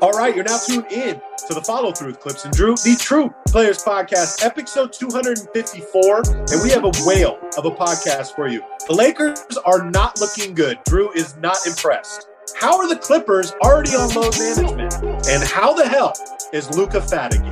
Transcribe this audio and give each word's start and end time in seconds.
All 0.00 0.10
right, 0.12 0.34
you're 0.34 0.44
now 0.44 0.58
tuned 0.58 0.86
in 0.92 1.20
to 1.48 1.54
the 1.54 1.62
follow 1.62 1.90
through 1.90 2.08
with 2.08 2.20
Clipps 2.20 2.44
and 2.44 2.52
Drew, 2.52 2.74
the 2.74 2.96
True 3.00 3.32
Players 3.48 3.82
Podcast, 3.82 4.44
episode 4.44 4.92
254. 4.92 6.22
And 6.52 6.62
we 6.62 6.70
have 6.70 6.84
a 6.84 6.92
whale 7.06 7.38
of 7.56 7.64
a 7.64 7.70
podcast 7.70 8.34
for 8.34 8.46
you. 8.46 8.62
The 8.86 8.94
Lakers 8.94 9.40
are 9.64 9.90
not 9.90 10.20
looking 10.20 10.54
good. 10.54 10.78
Drew 10.84 11.10
is 11.12 11.36
not 11.36 11.66
impressed. 11.66 12.28
How 12.54 12.78
are 12.78 12.86
the 12.86 12.96
Clippers 12.96 13.52
already 13.62 13.92
on 13.92 14.10
load 14.10 14.38
management? 14.38 14.92
And 15.26 15.42
how 15.42 15.72
the 15.72 15.88
hell 15.88 16.12
is 16.52 16.68
Luka 16.76 17.00
fat 17.00 17.34
again? 17.34 17.48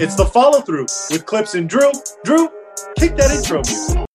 It's 0.00 0.14
the 0.14 0.24
follow 0.32 0.60
through 0.62 0.86
with 1.10 1.26
Clipps 1.26 1.54
and 1.54 1.68
Drew. 1.68 1.92
Drew, 2.24 2.48
kick 2.98 3.16
that 3.16 3.30
intro 3.30 3.58
music. 3.58 4.09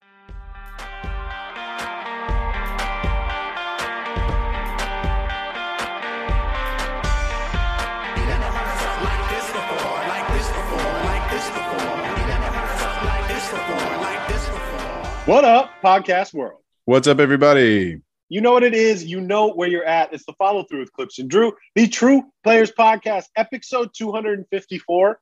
What 15.26 15.44
up, 15.44 15.72
podcast 15.82 16.34
world? 16.34 16.60
What's 16.84 17.08
up, 17.08 17.18
everybody? 17.18 18.00
You 18.28 18.40
know 18.40 18.52
what 18.52 18.62
it 18.62 18.74
is. 18.74 19.04
You 19.04 19.20
know 19.20 19.50
where 19.50 19.68
you're 19.68 19.84
at. 19.84 20.12
It's 20.12 20.24
the 20.24 20.34
follow 20.34 20.62
through 20.62 20.78
with 20.78 20.92
Clipps 20.92 21.18
and 21.18 21.28
Drew, 21.28 21.52
the 21.74 21.88
True 21.88 22.22
Players 22.44 22.70
Podcast, 22.70 23.24
episode 23.34 23.90
254. 23.92 25.18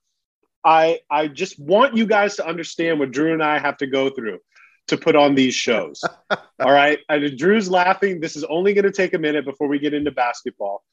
I 0.62 1.00
I 1.10 1.28
just 1.28 1.58
want 1.58 1.96
you 1.96 2.04
guys 2.04 2.36
to 2.36 2.46
understand 2.46 2.98
what 3.00 3.12
Drew 3.12 3.32
and 3.32 3.42
I 3.42 3.58
have 3.58 3.78
to 3.78 3.86
go 3.86 4.10
through 4.10 4.40
to 4.88 4.98
put 4.98 5.16
on 5.16 5.34
these 5.34 5.54
shows. 5.54 6.04
All 6.30 6.70
right. 6.70 6.98
I, 7.08 7.30
Drew's 7.34 7.70
laughing. 7.70 8.20
This 8.20 8.36
is 8.36 8.44
only 8.44 8.74
going 8.74 8.84
to 8.84 8.92
take 8.92 9.14
a 9.14 9.18
minute 9.18 9.46
before 9.46 9.68
we 9.68 9.78
get 9.78 9.94
into 9.94 10.10
basketball. 10.10 10.84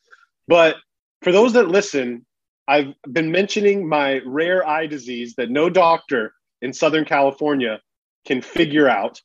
But 0.48 0.78
for 1.22 1.34
those 1.34 1.52
that 1.52 1.68
listen, 1.68 2.26
I've 2.66 2.94
been 3.12 3.30
mentioning 3.30 3.90
my 3.90 4.22
rare 4.26 4.66
eye 4.66 4.88
disease 4.88 5.36
that 5.36 5.50
no 5.50 5.70
doctor 5.70 6.34
in 6.62 6.72
Southern 6.72 7.04
California 7.04 7.82
can 8.26 8.42
figure 8.42 8.88
out. 8.88 9.22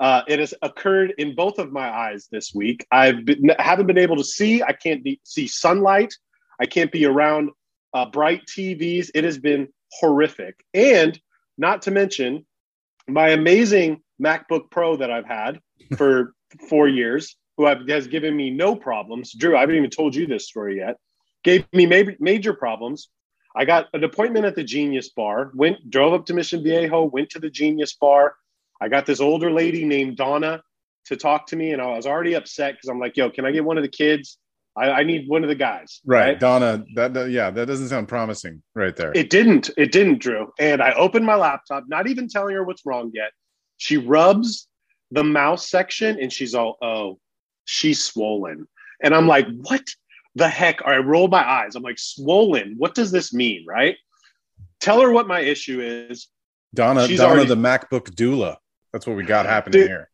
Uh, 0.00 0.22
it 0.26 0.40
has 0.40 0.52
occurred 0.62 1.14
in 1.18 1.34
both 1.34 1.58
of 1.58 1.72
my 1.72 1.88
eyes 1.88 2.26
this 2.30 2.52
week. 2.54 2.84
I've 2.90 3.24
been, 3.24 3.50
haven't 3.58 3.86
been 3.86 3.98
able 3.98 4.16
to 4.16 4.24
see. 4.24 4.62
I 4.62 4.72
can't 4.72 5.04
be, 5.04 5.20
see 5.22 5.46
sunlight. 5.46 6.12
I 6.60 6.66
can't 6.66 6.90
be 6.90 7.06
around 7.06 7.50
uh, 7.92 8.06
bright 8.06 8.42
TVs. 8.46 9.10
It 9.14 9.24
has 9.24 9.38
been 9.38 9.68
horrific. 9.92 10.64
And 10.74 11.18
not 11.56 11.82
to 11.82 11.90
mention 11.90 12.44
my 13.06 13.28
amazing 13.28 14.02
MacBook 14.22 14.70
Pro 14.70 14.96
that 14.96 15.10
I've 15.10 15.26
had 15.26 15.60
for 15.96 16.34
four 16.68 16.88
years, 16.88 17.36
who 17.56 17.66
I've, 17.66 17.86
has 17.88 18.06
given 18.08 18.36
me 18.36 18.50
no 18.50 18.74
problems. 18.74 19.32
Drew, 19.32 19.56
I 19.56 19.60
haven't 19.60 19.76
even 19.76 19.90
told 19.90 20.14
you 20.14 20.26
this 20.26 20.48
story 20.48 20.78
yet. 20.78 20.96
Gave 21.44 21.66
me 21.72 21.86
major, 21.86 22.16
major 22.18 22.54
problems. 22.54 23.10
I 23.56 23.64
got 23.64 23.88
an 23.94 24.04
appointment 24.04 24.44
at 24.44 24.56
the 24.56 24.64
Genius 24.64 25.10
Bar, 25.10 25.52
went, 25.54 25.90
drove 25.90 26.12
up 26.12 26.26
to 26.26 26.34
Mission 26.34 26.62
Viejo, 26.62 27.04
went 27.04 27.30
to 27.30 27.38
the 27.38 27.50
Genius 27.50 27.94
Bar. 27.94 28.34
I 28.80 28.88
got 28.88 29.06
this 29.06 29.20
older 29.20 29.50
lady 29.50 29.84
named 29.84 30.16
Donna 30.16 30.62
to 31.06 31.16
talk 31.16 31.46
to 31.48 31.56
me, 31.56 31.72
and 31.72 31.80
I 31.80 31.96
was 31.96 32.06
already 32.06 32.34
upset 32.34 32.74
because 32.74 32.88
I'm 32.88 32.98
like, 32.98 33.16
yo, 33.16 33.30
can 33.30 33.44
I 33.44 33.52
get 33.52 33.64
one 33.64 33.76
of 33.76 33.82
the 33.82 33.88
kids? 33.88 34.38
I, 34.76 34.90
I 34.90 35.02
need 35.04 35.28
one 35.28 35.44
of 35.44 35.48
the 35.48 35.54
guys. 35.54 36.00
Right. 36.04 36.30
right? 36.30 36.40
Donna, 36.40 36.84
that, 36.96 37.14
that, 37.14 37.30
yeah, 37.30 37.50
that 37.50 37.66
doesn't 37.66 37.88
sound 37.88 38.08
promising 38.08 38.62
right 38.74 38.96
there. 38.96 39.12
It 39.14 39.30
didn't. 39.30 39.70
It 39.76 39.92
didn't, 39.92 40.18
Drew. 40.18 40.52
And 40.58 40.82
I 40.82 40.92
opened 40.94 41.24
my 41.24 41.36
laptop, 41.36 41.84
not 41.86 42.08
even 42.08 42.28
telling 42.28 42.54
her 42.56 42.64
what's 42.64 42.84
wrong 42.84 43.12
yet. 43.14 43.30
She 43.76 43.98
rubs 43.98 44.66
the 45.12 45.22
mouse 45.22 45.68
section 45.68 46.18
and 46.20 46.32
she's 46.32 46.54
all, 46.54 46.76
oh, 46.82 47.18
she's 47.66 48.02
swollen. 48.02 48.66
And 49.02 49.14
I'm 49.14 49.28
like, 49.28 49.46
what 49.62 49.82
the 50.34 50.48
heck? 50.48 50.84
I 50.86 50.96
roll 50.98 51.28
my 51.28 51.48
eyes. 51.48 51.74
I'm 51.74 51.82
like, 51.82 51.98
swollen. 51.98 52.74
What 52.78 52.94
does 52.94 53.10
this 53.10 53.32
mean? 53.32 53.64
Right. 53.66 53.96
Tell 54.80 55.00
her 55.00 55.10
what 55.10 55.26
my 55.26 55.40
issue 55.40 55.80
is. 55.80 56.28
Donna, 56.74 57.06
she's 57.06 57.20
Donna, 57.20 57.32
already, 57.32 57.48
the 57.48 57.56
MacBook 57.56 58.10
doula. 58.14 58.56
That's 58.92 59.06
what 59.06 59.16
we 59.16 59.22
got 59.22 59.46
happening 59.46 59.80
dude, 59.80 59.88
here. 59.88 60.10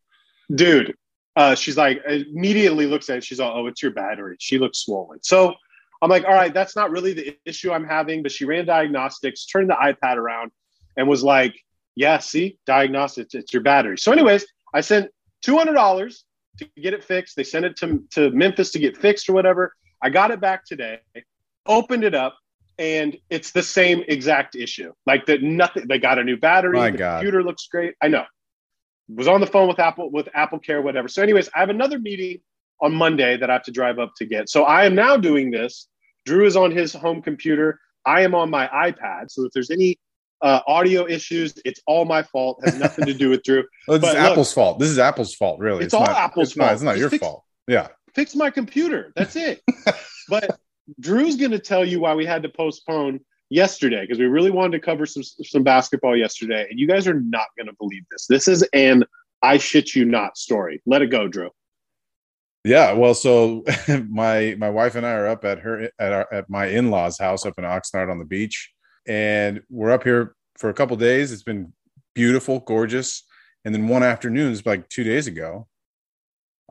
Dude, 0.54 0.94
uh, 1.36 1.54
she's 1.54 1.76
like, 1.76 2.02
immediately 2.06 2.86
looks 2.86 3.08
at 3.08 3.18
it. 3.18 3.24
She's 3.24 3.40
all, 3.40 3.56
oh, 3.56 3.66
it's 3.66 3.82
your 3.82 3.92
battery. 3.92 4.36
She 4.38 4.58
looks 4.58 4.78
swollen. 4.78 5.22
So 5.22 5.54
I'm 6.02 6.10
like, 6.10 6.24
all 6.24 6.34
right, 6.34 6.52
that's 6.52 6.76
not 6.76 6.90
really 6.90 7.12
the 7.12 7.36
issue 7.44 7.72
I'm 7.72 7.86
having. 7.86 8.22
But 8.22 8.32
she 8.32 8.44
ran 8.44 8.66
diagnostics, 8.66 9.46
turned 9.46 9.70
the 9.70 9.74
iPad 9.74 10.16
around, 10.16 10.50
and 10.96 11.08
was 11.08 11.22
like, 11.22 11.54
yeah, 11.94 12.18
see, 12.18 12.58
diagnostics, 12.66 13.34
it's 13.34 13.52
your 13.52 13.62
battery. 13.62 13.98
So, 13.98 14.12
anyways, 14.12 14.46
I 14.72 14.80
sent 14.80 15.10
$200 15.46 16.22
to 16.58 16.68
get 16.80 16.94
it 16.94 17.04
fixed. 17.04 17.36
They 17.36 17.44
sent 17.44 17.64
it 17.64 17.76
to, 17.78 18.02
to 18.12 18.30
Memphis 18.30 18.70
to 18.72 18.78
get 18.78 18.96
fixed 18.96 19.28
or 19.28 19.32
whatever. 19.32 19.74
I 20.02 20.10
got 20.10 20.30
it 20.30 20.40
back 20.40 20.64
today, 20.64 21.00
opened 21.66 22.04
it 22.04 22.14
up, 22.14 22.36
and 22.78 23.16
it's 23.28 23.50
the 23.50 23.62
same 23.62 24.04
exact 24.08 24.54
issue. 24.54 24.92
Like 25.06 25.26
that, 25.26 25.42
nothing. 25.42 25.86
They 25.88 25.98
got 25.98 26.18
a 26.18 26.24
new 26.24 26.36
battery. 26.36 26.78
My 26.78 26.90
the 26.90 26.98
God. 26.98 27.18
computer 27.18 27.42
looks 27.42 27.66
great. 27.68 27.94
I 28.00 28.08
know. 28.08 28.24
Was 29.08 29.28
on 29.28 29.40
the 29.40 29.46
phone 29.46 29.68
with 29.68 29.80
Apple 29.80 30.10
with 30.10 30.28
Apple 30.34 30.60
Care, 30.60 30.80
whatever. 30.80 31.08
So, 31.08 31.22
anyways, 31.22 31.48
I 31.54 31.58
have 31.60 31.68
another 31.68 31.98
meeting 31.98 32.40
on 32.80 32.94
Monday 32.94 33.36
that 33.36 33.50
I 33.50 33.52
have 33.52 33.64
to 33.64 33.72
drive 33.72 33.98
up 33.98 34.12
to 34.16 34.24
get. 34.26 34.48
So 34.48 34.64
I 34.64 34.84
am 34.84 34.94
now 34.94 35.16
doing 35.16 35.50
this. 35.50 35.88
Drew 36.26 36.46
is 36.46 36.56
on 36.56 36.70
his 36.70 36.92
home 36.92 37.22
computer. 37.22 37.78
I 38.04 38.22
am 38.22 38.34
on 38.34 38.50
my 38.50 38.66
iPad. 38.68 39.30
So 39.30 39.44
if 39.44 39.52
there's 39.52 39.70
any 39.70 39.98
uh, 40.42 40.60
audio 40.66 41.06
issues, 41.06 41.54
it's 41.64 41.80
all 41.86 42.04
my 42.04 42.22
fault. 42.22 42.60
It 42.62 42.70
has 42.70 42.80
nothing 42.80 43.06
to 43.06 43.14
do 43.14 43.30
with 43.30 43.42
Drew. 43.42 43.64
well, 43.88 43.98
this 43.98 44.08
but 44.10 44.16
is 44.16 44.22
look, 44.22 44.32
Apple's 44.32 44.52
fault. 44.52 44.78
This 44.78 44.88
is 44.88 44.98
Apple's 44.98 45.34
fault, 45.34 45.60
really. 45.60 45.84
It's, 45.84 45.86
it's 45.86 45.94
all 45.94 46.06
not, 46.06 46.16
Apple's 46.16 46.48
it's 46.48 46.56
fault. 46.56 46.68
Not, 46.68 46.72
it's 46.74 46.82
not 46.82 46.98
your 46.98 47.10
fix, 47.10 47.20
fault. 47.20 47.44
Yeah. 47.68 47.88
Fix 48.14 48.34
my 48.34 48.50
computer. 48.50 49.12
That's 49.16 49.36
it. 49.36 49.62
but 50.28 50.58
Drew's 50.98 51.36
going 51.36 51.50
to 51.52 51.58
tell 51.58 51.84
you 51.84 52.00
why 52.00 52.14
we 52.14 52.26
had 52.26 52.42
to 52.42 52.48
postpone 52.48 53.20
yesterday 53.50 54.02
because 54.02 54.18
we 54.18 54.26
really 54.26 54.50
wanted 54.50 54.72
to 54.72 54.84
cover 54.84 55.06
some 55.06 55.22
some 55.22 55.62
basketball 55.62 56.16
yesterday, 56.16 56.66
and 56.70 56.78
you 56.78 56.86
guys 56.86 57.06
are 57.06 57.20
not 57.20 57.46
going 57.56 57.66
to 57.66 57.74
believe 57.78 58.04
this. 58.10 58.26
This 58.26 58.48
is 58.48 58.62
an 58.72 59.04
I 59.42 59.58
shit 59.58 59.94
you 59.94 60.04
not 60.04 60.36
story. 60.36 60.82
Let 60.86 61.02
it 61.02 61.08
go, 61.08 61.28
Drew. 61.28 61.50
Yeah, 62.64 62.92
well, 62.92 63.14
so 63.14 63.64
my 64.08 64.54
my 64.58 64.70
wife 64.70 64.94
and 64.94 65.06
I 65.06 65.12
are 65.12 65.28
up 65.28 65.44
at 65.44 65.60
her 65.60 65.90
at 65.98 66.12
our 66.12 66.26
at 66.32 66.50
my 66.50 66.66
in 66.66 66.90
laws' 66.90 67.18
house 67.18 67.46
up 67.46 67.58
in 67.58 67.64
Oxnard 67.64 68.10
on 68.10 68.18
the 68.18 68.24
beach, 68.24 68.72
and 69.06 69.62
we're 69.68 69.90
up 69.90 70.04
here 70.04 70.34
for 70.58 70.70
a 70.70 70.74
couple 70.74 70.96
days. 70.96 71.32
It's 71.32 71.42
been 71.42 71.72
beautiful, 72.14 72.60
gorgeous, 72.60 73.24
and 73.64 73.74
then 73.74 73.88
one 73.88 74.02
afternoon, 74.02 74.52
it's 74.52 74.66
like 74.66 74.88
two 74.88 75.04
days 75.04 75.26
ago. 75.26 75.66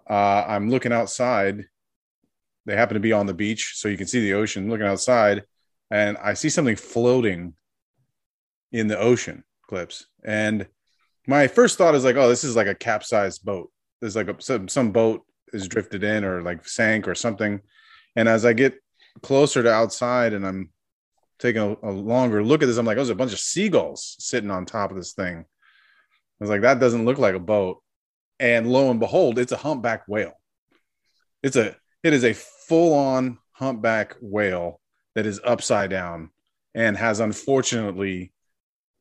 Uh, 0.10 0.46
I'm 0.48 0.70
looking 0.70 0.94
outside. 0.94 1.66
They 2.66 2.76
happen 2.76 2.96
to 2.96 3.00
be 3.00 3.14
on 3.14 3.26
the 3.26 3.34
beach, 3.34 3.74
so 3.76 3.88
you 3.88 3.98
can 3.98 4.08
see 4.08 4.22
the 4.22 4.34
ocean. 4.34 4.70
Looking 4.70 4.86
outside, 4.88 5.44
and 5.92 6.18
I 6.18 6.34
see 6.34 6.50
something 6.50 6.76
floating 6.76 7.54
in 8.72 8.88
the 8.88 9.00
ocean 9.00 9.44
clips, 9.68 10.06
and 10.24 10.68
my 11.28 11.48
first 11.48 11.78
thought 11.78 11.96
is 11.96 12.04
like, 12.04 12.16
oh, 12.16 12.28
this 12.28 12.44
is 12.44 12.56
like 12.56 12.68
a 12.68 12.74
capsized 12.74 13.46
boat. 13.46 13.72
There's 14.02 14.16
like 14.16 14.30
a, 14.30 14.42
some 14.42 14.68
some 14.68 14.92
boat 14.92 15.26
is 15.54 15.68
drifted 15.68 16.04
in 16.04 16.24
or 16.24 16.42
like 16.42 16.68
sank 16.68 17.08
or 17.08 17.16
something. 17.16 17.62
And 18.16 18.28
as 18.28 18.46
I 18.46 18.54
get 18.54 18.76
closer 19.22 19.62
to 19.62 19.72
outside 19.72 20.34
and 20.34 20.46
I'm 20.46 20.72
taking 21.38 21.62
a, 21.62 21.76
a 21.88 21.92
longer 21.92 22.44
look 22.44 22.64
at 22.64 22.66
this, 22.66 22.78
I'm 22.78 22.86
like, 22.86 22.96
oh, 22.96 23.02
there's 23.02 23.10
a 23.10 23.16
bunch 23.16 23.34
of 23.34 23.40
seagulls 23.40 24.16
sitting 24.20 24.52
on 24.52 24.66
top 24.66 24.92
of 24.92 24.98
this 24.98 25.14
thing. 25.14 25.38
I 25.38 25.44
was 26.40 26.50
like, 26.50 26.62
that 26.62 26.80
doesn't 26.80 27.06
look 27.06 27.18
like 27.18 27.36
a 27.36 27.40
boat. 27.40 27.84
And 28.40 28.72
lo 28.72 28.90
and 28.90 29.00
behold, 29.00 29.38
it's 29.38 29.52
a 29.52 29.58
humpback 29.58 30.08
whale. 30.08 30.34
It's 31.44 31.56
a 31.56 31.76
it 32.04 32.14
is 32.14 32.24
a 32.24 32.34
full 32.34 32.94
on 32.94 33.40
humpback 33.52 34.16
whale 34.22 34.80
that 35.16 35.26
is 35.26 35.42
upside 35.44 35.90
down 35.90 36.30
and 36.74 36.96
has 36.96 37.20
unfortunately 37.20 38.32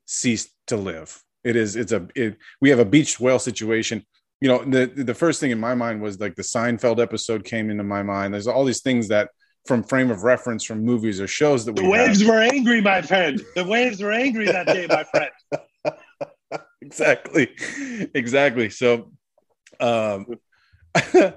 ceased 0.05 0.49
to 0.67 0.75
live. 0.75 1.23
It 1.43 1.55
is. 1.55 1.75
It's 1.75 1.91
a. 1.91 2.07
It, 2.15 2.37
we 2.59 2.69
have 2.69 2.79
a 2.79 2.85
beached 2.85 3.19
whale 3.19 3.39
situation. 3.39 4.05
You 4.41 4.49
know, 4.49 4.63
the 4.63 4.87
the 5.03 5.13
first 5.13 5.39
thing 5.39 5.51
in 5.51 5.59
my 5.59 5.75
mind 5.75 6.01
was 6.01 6.19
like 6.19 6.35
the 6.35 6.43
Seinfeld 6.43 6.99
episode 6.99 7.45
came 7.45 7.69
into 7.69 7.83
my 7.83 8.03
mind. 8.03 8.33
There's 8.33 8.47
all 8.47 8.65
these 8.65 8.81
things 8.81 9.07
that 9.09 9.29
from 9.65 9.83
frame 9.83 10.11
of 10.11 10.23
reference 10.23 10.63
from 10.63 10.83
movies 10.83 11.21
or 11.21 11.27
shows 11.27 11.65
that 11.65 11.73
we 11.73 11.83
the 11.83 11.89
waves 11.89 12.19
have. 12.19 12.29
were 12.29 12.41
angry, 12.41 12.81
my 12.81 13.01
friend. 13.01 13.41
The 13.55 13.65
waves 13.65 14.01
were 14.01 14.11
angry 14.11 14.45
that 14.45 14.67
day, 14.67 14.87
my 14.87 15.03
friend. 15.03 16.63
exactly, 16.81 17.49
exactly. 18.13 18.69
So, 18.69 19.11
um, 19.79 20.25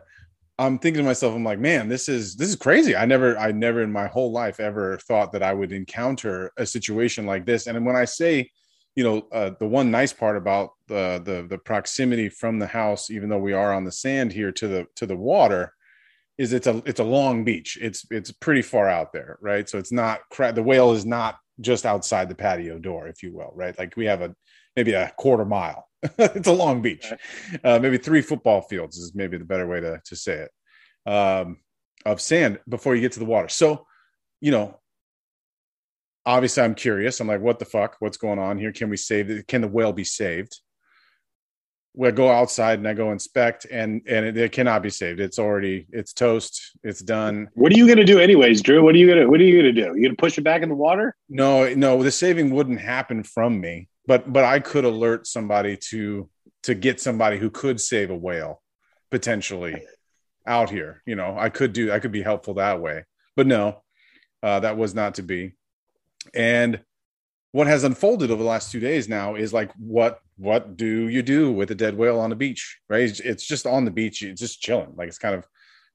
I'm 0.58 0.78
thinking 0.78 1.02
to 1.02 1.02
myself, 1.02 1.34
I'm 1.34 1.44
like, 1.44 1.58
man, 1.58 1.88
this 1.88 2.08
is 2.08 2.36
this 2.36 2.48
is 2.48 2.56
crazy. 2.56 2.94
I 2.94 3.06
never, 3.06 3.36
I 3.38 3.52
never 3.52 3.82
in 3.82 3.90
my 3.90 4.06
whole 4.06 4.32
life 4.32 4.60
ever 4.60 4.98
thought 4.98 5.32
that 5.32 5.42
I 5.42 5.52
would 5.52 5.72
encounter 5.72 6.52
a 6.56 6.66
situation 6.66 7.26
like 7.26 7.46
this. 7.46 7.66
And 7.66 7.84
when 7.84 7.96
I 7.96 8.04
say 8.04 8.50
you 8.94 9.04
know, 9.04 9.26
uh, 9.32 9.50
the 9.58 9.66
one 9.66 9.90
nice 9.90 10.12
part 10.12 10.36
about 10.36 10.72
the, 10.86 11.20
the 11.24 11.46
the 11.48 11.58
proximity 11.58 12.28
from 12.28 12.58
the 12.58 12.66
house, 12.66 13.10
even 13.10 13.28
though 13.28 13.38
we 13.38 13.52
are 13.52 13.72
on 13.72 13.84
the 13.84 13.92
sand 13.92 14.32
here 14.32 14.52
to 14.52 14.68
the 14.68 14.86
to 14.96 15.06
the 15.06 15.16
water, 15.16 15.72
is 16.36 16.52
it's 16.52 16.66
a 16.66 16.82
it's 16.84 17.00
a 17.00 17.04
long 17.04 17.44
beach. 17.44 17.78
It's 17.80 18.04
it's 18.10 18.30
pretty 18.32 18.62
far 18.62 18.88
out 18.88 19.12
there, 19.12 19.38
right? 19.40 19.68
So 19.68 19.78
it's 19.78 19.92
not 19.92 20.20
the 20.54 20.62
whale 20.62 20.92
is 20.92 21.06
not 21.06 21.38
just 21.60 21.86
outside 21.86 22.28
the 22.28 22.34
patio 22.34 22.78
door, 22.78 23.08
if 23.08 23.22
you 23.22 23.32
will, 23.32 23.52
right? 23.54 23.78
Like 23.78 23.96
we 23.96 24.06
have 24.06 24.20
a 24.20 24.34
maybe 24.76 24.92
a 24.92 25.12
quarter 25.16 25.44
mile. 25.44 25.88
it's 26.18 26.48
a 26.48 26.52
long 26.52 26.82
beach, 26.82 27.12
uh, 27.62 27.78
maybe 27.78 27.96
three 27.96 28.22
football 28.22 28.60
fields 28.62 28.98
is 28.98 29.14
maybe 29.14 29.38
the 29.38 29.44
better 29.44 29.68
way 29.68 29.80
to 29.80 30.00
to 30.04 30.16
say 30.16 30.46
it. 30.46 31.10
um, 31.10 31.58
of 32.04 32.20
sand 32.20 32.58
before 32.68 32.94
you 32.94 33.00
get 33.00 33.12
to 33.12 33.20
the 33.20 33.24
water. 33.24 33.48
So, 33.48 33.86
you 34.40 34.50
know, 34.50 34.80
obviously 36.26 36.62
I'm 36.62 36.74
curious. 36.74 37.20
I'm 37.20 37.28
like, 37.28 37.40
what 37.40 37.58
the 37.58 37.64
fuck? 37.64 37.96
What's 38.00 38.16
going 38.16 38.38
on 38.38 38.58
here? 38.58 38.72
Can 38.72 38.90
we 38.90 38.96
save 38.96 39.30
it? 39.30 39.46
Can 39.46 39.60
the 39.60 39.68
whale 39.68 39.92
be 39.92 40.04
saved? 40.04 40.60
We 41.94 42.10
go 42.10 42.30
outside 42.30 42.78
and 42.78 42.88
I 42.88 42.94
go 42.94 43.12
inspect, 43.12 43.66
and 43.70 44.00
and 44.08 44.24
it, 44.24 44.36
it, 44.38 44.52
cannot 44.52 44.82
be 44.82 44.88
saved. 44.88 45.20
It's 45.20 45.38
already 45.38 45.86
it's 45.90 46.14
toast. 46.14 46.58
It's 46.82 47.00
done. 47.02 47.50
What 47.52 47.70
are 47.70 47.76
you 47.76 47.86
gonna 47.86 48.02
do 48.02 48.18
anyways, 48.18 48.62
Drew? 48.62 48.82
What 48.82 48.94
are 48.94 48.98
you 48.98 49.06
gonna 49.06 49.28
What 49.28 49.40
are 49.40 49.44
you 49.44 49.58
gonna 49.58 49.74
do? 49.74 49.92
You 49.94 50.02
gonna 50.04 50.16
push 50.16 50.38
it 50.38 50.40
back 50.40 50.62
in 50.62 50.70
the 50.70 50.74
water? 50.74 51.14
No, 51.28 51.74
no. 51.74 52.02
The 52.02 52.10
saving 52.10 52.48
wouldn't 52.48 52.80
happen 52.80 53.22
from 53.22 53.60
me, 53.60 53.88
but 54.06 54.32
but 54.32 54.44
I 54.44 54.60
could 54.60 54.84
alert 54.84 55.26
somebody 55.26 55.76
to 55.88 56.28
to 56.64 56.74
get 56.74 57.00
somebody 57.00 57.38
who 57.38 57.50
could 57.50 57.80
save 57.80 58.10
a 58.10 58.16
whale 58.16 58.62
potentially 59.10 59.82
out 60.46 60.70
here. 60.70 61.02
You 61.06 61.16
know, 61.16 61.36
I 61.38 61.48
could 61.48 61.72
do. 61.72 61.92
I 61.92 61.98
could 61.98 62.12
be 62.12 62.22
helpful 62.22 62.54
that 62.54 62.80
way, 62.80 63.04
but 63.36 63.46
no, 63.46 63.82
uh, 64.42 64.60
that 64.60 64.76
was 64.76 64.94
not 64.94 65.14
to 65.16 65.22
be. 65.22 65.54
And 66.34 66.80
what 67.52 67.66
has 67.66 67.84
unfolded 67.84 68.30
over 68.30 68.42
the 68.42 68.48
last 68.48 68.72
two 68.72 68.80
days 68.80 69.08
now 69.08 69.34
is 69.34 69.52
like 69.52 69.70
what 69.78 70.20
what 70.36 70.76
do 70.76 71.08
you 71.08 71.22
do 71.22 71.52
with 71.52 71.70
a 71.70 71.74
dead 71.74 71.96
whale 71.96 72.18
on 72.18 72.30
the 72.30 72.36
beach 72.36 72.80
right 72.88 73.20
it's 73.20 73.46
just 73.46 73.66
on 73.66 73.84
the 73.84 73.90
beach 73.90 74.22
it's 74.22 74.40
just 74.40 74.60
chilling 74.60 74.92
like 74.96 75.08
it's 75.08 75.18
kind 75.18 75.34
of 75.34 75.46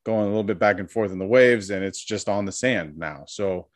going 0.05 0.23
a 0.23 0.27
little 0.27 0.43
bit 0.43 0.59
back 0.59 0.79
and 0.79 0.89
forth 0.89 1.11
in 1.11 1.19
the 1.19 1.25
waves 1.25 1.69
and 1.69 1.83
it's 1.83 2.03
just 2.03 2.29
on 2.29 2.45
the 2.45 2.51
sand 2.51 2.97
now 2.97 3.23
so 3.27 3.67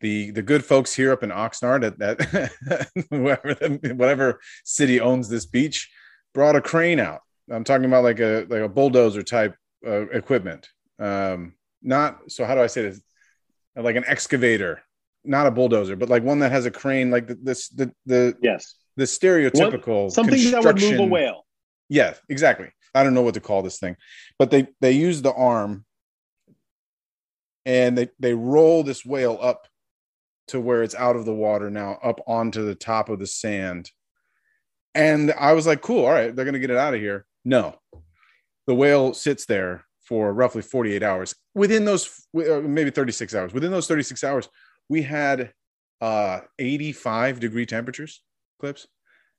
the 0.00 0.30
the 0.32 0.42
good 0.42 0.64
folks 0.64 0.94
here 0.94 1.12
up 1.12 1.22
in 1.22 1.30
oxnard 1.30 1.84
at 1.84 1.98
that 1.98 2.90
whatever 3.08 3.94
whatever 3.94 4.40
city 4.64 5.00
owns 5.00 5.28
this 5.28 5.46
beach 5.46 5.90
brought 6.32 6.56
a 6.56 6.60
crane 6.60 7.00
out. 7.00 7.20
I'm 7.50 7.64
talking 7.64 7.84
about 7.84 8.04
like 8.04 8.20
a 8.20 8.46
like 8.48 8.62
a 8.62 8.68
bulldozer 8.68 9.22
type 9.22 9.56
uh, 9.86 10.08
equipment. 10.08 10.68
Um 10.98 11.54
not 11.82 12.30
so 12.30 12.44
how 12.44 12.54
do 12.54 12.62
i 12.62 12.66
say 12.66 12.82
this? 12.82 13.00
Like 13.76 13.96
an 13.96 14.04
excavator 14.06 14.82
not 15.24 15.46
a 15.46 15.50
bulldozer, 15.50 15.96
but 15.96 16.08
like 16.08 16.22
one 16.22 16.40
that 16.40 16.52
has 16.52 16.66
a 16.66 16.70
crane, 16.70 17.10
like 17.10 17.26
the, 17.26 17.38
this, 17.42 17.68
the, 17.68 17.92
the, 18.06 18.36
yes, 18.42 18.74
the 18.96 19.04
stereotypical 19.04 20.10
something 20.10 20.50
that 20.50 20.62
would 20.62 20.80
move 20.80 21.00
a 21.00 21.04
whale. 21.04 21.46
Yeah, 21.88 22.14
exactly. 22.28 22.70
I 22.94 23.02
don't 23.02 23.14
know 23.14 23.22
what 23.22 23.34
to 23.34 23.40
call 23.40 23.62
this 23.62 23.78
thing, 23.78 23.96
but 24.38 24.50
they, 24.50 24.68
they 24.80 24.92
use 24.92 25.22
the 25.22 25.32
arm 25.32 25.84
and 27.66 27.96
they, 27.96 28.10
they 28.20 28.34
roll 28.34 28.82
this 28.82 29.04
whale 29.04 29.38
up 29.40 29.66
to 30.48 30.60
where 30.60 30.82
it's 30.82 30.94
out 30.94 31.16
of 31.16 31.24
the 31.24 31.34
water 31.34 31.70
now, 31.70 31.98
up 32.02 32.20
onto 32.26 32.64
the 32.64 32.74
top 32.74 33.08
of 33.08 33.18
the 33.18 33.26
sand. 33.26 33.90
And 34.94 35.32
I 35.32 35.52
was 35.52 35.66
like, 35.66 35.80
cool. 35.80 36.04
All 36.04 36.12
right. 36.12 36.34
They're 36.34 36.44
going 36.44 36.54
to 36.54 36.60
get 36.60 36.70
it 36.70 36.76
out 36.76 36.94
of 36.94 37.00
here. 37.00 37.26
No, 37.44 37.78
the 38.66 38.74
whale 38.74 39.12
sits 39.14 39.44
there 39.44 39.84
for 40.00 40.32
roughly 40.32 40.62
48 40.62 41.02
hours. 41.02 41.34
Within 41.54 41.84
those, 41.84 42.26
maybe 42.32 42.90
36 42.90 43.34
hours, 43.34 43.52
within 43.52 43.70
those 43.70 43.86
36 43.86 44.22
hours, 44.24 44.48
we 44.88 45.02
had 45.02 45.52
uh 46.00 46.40
85 46.58 47.40
degree 47.40 47.66
temperatures 47.66 48.22
clips 48.60 48.86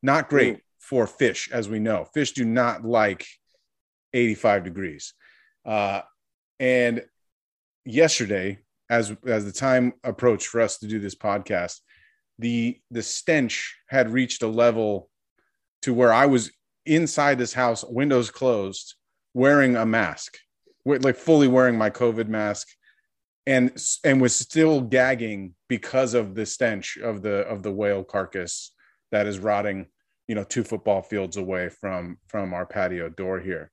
not 0.01 0.29
great 0.29 0.55
Ooh. 0.55 0.61
for 0.79 1.07
fish 1.07 1.49
as 1.51 1.67
we 1.67 1.79
know 1.79 2.05
fish 2.13 2.31
do 2.31 2.45
not 2.45 2.85
like 2.85 3.25
85 4.13 4.63
degrees 4.63 5.13
uh 5.65 6.01
and 6.59 7.03
yesterday 7.83 8.59
as 8.89 9.15
as 9.25 9.45
the 9.45 9.51
time 9.51 9.93
approached 10.03 10.47
for 10.47 10.61
us 10.61 10.77
to 10.77 10.87
do 10.87 10.99
this 10.99 11.15
podcast 11.15 11.79
the 12.39 12.79
the 12.91 13.01
stench 13.01 13.75
had 13.87 14.11
reached 14.11 14.43
a 14.43 14.47
level 14.47 15.09
to 15.81 15.93
where 15.93 16.13
i 16.13 16.25
was 16.25 16.51
inside 16.85 17.37
this 17.37 17.53
house 17.53 17.83
windows 17.87 18.29
closed 18.29 18.95
wearing 19.33 19.75
a 19.75 19.85
mask 19.85 20.37
like 20.85 21.15
fully 21.15 21.47
wearing 21.47 21.77
my 21.77 21.89
covid 21.89 22.27
mask 22.27 22.67
and 23.47 23.71
and 24.03 24.21
was 24.21 24.35
still 24.35 24.81
gagging 24.81 25.53
because 25.67 26.13
of 26.13 26.35
the 26.35 26.45
stench 26.45 26.97
of 26.97 27.21
the 27.21 27.37
of 27.47 27.63
the 27.63 27.71
whale 27.71 28.03
carcass 28.03 28.71
that 29.11 29.27
is 29.27 29.39
rotting 29.39 29.87
you 30.27 30.35
know 30.35 30.43
two 30.43 30.63
football 30.63 31.01
fields 31.01 31.37
away 31.37 31.69
from 31.69 32.17
from 32.27 32.53
our 32.53 32.65
patio 32.65 33.09
door 33.09 33.39
here 33.39 33.71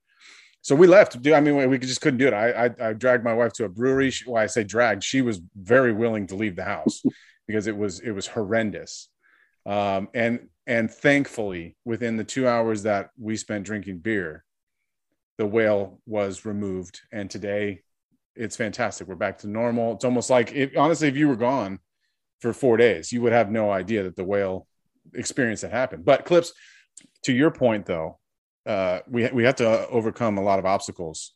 so 0.63 0.75
we 0.75 0.87
left 0.87 1.17
i 1.29 1.41
mean 1.41 1.69
we 1.69 1.79
just 1.79 2.01
couldn't 2.01 2.19
do 2.19 2.27
it 2.27 2.35
i 2.35 2.67
i, 2.67 2.89
I 2.89 2.93
dragged 2.93 3.25
my 3.25 3.35
wife 3.35 3.53
to 3.55 3.65
a 3.65 3.69
brewery 3.69 4.11
she, 4.11 4.29
well 4.29 4.43
i 4.43 4.47
say 4.47 4.65
dragged 4.65 5.05
she 5.05 5.21
was 5.21 5.41
very 5.55 5.93
willing 5.93 6.27
to 6.29 6.35
leave 6.35 6.57
the 6.57 6.65
house 6.65 7.03
because 7.47 7.67
it 7.67 7.77
was 7.77 8.01
it 8.01 8.13
was 8.13 8.27
horrendous 8.27 9.09
um, 9.67 10.09
and 10.15 10.49
and 10.67 10.91
thankfully 10.91 11.77
within 11.85 12.17
the 12.17 12.25
two 12.25 12.49
hours 12.49 12.83
that 12.85 13.11
we 13.19 13.37
spent 13.37 13.65
drinking 13.65 13.99
beer 13.99 14.45
the 15.39 15.47
whale 15.47 16.01
was 16.07 16.45
removed 16.45 17.01
and 17.13 17.31
today 17.31 17.83
it's 18.35 18.57
fantastic. 18.57 19.09
We're 19.09 19.15
back 19.15 19.39
to 19.39 19.49
normal. 19.49 19.95
It's 19.95 20.05
almost 20.05 20.31
like 20.31 20.53
if, 20.53 20.77
honestly, 20.77 21.09
if 21.09 21.17
you 21.17 21.29
were 21.29 21.37
gone 21.37 21.79
for 22.41 22.53
four 22.53 22.77
days, 22.77 23.13
you 23.13 23.23
would 23.23 23.33
have 23.33 23.51
no 23.51 23.71
idea 23.71 24.05
that 24.05 24.17
the 24.17 24.25
whale 24.25 24.67
experience 25.15 25.63
had 25.63 25.71
happened. 25.71 26.05
But 26.05 26.25
clips, 26.25 26.53
to 27.25 27.33
your 27.33 27.51
point 27.51 27.87
though, 27.87 28.19
uh, 28.67 29.01
we 29.09 29.29
we 29.33 29.45
have 29.45 29.57
to 29.57 29.89
overcome 29.89 30.39
a 30.39 30.43
lot 30.43 30.59
of 30.59 30.67
obstacles 30.67 31.35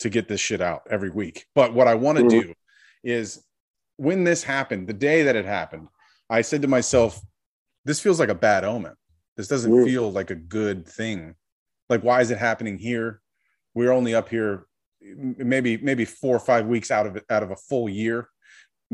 to 0.00 0.08
get 0.08 0.28
this 0.28 0.40
shit 0.40 0.60
out 0.60 0.82
every 0.90 1.10
week. 1.10 1.46
But 1.54 1.74
what 1.74 1.88
I 1.88 1.94
want 1.94 2.18
to 2.18 2.24
mm-hmm. 2.24 2.48
do 2.48 2.54
is 3.02 3.44
when 3.96 4.24
this 4.24 4.42
happened, 4.42 4.86
the 4.86 4.92
day 4.92 5.24
that 5.24 5.36
it 5.36 5.44
happened, 5.44 5.88
I 6.28 6.42
said 6.42 6.62
to 6.62 6.68
myself, 6.68 7.20
this 7.84 8.00
feels 8.00 8.18
like 8.18 8.28
a 8.28 8.34
bad 8.34 8.64
omen. 8.64 8.94
This 9.36 9.48
doesn't 9.48 9.70
mm-hmm. 9.70 9.84
feel 9.84 10.10
like 10.10 10.30
a 10.30 10.36
good 10.36 10.86
thing. 10.86 11.34
Like, 11.88 12.02
why 12.02 12.20
is 12.20 12.30
it 12.30 12.38
happening 12.38 12.78
here? 12.78 13.20
We're 13.74 13.92
only 13.92 14.14
up 14.14 14.28
here 14.28 14.66
maybe 15.16 15.76
maybe 15.76 16.04
four 16.04 16.34
or 16.34 16.40
five 16.40 16.66
weeks 16.66 16.90
out 16.90 17.06
of 17.06 17.16
it 17.16 17.24
out 17.28 17.42
of 17.42 17.50
a 17.50 17.56
full 17.56 17.88
year 17.88 18.28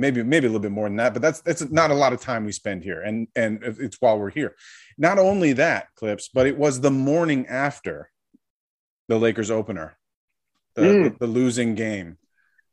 maybe 0.00 0.22
maybe 0.22 0.46
a 0.46 0.50
little 0.50 0.60
bit 0.60 0.72
more 0.72 0.88
than 0.88 0.96
that 0.96 1.12
but 1.12 1.22
that's 1.22 1.40
that's 1.42 1.70
not 1.70 1.90
a 1.90 1.94
lot 1.94 2.12
of 2.12 2.20
time 2.20 2.44
we 2.44 2.52
spend 2.52 2.82
here 2.82 3.00
and 3.02 3.28
and 3.36 3.60
it's 3.62 4.00
while 4.00 4.18
we're 4.18 4.30
here 4.30 4.54
not 4.98 5.18
only 5.18 5.52
that 5.52 5.88
clips 5.94 6.28
but 6.32 6.46
it 6.46 6.56
was 6.56 6.80
the 6.80 6.90
morning 6.90 7.46
after 7.46 8.10
the 9.08 9.18
lakers 9.18 9.50
opener 9.50 9.96
the, 10.74 10.82
mm. 10.82 11.04
the, 11.04 11.26
the 11.26 11.32
losing 11.32 11.74
game 11.74 12.16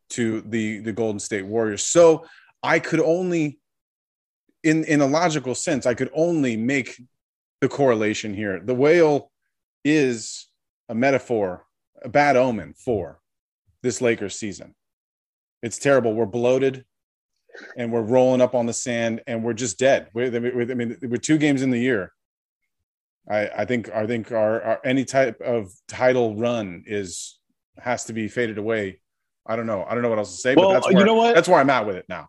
to 0.09 0.41
the 0.41 0.79
the 0.79 0.93
golden 0.93 1.19
state 1.19 1.45
warriors 1.45 1.83
so 1.83 2.25
i 2.63 2.79
could 2.79 3.01
only 3.01 3.59
in 4.63 4.83
in 4.85 5.01
a 5.01 5.07
logical 5.07 5.53
sense 5.53 5.85
i 5.85 5.93
could 5.93 6.09
only 6.13 6.55
make 6.55 7.01
the 7.61 7.67
correlation 7.67 8.33
here 8.33 8.59
the 8.59 8.75
whale 8.75 9.31
is 9.83 10.47
a 10.89 10.95
metaphor 10.95 11.65
a 12.03 12.09
bad 12.09 12.35
omen 12.35 12.73
for 12.73 13.19
this 13.83 14.01
Lakers 14.01 14.35
season. 14.35 14.75
It's 15.61 15.77
terrible. 15.77 16.13
We're 16.13 16.25
bloated 16.25 16.85
and 17.77 17.91
we're 17.91 18.01
rolling 18.01 18.41
up 18.41 18.55
on 18.55 18.65
the 18.65 18.73
sand 18.73 19.21
and 19.27 19.43
we're 19.43 19.53
just 19.53 19.79
dead. 19.79 20.09
We're, 20.13 20.27
I 20.27 20.73
mean, 20.73 20.97
we're 21.01 21.17
two 21.17 21.37
games 21.37 21.61
in 21.61 21.69
the 21.69 21.79
year. 21.79 22.11
I, 23.29 23.49
I 23.49 23.65
think 23.65 23.89
I 23.89 24.07
think 24.07 24.31
our, 24.31 24.61
our 24.61 24.81
any 24.85 25.03
type 25.03 25.41
of 25.41 25.71
title 25.87 26.35
run 26.35 26.83
is 26.85 27.39
has 27.77 28.05
to 28.05 28.13
be 28.13 28.27
faded 28.27 28.57
away. 28.57 29.01
I 29.45 29.55
don't 29.55 29.65
know. 29.65 29.83
I 29.83 29.93
don't 29.93 30.03
know 30.03 30.09
what 30.09 30.17
else 30.17 30.35
to 30.35 30.41
say, 30.41 30.55
well, 30.55 30.69
but 30.69 30.73
that's 30.73 30.87
where, 30.87 30.99
you 30.99 31.05
know 31.05 31.15
what? 31.15 31.35
that's 31.35 31.47
where 31.47 31.59
I'm 31.59 31.69
at 31.69 31.85
with 31.85 31.97
it 31.97 32.05
now. 32.09 32.27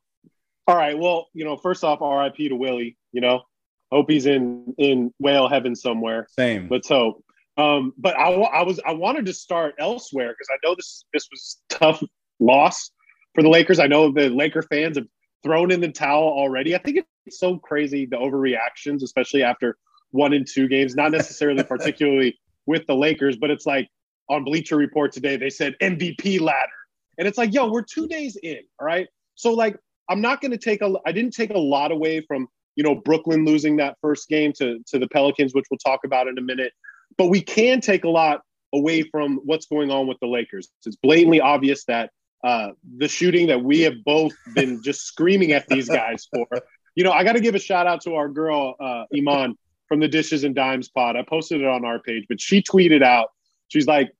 All 0.67 0.77
right. 0.77 0.99
Well, 0.99 1.29
you 1.33 1.45
know, 1.45 1.57
first 1.57 1.85
off, 1.85 2.01
RIP 2.01 2.49
to 2.51 2.57
Willie. 2.57 2.97
You 3.13 3.21
know, 3.21 3.43
hope 3.91 4.11
he's 4.11 4.27
in 4.27 4.75
in 4.79 5.13
whale 5.19 5.49
heaven 5.49 5.75
somewhere. 5.75 6.27
Same. 6.31 6.69
Let's 6.71 6.89
hope. 6.89 7.25
Um, 7.57 7.93
but 7.99 8.17
I, 8.17 8.31
I 8.33 8.63
was 8.63 8.81
I 8.87 8.93
wanted 8.93 9.27
to 9.27 9.33
start 9.33 9.75
elsewhere 9.79 10.29
because 10.29 10.49
I 10.51 10.59
know 10.65 10.75
this 10.75 11.05
this 11.13 11.29
was 11.31 11.59
tough 11.69 12.03
loss 12.41 12.91
for 13.35 13.43
the 13.43 13.49
Lakers. 13.49 13.79
I 13.79 13.87
know 13.87 14.13
the 14.13 14.31
Laker 14.31 14.63
fans 14.63 14.97
have 14.97 15.07
thrown 15.43 15.71
in 15.71 15.81
the 15.81 15.91
towel 15.91 16.29
already. 16.29 16.75
I 16.75 16.79
think 16.79 17.05
it's 17.27 17.39
so 17.39 17.59
crazy 17.59 18.07
the 18.07 18.17
overreactions, 18.17 19.03
especially 19.03 19.43
after 19.43 19.77
one 20.11 20.33
and 20.33 20.47
two 20.47 20.69
games. 20.69 20.95
Not 20.95 21.13
necessarily 21.13 21.63
particularly 21.69 22.39
with 22.67 22.87
the 22.87 22.95
Lakers, 22.95 23.37
but 23.37 23.51
it's 23.51 23.67
like 23.67 23.89
on 24.29 24.45
Bleacher 24.45 24.77
Report 24.77 25.13
today 25.13 25.37
they 25.37 25.51
said 25.51 25.75
MVP 25.81 26.41
ladder, 26.41 26.71
and 27.19 27.27
it's 27.27 27.39
like, 27.39 27.53
yo, 27.55 27.71
we're 27.71 27.83
two 27.83 28.07
days 28.07 28.37
in, 28.43 28.61
all 28.81 28.87
right. 28.87 29.09
So 29.35 29.53
like, 29.53 29.77
I'm 30.09 30.21
not 30.21 30.41
going 30.41 30.53
to 30.53 30.59
take 30.59 30.83
a. 30.83 30.95
I 31.07 31.13
didn't 31.13 31.33
take 31.33 31.51
a 31.51 31.59
lot 31.59 31.93
away 31.93 32.21
from 32.23 32.49
you 32.77 32.85
know 32.85 32.95
Brooklyn 32.95 33.45
losing 33.45 33.77
that 33.77 33.97
first 34.01 34.29
game 34.29 34.53
to 34.59 34.79
to 34.87 34.99
the 34.99 35.09
Pelicans, 35.09 35.55
which 35.55 35.67
we'll 35.71 35.79
talk 35.79 36.01
about 36.05 36.29
in 36.29 36.39
a 36.39 36.43
minute. 36.43 36.73
But 37.17 37.27
we 37.27 37.41
can 37.41 37.81
take 37.81 38.05
a 38.05 38.09
lot 38.09 38.41
away 38.75 39.03
from 39.03 39.41
what's 39.45 39.67
going 39.67 39.91
on 39.91 40.07
with 40.07 40.19
the 40.21 40.27
Lakers. 40.27 40.69
It's 40.85 40.97
blatantly 40.97 41.41
obvious 41.41 41.85
that 41.87 42.11
uh, 42.45 42.71
the 42.97 43.09
shooting 43.09 43.49
that 43.49 43.63
we 43.63 43.81
have 43.83 44.05
both 44.05 44.33
been 44.55 44.83
just 44.83 45.03
screaming 45.03 45.53
at 45.53 45.67
these 45.69 45.89
guys 45.89 46.29
for. 46.33 46.47
You 46.95 47.05
know, 47.05 47.13
I 47.13 47.23
got 47.25 47.35
to 47.35 47.41
give 47.41 47.55
a 47.55 47.61
shout 47.61 47.87
out 47.87 48.03
to 48.03 48.15
our 48.15 48.29
girl 48.29 48.75
uh, 48.81 49.05
Iman 49.17 49.57
from 49.87 50.01
the 50.01 50.09
Dishes 50.09 50.45
and 50.45 50.55
Dimes 50.55 50.89
pod. 50.89 51.17
I 51.17 51.23
posted 51.23 51.61
it 51.61 51.67
on 51.67 51.85
our 51.85 52.01
page, 52.01 52.27
but 52.29 52.41
she 52.41 52.63
tweeted 52.63 53.03
out, 53.03 53.29
she's 53.69 53.87
like, 53.87 54.11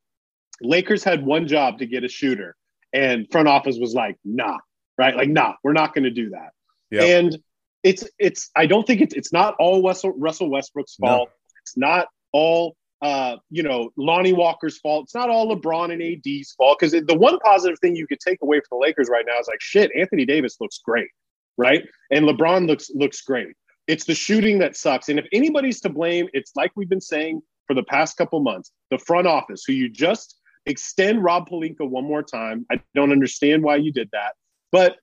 Lakers 0.61 1.05
had 1.05 1.25
one 1.25 1.47
job 1.47 1.79
to 1.79 1.87
get 1.87 2.05
a 2.05 2.09
shooter, 2.09 2.57
and 2.93 3.27
front 3.31 3.49
office 3.49 3.79
was 3.79 3.95
like, 3.95 4.17
nah, 4.25 4.59
right? 4.97 5.17
Like, 5.17 5.29
nah, 5.29 5.55
we're 5.63 5.73
not 5.73 5.95
going 5.95 6.05
to 6.05 6.11
do 6.11 6.31
that. 6.31 6.51
Yep. 6.91 7.03
And 7.03 7.39
it's 7.83 8.05
it's 8.19 8.51
I 8.57 8.67
don't 8.67 8.87
think 8.87 9.01
it's 9.01 9.15
it's 9.15 9.33
not 9.33 9.55
all 9.59 9.83
Russell 9.83 10.13
Russell 10.17 10.51
Westbrook's 10.51 10.97
fault. 10.97 11.29
No. 11.29 11.35
It's 11.63 11.77
not 11.77 12.09
all 12.33 12.77
uh, 13.01 13.37
you 13.51 13.63
know, 13.63 13.91
Lonnie 13.97 14.33
Walker's 14.33 14.79
fault. 14.79 15.05
It's 15.05 15.15
not 15.15 15.31
all 15.31 15.55
LeBron 15.55 15.93
and 15.93 16.03
AD's 16.03 16.53
fault. 16.53 16.79
Because 16.79 16.93
the 16.93 17.17
one 17.17 17.39
positive 17.41 17.79
thing 17.79 17.95
you 17.95 18.07
could 18.07 18.21
take 18.21 18.39
away 18.43 18.59
from 18.59 18.79
the 18.79 18.83
Lakers 18.83 19.09
right 19.09 19.25
now 19.27 19.39
is 19.39 19.47
like, 19.47 19.61
shit, 19.61 19.91
Anthony 19.97 20.25
Davis 20.25 20.57
looks 20.61 20.81
great, 20.85 21.09
right? 21.57 21.85
And 22.11 22.25
LeBron 22.27 22.67
looks 22.67 22.91
looks 22.95 23.23
great. 23.23 23.49
It's 23.87 24.05
the 24.05 24.15
shooting 24.15 24.59
that 24.59 24.77
sucks. 24.77 25.09
And 25.09 25.19
if 25.19 25.27
anybody's 25.33 25.81
to 25.83 25.89
blame, 25.89 26.29
it's 26.33 26.53
like 26.57 26.73
we've 26.77 26.89
been 26.89 27.01
saying 27.01 27.41
for 27.67 27.75
the 27.75 27.85
past 27.85 28.17
couple 28.17 28.41
months, 28.41 28.73
the 28.91 28.99
front 28.99 29.27
office, 29.27 29.65
who 29.67 29.73
you 29.73 29.89
just 29.89 30.37
extend 30.67 31.23
Rob 31.23 31.49
Pelinka 31.49 31.89
one 31.89 32.05
more 32.05 32.23
time. 32.23 32.67
I 32.71 32.81
don't 32.95 33.13
understand 33.13 33.63
why 33.63 33.77
you 33.77 33.93
did 33.93 34.09
that, 34.13 34.35
but 34.73 34.97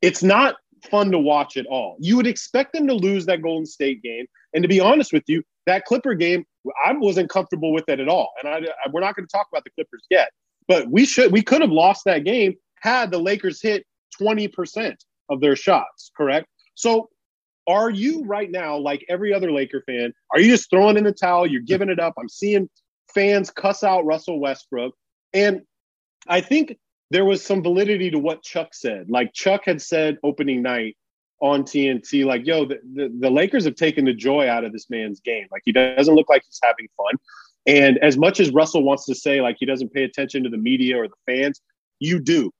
it's 0.00 0.22
not 0.22 0.56
fun 0.90 1.12
to 1.12 1.18
watch 1.18 1.56
at 1.56 1.66
all. 1.66 1.96
You 2.00 2.16
would 2.16 2.26
expect 2.26 2.72
them 2.72 2.88
to 2.88 2.94
lose 2.94 3.26
that 3.26 3.42
Golden 3.42 3.66
State 3.66 4.02
game. 4.02 4.26
And 4.52 4.62
to 4.62 4.68
be 4.68 4.80
honest 4.80 5.12
with 5.12 5.22
you, 5.28 5.42
that 5.66 5.84
Clipper 5.84 6.14
game, 6.14 6.44
I 6.84 6.92
wasn't 6.92 7.30
comfortable 7.30 7.72
with 7.72 7.88
it 7.88 8.00
at 8.00 8.08
all. 8.08 8.30
And 8.42 8.52
I, 8.52 8.58
I, 8.58 8.90
we're 8.92 9.00
not 9.00 9.16
going 9.16 9.26
to 9.26 9.32
talk 9.32 9.46
about 9.52 9.64
the 9.64 9.70
Clippers 9.70 10.04
yet, 10.10 10.30
but 10.68 10.90
we 10.90 11.04
should 11.04 11.32
we 11.32 11.42
could 11.42 11.60
have 11.60 11.70
lost 11.70 12.04
that 12.04 12.24
game 12.24 12.54
had 12.80 13.10
the 13.10 13.18
Lakers 13.18 13.62
hit 13.62 13.86
20% 14.20 14.94
of 15.30 15.40
their 15.40 15.56
shots, 15.56 16.10
correct? 16.16 16.46
So 16.74 17.08
are 17.68 17.90
you 17.90 18.24
right 18.24 18.50
now, 18.50 18.76
like 18.76 19.04
every 19.08 19.32
other 19.32 19.52
Laker 19.52 19.82
fan, 19.86 20.12
are 20.32 20.40
you 20.40 20.48
just 20.48 20.68
throwing 20.68 20.96
in 20.96 21.04
the 21.04 21.12
towel? 21.12 21.46
You're 21.46 21.62
giving 21.62 21.88
it 21.88 22.00
up. 22.00 22.14
I'm 22.18 22.28
seeing 22.28 22.68
fans 23.14 23.50
cuss 23.50 23.84
out 23.84 24.04
Russell 24.04 24.40
Westbrook. 24.40 24.94
And 25.32 25.62
I 26.28 26.40
think 26.40 26.76
there 27.10 27.24
was 27.24 27.44
some 27.44 27.62
validity 27.62 28.10
to 28.10 28.18
what 28.18 28.42
Chuck 28.42 28.74
said. 28.74 29.06
Like 29.08 29.32
Chuck 29.32 29.62
had 29.64 29.80
said 29.80 30.18
opening 30.24 30.62
night 30.62 30.96
on 31.42 31.64
TNT, 31.64 32.24
like, 32.24 32.46
yo, 32.46 32.64
the, 32.64 32.78
the, 32.94 33.12
the, 33.20 33.28
Lakers 33.28 33.64
have 33.64 33.74
taken 33.74 34.04
the 34.04 34.14
joy 34.14 34.48
out 34.48 34.64
of 34.64 34.72
this 34.72 34.88
man's 34.88 35.18
game. 35.20 35.48
Like, 35.50 35.62
he 35.64 35.72
doesn't 35.72 36.14
look 36.14 36.28
like 36.28 36.42
he's 36.46 36.60
having 36.62 36.86
fun. 36.96 37.16
And 37.66 37.98
as 37.98 38.16
much 38.16 38.38
as 38.38 38.50
Russell 38.50 38.84
wants 38.84 39.04
to 39.06 39.14
say, 39.14 39.40
like, 39.40 39.56
he 39.58 39.66
doesn't 39.66 39.92
pay 39.92 40.04
attention 40.04 40.44
to 40.44 40.48
the 40.48 40.56
media 40.56 40.96
or 40.96 41.08
the 41.08 41.14
fans, 41.26 41.60
you 41.98 42.20
do. 42.20 42.52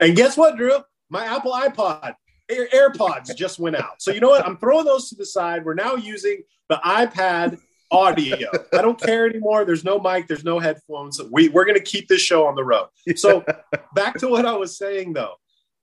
And 0.00 0.16
guess 0.16 0.38
what, 0.38 0.56
Drew? 0.56 0.78
My 1.10 1.24
Apple 1.26 1.52
iPod 1.52 2.14
Air, 2.48 2.68
AirPods 2.68 3.36
just 3.36 3.58
went 3.58 3.76
out. 3.76 4.00
So 4.00 4.12
you 4.12 4.20
know 4.20 4.30
what? 4.30 4.46
I'm 4.46 4.56
throwing 4.56 4.86
those 4.86 5.10
to 5.10 5.14
the 5.14 5.26
side. 5.26 5.64
We're 5.64 5.74
now 5.74 5.96
using 5.96 6.42
the 6.70 6.76
iPad 6.76 7.58
audio. 7.90 8.50
I 8.72 8.82
don't 8.82 9.00
care 9.00 9.26
anymore. 9.28 9.64
There's 9.64 9.84
no 9.84 9.98
mic, 9.98 10.28
there's 10.28 10.44
no 10.44 10.58
headphones. 10.58 11.20
We, 11.30 11.48
we're 11.48 11.64
going 11.64 11.78
to 11.78 11.84
keep 11.84 12.08
this 12.08 12.20
show 12.20 12.46
on 12.46 12.54
the 12.54 12.64
road. 12.64 12.88
So 13.16 13.44
back 13.94 14.18
to 14.18 14.28
what 14.28 14.46
I 14.46 14.54
was 14.54 14.76
saying, 14.76 15.14
though. 15.14 15.34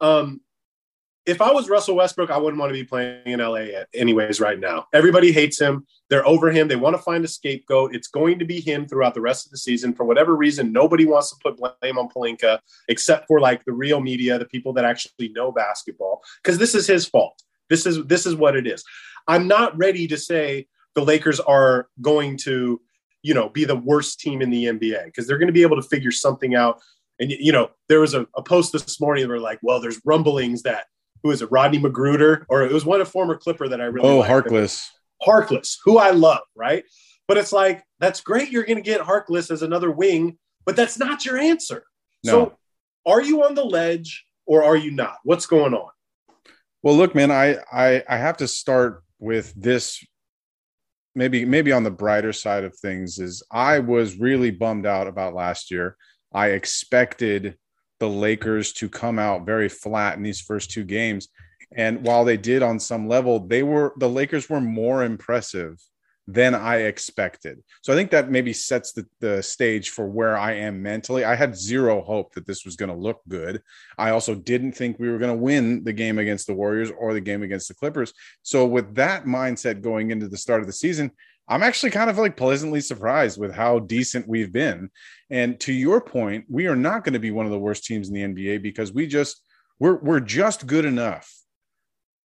Um, 0.01 0.41
if 1.25 1.41
I 1.41 1.51
was 1.51 1.69
Russell 1.69 1.95
Westbrook, 1.95 2.29
I 2.29 2.37
wouldn't 2.37 2.59
want 2.59 2.69
to 2.69 2.73
be 2.73 2.83
playing 2.83 3.21
in 3.25 3.39
LA 3.39 3.81
anyways 3.95 4.39
right 4.39 4.59
now. 4.59 4.85
Everybody 4.93 5.31
hates 5.31 5.59
him. 5.59 5.87
They're 6.09 6.25
over 6.25 6.51
him. 6.51 6.67
They 6.67 6.75
want 6.75 6.95
to 6.95 7.01
find 7.01 7.25
a 7.25 7.27
scapegoat. 7.27 7.95
It's 7.95 8.07
going 8.07 8.37
to 8.39 8.45
be 8.45 8.59
him 8.61 8.87
throughout 8.87 9.15
the 9.15 9.21
rest 9.21 9.47
of 9.47 9.51
the 9.51 9.57
season. 9.57 9.95
For 9.95 10.05
whatever 10.05 10.35
reason, 10.35 10.71
nobody 10.71 11.05
wants 11.05 11.31
to 11.31 11.37
put 11.41 11.57
blame 11.57 11.97
on 11.97 12.09
Pelinka 12.09 12.59
except 12.89 13.25
for 13.27 13.39
like 13.39 13.65
the 13.65 13.73
real 13.73 14.01
media, 14.01 14.37
the 14.37 14.45
people 14.45 14.71
that 14.73 14.85
actually 14.85 15.29
know 15.29 15.51
basketball, 15.51 16.21
because 16.43 16.59
this 16.59 16.75
is 16.75 16.85
his 16.85 17.07
fault. 17.07 17.41
This 17.69 17.87
is 17.87 18.05
this 18.05 18.27
is 18.27 18.35
what 18.35 18.55
it 18.55 18.67
is. 18.67 18.83
I'm 19.27 19.47
not 19.47 19.75
ready 19.75 20.07
to 20.07 20.17
say 20.17 20.67
the 20.95 21.03
Lakers 21.03 21.39
are 21.39 21.87
going 22.01 22.37
to, 22.37 22.81
you 23.21 23.33
know, 23.33 23.49
be 23.49 23.65
the 23.65 23.75
worst 23.75 24.19
team 24.19 24.41
in 24.41 24.49
the 24.49 24.65
NBA 24.65 25.05
because 25.05 25.27
they're 25.27 25.37
going 25.37 25.47
to 25.47 25.53
be 25.53 25.61
able 25.61 25.81
to 25.81 25.87
figure 25.87 26.11
something 26.11 26.55
out. 26.55 26.81
And 27.19 27.31
you 27.31 27.51
know, 27.51 27.71
there 27.87 27.99
was 27.99 28.13
a, 28.13 28.27
a 28.35 28.41
post 28.41 28.73
this 28.73 28.99
morning 28.99 29.27
where 29.27 29.39
like, 29.39 29.59
well, 29.61 29.79
there's 29.79 30.01
rumblings 30.05 30.63
that 30.63 30.85
who 31.23 31.31
is 31.31 31.41
it, 31.41 31.51
Rodney 31.51 31.79
McGruder, 31.79 32.45
or 32.49 32.63
it 32.63 32.71
was 32.71 32.85
one 32.85 33.01
a 33.01 33.05
former 33.05 33.35
Clipper 33.35 33.67
that 33.67 33.81
I 33.81 33.85
really 33.85 34.07
oh 34.07 34.21
Harkless, 34.21 34.85
Harkless, 35.25 35.77
who 35.83 35.97
I 35.97 36.11
love, 36.11 36.41
right? 36.55 36.83
But 37.27 37.37
it's 37.37 37.51
like 37.51 37.83
that's 37.99 38.21
great. 38.21 38.51
You're 38.51 38.63
going 38.63 38.77
to 38.77 38.83
get 38.83 39.01
Harkless 39.01 39.49
as 39.49 39.63
another 39.63 39.89
wing, 39.89 40.37
but 40.65 40.75
that's 40.75 40.99
not 40.99 41.25
your 41.25 41.37
answer. 41.37 41.83
No. 42.23 42.31
So, 42.31 42.57
are 43.07 43.21
you 43.21 43.43
on 43.43 43.55
the 43.55 43.65
ledge 43.65 44.25
or 44.45 44.63
are 44.63 44.75
you 44.75 44.91
not? 44.91 45.17
What's 45.23 45.47
going 45.47 45.73
on? 45.73 45.89
Well, 46.83 46.95
look, 46.95 47.15
man, 47.15 47.31
I 47.31 47.57
I, 47.71 48.03
I 48.07 48.17
have 48.17 48.37
to 48.37 48.47
start 48.47 49.03
with 49.17 49.51
this. 49.55 50.05
Maybe 51.15 51.45
maybe 51.45 51.71
on 51.71 51.83
the 51.83 51.91
brighter 51.91 52.33
side 52.33 52.63
of 52.65 52.75
things 52.77 53.19
is 53.19 53.41
I 53.49 53.79
was 53.79 54.19
really 54.19 54.51
bummed 54.51 54.85
out 54.85 55.07
about 55.07 55.33
last 55.33 55.71
year. 55.71 55.95
I 56.33 56.49
expected 56.49 57.57
the 57.99 58.09
Lakers 58.09 58.73
to 58.73 58.89
come 58.89 59.17
out 59.17 59.45
very 59.45 59.69
flat 59.69 60.17
in 60.17 60.23
these 60.23 60.41
first 60.41 60.71
two 60.71 60.83
games. 60.83 61.29
And 61.75 62.05
while 62.05 62.25
they 62.25 62.37
did 62.37 62.61
on 62.61 62.79
some 62.79 63.07
level, 63.07 63.39
they 63.39 63.63
were 63.63 63.93
the 63.97 64.09
Lakers 64.09 64.49
were 64.49 64.61
more 64.61 65.03
impressive 65.03 65.81
than 66.27 66.55
I 66.55 66.77
expected. 66.77 67.61
So 67.81 67.93
I 67.93 67.95
think 67.95 68.11
that 68.11 68.31
maybe 68.31 68.51
sets 68.51 68.93
the, 68.93 69.05
the 69.19 69.43
stage 69.43 69.91
for 69.91 70.07
where 70.07 70.37
I 70.37 70.53
am 70.53 70.81
mentally. 70.81 71.23
I 71.23 71.35
had 71.35 71.55
zero 71.55 72.01
hope 72.01 72.33
that 72.33 72.47
this 72.47 72.65
was 72.65 72.75
going 72.75 72.89
to 72.89 72.95
look 72.95 73.21
good. 73.27 73.61
I 73.97 74.09
also 74.09 74.33
didn't 74.33 74.71
think 74.71 74.97
we 74.97 75.09
were 75.09 75.19
going 75.19 75.35
to 75.35 75.41
win 75.41 75.83
the 75.83 75.93
game 75.93 76.17
against 76.17 76.47
the 76.47 76.55
Warriors 76.55 76.91
or 76.97 77.13
the 77.13 77.21
game 77.21 77.43
against 77.43 77.67
the 77.67 77.75
Clippers. 77.75 78.13
So 78.41 78.65
with 78.65 78.95
that 78.95 79.25
mindset 79.25 79.81
going 79.81 80.09
into 80.09 80.27
the 80.27 80.37
start 80.37 80.61
of 80.61 80.67
the 80.67 80.73
season, 80.73 81.11
I'm 81.47 81.61
actually 81.61 81.91
kind 81.91 82.09
of 82.09 82.17
like 82.17 82.35
pleasantly 82.37 82.81
surprised 82.81 83.39
with 83.39 83.53
how 83.53 83.79
decent 83.79 84.27
we've 84.27 84.51
been. 84.51 84.89
And 85.29 85.59
to 85.59 85.73
your 85.73 86.01
point, 86.01 86.45
we 86.49 86.65
are 86.65 86.75
not 86.75 87.03
going 87.03 87.13
to 87.13 87.19
be 87.19 87.31
one 87.31 87.45
of 87.45 87.51
the 87.51 87.59
worst 87.59 87.85
teams 87.85 88.09
in 88.09 88.15
the 88.15 88.23
NBA 88.23 88.63
because 88.63 88.91
we 88.91 89.05
just 89.05 89.41
we're 89.79 89.97
we're 89.97 90.21
just 90.21 90.65
good 90.65 90.85
enough 90.85 91.31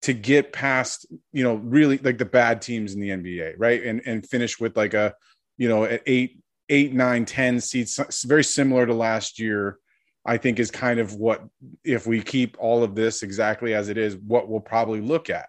to 0.01 0.13
get 0.13 0.53
past, 0.53 1.05
you 1.33 1.43
know, 1.43 1.55
really 1.55 1.97
like 1.97 2.17
the 2.17 2.25
bad 2.25 2.61
teams 2.61 2.93
in 2.93 3.01
the 3.01 3.09
NBA, 3.09 3.55
right? 3.57 3.83
And 3.83 4.01
and 4.05 4.27
finish 4.27 4.59
with 4.59 4.77
like 4.77 4.93
a, 4.93 5.13
you 5.57 5.67
know, 5.67 5.83
at 5.83 6.03
eight, 6.05 6.39
eight, 6.69 6.93
nine, 6.93 7.25
ten 7.25 7.59
seats, 7.59 8.23
very 8.23 8.43
similar 8.43 8.85
to 8.85 8.93
last 8.93 9.39
year. 9.39 9.77
I 10.25 10.37
think 10.37 10.59
is 10.59 10.69
kind 10.69 10.99
of 10.99 11.15
what 11.15 11.43
if 11.83 12.05
we 12.05 12.21
keep 12.21 12.57
all 12.59 12.83
of 12.83 12.93
this 12.93 13.23
exactly 13.23 13.73
as 13.73 13.89
it 13.89 13.97
is, 13.97 14.15
what 14.15 14.47
we'll 14.47 14.59
probably 14.59 15.01
look 15.01 15.29
at. 15.29 15.47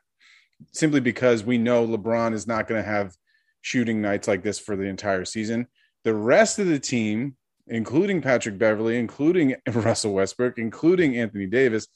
Simply 0.73 1.00
because 1.00 1.45
we 1.45 1.59
know 1.59 1.87
LeBron 1.87 2.35
is 2.35 2.47
not 2.47 2.66
going 2.66 2.83
to 2.83 2.88
have 2.88 3.14
shooting 3.62 4.00
nights 4.00 4.28
like 4.28 4.42
this 4.42 4.59
for 4.59 4.76
the 4.76 4.85
entire 4.85 5.25
season. 5.25 5.66
The 6.04 6.14
rest 6.14 6.59
of 6.59 6.66
the 6.66 6.78
team, 6.78 7.37
including 7.66 8.23
Patrick 8.23 8.59
Beverley, 8.59 8.99
including 8.99 9.57
Russell 9.73 10.14
Westbrook, 10.14 10.59
including 10.59 11.16
Anthony 11.16 11.47
Davis, 11.47 11.87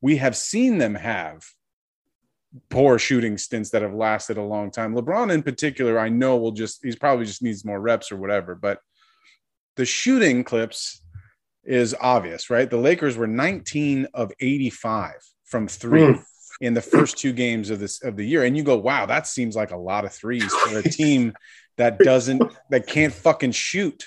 we 0.00 0.16
have 0.16 0.36
seen 0.36 0.78
them 0.78 0.94
have 0.94 1.44
poor 2.68 2.98
shooting 2.98 3.38
stints 3.38 3.70
that 3.70 3.82
have 3.82 3.94
lasted 3.94 4.38
a 4.38 4.42
long 4.42 4.70
time. 4.70 4.94
LeBron, 4.94 5.32
in 5.32 5.42
particular, 5.42 5.98
I 5.98 6.08
know 6.08 6.36
will 6.36 6.52
just, 6.52 6.80
he's 6.82 6.96
probably 6.96 7.24
just 7.24 7.42
needs 7.42 7.64
more 7.64 7.80
reps 7.80 8.10
or 8.10 8.16
whatever, 8.16 8.54
but 8.54 8.80
the 9.76 9.84
shooting 9.84 10.44
clips 10.44 11.02
is 11.64 11.94
obvious, 12.00 12.50
right? 12.50 12.68
The 12.68 12.76
Lakers 12.76 13.16
were 13.16 13.26
19 13.26 14.08
of 14.14 14.32
85 14.40 15.12
from 15.44 15.68
three. 15.68 16.02
Mm 16.02 16.24
in 16.60 16.74
the 16.74 16.82
first 16.82 17.16
two 17.16 17.32
games 17.32 17.70
of 17.70 17.78
this 17.78 18.02
of 18.02 18.16
the 18.16 18.26
year, 18.26 18.44
and 18.44 18.56
you 18.56 18.62
go, 18.62 18.76
"Wow, 18.76 19.06
that 19.06 19.26
seems 19.26 19.56
like 19.56 19.70
a 19.70 19.76
lot 19.76 20.04
of 20.04 20.12
threes 20.12 20.52
for 20.52 20.78
a 20.78 20.82
team 20.82 21.32
that 21.76 21.98
doesn't 21.98 22.42
that 22.70 22.86
can't 22.86 23.12
fucking 23.12 23.52
shoot." 23.52 24.04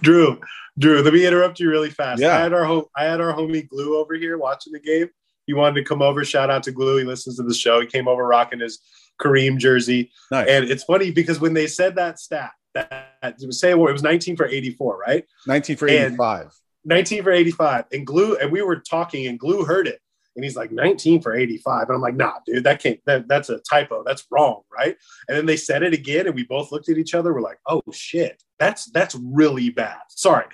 Drew, 0.00 0.40
Drew, 0.78 1.02
let 1.02 1.12
me 1.12 1.26
interrupt 1.26 1.60
you 1.60 1.68
really 1.68 1.90
fast. 1.90 2.20
Yeah. 2.20 2.36
I 2.36 2.40
had 2.40 2.52
our 2.52 2.64
home, 2.64 2.84
I 2.96 3.04
had 3.04 3.20
our 3.20 3.34
homie 3.34 3.68
Glue 3.68 3.98
over 3.98 4.14
here 4.14 4.38
watching 4.38 4.72
the 4.72 4.80
game. 4.80 5.08
He 5.50 5.54
wanted 5.54 5.74
to 5.80 5.84
come 5.84 6.00
over. 6.00 6.24
Shout 6.24 6.48
out 6.48 6.62
to 6.62 6.70
Glue. 6.70 6.98
He 6.98 7.04
listens 7.04 7.38
to 7.38 7.42
the 7.42 7.52
show. 7.52 7.80
He 7.80 7.86
came 7.88 8.06
over 8.06 8.24
rocking 8.24 8.60
his 8.60 8.78
Kareem 9.20 9.58
jersey. 9.58 10.12
Nice. 10.30 10.48
And 10.48 10.70
it's 10.70 10.84
funny 10.84 11.10
because 11.10 11.40
when 11.40 11.54
they 11.54 11.66
said 11.66 11.96
that 11.96 12.20
stat, 12.20 12.52
that 12.74 13.34
say 13.50 13.74
what 13.74 13.90
it 13.90 13.92
was 13.92 14.04
19 14.04 14.36
for 14.36 14.46
84, 14.46 14.96
right? 14.96 15.24
19 15.48 15.76
for 15.76 15.88
85. 15.88 16.42
And 16.42 16.50
19 16.84 17.24
for 17.24 17.32
85. 17.32 17.86
And 17.90 18.06
Glue, 18.06 18.36
and 18.36 18.52
we 18.52 18.62
were 18.62 18.76
talking, 18.76 19.26
and 19.26 19.40
Glue 19.40 19.64
heard 19.64 19.88
it. 19.88 19.98
And 20.36 20.44
he's 20.44 20.54
like 20.54 20.70
19 20.70 21.20
for 21.20 21.34
85. 21.34 21.88
And 21.88 21.96
I'm 21.96 22.00
like, 22.00 22.14
nah, 22.14 22.34
dude, 22.46 22.62
that 22.62 22.80
can't, 22.80 23.00
that, 23.06 23.26
that's 23.26 23.48
a 23.48 23.58
typo. 23.58 24.04
That's 24.06 24.24
wrong. 24.30 24.62
Right. 24.72 24.96
And 25.26 25.36
then 25.36 25.46
they 25.46 25.56
said 25.56 25.82
it 25.82 25.94
again. 25.94 26.26
And 26.26 26.36
we 26.36 26.44
both 26.44 26.70
looked 26.70 26.88
at 26.88 26.96
each 26.96 27.12
other. 27.12 27.34
We're 27.34 27.40
like, 27.40 27.58
oh 27.66 27.82
shit, 27.92 28.40
that's, 28.60 28.84
that's 28.92 29.16
really 29.16 29.70
bad. 29.70 29.98
Sorry. 30.10 30.46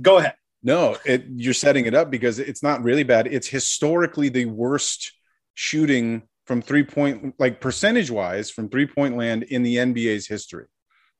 Go 0.00 0.16
ahead. 0.16 0.36
No, 0.62 0.96
it, 1.04 1.24
you're 1.28 1.54
setting 1.54 1.86
it 1.86 1.94
up 1.94 2.10
because 2.10 2.38
it's 2.38 2.62
not 2.62 2.82
really 2.82 3.04
bad. 3.04 3.26
It's 3.28 3.46
historically 3.46 4.28
the 4.28 4.46
worst 4.46 5.12
shooting 5.54 6.22
from 6.46 6.62
three 6.62 6.82
point, 6.82 7.34
like 7.38 7.60
percentage 7.60 8.10
wise, 8.10 8.50
from 8.50 8.68
three 8.68 8.86
point 8.86 9.16
land 9.16 9.44
in 9.44 9.62
the 9.62 9.76
NBA's 9.76 10.26
history. 10.26 10.66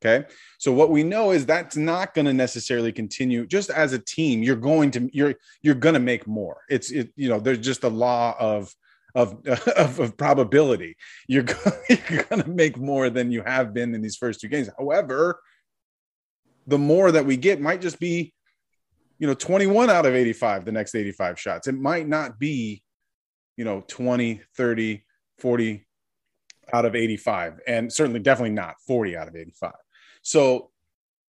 Okay. 0.00 0.26
So 0.58 0.72
what 0.72 0.90
we 0.90 1.02
know 1.02 1.32
is 1.32 1.44
that's 1.44 1.76
not 1.76 2.14
going 2.14 2.26
to 2.26 2.32
necessarily 2.32 2.92
continue. 2.92 3.46
Just 3.46 3.70
as 3.70 3.92
a 3.92 3.98
team, 3.98 4.42
you're 4.42 4.56
going 4.56 4.92
to 4.92 5.10
you're 5.12 5.34
you're 5.62 5.74
going 5.74 5.94
to 5.94 6.00
make 6.00 6.26
more. 6.26 6.62
It's 6.68 6.90
it 6.90 7.12
you 7.16 7.28
know 7.28 7.40
there's 7.40 7.58
just 7.58 7.84
a 7.84 7.88
law 7.88 8.34
of 8.38 8.72
of 9.14 9.44
of, 9.76 9.98
of 9.98 10.16
probability. 10.16 10.96
You're 11.26 11.44
going, 11.44 11.76
you're 12.10 12.22
going 12.24 12.42
to 12.42 12.48
make 12.48 12.76
more 12.78 13.10
than 13.10 13.32
you 13.32 13.42
have 13.42 13.74
been 13.74 13.94
in 13.94 14.02
these 14.02 14.16
first 14.16 14.40
two 14.40 14.48
games. 14.48 14.70
However, 14.78 15.40
the 16.66 16.78
more 16.78 17.10
that 17.10 17.26
we 17.26 17.36
get 17.36 17.60
might 17.60 17.80
just 17.80 17.98
be 17.98 18.34
you 19.18 19.26
know 19.26 19.34
21 19.34 19.90
out 19.90 20.06
of 20.06 20.14
85 20.14 20.64
the 20.64 20.72
next 20.72 20.94
85 20.94 21.38
shots. 21.38 21.68
It 21.68 21.74
might 21.74 22.08
not 22.08 22.38
be 22.38 22.82
you 23.56 23.64
know 23.64 23.84
20, 23.88 24.40
30, 24.56 25.04
40 25.38 25.86
out 26.72 26.84
of 26.84 26.94
85, 26.94 27.60
and 27.66 27.92
certainly 27.92 28.20
definitely 28.20 28.54
not 28.54 28.76
40 28.86 29.16
out 29.16 29.28
of 29.28 29.36
85. 29.36 29.72
So 30.22 30.70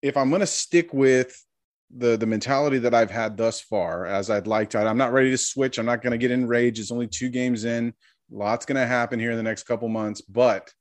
if 0.02 0.16
I'm 0.16 0.30
going 0.30 0.40
to 0.40 0.46
stick 0.46 0.92
with 0.92 1.44
the 1.94 2.16
the 2.16 2.26
mentality 2.26 2.78
that 2.78 2.94
I've 2.94 3.10
had 3.10 3.36
thus 3.36 3.60
far, 3.60 4.06
as 4.06 4.30
I'd 4.30 4.46
like 4.46 4.70
to, 4.70 4.78
I'm 4.78 4.98
not 4.98 5.12
ready 5.12 5.30
to 5.30 5.38
switch. 5.38 5.78
I'm 5.78 5.86
not 5.86 6.02
going 6.02 6.12
to 6.12 6.18
get 6.18 6.30
enraged. 6.30 6.78
It's 6.78 6.92
only 6.92 7.08
two 7.08 7.28
games 7.28 7.64
in. 7.64 7.92
Lots 8.30 8.64
going 8.64 8.80
to 8.80 8.86
happen 8.86 9.18
here 9.18 9.32
in 9.32 9.36
the 9.36 9.42
next 9.42 9.64
couple 9.64 9.88
months, 9.88 10.20
but 10.20 10.72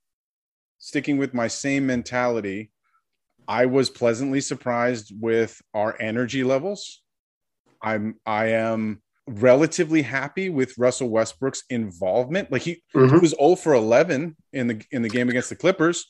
sticking 0.77 1.17
with 1.17 1.33
my 1.33 1.47
same 1.47 1.87
mentality, 1.87 2.71
I 3.49 3.65
was 3.65 3.89
pleasantly 3.89 4.41
surprised 4.41 5.11
with 5.19 5.59
our 5.73 5.99
energy 5.99 6.43
levels. 6.43 7.01
I'm 7.81 8.15
I 8.25 8.49
am 8.49 9.01
relatively 9.27 10.03
happy 10.03 10.49
with 10.49 10.77
Russell 10.77 11.09
Westbrook's 11.09 11.63
involvement. 11.69 12.51
Like 12.51 12.61
he, 12.61 12.83
mm-hmm. 12.95 13.15
he 13.15 13.19
was 13.19 13.31
0 13.31 13.55
for 13.55 13.73
11 13.73 14.37
in 14.53 14.67
the 14.67 14.85
in 14.91 15.01
the 15.01 15.09
game 15.09 15.29
against 15.29 15.49
the 15.49 15.55
Clippers, 15.55 16.05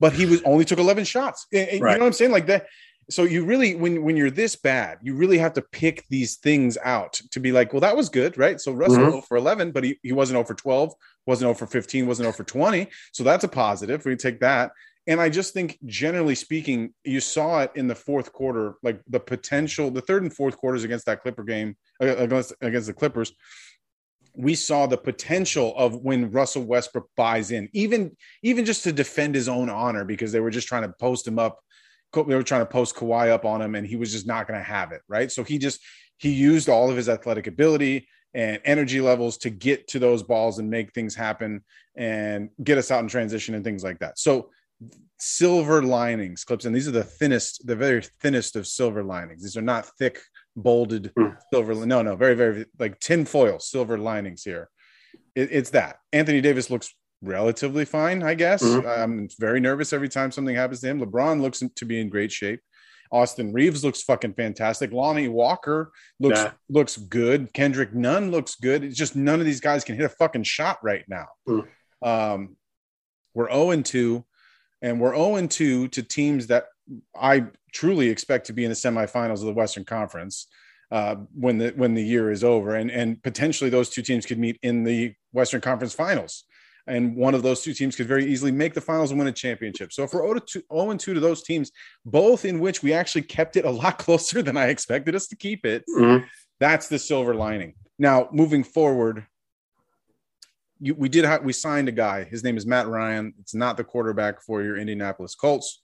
but 0.00 0.12
he 0.12 0.26
was 0.26 0.42
only 0.42 0.64
took 0.64 0.80
11 0.80 1.04
shots. 1.04 1.46
Right. 1.52 1.72
You 1.72 1.80
know 1.80 1.90
what 1.90 2.02
I'm 2.02 2.12
saying? 2.12 2.32
Like 2.32 2.46
that. 2.46 2.66
So 3.08 3.24
you 3.24 3.44
really, 3.44 3.76
when 3.76 4.02
when 4.02 4.16
you're 4.16 4.30
this 4.30 4.56
bad, 4.56 4.98
you 5.00 5.14
really 5.14 5.38
have 5.38 5.52
to 5.54 5.62
pick 5.62 6.04
these 6.10 6.36
things 6.36 6.76
out 6.84 7.20
to 7.30 7.40
be 7.40 7.52
like, 7.52 7.72
well, 7.72 7.80
that 7.80 7.96
was 7.96 8.08
good, 8.08 8.36
right? 8.36 8.60
So 8.60 8.72
Russell 8.72 8.98
mm-hmm. 8.98 9.10
0 9.10 9.22
for 9.22 9.36
11, 9.36 9.70
but 9.70 9.84
he, 9.84 9.98
he 10.02 10.12
wasn't 10.12 10.36
0 10.36 10.44
for 10.44 10.54
12, 10.54 10.92
wasn't 11.26 11.46
0 11.46 11.54
for 11.54 11.66
15, 11.66 12.06
wasn't 12.06 12.24
0 12.24 12.32
for 12.32 12.44
20. 12.44 12.88
So 13.12 13.22
that's 13.22 13.44
a 13.44 13.48
positive. 13.48 14.04
We 14.04 14.16
take 14.16 14.40
that. 14.40 14.72
And 15.10 15.20
I 15.20 15.28
just 15.28 15.52
think, 15.52 15.76
generally 15.86 16.36
speaking, 16.36 16.94
you 17.02 17.18
saw 17.20 17.62
it 17.62 17.72
in 17.74 17.88
the 17.88 17.96
fourth 17.96 18.32
quarter, 18.32 18.76
like 18.84 19.02
the 19.08 19.18
potential, 19.18 19.90
the 19.90 20.00
third 20.00 20.22
and 20.22 20.32
fourth 20.32 20.56
quarters 20.56 20.84
against 20.84 21.04
that 21.06 21.20
Clipper 21.20 21.42
game, 21.42 21.76
uh, 22.00 22.14
against, 22.16 22.52
against 22.60 22.86
the 22.86 22.94
Clippers. 22.94 23.32
We 24.36 24.54
saw 24.54 24.86
the 24.86 24.96
potential 24.96 25.74
of 25.76 25.96
when 25.96 26.30
Russell 26.30 26.62
Westbrook 26.62 27.08
buys 27.16 27.50
in, 27.50 27.68
even 27.72 28.16
even 28.44 28.64
just 28.64 28.84
to 28.84 28.92
defend 28.92 29.34
his 29.34 29.48
own 29.48 29.68
honor, 29.68 30.04
because 30.04 30.30
they 30.30 30.38
were 30.38 30.48
just 30.48 30.68
trying 30.68 30.84
to 30.84 30.94
post 31.00 31.26
him 31.26 31.40
up. 31.40 31.58
They 32.14 32.22
were 32.22 32.44
trying 32.44 32.62
to 32.62 32.66
post 32.66 32.94
Kawhi 32.94 33.30
up 33.30 33.44
on 33.44 33.60
him, 33.60 33.74
and 33.74 33.84
he 33.84 33.96
was 33.96 34.12
just 34.12 34.28
not 34.28 34.46
going 34.46 34.60
to 34.60 34.64
have 34.64 34.92
it, 34.92 35.02
right? 35.08 35.32
So 35.32 35.42
he 35.42 35.58
just 35.58 35.80
he 36.18 36.30
used 36.30 36.68
all 36.68 36.88
of 36.88 36.96
his 36.96 37.08
athletic 37.08 37.48
ability 37.48 38.06
and 38.32 38.60
energy 38.64 39.00
levels 39.00 39.38
to 39.38 39.50
get 39.50 39.88
to 39.88 39.98
those 39.98 40.22
balls 40.22 40.60
and 40.60 40.70
make 40.70 40.92
things 40.92 41.16
happen 41.16 41.64
and 41.96 42.50
get 42.62 42.78
us 42.78 42.92
out 42.92 43.02
in 43.02 43.08
transition 43.08 43.56
and 43.56 43.64
things 43.64 43.82
like 43.82 43.98
that. 43.98 44.16
So 44.16 44.50
silver 45.18 45.82
linings 45.82 46.44
clips 46.44 46.64
and 46.64 46.74
these 46.74 46.88
are 46.88 46.92
the 46.92 47.04
thinnest 47.04 47.66
the 47.66 47.76
very 47.76 48.02
thinnest 48.20 48.56
of 48.56 48.66
silver 48.66 49.04
linings. 49.04 49.42
These 49.42 49.56
are 49.56 49.62
not 49.62 49.86
thick 49.98 50.18
bolded 50.56 51.12
mm. 51.18 51.36
silver 51.52 51.74
no 51.86 52.02
no 52.02 52.16
very 52.16 52.34
very 52.34 52.66
like 52.78 52.98
tin 53.00 53.24
foil 53.24 53.58
silver 53.58 53.98
linings 53.98 54.42
here. 54.42 54.70
It, 55.34 55.50
it's 55.52 55.70
that. 55.70 55.98
Anthony 56.12 56.40
davis 56.40 56.70
looks 56.70 56.94
relatively 57.22 57.84
fine 57.84 58.22
i 58.22 58.32
guess. 58.34 58.62
Mm-hmm. 58.62 58.88
i'm 58.88 59.28
very 59.38 59.60
nervous 59.60 59.92
every 59.92 60.08
time 60.08 60.32
something 60.32 60.56
happens 60.56 60.80
to 60.80 60.88
him. 60.88 61.00
Lebron 61.00 61.40
looks 61.42 61.62
to 61.76 61.84
be 61.84 62.00
in 62.00 62.08
great 62.08 62.32
shape. 62.32 62.60
Austin 63.12 63.52
reaves 63.52 63.84
looks 63.84 64.02
fucking 64.02 64.34
fantastic. 64.34 64.92
Lonnie 64.92 65.28
walker 65.28 65.90
looks 66.20 66.38
yeah. 66.38 66.52
looks 66.68 66.96
good. 66.96 67.52
Kendrick 67.52 67.92
nunn 67.92 68.30
looks 68.30 68.54
good. 68.54 68.84
It's 68.84 68.96
just 68.96 69.16
none 69.16 69.40
of 69.40 69.46
these 69.46 69.60
guys 69.60 69.84
can 69.84 69.96
hit 69.96 70.04
a 70.04 70.10
fucking 70.10 70.44
shot 70.44 70.78
right 70.82 71.04
now. 71.08 71.26
Mm. 71.46 71.66
um 72.02 72.56
we're 73.34 73.50
0 73.50 73.82
2 73.82 74.24
and 74.82 75.00
we're 75.00 75.14
0 75.14 75.46
2 75.46 75.88
to 75.88 76.02
teams 76.02 76.46
that 76.48 76.66
I 77.14 77.46
truly 77.72 78.08
expect 78.08 78.46
to 78.46 78.52
be 78.52 78.64
in 78.64 78.70
the 78.70 78.76
semifinals 78.76 79.40
of 79.40 79.46
the 79.46 79.52
Western 79.52 79.84
Conference 79.84 80.46
uh, 80.90 81.16
when 81.34 81.58
the 81.58 81.70
when 81.76 81.94
the 81.94 82.02
year 82.02 82.30
is 82.30 82.42
over, 82.42 82.74
and 82.74 82.90
and 82.90 83.22
potentially 83.22 83.70
those 83.70 83.90
two 83.90 84.02
teams 84.02 84.26
could 84.26 84.38
meet 84.38 84.58
in 84.62 84.84
the 84.84 85.14
Western 85.32 85.60
Conference 85.60 85.94
Finals, 85.94 86.44
and 86.86 87.14
one 87.14 87.34
of 87.34 87.42
those 87.42 87.62
two 87.62 87.72
teams 87.72 87.94
could 87.94 88.08
very 88.08 88.26
easily 88.26 88.50
make 88.50 88.74
the 88.74 88.80
finals 88.80 89.10
and 89.10 89.18
win 89.18 89.28
a 89.28 89.32
championship. 89.32 89.92
So 89.92 90.02
if 90.02 90.12
we're 90.12 90.26
0 90.26 90.40
2, 90.40 90.62
0 90.72 90.96
2 90.96 91.14
to 91.14 91.20
those 91.20 91.42
teams, 91.42 91.70
both 92.04 92.44
in 92.44 92.58
which 92.58 92.82
we 92.82 92.92
actually 92.92 93.22
kept 93.22 93.56
it 93.56 93.64
a 93.64 93.70
lot 93.70 93.98
closer 94.04 94.42
than 94.42 94.56
I 94.56 94.66
expected 94.66 95.14
us 95.14 95.28
to 95.28 95.36
keep 95.36 95.64
it, 95.64 95.84
mm-hmm. 95.88 96.24
that's 96.58 96.88
the 96.88 96.98
silver 96.98 97.34
lining. 97.34 97.74
Now 97.98 98.28
moving 98.32 98.64
forward, 98.64 99.26
you, 100.80 100.94
we 100.94 101.08
did 101.08 101.24
have, 101.24 101.44
we 101.44 101.52
signed 101.52 101.88
a 101.88 101.92
guy. 101.92 102.24
His 102.24 102.42
name 102.42 102.56
is 102.56 102.66
Matt 102.66 102.88
Ryan. 102.88 103.34
It's 103.38 103.54
not 103.54 103.76
the 103.76 103.84
quarterback 103.84 104.42
for 104.42 104.62
your 104.62 104.76
Indianapolis 104.76 105.34
Colts. 105.34 105.80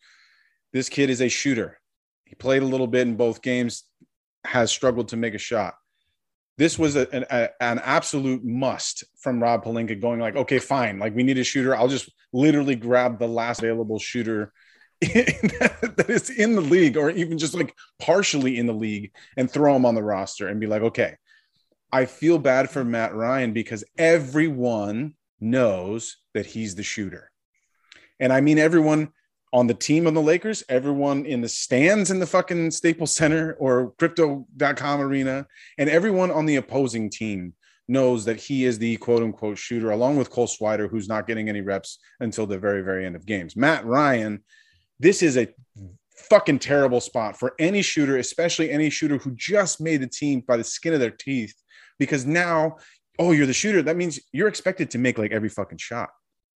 This 0.73 0.89
kid 0.89 1.11
is 1.11 1.21
a 1.21 1.29
shooter. 1.29 1.79
He 2.25 2.35
played 2.35 2.63
a 2.63 2.67
little 2.67 2.87
bit 2.87 3.07
in 3.07 3.17
both 3.17 3.43
games, 3.43 3.85
has 4.45 4.71
struggled 4.71 5.09
to 5.09 5.17
make 5.17 5.35
a 5.35 5.39
shot. 5.39 5.75
This 6.59 6.79
was 6.79 6.97
a, 6.97 7.09
an, 7.15 7.27
a, 7.31 7.51
an 7.61 7.79
absolute 7.81 8.43
must 8.43 9.05
from 9.21 9.43
Rob 9.43 9.65
Pelinka 9.65 10.01
going 10.01 10.21
like, 10.21 10.37
okay, 10.37 10.59
fine. 10.59 10.99
Like 10.99 11.15
we 11.15 11.23
need 11.23 11.39
a 11.39 11.45
shooter. 11.45 11.77
I'll 11.77 11.89
just 11.89 12.11
literally 12.33 12.75
grab 12.75 13.19
the 13.19 13.29
last 13.29 13.59
available 13.59 13.99
shooter 13.99 14.53
that 15.01 16.07
is 16.09 16.31
in 16.31 16.55
the 16.55 16.63
league 16.63 16.97
or 16.97 17.11
even 17.11 17.37
just 17.37 17.55
like 17.55 17.75
partially 17.99 18.59
in 18.59 18.67
the 18.67 18.73
league 18.73 19.13
and 19.37 19.51
throw 19.51 19.77
him 19.77 19.85
on 19.85 19.95
the 19.95 20.03
roster 20.03 20.49
and 20.49 20.59
be 20.59 20.67
like, 20.67 20.81
okay, 20.81 21.17
I 21.93 22.05
feel 22.07 22.39
bad 22.39 22.71
for 22.71 22.85
Matt 22.85 23.15
Ryan 23.15 23.53
because 23.53 23.85
everyone 23.97 25.15
knows 25.41 26.17
that 26.35 26.47
he's 26.47 26.75
the 26.75 26.83
shooter. 26.83 27.31
And 28.19 28.33
I 28.33 28.41
mean, 28.41 28.59
everyone 28.59 29.13
on 29.53 29.67
the 29.67 29.75
team 29.75 30.07
on 30.07 30.15
the 30.15 30.23
Lakers, 30.23 30.65
everyone 30.69 31.25
in 31.25 31.41
the 31.41 31.49
stands 31.49 32.11
in 32.11 32.19
the 32.19 32.27
fucking 32.27 32.71
Staples 32.71 33.15
Center 33.15 33.55
or 33.55 33.93
crypto.com 33.99 35.01
arena, 35.01 35.47
and 35.79 35.89
everyone 35.89 36.31
on 36.31 36.47
the 36.47 36.57
opposing 36.57 37.09
team 37.09 37.55
knows 37.89 38.25
that 38.25 38.41
he 38.41 38.65
is 38.65 38.79
the 38.79 38.97
quote 38.97 39.23
unquote 39.23 39.59
shooter, 39.59 39.93
along 39.93 40.17
with 40.17 40.31
Cole 40.31 40.49
Swider, 40.49 40.91
who's 40.91 41.09
not 41.09 41.27
getting 41.27 41.49
any 41.49 41.61
reps 41.61 41.99
until 42.21 42.47
the 42.47 42.59
very, 42.59 42.83
very 42.83 43.07
end 43.07 43.15
of 43.15 43.27
games. 43.27 43.57
Matt 43.57 43.85
Ryan, 43.87 44.43
this 44.99 45.23
is 45.23 45.37
a 45.37 45.49
fucking 46.29 46.59
terrible 46.59 47.01
spot 47.01 47.39
for 47.39 47.55
any 47.59 47.83
shooter, 47.83 48.17
especially 48.17 48.71
any 48.71 48.91
shooter 48.91 49.19
who 49.19 49.31
just 49.37 49.81
made 49.81 50.01
the 50.01 50.07
team 50.07 50.41
by 50.41 50.57
the 50.57 50.65
skin 50.65 50.95
of 50.95 51.01
their 51.01 51.11
teeth 51.11 51.55
because 51.99 52.27
now, 52.27 52.77
oh, 53.19 53.33
you're 53.33 53.47
the 53.47 53.53
shooter. 53.53 53.83
That 53.83 53.97
means 53.97 54.21
you're 54.33 54.49
expected 54.49 54.91
to 54.91 54.99
make 54.99 55.19
like 55.19 55.33
every 55.33 55.49
fucking 55.49 55.79
shot. 55.79 56.11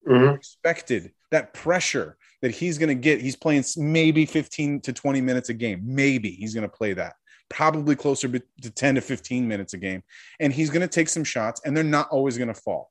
Mm-hmm. 0.08 0.34
Expected 0.34 1.12
that 1.30 1.54
pressure 1.54 2.16
that 2.42 2.50
he's 2.50 2.78
going 2.78 2.88
to 2.88 2.94
get. 2.94 3.20
He's 3.20 3.36
playing 3.36 3.64
maybe 3.76 4.26
15 4.26 4.80
to 4.82 4.92
20 4.92 5.20
minutes 5.20 5.48
a 5.48 5.54
game. 5.54 5.82
Maybe 5.84 6.30
he's 6.30 6.54
going 6.54 6.68
to 6.68 6.74
play 6.74 6.94
that. 6.94 7.14
Probably 7.48 7.96
closer 7.96 8.28
to 8.28 8.70
10 8.70 8.94
to 8.94 9.00
15 9.00 9.46
minutes 9.46 9.74
a 9.74 9.78
game. 9.78 10.02
And 10.38 10.52
he's 10.52 10.70
going 10.70 10.82
to 10.82 10.88
take 10.88 11.08
some 11.08 11.24
shots 11.24 11.60
and 11.64 11.76
they're 11.76 11.84
not 11.84 12.08
always 12.10 12.38
going 12.38 12.48
to 12.48 12.54
fall. 12.54 12.90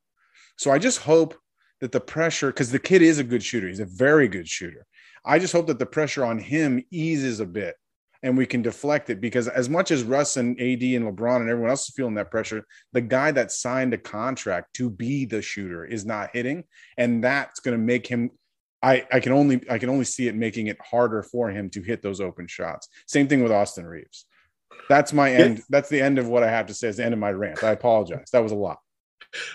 So 0.57 0.71
I 0.71 0.77
just 0.77 0.99
hope 0.99 1.35
that 1.81 1.91
the 1.91 2.01
pressure, 2.01 2.47
because 2.47 2.71
the 2.71 2.79
kid 2.79 3.01
is 3.01 3.19
a 3.19 3.23
good 3.23 3.41
shooter, 3.41 3.67
he's 3.67 3.79
a 3.79 3.85
very 3.85 4.27
good 4.27 4.47
shooter. 4.47 4.85
I 5.25 5.39
just 5.39 5.53
hope 5.53 5.67
that 5.67 5.79
the 5.79 5.85
pressure 5.85 6.25
on 6.25 6.37
him 6.37 6.83
eases 6.91 7.39
a 7.39 7.45
bit 7.45 7.75
and 8.23 8.37
we 8.37 8.45
can 8.45 8.61
deflect 8.61 9.09
it 9.09 9.21
because 9.21 9.47
as 9.47 9.69
much 9.69 9.91
as 9.91 10.03
Russ 10.03 10.37
and 10.37 10.59
AD 10.59 10.81
and 10.81 11.05
LeBron 11.05 11.37
and 11.37 11.49
everyone 11.49 11.69
else 11.69 11.87
is 11.87 11.95
feeling 11.95 12.15
that 12.15 12.31
pressure, 12.31 12.65
the 12.91 13.01
guy 13.01 13.31
that 13.31 13.51
signed 13.51 13.93
a 13.93 13.97
contract 13.97 14.73
to 14.75 14.89
be 14.89 15.25
the 15.25 15.41
shooter 15.41 15.85
is 15.85 16.05
not 16.05 16.31
hitting, 16.33 16.65
and 16.97 17.23
that's 17.23 17.59
going 17.59 17.77
to 17.77 17.83
make 17.83 18.07
him. 18.07 18.31
I, 18.81 19.05
I 19.11 19.19
can 19.19 19.33
only 19.33 19.61
I 19.69 19.77
can 19.77 19.89
only 19.89 20.05
see 20.05 20.27
it 20.27 20.35
making 20.35 20.67
it 20.67 20.77
harder 20.81 21.23
for 21.23 21.49
him 21.49 21.69
to 21.71 21.81
hit 21.81 22.01
those 22.01 22.21
open 22.21 22.47
shots. 22.47 22.87
Same 23.07 23.27
thing 23.27 23.43
with 23.43 23.51
Austin 23.51 23.85
Reaves. 23.85 24.25
That's 24.87 25.13
my 25.13 25.31
end. 25.33 25.61
That's 25.69 25.89
the 25.89 26.01
end 26.01 26.17
of 26.17 26.27
what 26.27 26.43
I 26.43 26.49
have 26.49 26.67
to 26.67 26.73
say. 26.73 26.87
It's 26.87 26.97
the 26.97 27.05
end 27.05 27.13
of 27.13 27.19
my 27.19 27.31
rant. 27.31 27.63
I 27.63 27.71
apologize. 27.71 28.29
That 28.31 28.43
was 28.43 28.51
a 28.51 28.55
lot. 28.55 28.79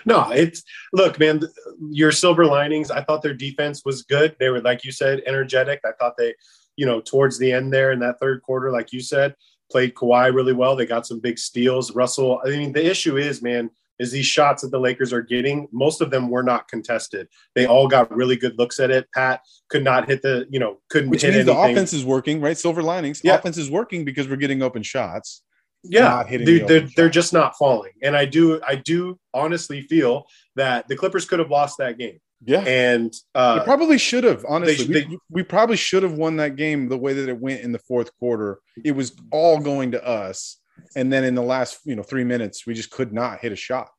No, 0.05 0.31
it's 0.31 0.63
look, 0.93 1.19
man. 1.19 1.41
Your 1.89 2.11
silver 2.11 2.45
linings. 2.45 2.91
I 2.91 3.03
thought 3.03 3.21
their 3.21 3.33
defense 3.33 3.83
was 3.83 4.03
good. 4.03 4.35
They 4.39 4.49
were, 4.49 4.61
like 4.61 4.85
you 4.85 4.91
said, 4.91 5.21
energetic. 5.25 5.81
I 5.83 5.91
thought 5.99 6.13
they 6.17 6.33
you 6.75 6.85
know, 6.85 7.01
towards 7.01 7.37
the 7.37 7.51
end 7.51 7.73
there 7.73 7.91
in 7.91 7.99
that 7.99 8.19
third 8.19 8.41
quarter, 8.41 8.71
like 8.71 8.91
you 8.93 8.99
said, 8.99 9.35
played 9.71 9.93
Kawhi 9.95 10.33
really 10.33 10.53
well. 10.53 10.75
They 10.75 10.85
got 10.85 11.07
some 11.07 11.19
big 11.19 11.39
steals. 11.39 11.95
Russell, 11.95 12.41
I 12.45 12.49
mean, 12.49 12.73
the 12.73 12.85
issue 12.85 13.17
is, 13.17 13.41
man, 13.41 13.69
is 13.97 14.11
these 14.11 14.25
shots 14.25 14.61
that 14.61 14.71
the 14.71 14.79
Lakers 14.79 15.13
are 15.13 15.21
getting, 15.21 15.67
most 15.71 16.01
of 16.01 16.11
them 16.11 16.29
were 16.29 16.43
not 16.43 16.67
contested. 16.67 17.27
They 17.55 17.65
all 17.65 17.87
got 17.87 18.13
really 18.13 18.35
good 18.35 18.57
looks 18.57 18.79
at 18.79 18.91
it. 18.91 19.07
Pat 19.13 19.41
could 19.69 19.83
not 19.83 20.07
hit 20.07 20.21
the, 20.21 20.45
you 20.49 20.59
know, 20.59 20.79
couldn't 20.89 21.09
Which 21.09 21.21
hit 21.21 21.29
means 21.33 21.47
anything. 21.47 21.63
the 21.63 21.71
offense 21.71 21.93
is 21.93 22.03
working, 22.03 22.41
right? 22.41 22.57
Silver 22.57 22.83
linings. 22.83 23.21
Yeah. 23.23 23.35
Offense 23.35 23.57
is 23.57 23.71
working 23.71 24.03
because 24.03 24.27
we're 24.27 24.35
getting 24.35 24.61
open 24.61 24.83
shots. 24.83 25.43
Yeah, 25.87 26.23
they're, 26.27 26.39
the 26.39 26.59
they're, 26.59 26.89
they're 26.95 27.09
just 27.09 27.31
not 27.31 27.55
falling. 27.57 27.91
And 28.01 28.17
I 28.17 28.25
do, 28.25 28.59
I 28.67 28.75
do 28.75 29.19
honestly 29.33 29.81
feel 29.81 30.25
that 30.55 30.87
the 30.87 30.95
Clippers 30.95 31.25
could 31.25 31.37
have 31.39 31.51
lost 31.51 31.77
that 31.77 31.97
game. 31.99 32.19
Yeah, 32.43 32.61
and 32.61 33.13
uh, 33.33 33.59
they 33.59 33.65
probably 33.65 33.97
should 33.97 34.23
have. 34.23 34.45
Honestly, 34.47 34.85
they, 34.85 35.05
we, 35.05 35.17
we, 35.29 35.43
probably 35.43 35.77
should 35.77 36.03
have 36.03 36.13
won 36.13 36.35
that 36.37 36.55
game 36.55 36.89
the 36.89 36.97
way 36.97 37.13
that 37.13 37.29
it 37.29 37.39
went 37.39 37.61
in 37.61 37.71
the 37.71 37.79
fourth 37.79 38.15
quarter. 38.19 38.59
It 38.83 38.91
was 38.91 39.13
all 39.31 39.59
going 39.59 39.91
to 39.91 40.05
us, 40.05 40.57
and 40.95 41.11
then 41.11 41.23
in 41.23 41.33
the 41.35 41.41
last 41.41 41.79
you 41.85 41.95
know 41.95 42.03
three 42.03 42.23
minutes, 42.23 42.67
we 42.67 42.73
just 42.73 42.91
could 42.91 43.13
not 43.13 43.39
hit 43.39 43.51
a 43.51 43.55
shot. 43.55 43.89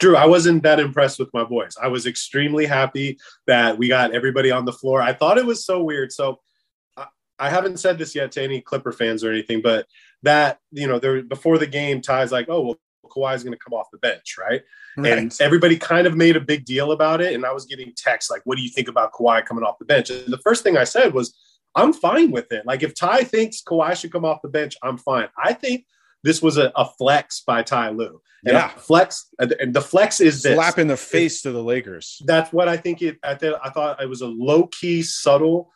Drew, 0.00 0.16
I 0.16 0.26
wasn't 0.26 0.62
that 0.62 0.80
impressed 0.80 1.18
with 1.18 1.32
my 1.32 1.44
boys. 1.44 1.76
I 1.80 1.88
was 1.88 2.06
extremely 2.06 2.66
happy 2.66 3.18
that 3.46 3.78
we 3.78 3.88
got 3.88 4.14
everybody 4.14 4.50
on 4.50 4.64
the 4.64 4.72
floor. 4.72 5.00
I 5.00 5.12
thought 5.12 5.38
it 5.38 5.46
was 5.46 5.64
so 5.64 5.82
weird. 5.82 6.12
So 6.12 6.40
I, 6.96 7.06
I 7.38 7.50
haven't 7.50 7.78
said 7.78 7.98
this 7.98 8.14
yet 8.14 8.32
to 8.32 8.42
any 8.42 8.60
Clipper 8.60 8.92
fans 8.92 9.22
or 9.22 9.30
anything, 9.30 9.62
but 9.62 9.86
that 10.22 10.58
you 10.70 10.86
know, 10.86 10.98
there 10.98 11.22
before 11.22 11.58
the 11.58 11.66
game, 11.66 12.00
Ty's 12.00 12.32
like, 12.32 12.46
"Oh 12.48 12.60
well, 12.62 12.76
Kawhi 13.14 13.34
is 13.34 13.42
going 13.44 13.52
to 13.52 13.58
come 13.58 13.72
off 13.72 13.86
the 13.92 13.98
bench, 13.98 14.36
right? 14.38 14.62
Right. 14.96 15.18
And 15.18 15.36
everybody 15.40 15.76
kind 15.76 16.06
of 16.06 16.16
made 16.16 16.36
a 16.36 16.40
big 16.40 16.64
deal 16.64 16.92
about 16.92 17.20
it. 17.20 17.34
And 17.34 17.44
I 17.44 17.52
was 17.52 17.64
getting 17.66 17.92
texts 17.96 18.30
like, 18.30 18.42
"What 18.44 18.56
do 18.56 18.62
you 18.62 18.70
think 18.70 18.88
about 18.88 19.12
Kawhi 19.12 19.44
coming 19.44 19.64
off 19.64 19.78
the 19.78 19.84
bench?" 19.84 20.10
And 20.10 20.32
the 20.32 20.38
first 20.38 20.62
thing 20.62 20.76
I 20.76 20.84
said 20.84 21.14
was, 21.14 21.36
"I'm 21.74 21.92
fine 21.92 22.30
with 22.30 22.52
it. 22.52 22.64
Like 22.66 22.82
if 22.82 22.94
Ty 22.94 23.24
thinks 23.24 23.62
Kawhi 23.62 23.98
should 23.98 24.12
come 24.12 24.24
off 24.24 24.40
the 24.42 24.48
bench, 24.48 24.76
I'm 24.82 24.98
fine. 24.98 25.28
I 25.42 25.52
think." 25.52 25.86
This 26.22 26.40
was 26.40 26.56
a, 26.56 26.72
a 26.74 26.86
flex 26.86 27.42
by 27.46 27.62
Ty 27.62 27.90
Lue. 27.90 28.22
And 28.46 28.54
Yeah. 28.54 28.68
flex, 28.68 29.26
and 29.38 29.74
the 29.74 29.82
flex 29.82 30.20
is 30.20 30.42
this. 30.42 30.54
slap 30.54 30.78
in 30.78 30.88
the 30.88 30.96
face 30.96 31.42
to 31.42 31.52
the 31.52 31.62
Lakers. 31.62 32.22
That's 32.24 32.50
what 32.50 32.66
I 32.66 32.78
think 32.78 33.02
it. 33.02 33.18
I, 33.22 33.34
th- 33.34 33.56
I 33.62 33.68
thought 33.68 34.02
it 34.02 34.08
was 34.08 34.22
a 34.22 34.26
low 34.26 34.66
key, 34.68 35.02
subtle 35.02 35.70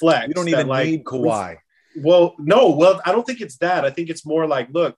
flex. 0.00 0.28
You 0.28 0.34
don't 0.34 0.46
that, 0.46 0.50
even 0.52 0.66
like, 0.68 0.86
need 0.88 1.04
Kawhi. 1.04 1.58
Well, 1.96 2.34
no. 2.38 2.70
Well, 2.70 3.02
I 3.04 3.12
don't 3.12 3.26
think 3.26 3.42
it's 3.42 3.58
that. 3.58 3.84
I 3.84 3.90
think 3.90 4.08
it's 4.08 4.24
more 4.24 4.46
like, 4.46 4.68
look, 4.72 4.96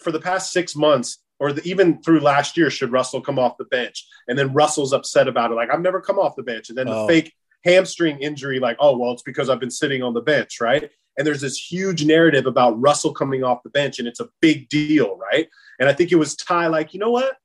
for 0.00 0.10
the 0.10 0.20
past 0.20 0.52
six 0.52 0.74
months, 0.76 1.18
or 1.38 1.52
the, 1.52 1.62
even 1.68 2.02
through 2.02 2.20
last 2.20 2.56
year, 2.56 2.70
should 2.70 2.92
Russell 2.92 3.20
come 3.20 3.38
off 3.38 3.58
the 3.58 3.64
bench? 3.66 4.06
And 4.28 4.38
then 4.38 4.52
Russell's 4.52 4.92
upset 4.92 5.28
about 5.28 5.50
it, 5.50 5.54
like 5.54 5.70
I've 5.70 5.80
never 5.82 6.00
come 6.00 6.18
off 6.18 6.36
the 6.36 6.42
bench. 6.42 6.68
And 6.68 6.78
then 6.78 6.86
the 6.86 6.94
Oh. 6.96 7.06
fake 7.06 7.32
hamstring 7.64 8.18
injury, 8.20 8.58
like, 8.60 8.76
oh 8.80 8.96
well, 8.96 9.12
it's 9.12 9.22
because 9.22 9.50
I've 9.50 9.60
been 9.60 9.70
sitting 9.70 10.02
on 10.02 10.14
the 10.14 10.20
bench, 10.22 10.60
right? 10.60 10.90
And 11.18 11.26
there's 11.26 11.40
this 11.40 11.58
huge 11.58 12.04
narrative 12.04 12.46
about 12.46 12.80
Russell 12.80 13.12
coming 13.12 13.42
off 13.42 13.62
the 13.62 13.70
bench, 13.70 13.98
and 13.98 14.06
it's 14.06 14.20
a 14.20 14.28
big 14.40 14.68
deal, 14.68 15.16
right? 15.16 15.48
And 15.80 15.88
I 15.88 15.92
think 15.92 16.12
it 16.12 16.16
was 16.16 16.36
Ty, 16.36 16.68
like, 16.68 16.94
you 16.94 17.00
know 17.00 17.10
what? 17.10 17.36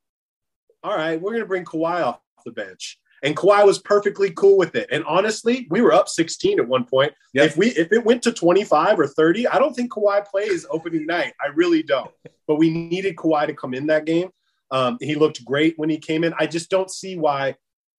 All 0.83 0.95
right, 0.95 1.19
we're 1.21 1.33
gonna 1.33 1.45
bring 1.45 1.65
Kawhi 1.65 2.01
off 2.03 2.19
the 2.45 2.51
bench. 2.51 2.97
And 3.23 3.35
Kawhi 3.35 3.65
was 3.65 3.79
perfectly 3.79 4.31
cool 4.31 4.57
with 4.57 4.75
it. 4.75 4.89
And 4.91 5.03
honestly, 5.05 5.67
we 5.69 5.81
were 5.81 5.93
up 5.93 6.09
16 6.09 6.59
at 6.59 6.67
one 6.67 6.85
point. 6.85 7.13
Yep. 7.33 7.45
If 7.45 7.57
we 7.57 7.67
if 7.69 7.91
it 7.91 8.03
went 8.03 8.23
to 8.23 8.31
25 8.31 8.99
or 8.99 9.07
30, 9.07 9.47
I 9.47 9.59
don't 9.59 9.75
think 9.75 9.91
Kawhi 9.91 10.25
plays 10.25 10.65
opening 10.69 11.05
night. 11.05 11.33
I 11.41 11.47
really 11.53 11.83
don't. 11.83 12.11
But 12.47 12.55
we 12.55 12.69
needed 12.69 13.15
Kawhi 13.15 13.47
to 13.47 13.53
come 13.53 13.73
in 13.73 13.87
that 13.87 14.05
game. 14.05 14.29
Um, 14.71 14.97
he 14.99 15.15
looked 15.15 15.45
great 15.45 15.77
when 15.77 15.89
he 15.89 15.97
came 15.97 16.23
in. 16.23 16.33
I 16.39 16.47
just 16.47 16.69
don't 16.69 16.89
see 16.89 17.17
why. 17.17 17.55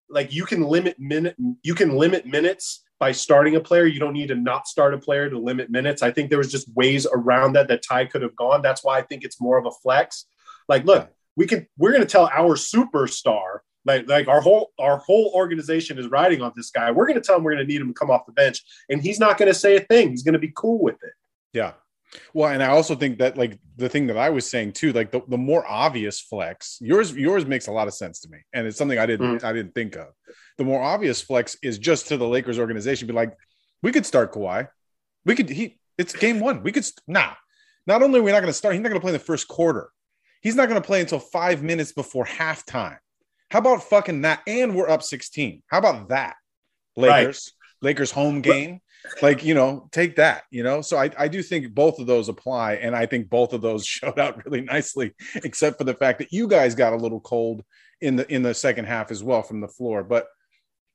Like 0.08 0.32
you 0.32 0.44
can 0.44 0.62
limit 0.62 0.98
minute, 0.98 1.36
you 1.62 1.74
can 1.74 1.96
limit 1.96 2.26
minutes 2.26 2.82
by 2.98 3.12
starting 3.12 3.56
a 3.56 3.60
player. 3.60 3.86
You 3.86 3.98
don't 3.98 4.12
need 4.12 4.28
to 4.28 4.34
not 4.34 4.66
start 4.66 4.94
a 4.94 4.98
player 4.98 5.30
to 5.30 5.38
limit 5.38 5.70
minutes. 5.70 6.02
I 6.02 6.10
think 6.10 6.28
there 6.28 6.38
was 6.38 6.52
just 6.52 6.72
ways 6.74 7.06
around 7.12 7.54
that 7.54 7.68
that 7.68 7.82
Ty 7.82 8.06
could 8.06 8.22
have 8.22 8.36
gone. 8.36 8.62
That's 8.62 8.84
why 8.84 8.98
I 8.98 9.02
think 9.02 9.24
it's 9.24 9.40
more 9.40 9.56
of 9.56 9.66
a 9.66 9.70
flex. 9.70 10.26
Like, 10.68 10.84
look, 10.84 11.10
we 11.36 11.46
can 11.46 11.66
we're 11.78 11.92
going 11.92 12.02
to 12.02 12.08
tell 12.08 12.28
our 12.32 12.56
superstar 12.56 13.60
like 13.84 14.08
like 14.08 14.28
our 14.28 14.40
whole 14.40 14.72
our 14.78 14.98
whole 14.98 15.32
organization 15.34 15.98
is 15.98 16.08
riding 16.08 16.42
on 16.42 16.52
this 16.56 16.70
guy. 16.70 16.90
We're 16.90 17.06
going 17.06 17.20
to 17.20 17.24
tell 17.24 17.36
him 17.36 17.44
we're 17.44 17.54
going 17.54 17.66
to 17.66 17.72
need 17.72 17.80
him 17.80 17.88
to 17.88 17.94
come 17.94 18.10
off 18.10 18.26
the 18.26 18.32
bench, 18.32 18.62
and 18.88 19.02
he's 19.02 19.18
not 19.18 19.38
going 19.38 19.48
to 19.48 19.54
say 19.54 19.76
a 19.76 19.80
thing. 19.80 20.10
He's 20.10 20.22
going 20.22 20.34
to 20.34 20.38
be 20.38 20.52
cool 20.54 20.82
with 20.82 20.96
it. 21.02 21.12
Yeah. 21.52 21.72
Well, 22.34 22.50
and 22.50 22.62
I 22.62 22.68
also 22.68 22.94
think 22.94 23.18
that 23.18 23.38
like 23.38 23.58
the 23.76 23.88
thing 23.88 24.06
that 24.08 24.18
I 24.18 24.30
was 24.30 24.48
saying 24.48 24.72
too, 24.72 24.92
like 24.92 25.10
the, 25.10 25.22
the 25.28 25.38
more 25.38 25.66
obvious 25.66 26.20
flex, 26.20 26.78
yours 26.80 27.14
yours 27.14 27.46
makes 27.46 27.68
a 27.68 27.72
lot 27.72 27.88
of 27.88 27.94
sense 27.94 28.20
to 28.20 28.28
me. 28.28 28.38
And 28.52 28.66
it's 28.66 28.76
something 28.76 28.98
I 28.98 29.06
didn't 29.06 29.38
mm-hmm. 29.38 29.46
I 29.46 29.52
didn't 29.52 29.74
think 29.74 29.96
of. 29.96 30.08
The 30.58 30.64
more 30.64 30.82
obvious 30.82 31.22
flex 31.22 31.56
is 31.62 31.78
just 31.78 32.08
to 32.08 32.16
the 32.16 32.28
Lakers 32.28 32.58
organization, 32.58 33.08
be 33.08 33.14
like, 33.14 33.34
we 33.82 33.92
could 33.92 34.06
start 34.06 34.32
Kawhi. 34.32 34.68
We 35.24 35.34
could 35.34 35.48
he 35.48 35.78
it's 35.98 36.14
game 36.14 36.40
one. 36.40 36.62
We 36.62 36.72
could 36.72 36.86
nah. 37.06 37.32
Not 37.86 38.02
only 38.02 38.20
are 38.20 38.22
we 38.22 38.30
not 38.30 38.40
going 38.40 38.52
to 38.52 38.52
start, 38.52 38.74
he's 38.74 38.82
not 38.82 38.90
going 38.90 39.00
to 39.00 39.04
play 39.04 39.10
in 39.10 39.18
the 39.18 39.24
first 39.24 39.48
quarter. 39.48 39.90
He's 40.40 40.54
not 40.54 40.68
going 40.68 40.80
to 40.80 40.86
play 40.86 41.00
until 41.00 41.18
five 41.18 41.62
minutes 41.62 41.92
before 41.92 42.24
halftime. 42.24 42.98
How 43.52 43.58
about 43.58 43.82
fucking 43.84 44.22
that? 44.22 44.40
And 44.46 44.74
we're 44.74 44.88
up 44.88 45.02
16. 45.02 45.62
How 45.66 45.76
about 45.76 46.08
that? 46.08 46.36
Lakers, 46.96 47.52
Lakers 47.82 48.10
home 48.10 48.40
game. 48.40 48.80
Like, 49.20 49.44
you 49.44 49.52
know, 49.52 49.90
take 49.92 50.16
that, 50.16 50.44
you 50.50 50.62
know. 50.62 50.80
So 50.80 50.96
I, 50.96 51.10
I 51.18 51.28
do 51.28 51.42
think 51.42 51.74
both 51.74 51.98
of 51.98 52.06
those 52.06 52.30
apply. 52.30 52.74
And 52.76 52.96
I 52.96 53.04
think 53.04 53.28
both 53.28 53.52
of 53.52 53.60
those 53.60 53.84
showed 53.96 54.18
out 54.18 54.42
really 54.46 54.62
nicely, 54.62 55.12
except 55.44 55.76
for 55.76 55.84
the 55.84 55.92
fact 55.92 56.18
that 56.20 56.32
you 56.32 56.48
guys 56.48 56.74
got 56.74 56.94
a 56.94 56.96
little 56.96 57.20
cold 57.20 57.62
in 58.00 58.16
the 58.16 58.32
in 58.32 58.42
the 58.42 58.54
second 58.54 58.86
half 58.86 59.10
as 59.10 59.22
well 59.22 59.42
from 59.42 59.60
the 59.60 59.68
floor. 59.68 60.02
But 60.02 60.28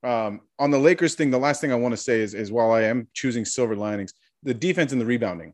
um 0.03 0.41
on 0.57 0.71
the 0.71 0.79
Lakers 0.79 1.13
thing, 1.13 1.29
the 1.29 1.37
last 1.37 1.61
thing 1.61 1.71
I 1.71 1.75
want 1.75 1.91
to 1.93 1.97
say 1.97 2.21
is 2.21 2.33
is 2.33 2.51
while 2.51 2.71
I 2.71 2.83
am 2.85 3.07
choosing 3.13 3.45
silver 3.45 3.75
linings, 3.75 4.13
the 4.41 4.55
defense 4.55 4.93
and 4.93 4.99
the 5.01 5.05
rebounding 5.05 5.53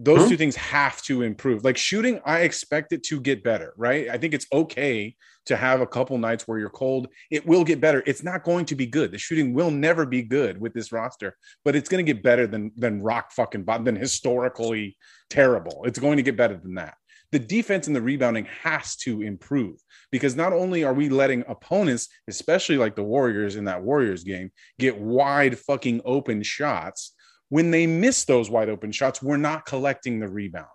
those 0.00 0.20
Mhm. 0.20 0.28
two 0.28 0.36
things 0.36 0.54
have 0.54 1.02
to 1.02 1.22
improve. 1.22 1.64
Like 1.64 1.76
shooting, 1.76 2.20
I 2.24 2.40
expect 2.40 2.92
it 2.92 3.02
to 3.04 3.20
get 3.20 3.42
better, 3.42 3.72
right? 3.76 4.08
I 4.08 4.16
think 4.16 4.32
it's 4.32 4.46
okay 4.52 5.16
to 5.48 5.56
have 5.56 5.80
a 5.80 5.86
couple 5.86 6.16
nights 6.18 6.46
where 6.46 6.58
you're 6.58 6.70
cold. 6.70 7.08
It 7.30 7.46
will 7.46 7.64
get 7.64 7.80
better. 7.80 8.02
It's 8.06 8.22
not 8.22 8.44
going 8.44 8.64
to 8.66 8.74
be 8.74 8.86
good. 8.86 9.12
The 9.12 9.18
shooting 9.18 9.52
will 9.52 9.70
never 9.70 10.06
be 10.06 10.22
good 10.22 10.60
with 10.60 10.72
this 10.72 10.92
roster, 10.92 11.36
but 11.64 11.76
it's 11.76 11.88
going 11.88 12.04
to 12.04 12.12
get 12.12 12.22
better 12.22 12.46
than 12.46 12.72
than 12.76 13.02
rock 13.02 13.32
fucking 13.32 13.64
bottom, 13.64 13.84
than 13.84 13.96
historically 13.96 14.96
terrible. 15.28 15.84
It's 15.84 15.98
going 15.98 16.16
to 16.16 16.22
get 16.22 16.36
better 16.36 16.56
than 16.56 16.74
that. 16.74 16.94
The 17.30 17.38
defense 17.38 17.86
and 17.86 17.94
the 17.94 18.00
rebounding 18.00 18.46
has 18.62 18.96
to 18.96 19.20
improve 19.20 19.76
because 20.10 20.34
not 20.34 20.54
only 20.54 20.84
are 20.84 20.94
we 20.94 21.10
letting 21.10 21.44
opponents, 21.46 22.08
especially 22.26 22.78
like 22.78 22.96
the 22.96 23.02
Warriors 23.02 23.56
in 23.56 23.64
that 23.64 23.82
Warriors 23.82 24.24
game, 24.24 24.50
get 24.78 24.98
wide 24.98 25.58
fucking 25.58 26.00
open 26.06 26.42
shots, 26.42 27.12
when 27.50 27.70
they 27.70 27.86
miss 27.86 28.24
those 28.24 28.48
wide 28.48 28.70
open 28.70 28.92
shots, 28.92 29.22
we're 29.22 29.36
not 29.36 29.66
collecting 29.66 30.20
the 30.20 30.28
rebound. 30.28 30.66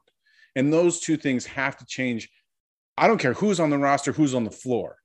And 0.56 0.72
those 0.72 1.00
two 1.00 1.18
things 1.18 1.46
have 1.48 1.78
to 1.78 1.86
change. 1.86 2.30
I 2.98 3.08
don't 3.08 3.18
care 3.18 3.34
who's 3.34 3.60
on 3.60 3.70
the 3.70 3.78
roster, 3.78 4.12
who's 4.12 4.36
on 4.36 4.44
the 4.44 4.52
floor. 4.52 4.98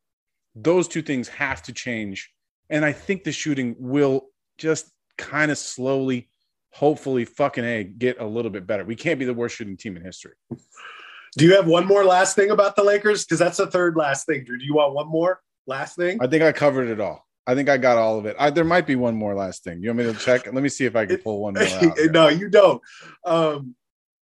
Those 0.54 0.88
two 0.88 1.02
things 1.02 1.28
have 1.28 1.62
to 1.62 1.72
change. 1.72 2.30
And 2.70 2.84
I 2.84 2.92
think 2.92 3.24
the 3.24 3.32
shooting 3.32 3.76
will 3.78 4.28
just 4.58 4.90
kind 5.16 5.50
of 5.50 5.58
slowly, 5.58 6.28
hopefully, 6.72 7.24
fucking 7.24 7.64
A, 7.64 7.84
get 7.84 8.20
a 8.20 8.26
little 8.26 8.50
bit 8.50 8.66
better. 8.66 8.84
We 8.84 8.96
can't 8.96 9.18
be 9.18 9.24
the 9.24 9.34
worst 9.34 9.56
shooting 9.56 9.76
team 9.76 9.96
in 9.96 10.04
history. 10.04 10.34
Do 11.36 11.44
you 11.44 11.54
have 11.56 11.66
one 11.66 11.86
more 11.86 12.04
last 12.04 12.34
thing 12.34 12.50
about 12.50 12.76
the 12.76 12.82
Lakers? 12.82 13.24
Because 13.24 13.38
that's 13.38 13.58
the 13.58 13.66
third 13.66 13.96
last 13.96 14.26
thing. 14.26 14.44
Drew, 14.44 14.58
do 14.58 14.64
you 14.64 14.74
want 14.74 14.94
one 14.94 15.08
more 15.08 15.40
last 15.66 15.96
thing? 15.96 16.18
I 16.20 16.26
think 16.26 16.42
I 16.42 16.52
covered 16.52 16.88
it 16.88 17.00
all. 17.00 17.26
I 17.46 17.54
think 17.54 17.70
I 17.70 17.78
got 17.78 17.96
all 17.96 18.18
of 18.18 18.26
it. 18.26 18.36
I, 18.38 18.50
there 18.50 18.64
might 18.64 18.86
be 18.86 18.96
one 18.96 19.14
more 19.14 19.34
last 19.34 19.64
thing. 19.64 19.82
You 19.82 19.88
want 19.88 19.98
me 19.98 20.12
to 20.12 20.18
check? 20.18 20.52
Let 20.52 20.62
me 20.62 20.68
see 20.68 20.84
if 20.84 20.94
I 20.94 21.06
can 21.06 21.16
pull 21.18 21.40
one 21.40 21.54
more 21.54 21.64
out. 21.64 21.98
no, 22.10 22.28
you 22.28 22.50
don't. 22.50 22.82
Um, 23.24 23.74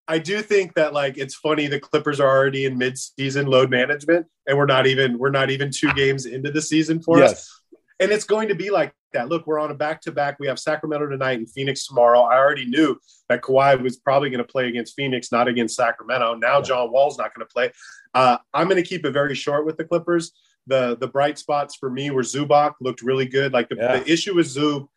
I 0.08 0.18
do 0.18 0.40
think 0.40 0.74
that 0.74 0.92
like 0.92 1.18
it's 1.18 1.34
funny 1.34 1.66
the 1.66 1.80
Clippers 1.80 2.20
are 2.20 2.28
already 2.28 2.64
in 2.64 2.78
mid-season 2.78 3.46
load 3.46 3.70
management, 3.70 4.26
and 4.46 4.56
we're 4.56 4.66
not 4.66 4.86
even 4.86 5.18
we're 5.18 5.30
not 5.30 5.50
even 5.50 5.70
two 5.70 5.92
games 5.94 6.26
into 6.26 6.50
the 6.50 6.62
season 6.62 7.02
for 7.02 7.22
us. 7.22 7.52
And 7.98 8.12
it's 8.12 8.24
going 8.24 8.48
to 8.48 8.54
be 8.54 8.70
like 8.70 8.92
that. 9.14 9.28
Look, 9.28 9.46
we're 9.46 9.58
on 9.58 9.70
a 9.70 9.74
back-to-back. 9.74 10.38
We 10.38 10.46
have 10.48 10.58
Sacramento 10.58 11.06
tonight 11.08 11.38
and 11.38 11.50
Phoenix 11.50 11.86
tomorrow. 11.86 12.20
I 12.20 12.36
already 12.36 12.66
knew 12.66 12.98
that 13.30 13.40
Kawhi 13.40 13.80
was 13.80 13.96
probably 13.96 14.28
going 14.28 14.44
to 14.46 14.52
play 14.52 14.68
against 14.68 14.94
Phoenix, 14.94 15.32
not 15.32 15.48
against 15.48 15.76
Sacramento. 15.76 16.34
Now 16.34 16.58
Yeah. 16.58 16.62
John 16.62 16.92
Wall's 16.92 17.16
not 17.16 17.34
going 17.34 17.46
to 17.46 17.52
play. 17.52 17.72
Uh, 18.12 18.36
I'm 18.52 18.68
going 18.68 18.82
to 18.82 18.86
keep 18.88 19.06
it 19.06 19.12
very 19.12 19.34
short 19.34 19.64
with 19.64 19.78
the 19.78 19.84
Clippers. 19.84 20.32
The 20.66 20.96
the 21.00 21.08
bright 21.08 21.38
spots 21.38 21.76
for 21.76 21.88
me 21.88 22.10
were 22.10 22.22
Zubac 22.22 22.74
looked 22.80 23.00
really 23.00 23.26
good. 23.26 23.52
Like 23.52 23.70
the, 23.70 23.76
Yeah. 23.76 23.98
the 23.98 24.12
issue 24.12 24.34
with 24.34 24.46
Zub 24.46 24.88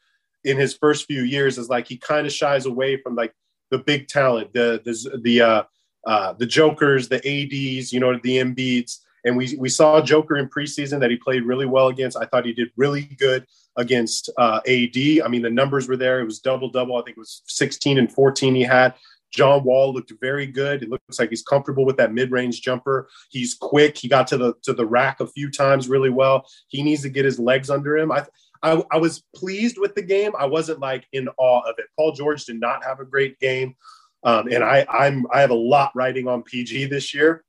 in 0.44 0.58
his 0.58 0.74
first 0.76 1.06
few 1.06 1.22
years 1.22 1.58
is 1.58 1.70
like 1.70 1.88
he 1.88 1.98
kind 1.98 2.28
of 2.28 2.34
shies 2.34 2.66
away 2.66 2.98
from 3.02 3.16
like 3.16 3.34
the 3.72 3.80
big 3.80 4.08
talent, 4.08 4.54
the 4.54 4.82
the 4.84 5.20
the 5.20 5.42
uh, 5.42 5.64
uh, 6.06 6.34
the 6.34 6.46
Jokers, 6.46 7.08
the 7.08 7.18
ads, 7.18 7.94
you 7.94 8.00
know, 8.00 8.18
the 8.24 8.38
Embiids. 8.38 9.00
And 9.26 9.36
we 9.36 9.56
we 9.60 9.70
saw 9.70 10.02
Joker 10.02 10.38
in 10.38 10.48
preseason 10.48 11.00
that 11.02 11.12
he 11.12 11.18
played 11.18 11.44
really 11.44 11.66
well 11.66 11.90
against. 11.90 12.18
I 12.18 12.26
thought 12.26 12.46
he 12.46 12.54
did 12.54 12.72
really 12.78 13.04
good 13.20 13.46
against 13.76 14.30
uh, 14.38 14.62
AD. 14.66 14.98
I 15.24 15.28
mean, 15.28 15.42
the 15.42 15.50
numbers 15.50 15.88
were 15.88 15.98
there. 15.98 16.22
It 16.22 16.26
was 16.26 16.40
double 16.40 16.70
double. 16.70 16.96
I 16.96 17.02
think 17.02 17.18
it 17.18 17.20
was 17.20 17.42
16 17.48 17.98
and 17.98 18.12
14 18.12 18.56
he 18.56 18.62
had. 18.62 18.94
John 19.32 19.64
Wall 19.64 19.94
looked 19.94 20.12
very 20.22 20.48
good. 20.48 20.82
It 20.82 20.90
looks 20.90 21.20
like 21.20 21.30
he's 21.30 21.44
comfortable 21.44 21.86
with 21.86 21.98
that 21.98 22.14
mid-range 22.14 22.62
jumper. 22.62 23.10
He's 23.30 23.54
quick. 23.54 23.98
He 23.98 24.08
got 24.08 24.26
to 24.28 24.38
the 24.38 24.54
to 24.64 24.74
the 24.74 24.86
rack 24.86 25.20
a 25.20 25.28
few 25.28 25.52
times 25.52 25.88
really 25.88 26.10
well. 26.10 26.48
He 26.68 26.82
needs 26.82 27.02
to 27.04 27.10
get 27.10 27.26
his 27.26 27.40
legs 27.40 27.70
under 27.70 27.98
him. 27.98 28.12
I 28.12 28.26
I, 28.62 28.84
I 28.92 28.98
was 28.98 29.24
pleased 29.36 29.78
with 29.78 29.96
the 29.96 30.02
game. 30.02 30.34
I 30.38 30.46
wasn't 30.46 30.80
like 30.80 31.06
in 31.14 31.30
awe 31.38 31.62
of 31.62 31.76
it. 31.78 31.86
Paul 31.98 32.12
George 32.12 32.46
did 32.46 32.60
not 32.60 32.84
have 32.84 33.00
a 33.00 33.06
great 33.06 33.40
game, 33.40 33.76
um, 34.24 34.48
and 34.48 34.64
I 34.64 34.86
I'm 34.90 35.26
I 35.32 35.42
have 35.42 35.52
a 35.52 35.56
lot 35.56 35.92
riding 35.96 36.28
on 36.28 36.44
PG 36.44 36.86
this 36.86 37.14
year. 37.14 37.44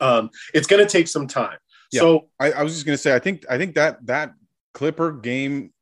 Um, 0.00 0.30
it's 0.54 0.66
going 0.66 0.84
to 0.84 0.90
take 0.90 1.08
some 1.08 1.26
time. 1.26 1.58
Yeah. 1.92 2.00
So 2.00 2.28
I, 2.40 2.52
I 2.52 2.62
was 2.62 2.74
just 2.74 2.86
gonna 2.86 2.98
say, 2.98 3.14
I 3.14 3.18
think 3.18 3.44
I 3.48 3.58
think 3.58 3.74
that 3.74 4.04
that 4.06 4.34
Clipper 4.74 5.12
game, 5.12 5.72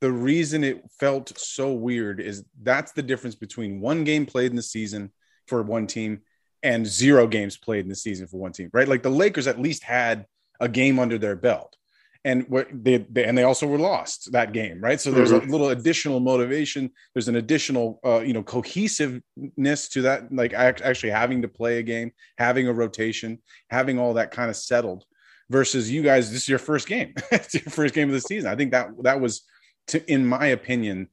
the 0.00 0.12
reason 0.12 0.64
it 0.64 0.82
felt 0.98 1.36
so 1.38 1.72
weird 1.72 2.20
is 2.20 2.44
that's 2.62 2.92
the 2.92 3.02
difference 3.02 3.34
between 3.34 3.80
one 3.80 4.04
game 4.04 4.26
played 4.26 4.50
in 4.50 4.56
the 4.56 4.62
season 4.62 5.12
for 5.46 5.62
one 5.62 5.86
team 5.86 6.20
and 6.62 6.86
zero 6.86 7.26
games 7.26 7.56
played 7.56 7.84
in 7.84 7.88
the 7.88 7.96
season 7.96 8.26
for 8.26 8.36
one 8.36 8.52
team, 8.52 8.70
right? 8.72 8.88
Like 8.88 9.02
the 9.02 9.10
Lakers 9.10 9.46
at 9.46 9.60
least 9.60 9.82
had 9.82 10.26
a 10.60 10.68
game 10.68 10.98
under 10.98 11.18
their 11.18 11.34
belt. 11.34 11.76
And 12.24 12.48
what 12.48 12.68
they, 12.72 12.98
they 13.10 13.24
and 13.24 13.36
they 13.36 13.42
also 13.42 13.66
were 13.66 13.78
lost 13.78 14.30
that 14.30 14.52
game, 14.52 14.80
right? 14.80 15.00
So 15.00 15.10
there's 15.10 15.32
a 15.32 15.38
little 15.38 15.70
additional 15.70 16.20
motivation. 16.20 16.90
There's 17.14 17.26
an 17.26 17.34
additional, 17.34 17.98
uh, 18.04 18.20
you 18.20 18.32
know, 18.32 18.44
cohesiveness 18.44 19.88
to 19.88 20.02
that, 20.02 20.32
like 20.32 20.52
actually 20.52 21.10
having 21.10 21.42
to 21.42 21.48
play 21.48 21.78
a 21.78 21.82
game, 21.82 22.12
having 22.38 22.68
a 22.68 22.72
rotation, 22.72 23.40
having 23.70 23.98
all 23.98 24.14
that 24.14 24.30
kind 24.30 24.50
of 24.50 24.56
settled 24.56 25.04
versus 25.50 25.90
you 25.90 26.02
guys 26.02 26.30
this 26.30 26.42
is 26.42 26.48
your 26.48 26.58
first 26.58 26.86
game 26.88 27.12
it's 27.32 27.52
your 27.52 27.64
first 27.64 27.92
game 27.92 28.08
of 28.08 28.14
the 28.14 28.20
season 28.20 28.48
i 28.48 28.56
think 28.56 28.70
that 28.70 28.88
that 29.02 29.20
was 29.20 29.42
to, 29.86 30.10
in 30.10 30.24
my 30.24 30.46
opinion 30.46 31.08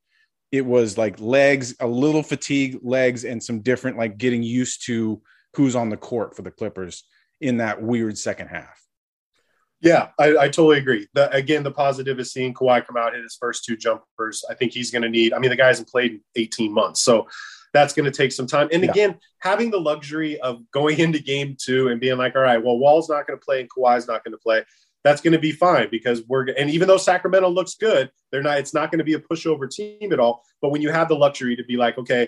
it 0.52 0.66
was 0.66 0.98
like 0.98 1.20
legs 1.20 1.76
a 1.82 1.88
little 1.88 2.24
fatigue 2.24 2.80
legs 2.82 3.26
and 3.26 3.44
some 3.44 3.60
different 3.60 3.98
like 3.98 4.18
getting 4.18 4.42
used 4.42 4.86
to 4.86 5.22
who's 5.56 5.76
on 5.76 5.90
the 5.90 5.98
court 5.98 6.36
for 6.36 6.42
the 6.42 6.52
clippers 6.52 7.04
in 7.42 7.58
that 7.58 7.82
weird 7.82 8.18
second 8.18 8.48
half. 8.48 8.82
Yeah, 9.82 10.10
I, 10.20 10.38
I 10.38 10.50
totally 10.50 10.78
agree. 10.78 11.08
The, 11.14 11.32
again, 11.32 11.64
the 11.64 11.72
positive 11.72 12.20
is 12.20 12.34
seeing 12.34 12.54
Kawhi 12.54 12.86
come 12.86 12.98
out 12.98 13.14
hit 13.14 13.24
his 13.24 13.38
first 13.40 13.64
two 13.64 13.78
jumpers. 13.78 14.44
I 14.50 14.54
think 14.54 14.74
he's 14.74 14.92
going 14.92 15.04
to 15.04 15.10
need. 15.10 15.34
I 15.34 15.40
mean, 15.40 15.50
the 15.50 15.56
guy 15.56 15.68
hasn't 15.68 15.88
played 15.88 16.12
in 16.12 16.22
18 16.36 16.74
months, 16.74 17.00
so 17.00 17.28
that's 17.74 17.94
going 17.94 18.06
to 18.06 18.12
take 18.12 18.32
some 18.32 18.48
time. 18.48 18.68
And 18.72 18.84
yeah. 18.84 18.92
again, 18.92 19.20
having 19.40 19.72
the 19.72 19.80
luxury 19.80 20.40
of 20.42 20.70
going 20.72 21.00
into 21.00 21.20
game 21.20 21.56
two 21.60 21.88
and 21.90 22.00
being 22.00 22.18
like, 22.18 22.36
all 22.36 22.42
right, 22.42 22.64
well, 22.64 22.78
Wall's 22.78 23.10
not 23.10 23.28
going 23.28 23.40
to 23.40 23.46
play 23.46 23.62
and 23.62 23.70
Kawhi's 23.70 24.08
not 24.08 24.24
going 24.24 24.34
to 24.34 24.38
play. 24.38 24.64
That's 25.04 25.22
going 25.22 25.34
to 25.34 25.40
be 25.40 25.54
fine 25.54 25.88
because 25.90 26.24
we're 26.28 26.48
and 26.50 26.70
even 26.70 26.90
though 26.90 26.98
Sacramento 26.98 27.50
looks 27.50 27.76
good, 27.76 28.12
they're 28.32 28.44
not. 28.44 28.58
It's 28.58 28.74
not 28.74 28.92
going 28.92 29.00
to 29.00 29.06
be 29.06 29.14
a 29.14 29.20
pushover 29.20 29.70
team 29.70 30.12
at 30.12 30.20
all. 30.20 30.44
But 30.62 30.72
when 30.72 30.82
you 30.82 30.92
have 30.92 31.08
the 31.08 31.16
luxury 31.16 31.56
to 31.56 31.64
be 31.64 31.78
like, 31.78 31.98
okay, 31.98 32.28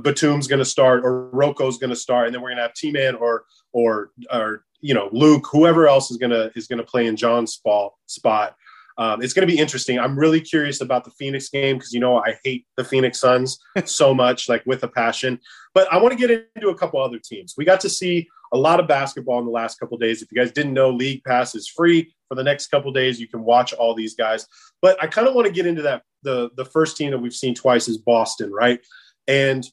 Batum's 0.00 0.46
going 0.46 0.58
to 0.58 0.64
start 0.64 1.04
or 1.04 1.28
Rocco's 1.28 1.76
going 1.76 1.90
to 1.90 1.96
start, 1.96 2.26
and 2.26 2.34
then 2.34 2.40
we're 2.40 2.48
going 2.48 2.56
to 2.56 2.62
have 2.62 2.72
T 2.72 2.90
Man 2.90 3.14
or 3.14 3.44
or 3.74 4.10
or 4.32 4.64
you 4.80 4.94
know 4.94 5.08
Luke, 5.12 5.46
whoever 5.50 5.88
else 5.88 6.10
is 6.10 6.16
gonna 6.16 6.50
is 6.54 6.66
gonna 6.66 6.84
play 6.84 7.06
in 7.06 7.16
John's 7.16 7.54
spot 7.54 7.92
spot. 8.06 8.56
Um, 8.98 9.22
it's 9.22 9.32
going 9.32 9.46
to 9.46 9.52
be 9.52 9.58
interesting. 9.58 9.96
I'm 9.96 10.18
really 10.18 10.40
curious 10.40 10.80
about 10.80 11.04
the 11.04 11.12
Phoenix 11.12 11.48
game 11.48 11.76
because 11.76 11.92
you 11.92 12.00
know 12.00 12.18
I 12.18 12.36
hate 12.42 12.66
the 12.76 12.84
Phoenix 12.84 13.20
Suns 13.20 13.58
so 13.84 14.12
much, 14.12 14.48
like 14.48 14.66
with 14.66 14.82
a 14.82 14.88
passion. 14.88 15.38
But 15.72 15.90
I 15.92 15.98
want 15.98 16.18
to 16.18 16.18
get 16.18 16.48
into 16.56 16.70
a 16.70 16.74
couple 16.74 17.00
other 17.00 17.20
teams. 17.20 17.54
We 17.56 17.64
got 17.64 17.80
to 17.82 17.88
see 17.88 18.28
a 18.52 18.58
lot 18.58 18.80
of 18.80 18.88
basketball 18.88 19.38
in 19.38 19.44
the 19.44 19.52
last 19.52 19.78
couple 19.78 19.96
days. 19.98 20.20
If 20.20 20.32
you 20.32 20.40
guys 20.40 20.50
didn't 20.50 20.74
know, 20.74 20.90
League 20.90 21.22
Pass 21.22 21.54
is 21.54 21.68
free 21.68 22.12
for 22.28 22.34
the 22.34 22.42
next 22.42 22.68
couple 22.68 22.90
days. 22.92 23.20
You 23.20 23.28
can 23.28 23.44
watch 23.44 23.72
all 23.72 23.94
these 23.94 24.14
guys. 24.14 24.46
But 24.82 25.00
I 25.02 25.06
kind 25.06 25.28
of 25.28 25.34
want 25.34 25.46
to 25.46 25.52
get 25.52 25.66
into 25.66 25.82
that. 25.82 26.02
The 26.24 26.50
the 26.56 26.64
first 26.64 26.96
team 26.96 27.12
that 27.12 27.18
we've 27.18 27.32
seen 27.32 27.54
twice 27.54 27.86
is 27.86 27.98
Boston, 27.98 28.52
right? 28.52 28.80
And 29.28 29.64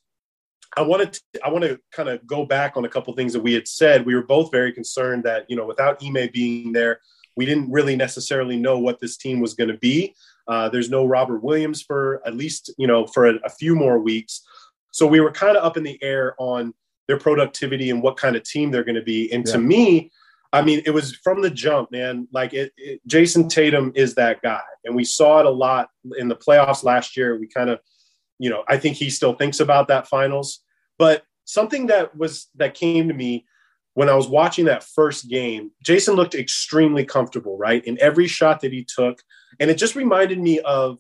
I 0.77 0.81
wanted 0.81 1.13
to, 1.13 1.21
I 1.45 1.49
want 1.49 1.63
to 1.63 1.79
kind 1.91 2.09
of 2.09 2.25
go 2.27 2.45
back 2.45 2.75
on 2.75 2.85
a 2.85 2.89
couple 2.89 3.13
things 3.13 3.33
that 3.33 3.41
we 3.41 3.53
had 3.53 3.67
said. 3.67 4.05
We 4.05 4.15
were 4.15 4.23
both 4.23 4.51
very 4.51 4.71
concerned 4.71 5.23
that 5.23 5.45
you 5.49 5.55
know 5.55 5.65
without 5.65 6.03
Ime 6.03 6.29
being 6.33 6.73
there, 6.73 6.99
we 7.35 7.45
didn't 7.45 7.71
really 7.71 7.95
necessarily 7.95 8.57
know 8.57 8.79
what 8.79 8.99
this 8.99 9.17
team 9.17 9.39
was 9.39 9.53
going 9.53 9.69
to 9.69 9.77
be. 9.77 10.15
Uh, 10.47 10.69
there's 10.69 10.89
no 10.89 11.05
Robert 11.05 11.43
Williams 11.43 11.81
for 11.81 12.21
at 12.25 12.35
least 12.35 12.73
you 12.77 12.87
know 12.87 13.07
for 13.07 13.27
a, 13.27 13.35
a 13.45 13.49
few 13.49 13.75
more 13.75 13.99
weeks, 13.99 14.41
so 14.91 15.07
we 15.07 15.19
were 15.19 15.31
kind 15.31 15.57
of 15.57 15.63
up 15.63 15.77
in 15.77 15.83
the 15.83 16.01
air 16.03 16.35
on 16.37 16.73
their 17.07 17.17
productivity 17.17 17.89
and 17.89 18.01
what 18.01 18.17
kind 18.17 18.35
of 18.35 18.43
team 18.43 18.71
they're 18.71 18.83
going 18.83 18.95
to 18.95 19.01
be. 19.01 19.31
And 19.31 19.45
yeah. 19.45 19.53
to 19.53 19.59
me, 19.59 20.11
I 20.55 20.61
mean, 20.61 20.81
it 20.85 20.91
was 20.91 21.15
from 21.17 21.41
the 21.41 21.49
jump, 21.49 21.91
man. 21.91 22.27
Like 22.31 22.53
it, 22.53 22.71
it, 22.77 23.01
Jayson 23.07 23.49
Tatum 23.49 23.91
is 23.95 24.15
that 24.15 24.41
guy, 24.41 24.61
and 24.85 24.95
we 24.95 25.03
saw 25.03 25.39
it 25.39 25.45
a 25.45 25.49
lot 25.49 25.89
in 26.17 26.27
the 26.27 26.35
playoffs 26.35 26.83
last 26.83 27.17
year. 27.17 27.37
We 27.37 27.47
kind 27.47 27.69
of, 27.69 27.79
you 28.39 28.49
know, 28.49 28.63
I 28.67 28.77
think 28.77 28.95
he 28.95 29.09
still 29.09 29.33
thinks 29.33 29.59
about 29.59 29.87
that 29.89 30.07
finals. 30.07 30.61
But 30.97 31.23
something 31.45 31.87
that 31.87 32.17
was 32.17 32.47
that 32.55 32.73
came 32.73 33.07
to 33.07 33.13
me 33.13 33.45
when 33.95 34.09
I 34.09 34.15
was 34.15 34.27
watching 34.27 34.65
that 34.65 34.83
first 34.83 35.29
game, 35.29 35.71
Jayson 35.83 36.15
looked 36.15 36.35
extremely 36.35 37.05
comfortable, 37.05 37.57
right? 37.57 37.83
In 37.85 37.97
every 38.01 38.27
shot 38.27 38.59
that 38.61 38.73
he 38.73 38.85
took. 38.85 39.21
And 39.59 39.71
it 39.71 39.77
just 39.77 39.95
reminded 39.95 40.39
me 40.39 40.59
of 40.59 40.99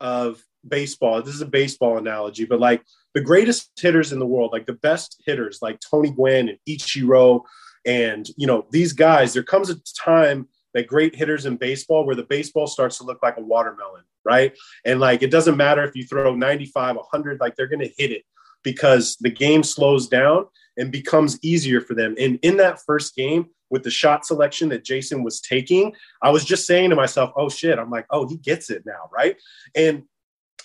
of 0.00 0.42
baseball. 0.66 1.22
This 1.22 1.34
is 1.34 1.40
a 1.40 1.46
baseball 1.46 1.98
analogy, 1.98 2.44
but 2.44 2.60
like 2.60 2.82
the 3.14 3.20
greatest 3.20 3.70
hitters 3.80 4.12
in 4.12 4.18
the 4.18 4.26
world, 4.26 4.52
like 4.52 4.66
the 4.66 4.74
best 4.74 5.22
hitters, 5.24 5.60
like 5.62 5.78
Tony 5.80 6.10
Gwynn 6.10 6.48
and 6.48 6.58
Ichiro, 6.68 7.42
and 7.86 8.28
you 8.36 8.46
know, 8.46 8.66
these 8.72 8.92
guys, 8.92 9.32
there 9.32 9.44
comes 9.44 9.70
a 9.70 9.76
time 9.98 10.48
that 10.74 10.88
great 10.88 11.14
hitters 11.14 11.46
in 11.46 11.56
baseball 11.56 12.04
where 12.04 12.16
the 12.16 12.24
baseball 12.24 12.66
starts 12.66 12.98
to 12.98 13.04
look 13.04 13.20
like 13.22 13.36
a 13.38 13.42
watermelon, 13.42 14.02
right? 14.24 14.54
And 14.84 14.98
like 14.98 15.22
it 15.22 15.30
doesn't 15.30 15.56
matter 15.56 15.84
if 15.84 15.94
you 15.94 16.04
throw 16.04 16.34
95, 16.34 16.96
100, 16.96 17.40
like 17.40 17.54
they're 17.54 17.68
gonna 17.68 17.88
hit 17.96 18.10
it 18.10 18.24
because 18.66 19.16
the 19.20 19.30
game 19.30 19.62
slows 19.62 20.08
down 20.08 20.44
and 20.76 20.90
becomes 20.90 21.38
easier 21.40 21.80
for 21.80 21.94
them. 21.94 22.16
And 22.18 22.36
in 22.42 22.56
that 22.56 22.80
first 22.84 23.14
game, 23.14 23.46
with 23.70 23.84
the 23.84 23.90
shot 23.90 24.26
selection 24.26 24.68
that 24.70 24.84
Jayson 24.84 25.22
was 25.22 25.40
taking, 25.40 25.94
I 26.20 26.30
was 26.30 26.44
just 26.44 26.66
saying 26.66 26.90
to 26.90 26.96
myself, 26.96 27.30
oh 27.36 27.48
shit, 27.48 27.78
I'm 27.78 27.90
like, 27.90 28.06
oh, 28.10 28.28
he 28.28 28.38
gets 28.38 28.68
it 28.68 28.82
now, 28.84 29.08
right? 29.12 29.36
And 29.76 30.02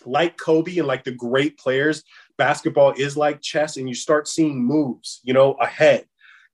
like 0.03 0.35
Kobe 0.35 0.79
and 0.79 0.87
like 0.87 1.03
the 1.03 1.11
great 1.11 1.59
players, 1.59 2.03
basketball 2.39 2.93
is 2.97 3.15
like 3.15 3.39
chess, 3.39 3.77
and 3.77 3.87
you 3.87 3.93
start 3.93 4.27
seeing 4.27 4.65
moves, 4.65 5.19
you 5.23 5.33
know, 5.33 5.53
ahead. 5.53 6.05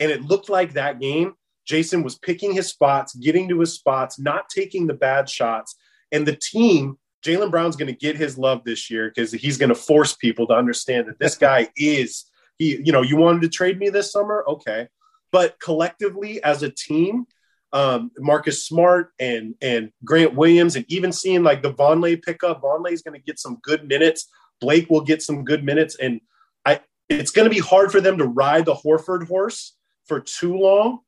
And 0.02 0.12
it 0.12 0.24
looked 0.24 0.50
like 0.50 0.74
that 0.74 1.00
game, 1.00 1.34
Jayson 1.66 2.04
was 2.04 2.18
picking 2.18 2.54
his 2.54 2.68
spots, 2.68 3.16
getting 3.16 3.48
to 3.48 3.62
his 3.62 3.74
spots, 3.74 4.20
not 4.20 4.50
taking 4.50 4.86
the 4.86 4.94
bad 4.94 5.30
shots. 5.30 5.76
And 6.12 6.28
the 6.28 6.36
team 6.36 6.98
Jaylen 7.24 7.52
Brown's 7.52 7.76
going 7.76 7.92
to 7.92 7.98
get 7.98 8.16
his 8.16 8.38
love 8.38 8.64
this 8.64 8.90
year 8.90 9.12
because 9.14 9.32
he's 9.32 9.58
going 9.58 9.70
to 9.70 9.76
force 9.76 10.16
people 10.16 10.48
to 10.48 10.54
understand 10.54 11.08
that 11.08 11.20
this 11.20 11.36
guy 11.36 11.70
is 11.78 12.26
he. 12.58 12.82
You 12.84 12.92
know, 12.92 13.02
you 13.02 13.18
wanted 13.18 13.42
to 13.42 13.50
trade 13.50 13.80
me 13.80 13.90
this 13.90 14.12
summer, 14.12 14.44
okay, 14.48 14.88
but 15.32 15.60
collectively 15.60 16.42
as 16.44 16.64
a 16.64 16.70
team, 16.70 17.26
um, 17.74 18.12
Marcus 18.18 18.66
Smart 18.66 19.12
and 19.20 19.56
and 19.62 19.92
Grant 20.04 20.36
Williams, 20.36 20.76
and 20.76 20.86
even 20.90 21.12
seeing 21.12 21.44
like 21.44 21.62
the 21.62 21.74
Vonleh 21.74 22.22
pickup, 22.22 22.62
Vonleh 22.62 22.92
is 22.92 23.02
going 23.02 23.20
to 23.20 23.26
get 23.26 23.40
some 23.40 23.58
good 23.62 23.88
minutes. 23.88 24.28
Blake 24.60 24.90
will 24.90 25.02
get 25.02 25.22
some 25.22 25.44
good 25.44 25.64
minutes, 25.64 25.98
and 26.00 26.22
I. 26.66 26.82
It's 27.10 27.32
going 27.32 27.50
to 27.50 27.54
be 27.54 27.62
hard 27.62 27.90
for 27.90 28.02
them 28.02 28.18
to 28.18 28.26
ride 28.26 28.66
the 28.66 28.76
Horford 28.76 29.28
horse 29.30 29.78
for 30.08 30.20
too 30.20 30.58
long, 30.58 31.00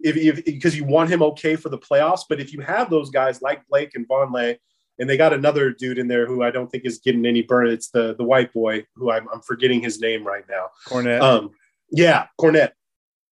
if, 0.00 0.14
if 0.16 0.44
because 0.44 0.76
you 0.76 0.84
want 0.84 1.10
him 1.10 1.22
okay 1.22 1.56
for 1.56 1.70
the 1.70 1.78
playoffs. 1.78 2.22
But 2.28 2.40
if 2.40 2.52
you 2.52 2.60
have 2.60 2.90
those 2.90 3.08
guys 3.10 3.40
like 3.40 3.66
Blake 3.66 3.92
and 3.94 4.06
Vonleh 4.06 4.58
and 4.98 5.08
they 5.08 5.16
got 5.16 5.32
another 5.32 5.70
dude 5.70 5.98
in 5.98 6.08
there 6.08 6.26
who 6.26 6.42
I 6.42 6.50
don't 6.50 6.68
think 6.68 6.84
is 6.84 6.98
getting 6.98 7.26
any 7.26 7.42
burn. 7.42 7.68
It's 7.68 7.90
the 7.90 8.14
the 8.16 8.24
white 8.24 8.52
boy 8.52 8.84
who 8.96 9.10
I'm, 9.10 9.28
I'm 9.32 9.40
forgetting 9.40 9.82
his 9.82 10.00
name 10.00 10.26
right 10.26 10.44
now. 10.48 10.68
Kornet. 10.86 11.20
Um, 11.20 11.50
yeah, 11.90 12.26
Kornet. 12.40 12.72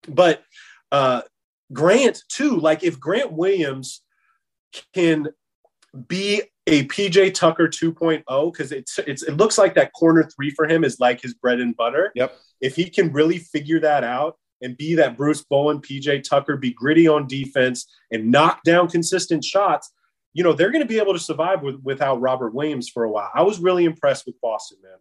But 0.08 0.42
uh, 0.92 1.22
Grant 1.72 2.22
too. 2.28 2.56
Like 2.56 2.84
if 2.84 3.00
Grant 3.00 3.32
Williams 3.32 4.02
can 4.92 5.28
be 6.08 6.42
a 6.66 6.86
PJ 6.86 7.34
Tucker 7.34 7.68
2.0 7.68 8.52
because 8.52 8.72
it's 8.72 8.98
it's 9.00 9.22
it 9.22 9.36
looks 9.36 9.58
like 9.58 9.74
that 9.74 9.92
corner 9.92 10.28
three 10.34 10.50
for 10.50 10.66
him 10.66 10.82
is 10.84 10.98
like 10.98 11.20
his 11.20 11.34
bread 11.34 11.60
and 11.60 11.76
butter. 11.76 12.10
Yep. 12.14 12.36
If 12.60 12.76
he 12.76 12.88
can 12.88 13.12
really 13.12 13.38
figure 13.38 13.80
that 13.80 14.04
out 14.04 14.36
and 14.62 14.76
be 14.76 14.94
that 14.94 15.16
Bruce 15.16 15.44
Bowen, 15.44 15.80
PJ 15.80 16.22
Tucker, 16.28 16.56
be 16.56 16.72
gritty 16.72 17.06
on 17.06 17.26
defense 17.26 17.86
and 18.10 18.30
knock 18.30 18.62
down 18.64 18.88
consistent 18.88 19.44
shots, 19.44 19.92
you 20.34 20.42
know, 20.42 20.52
they're 20.52 20.70
going 20.70 20.82
to 20.82 20.88
be 20.88 20.98
able 20.98 21.14
to 21.14 21.18
survive 21.18 21.62
with, 21.62 21.80
without 21.82 22.20
Robert 22.20 22.54
Williams 22.54 22.88
for 22.88 23.04
a 23.04 23.10
while. 23.10 23.30
I 23.34 23.42
was 23.42 23.60
really 23.60 23.84
impressed 23.84 24.26
with 24.26 24.38
Boston, 24.42 24.78
man. 24.82 24.98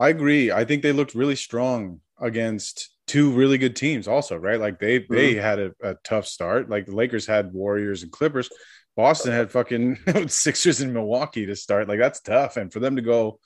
I 0.00 0.08
agree. 0.08 0.50
I 0.50 0.64
think 0.64 0.82
they 0.82 0.92
looked 0.92 1.14
really 1.14 1.36
strong 1.36 2.00
against 2.20 2.90
two 3.06 3.30
really 3.32 3.58
good 3.58 3.76
teams 3.76 4.08
also, 4.08 4.36
right? 4.36 4.60
Like 4.60 4.78
they 4.78 5.00
mm-hmm. 5.00 5.14
they 5.14 5.34
had 5.34 5.58
a, 5.58 5.72
a, 5.82 5.94
tough 6.04 6.26
start. 6.26 6.70
Like 6.70 6.86
the 6.86 6.94
Lakers 6.94 7.26
had 7.26 7.52
Warriors 7.52 8.02
and 8.02 8.12
Clippers. 8.12 8.48
Boston 8.96 9.32
had 9.32 9.50
fucking 9.50 9.98
Sixers 10.28 10.80
and 10.80 10.94
Milwaukee 10.94 11.46
to 11.46 11.56
start. 11.56 11.88
Like 11.88 11.98
that's 11.98 12.20
tough. 12.20 12.56
And 12.56 12.72
for 12.72 12.80
them 12.80 12.96
to 12.96 13.02
go 13.02 13.40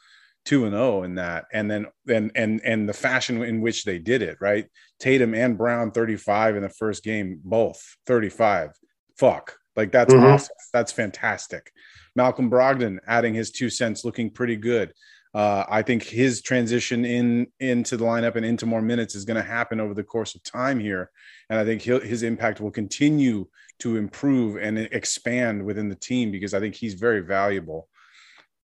2 0.45 0.65
and 0.65 0.75
0 0.75 1.03
in 1.03 1.17
that 1.17 1.47
and 1.53 1.71
then 1.71 1.87
and 2.07 2.31
and 2.35 2.61
and 2.65 2.89
the 2.89 2.93
fashion 2.93 3.43
in 3.43 3.61
which 3.61 3.85
they 3.85 3.99
did 3.99 4.23
it, 4.23 4.39
right? 4.41 4.67
Tatum 5.01 5.35
and 5.35 5.59
Brown 5.59 5.91
35 5.91 6.57
in 6.57 6.63
the 6.63 6.69
first 6.69 7.03
game, 7.03 7.41
both 7.45 7.97
35. 8.07 8.71
Fuck. 9.19 9.57
Like 9.79 9.93
that's 9.93 10.13
mm-hmm. 10.13 10.27
awesome. 10.27 10.57
That's 10.73 10.91
fantastic. 10.91 11.71
Malcolm 12.17 12.51
Brogdon 12.51 12.99
adding 13.07 13.33
his 13.33 13.53
two 13.53 13.71
cents, 13.71 14.05
looking 14.05 14.29
pretty 14.29 14.57
good. 14.57 14.93
Uh, 15.33 15.63
I 15.69 15.83
think 15.83 16.03
his 16.03 16.43
transition 16.43 17.05
in 17.05 17.47
into 17.61 17.97
the 17.97 18.05
lineup 18.05 18.35
and 18.35 18.45
into 18.45 18.67
more 18.67 18.83
minutes 18.83 19.15
is 19.15 19.25
going 19.25 19.37
to 19.37 19.49
happen 19.49 19.79
over 19.79 19.95
the 19.95 20.03
course 20.03 20.35
of 20.35 20.43
time 20.43 20.81
here, 20.81 21.13
and 21.49 21.61
I 21.61 21.65
think 21.65 21.83
his 21.83 22.25
impact 22.25 22.61
will 22.61 22.73
continue 22.73 23.47
to 23.79 23.97
improve 23.97 24.57
and 24.57 24.79
expand 24.79 25.65
within 25.65 25.89
the 25.89 25.95
team 25.95 26.33
because 26.33 26.55
I 26.55 26.61
think 26.61 26.75
he's 26.75 26.95
very 26.95 27.21
valuable. 27.21 27.89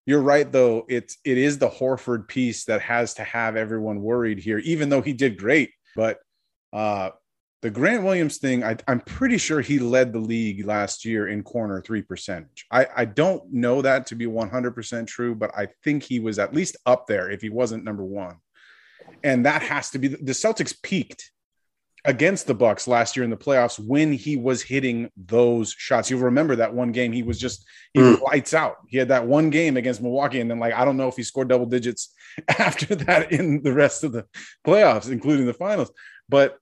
You're 0.06 0.20
right, 0.20 0.50
though. 0.50 0.84
It's 0.88 1.18
it 1.24 1.38
is 1.38 1.58
the 1.58 1.70
Horford 1.70 2.26
piece 2.26 2.64
that 2.64 2.80
has 2.80 3.14
to 3.14 3.24
have 3.24 3.54
everyone 3.54 4.02
worried 4.02 4.40
here, 4.40 4.58
even 4.58 4.88
though 4.88 5.02
he 5.02 5.12
did 5.12 5.38
great. 5.38 5.70
But 5.94 6.18
uh, 6.72 7.10
the 7.64 7.70
Grant 7.70 8.04
Williams 8.04 8.36
thing, 8.36 8.62
I, 8.62 8.76
am 8.86 9.00
pretty 9.00 9.38
sure 9.38 9.62
he 9.62 9.78
led 9.78 10.12
the 10.12 10.18
league 10.18 10.66
last 10.66 11.06
year 11.06 11.28
in 11.28 11.42
corner 11.42 11.80
three 11.80 12.02
percentage. 12.02 12.66
I, 12.70 12.86
I 12.94 13.04
don't 13.06 13.42
know 13.54 13.80
that 13.80 14.04
to 14.08 14.14
be 14.14 14.26
100% 14.26 15.06
true, 15.06 15.34
but 15.34 15.50
I 15.56 15.68
think 15.82 16.02
he 16.02 16.20
was 16.20 16.38
at 16.38 16.52
least 16.52 16.76
up 16.84 17.06
there 17.06 17.30
if 17.30 17.40
he 17.40 17.48
wasn't 17.48 17.82
number 17.82 18.04
one. 18.04 18.36
And 19.22 19.46
that 19.46 19.62
has 19.62 19.88
to 19.92 19.98
be 19.98 20.08
the 20.08 20.32
Celtics 20.32 20.74
peaked 20.82 21.30
against 22.04 22.46
the 22.46 22.54
Bucks 22.54 22.86
last 22.86 23.16
year 23.16 23.24
in 23.24 23.30
the 23.30 23.36
playoffs 23.38 23.78
when 23.78 24.12
he 24.12 24.36
was 24.36 24.60
hitting 24.60 25.10
those 25.16 25.72
shots. 25.72 26.10
You'll 26.10 26.20
remember 26.20 26.56
that 26.56 26.74
one 26.74 26.92
game 26.92 27.12
he 27.12 27.22
was 27.22 27.38
just 27.38 27.64
he 27.94 28.00
mm. 28.00 28.20
lights 28.20 28.52
out. 28.52 28.76
He 28.88 28.98
had 28.98 29.08
that 29.08 29.26
one 29.26 29.48
game 29.48 29.78
against 29.78 30.02
Milwaukee, 30.02 30.40
and 30.40 30.50
then 30.50 30.58
like 30.58 30.74
I 30.74 30.84
don't 30.84 30.98
know 30.98 31.08
if 31.08 31.16
he 31.16 31.22
scored 31.22 31.48
double 31.48 31.64
digits 31.64 32.12
after 32.58 32.94
that 32.94 33.32
in 33.32 33.62
the 33.62 33.72
rest 33.72 34.04
of 34.04 34.12
the 34.12 34.26
playoffs, 34.66 35.10
including 35.10 35.46
the 35.46 35.54
finals. 35.54 35.90
But 36.28 36.58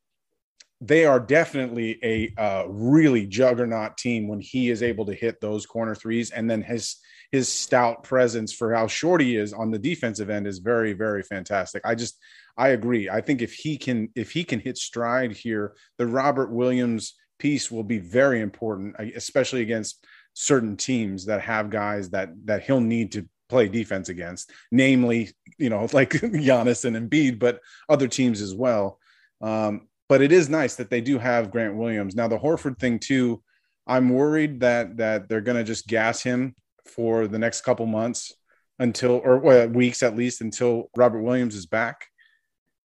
they 0.85 1.05
are 1.05 1.21
definitely 1.21 1.99
a 2.03 2.35
uh, 2.37 2.67
really 2.67 3.25
juggernaut 3.25 3.97
team 3.97 4.27
when 4.27 4.41
he 4.41 4.69
is 4.69 4.83
able 4.83 5.07
to 5.07 5.15
hit 5.15 5.41
those 5.41 5.65
corner 5.65 5.95
threes, 5.95 6.33
and 6.33 6.51
then 6.51 6.61
his 6.61 6.97
his 7.31 7.49
stout 7.49 8.03
presence 8.03 8.53
for 8.53 8.75
how 8.75 8.87
short 8.89 9.21
he 9.21 9.37
is 9.37 9.53
on 9.53 9.71
the 9.71 9.79
defensive 9.79 10.29
end 10.29 10.47
is 10.47 10.59
very 10.59 10.93
very 10.93 11.23
fantastic. 11.23 11.83
I 11.85 11.95
just 11.95 12.19
I 12.57 12.71
agree. 12.71 13.09
I 13.09 13.21
think 13.21 13.43
if 13.43 13.55
he 13.55 13.79
can 13.79 14.09
if 14.17 14.33
he 14.33 14.43
can 14.43 14.59
hit 14.59 14.77
stride 14.77 15.33
here, 15.33 15.77
the 15.99 16.07
Robert 16.07 16.51
Williams 16.51 17.15
piece 17.39 17.71
will 17.71 17.85
be 17.85 17.99
very 17.99 18.41
important, 18.41 18.97
especially 19.15 19.63
against 19.63 20.05
certain 20.35 20.77
teams 20.77 21.27
that 21.27 21.43
have 21.43 21.71
guys 21.71 22.11
that 22.11 22.31
that 22.47 22.65
he'll 22.65 22.81
need 22.81 23.13
to 23.13 23.29
play 23.49 23.69
defense 23.69 24.09
against, 24.09 24.51
namely, 24.73 25.31
you 25.59 25.71
know, 25.71 25.87
like 25.93 26.11
Giannis 26.11 26.85
and 26.85 26.97
Embiid, 26.97 27.39
but 27.39 27.61
other 27.89 28.09
teams 28.09 28.41
as 28.41 28.53
well. 28.53 28.99
Um, 29.41 29.89
but 30.13 30.21
it 30.21 30.31
is 30.31 30.51
nice 30.51 30.75
that 30.75 30.91
they 30.91 31.01
do 31.01 31.19
have 31.19 31.51
Grant 31.51 31.75
Williams. 31.75 32.15
Now 32.15 32.29
the 32.29 32.37
Horford 32.39 32.79
thing 32.79 32.99
too, 32.99 33.43
I'm 33.87 34.11
worried 34.11 34.61
that 34.61 34.99
that 34.99 35.27
they're 35.27 35.41
going 35.41 35.57
to 35.57 35.65
just 35.65 35.87
gas 35.87 36.23
him 36.23 36.55
for 36.85 37.27
the 37.27 37.39
next 37.39 37.63
couple 37.63 37.87
months 37.87 38.31
until 38.79 39.23
or 39.25 39.39
well, 39.39 39.67
weeks 39.69 40.03
at 40.03 40.15
least 40.15 40.43
until 40.43 40.91
Robert 40.99 41.23
Williams 41.23 41.55
is 41.55 41.65
back. 41.65 42.09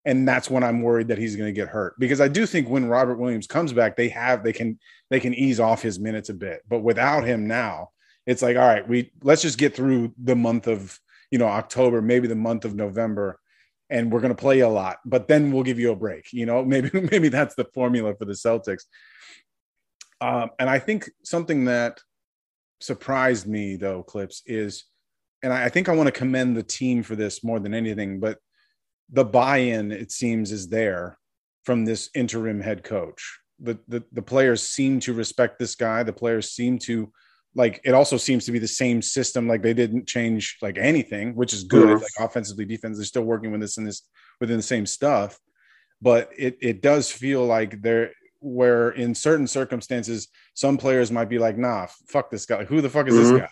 And 0.04 0.28
that's 0.28 0.48
when 0.48 0.62
I'm 0.62 0.82
worried 0.82 1.08
that 1.08 1.18
he's 1.18 1.34
going 1.34 1.52
to 1.52 1.60
get 1.60 1.66
hurt 1.66 1.94
because 1.98 2.20
I 2.20 2.28
do 2.28 2.46
think 2.46 2.68
when 2.68 2.86
Robert 2.86 3.16
Williams 3.16 3.48
comes 3.48 3.72
back, 3.72 3.96
they 3.96 4.10
have 4.10 4.44
they 4.44 4.52
can 4.52 4.78
they 5.10 5.18
can 5.18 5.34
ease 5.34 5.58
off 5.58 5.82
his 5.82 5.98
minutes 5.98 6.28
a 6.28 6.34
bit. 6.34 6.60
But 6.68 6.84
without 6.84 7.24
him 7.24 7.48
now, 7.48 7.88
it's 8.24 8.42
like 8.42 8.56
all 8.56 8.68
right, 8.68 8.88
we 8.88 9.10
let's 9.24 9.42
just 9.42 9.58
get 9.58 9.74
through 9.74 10.14
the 10.16 10.36
month 10.36 10.68
of 10.68 10.96
you 11.32 11.40
know 11.40 11.48
October, 11.48 12.00
maybe 12.00 12.28
the 12.28 12.36
month 12.36 12.64
of 12.64 12.76
November, 12.76 13.40
and 13.90 14.10
we're 14.10 14.20
going 14.20 14.34
to 14.34 14.40
play 14.40 14.60
a 14.60 14.68
lot. 14.68 14.98
But 15.04 15.28
then 15.28 15.52
we'll 15.52 15.62
give 15.62 15.78
you 15.78 15.92
a 15.92 15.96
break. 15.96 16.32
You 16.32 16.46
know, 16.46 16.64
maybe 16.64 16.90
maybe 17.10 17.28
that's 17.28 17.54
the 17.54 17.66
formula 17.74 18.14
for 18.14 18.24
the 18.24 18.32
Celtics. 18.32 18.84
Um, 20.20 20.50
and 20.58 20.70
I 20.70 20.78
think 20.78 21.10
something 21.24 21.66
that 21.66 22.00
surprised 22.80 23.46
me 23.46 23.76
though, 23.76 24.02
Clipps 24.02 24.42
is, 24.46 24.84
and 25.42 25.52
I, 25.52 25.64
I 25.64 25.68
think 25.68 25.88
I 25.88 25.94
want 25.94 26.06
to 26.06 26.12
commend 26.12 26.56
the 26.56 26.62
team 26.62 27.02
for 27.02 27.16
this 27.16 27.44
more 27.44 27.60
than 27.60 27.74
anything, 27.74 28.18
but 28.18 28.38
the 29.10 29.24
buy-in 29.24 29.92
it 29.92 30.10
seems 30.10 30.52
is 30.52 30.68
there 30.68 31.18
from 31.64 31.84
this 31.84 32.10
interim 32.14 32.60
head 32.60 32.82
coach. 32.82 33.40
The, 33.58 33.78
the 33.88 34.02
the 34.12 34.22
players 34.22 34.62
seem 34.62 35.00
to 35.00 35.14
respect 35.14 35.58
this 35.58 35.74
guy. 35.74 36.02
The 36.02 36.12
players 36.12 36.50
seem 36.50 36.78
to 36.80 37.10
like 37.56 37.80
it 37.84 37.94
also 37.94 38.16
seems 38.16 38.44
to 38.44 38.52
be 38.52 38.58
the 38.58 38.68
same 38.68 39.02
system 39.02 39.48
like 39.48 39.62
they 39.62 39.74
didn't 39.74 40.06
change 40.06 40.56
like 40.62 40.78
anything 40.78 41.34
which 41.34 41.52
is 41.52 41.64
good 41.64 41.88
mm-hmm. 41.88 42.02
like 42.02 42.28
offensively 42.28 42.64
defense 42.64 42.96
they're 42.96 43.04
still 43.04 43.22
working 43.22 43.50
with 43.50 43.60
this 43.60 43.78
and 43.78 43.86
this 43.86 44.02
within 44.40 44.56
the 44.56 44.62
same 44.62 44.86
stuff 44.86 45.38
but 46.00 46.30
it 46.36 46.56
it 46.60 46.82
does 46.82 47.10
feel 47.10 47.44
like 47.44 47.82
they're 47.82 48.12
where 48.40 48.90
in 48.90 49.14
certain 49.14 49.46
circumstances 49.46 50.28
some 50.54 50.76
players 50.76 51.10
might 51.10 51.28
be 51.28 51.38
like 51.38 51.56
nah 51.56 51.86
fuck 52.06 52.30
this 52.30 52.46
guy 52.46 52.58
like, 52.58 52.68
who 52.68 52.80
the 52.80 52.90
fuck 52.90 53.08
is 53.08 53.14
mm-hmm. 53.14 53.32
this 53.32 53.40
guy 53.40 53.48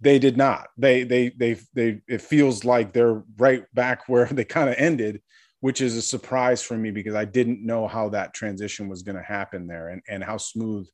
they 0.00 0.18
did 0.18 0.36
not. 0.36 0.68
They 0.76 1.02
they 1.04 1.30
they 1.30 1.56
they 1.74 2.00
it 2.06 2.22
feels 2.22 2.64
like 2.64 2.92
they're 2.92 3.22
right 3.36 3.64
back 3.74 4.08
where 4.08 4.26
they 4.30 4.44
kind 4.44 4.68
of 4.68 4.76
ended, 4.78 5.22
which 5.60 5.80
is 5.80 5.96
a 5.96 6.02
surprise 6.02 6.62
for 6.62 6.76
me 6.76 6.90
because 6.90 7.14
I 7.14 7.24
didn't 7.24 7.64
know 7.64 7.88
how 7.88 8.10
that 8.10 8.34
transition 8.34 8.88
was 8.88 9.02
going 9.02 9.16
to 9.16 9.22
happen 9.22 9.66
there 9.66 9.88
and 9.88 10.02
and 10.08 10.22
how 10.22 10.36
smooth 10.36 10.88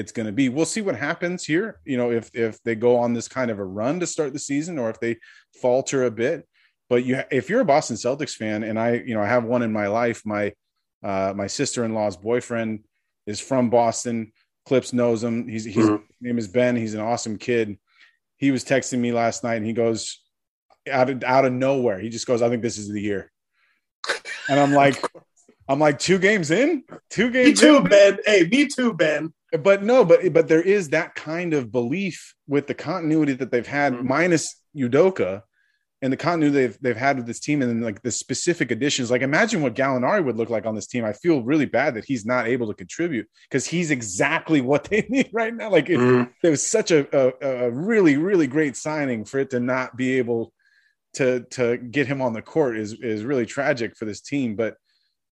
it's 0.00 0.12
going 0.12 0.26
to 0.26 0.32
be. 0.32 0.48
We'll 0.48 0.64
see 0.64 0.80
what 0.80 0.96
happens 0.96 1.44
here. 1.44 1.80
You 1.84 1.96
know, 1.96 2.10
if 2.10 2.30
if 2.34 2.62
they 2.62 2.74
go 2.74 2.96
on 2.96 3.12
this 3.12 3.28
kind 3.28 3.50
of 3.50 3.58
a 3.58 3.64
run 3.64 4.00
to 4.00 4.06
start 4.06 4.32
the 4.32 4.38
season 4.38 4.78
or 4.78 4.90
if 4.90 4.98
they 5.00 5.16
falter 5.60 6.04
a 6.04 6.10
bit. 6.10 6.46
But 6.88 7.04
you, 7.04 7.22
if 7.30 7.48
you're 7.48 7.60
a 7.60 7.64
Boston 7.64 7.96
Celtics 7.96 8.34
fan, 8.34 8.64
and 8.64 8.78
I, 8.78 8.94
you 8.94 9.14
know, 9.14 9.22
I 9.22 9.26
have 9.26 9.44
one 9.44 9.62
in 9.62 9.72
my 9.72 9.86
life. 9.86 10.22
My 10.24 10.52
uh, 11.02 11.32
my 11.36 11.46
sister-in-law's 11.46 12.16
boyfriend 12.16 12.80
is 13.26 13.40
from 13.40 13.70
Boston. 13.70 14.32
Clipps 14.66 14.92
knows 14.92 15.22
him. 15.22 15.46
He's 15.46 15.64
he's 15.64 15.76
mm-hmm. 15.76 15.92
his 15.92 16.20
name 16.20 16.38
is 16.38 16.48
Ben. 16.48 16.74
He's 16.74 16.94
an 16.94 17.00
awesome 17.00 17.38
kid 17.38 17.78
he 18.40 18.50
was 18.50 18.64
texting 18.64 18.98
me 18.98 19.12
last 19.12 19.44
night 19.44 19.56
and 19.56 19.66
he 19.66 19.74
goes 19.74 20.22
out 20.90 21.10
of 21.10 21.22
out 21.24 21.44
of 21.44 21.52
nowhere. 21.52 22.00
He 22.00 22.08
just 22.08 22.26
goes, 22.26 22.40
I 22.40 22.48
think 22.48 22.62
this 22.62 22.78
is 22.78 22.88
the 22.88 23.00
year. 23.00 23.30
And 24.48 24.58
I'm 24.58 24.72
like, 24.72 24.96
I'm 25.70 25.78
like 25.78 26.00
two 26.00 26.18
games 26.18 26.50
in, 26.50 26.82
two 27.10 27.30
games. 27.30 27.62
Me 27.62 27.68
too, 27.68 27.76
in. 27.76 27.84
Ben. 27.84 28.18
Hey, 28.26 28.48
me 28.50 28.66
too, 28.66 28.92
Ben. 28.92 29.32
But 29.56 29.84
no, 29.84 30.04
but 30.04 30.32
but 30.32 30.48
there 30.48 30.60
is 30.60 30.88
that 30.88 31.14
kind 31.14 31.54
of 31.54 31.70
belief 31.70 32.34
with 32.48 32.66
the 32.66 32.74
continuity 32.74 33.34
that 33.34 33.52
they've 33.52 33.66
had, 33.66 33.92
mm-hmm. 33.92 34.08
minus 34.08 34.56
Udoka, 34.76 35.42
and 36.02 36.12
the 36.12 36.16
continuity 36.16 36.66
they've 36.66 36.78
they've 36.80 36.96
had 36.96 37.18
with 37.18 37.26
this 37.26 37.38
team, 37.38 37.62
and 37.62 37.70
then 37.70 37.82
like 37.82 38.02
the 38.02 38.10
specific 38.10 38.72
additions. 38.72 39.12
Like 39.12 39.22
imagine 39.22 39.62
what 39.62 39.74
Gallinari 39.74 40.24
would 40.24 40.36
look 40.36 40.50
like 40.50 40.66
on 40.66 40.74
this 40.74 40.88
team. 40.88 41.04
I 41.04 41.12
feel 41.12 41.44
really 41.44 41.66
bad 41.66 41.94
that 41.94 42.04
he's 42.04 42.26
not 42.26 42.48
able 42.48 42.66
to 42.66 42.74
contribute 42.74 43.28
because 43.48 43.64
he's 43.64 43.92
exactly 43.92 44.60
what 44.60 44.84
they 44.84 45.06
need 45.08 45.30
right 45.32 45.54
now. 45.54 45.70
Like 45.70 45.88
it, 45.88 45.98
mm. 46.00 46.28
it 46.42 46.50
was 46.50 46.66
such 46.66 46.90
a, 46.90 47.06
a, 47.16 47.66
a 47.66 47.70
really 47.70 48.16
really 48.16 48.48
great 48.48 48.76
signing 48.76 49.24
for 49.24 49.38
it 49.38 49.50
to 49.50 49.60
not 49.60 49.96
be 49.96 50.18
able 50.18 50.52
to 51.14 51.46
to 51.50 51.76
get 51.76 52.08
him 52.08 52.20
on 52.20 52.32
the 52.32 52.42
court 52.42 52.76
is 52.76 52.92
is 52.94 53.22
really 53.22 53.46
tragic 53.46 53.96
for 53.96 54.04
this 54.04 54.20
team. 54.20 54.56
But 54.56 54.74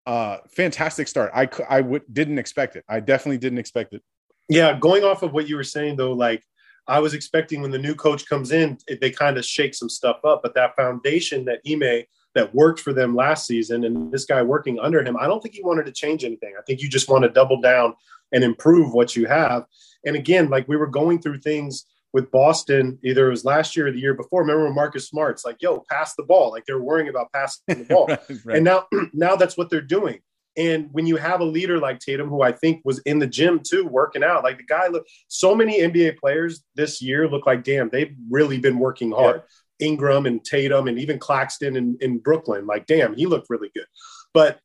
uh, 0.08 0.38
fantastic 0.48 1.06
start. 1.06 1.30
I 1.34 1.48
I 1.68 1.82
would 1.82 2.02
didn't 2.10 2.38
expect 2.38 2.76
it. 2.76 2.84
I 2.88 2.98
definitely 2.98 3.36
didn't 3.36 3.58
expect 3.58 3.92
it. 3.92 4.02
Yeah, 4.48 4.76
going 4.78 5.04
off 5.04 5.22
of 5.22 5.34
what 5.34 5.46
you 5.46 5.56
were 5.56 5.64
saying 5.64 5.96
though, 5.96 6.14
like 6.14 6.42
I 6.86 6.98
was 6.98 7.12
expecting 7.12 7.60
when 7.60 7.70
the 7.70 7.78
new 7.78 7.94
coach 7.94 8.26
comes 8.26 8.50
in, 8.50 8.78
they 9.02 9.10
kind 9.10 9.36
of 9.36 9.44
shake 9.44 9.74
some 9.74 9.90
stuff 9.90 10.20
up. 10.24 10.40
But 10.42 10.54
that 10.54 10.74
foundation 10.76 11.44
that 11.44 11.60
Ime 11.70 12.04
that 12.34 12.54
worked 12.54 12.80
for 12.80 12.94
them 12.94 13.14
last 13.14 13.46
season, 13.46 13.84
and 13.84 14.10
this 14.10 14.24
guy 14.24 14.40
working 14.42 14.80
under 14.80 15.04
him, 15.04 15.14
I 15.18 15.26
don't 15.26 15.42
think 15.42 15.54
he 15.54 15.62
wanted 15.62 15.84
to 15.84 15.92
change 15.92 16.24
anything. 16.24 16.54
I 16.58 16.62
think 16.62 16.80
you 16.80 16.88
just 16.88 17.10
want 17.10 17.24
to 17.24 17.30
double 17.30 17.60
down 17.60 17.92
and 18.32 18.42
improve 18.42 18.94
what 18.94 19.14
you 19.14 19.26
have. 19.26 19.66
And 20.06 20.16
again, 20.16 20.48
like 20.48 20.66
we 20.68 20.76
were 20.76 20.86
going 20.86 21.20
through 21.20 21.40
things 21.40 21.84
with 22.12 22.30
Boston, 22.30 22.98
either 23.04 23.26
it 23.28 23.30
was 23.30 23.44
last 23.44 23.76
year 23.76 23.88
or 23.88 23.92
the 23.92 24.00
year 24.00 24.14
before. 24.14 24.40
Remember 24.40 24.64
when 24.64 24.74
Marcus 24.74 25.08
Smart's 25.08 25.44
like, 25.44 25.60
"Yo, 25.60 25.84
pass 25.90 26.14
the 26.14 26.22
ball," 26.22 26.50
like 26.50 26.64
they're 26.66 26.80
worrying 26.80 27.08
about 27.08 27.32
passing 27.32 27.62
the 27.68 27.84
ball, 27.88 28.06
right, 28.06 28.20
right. 28.44 28.56
and 28.56 28.64
now 28.64 28.86
now 29.12 29.36
that's 29.36 29.56
what 29.56 29.70
they're 29.70 29.80
doing. 29.80 30.20
And 30.56 30.88
when 30.92 31.06
you 31.06 31.16
have 31.16 31.40
a 31.40 31.44
leader 31.44 31.78
like 31.78 32.00
Tatum, 32.00 32.28
who 32.28 32.42
I 32.42 32.50
think 32.50 32.82
was 32.84 32.98
in 33.00 33.20
the 33.20 33.28
gym 33.28 33.60
too, 33.60 33.86
working 33.86 34.24
out, 34.24 34.42
like 34.42 34.58
the 34.58 34.64
guy 34.64 34.88
look, 34.88 35.06
so 35.28 35.54
many 35.54 35.80
NBA 35.80 36.18
players 36.18 36.64
this 36.74 37.00
year 37.00 37.28
look 37.28 37.46
like, 37.46 37.62
damn, 37.62 37.88
they've 37.90 38.14
really 38.28 38.58
been 38.58 38.78
working 38.78 39.12
hard. 39.12 39.42
Yeah. 39.80 39.86
Ingram 39.86 40.26
and 40.26 40.44
Tatum 40.44 40.88
and 40.88 40.98
even 40.98 41.20
Claxton 41.20 41.76
in, 41.76 41.96
in 42.00 42.18
Brooklyn, 42.18 42.66
like, 42.66 42.86
damn, 42.86 43.14
he 43.14 43.26
looked 43.26 43.48
really 43.48 43.70
good. 43.72 43.86
But 44.34 44.58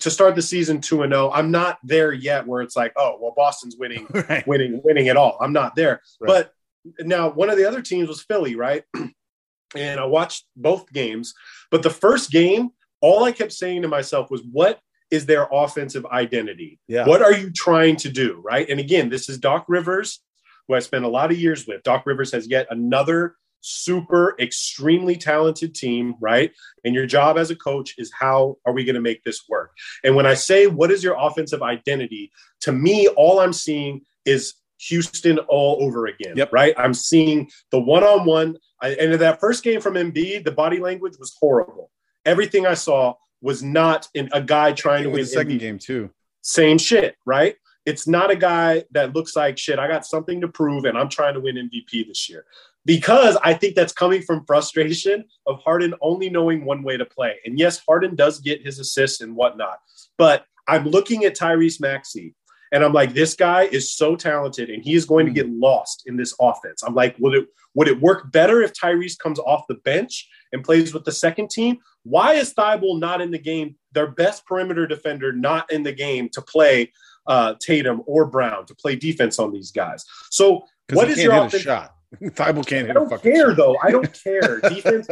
to 0.00 0.10
start 0.10 0.34
the 0.34 0.42
season 0.42 0.80
two 0.80 1.02
and 1.02 1.12
zero, 1.12 1.28
oh, 1.28 1.32
I'm 1.32 1.50
not 1.50 1.78
there 1.84 2.12
yet. 2.12 2.46
Where 2.46 2.62
it's 2.62 2.76
like, 2.76 2.92
oh, 2.96 3.18
well, 3.20 3.34
Boston's 3.36 3.76
winning, 3.76 4.06
right. 4.28 4.46
winning, 4.46 4.80
winning 4.84 5.06
it 5.06 5.16
all. 5.16 5.36
I'm 5.40 5.52
not 5.52 5.74
there. 5.74 6.00
Right. 6.20 6.28
But 6.28 6.52
now 7.00 7.30
one 7.30 7.50
of 7.50 7.56
the 7.56 7.66
other 7.66 7.82
teams 7.82 8.08
was 8.08 8.22
Philly, 8.22 8.56
right? 8.56 8.84
and 9.76 10.00
I 10.00 10.04
watched 10.04 10.46
both 10.56 10.90
games. 10.92 11.34
But 11.70 11.82
the 11.82 11.90
first 11.90 12.30
game, 12.30 12.70
all 13.00 13.24
I 13.24 13.32
kept 13.32 13.52
saying 13.52 13.82
to 13.82 13.88
myself 13.88 14.30
was, 14.30 14.42
what 14.50 14.80
is 15.10 15.26
their 15.26 15.48
offensive 15.52 16.06
identity? 16.06 16.78
Yeah. 16.88 17.06
What 17.06 17.22
are 17.22 17.32
you 17.32 17.50
trying 17.50 17.96
to 17.96 18.08
do? 18.08 18.40
Right. 18.44 18.68
And 18.68 18.80
again, 18.80 19.08
this 19.08 19.28
is 19.28 19.38
Doc 19.38 19.64
Rivers, 19.68 20.20
who 20.66 20.74
I 20.74 20.78
spent 20.78 21.04
a 21.04 21.08
lot 21.08 21.30
of 21.30 21.38
years 21.38 21.66
with. 21.66 21.82
Doc 21.82 22.06
Rivers 22.06 22.32
has 22.32 22.48
yet 22.48 22.66
another 22.70 23.36
super 23.60 24.36
extremely 24.38 25.16
talented 25.16 25.74
team, 25.74 26.14
right? 26.20 26.52
And 26.84 26.94
your 26.94 27.06
job 27.06 27.38
as 27.38 27.50
a 27.50 27.56
coach 27.56 27.94
is 27.96 28.12
how 28.18 28.58
are 28.66 28.74
we 28.74 28.84
going 28.84 28.94
to 28.94 29.00
make 29.00 29.24
this 29.24 29.44
work? 29.48 29.70
And 30.02 30.14
when 30.14 30.26
I 30.26 30.34
say 30.34 30.66
what 30.66 30.90
is 30.90 31.02
your 31.02 31.16
offensive 31.18 31.62
identity, 31.62 32.30
to 32.60 32.72
me, 32.72 33.08
all 33.08 33.40
I'm 33.40 33.54
seeing 33.54 34.02
is 34.26 34.54
Houston 34.88 35.38
all 35.48 35.78
over 35.80 36.06
again, 36.06 36.36
yep. 36.36 36.52
right? 36.52 36.74
I'm 36.76 36.94
seeing 36.94 37.50
the 37.70 37.80
one-on-one. 37.80 38.56
and 38.82 39.12
in 39.12 39.18
that 39.18 39.40
first 39.40 39.62
game 39.62 39.80
from 39.80 39.94
Embiid, 39.94 40.44
the 40.44 40.52
body 40.52 40.78
language 40.78 41.14
was 41.18 41.36
horrible. 41.38 41.90
Everything 42.24 42.66
I 42.66 42.74
saw 42.74 43.14
was 43.40 43.62
not 43.62 44.08
in 44.14 44.28
a 44.32 44.40
guy 44.40 44.72
trying 44.72 45.04
to 45.04 45.10
win 45.10 45.20
the 45.20 45.26
second 45.26 45.58
game 45.58 45.78
too. 45.78 46.10
Same 46.42 46.78
shit, 46.78 47.16
right? 47.26 47.56
It's 47.86 48.08
not 48.08 48.30
a 48.30 48.36
guy 48.36 48.84
that 48.92 49.14
looks 49.14 49.36
like 49.36 49.58
shit. 49.58 49.78
I 49.78 49.88
got 49.88 50.06
something 50.06 50.40
to 50.40 50.48
prove, 50.48 50.86
and 50.86 50.96
I'm 50.96 51.10
trying 51.10 51.34
to 51.34 51.40
win 51.40 51.56
MVP 51.56 52.06
this 52.08 52.28
year 52.28 52.46
because 52.86 53.36
I 53.42 53.54
think 53.54 53.74
that's 53.74 53.92
coming 53.92 54.22
from 54.22 54.44
frustration 54.46 55.24
of 55.46 55.60
Harden 55.62 55.94
only 56.00 56.30
knowing 56.30 56.64
one 56.64 56.82
way 56.82 56.96
to 56.96 57.04
play. 57.04 57.36
And 57.44 57.58
yes, 57.58 57.82
Harden 57.86 58.14
does 58.14 58.40
get 58.40 58.64
his 58.64 58.78
assists 58.78 59.20
and 59.20 59.36
whatnot, 59.36 59.78
but 60.16 60.46
I'm 60.66 60.86
looking 60.86 61.24
at 61.24 61.36
Tyrese 61.36 61.80
Maxey 61.80 62.34
and 62.74 62.84
I'm 62.84 62.92
like, 62.92 63.14
this 63.14 63.34
guy 63.34 63.62
is 63.62 63.94
so 63.94 64.16
talented 64.16 64.68
and 64.68 64.82
he 64.82 64.94
is 64.94 65.04
going 65.04 65.26
to 65.26 65.32
get 65.32 65.48
lost 65.48 66.02
in 66.06 66.16
this 66.16 66.34
offense. 66.40 66.82
I'm 66.82 66.94
like, 66.94 67.14
would 67.20 67.34
it 67.36 67.46
would 67.74 67.86
it 67.86 68.00
work 68.00 68.32
better 68.32 68.62
if 68.62 68.72
Tyrese 68.72 69.16
comes 69.16 69.38
off 69.38 69.62
the 69.68 69.76
bench 69.76 70.28
and 70.52 70.64
plays 70.64 70.92
with 70.92 71.04
the 71.04 71.12
second 71.12 71.50
team? 71.50 71.78
Why 72.02 72.34
is 72.34 72.52
Thybulle 72.52 72.98
not 72.98 73.20
in 73.20 73.30
the 73.30 73.38
game? 73.38 73.76
Their 73.92 74.08
best 74.08 74.44
perimeter 74.44 74.88
defender 74.88 75.32
not 75.32 75.72
in 75.72 75.84
the 75.84 75.92
game 75.92 76.28
to 76.30 76.42
play 76.42 76.92
uh, 77.28 77.54
Tatum 77.60 78.02
or 78.06 78.26
Brown 78.26 78.66
to 78.66 78.74
play 78.74 78.96
defense 78.96 79.38
on 79.38 79.52
these 79.52 79.70
guys. 79.70 80.04
So 80.30 80.64
what 80.92 81.08
is 81.08 81.22
your 81.22 81.32
offense? 81.32 81.62
shot? 81.62 81.94
Thybulle 82.22 82.66
can't 82.66 82.84
I 82.84 82.86
hit 82.88 82.90
a 82.90 82.94
don't 82.94 83.22
care 83.22 83.48
shot. 83.50 83.56
though. 83.56 83.76
I 83.84 83.90
don't 83.92 84.20
care. 84.24 84.60
defense 84.60 85.08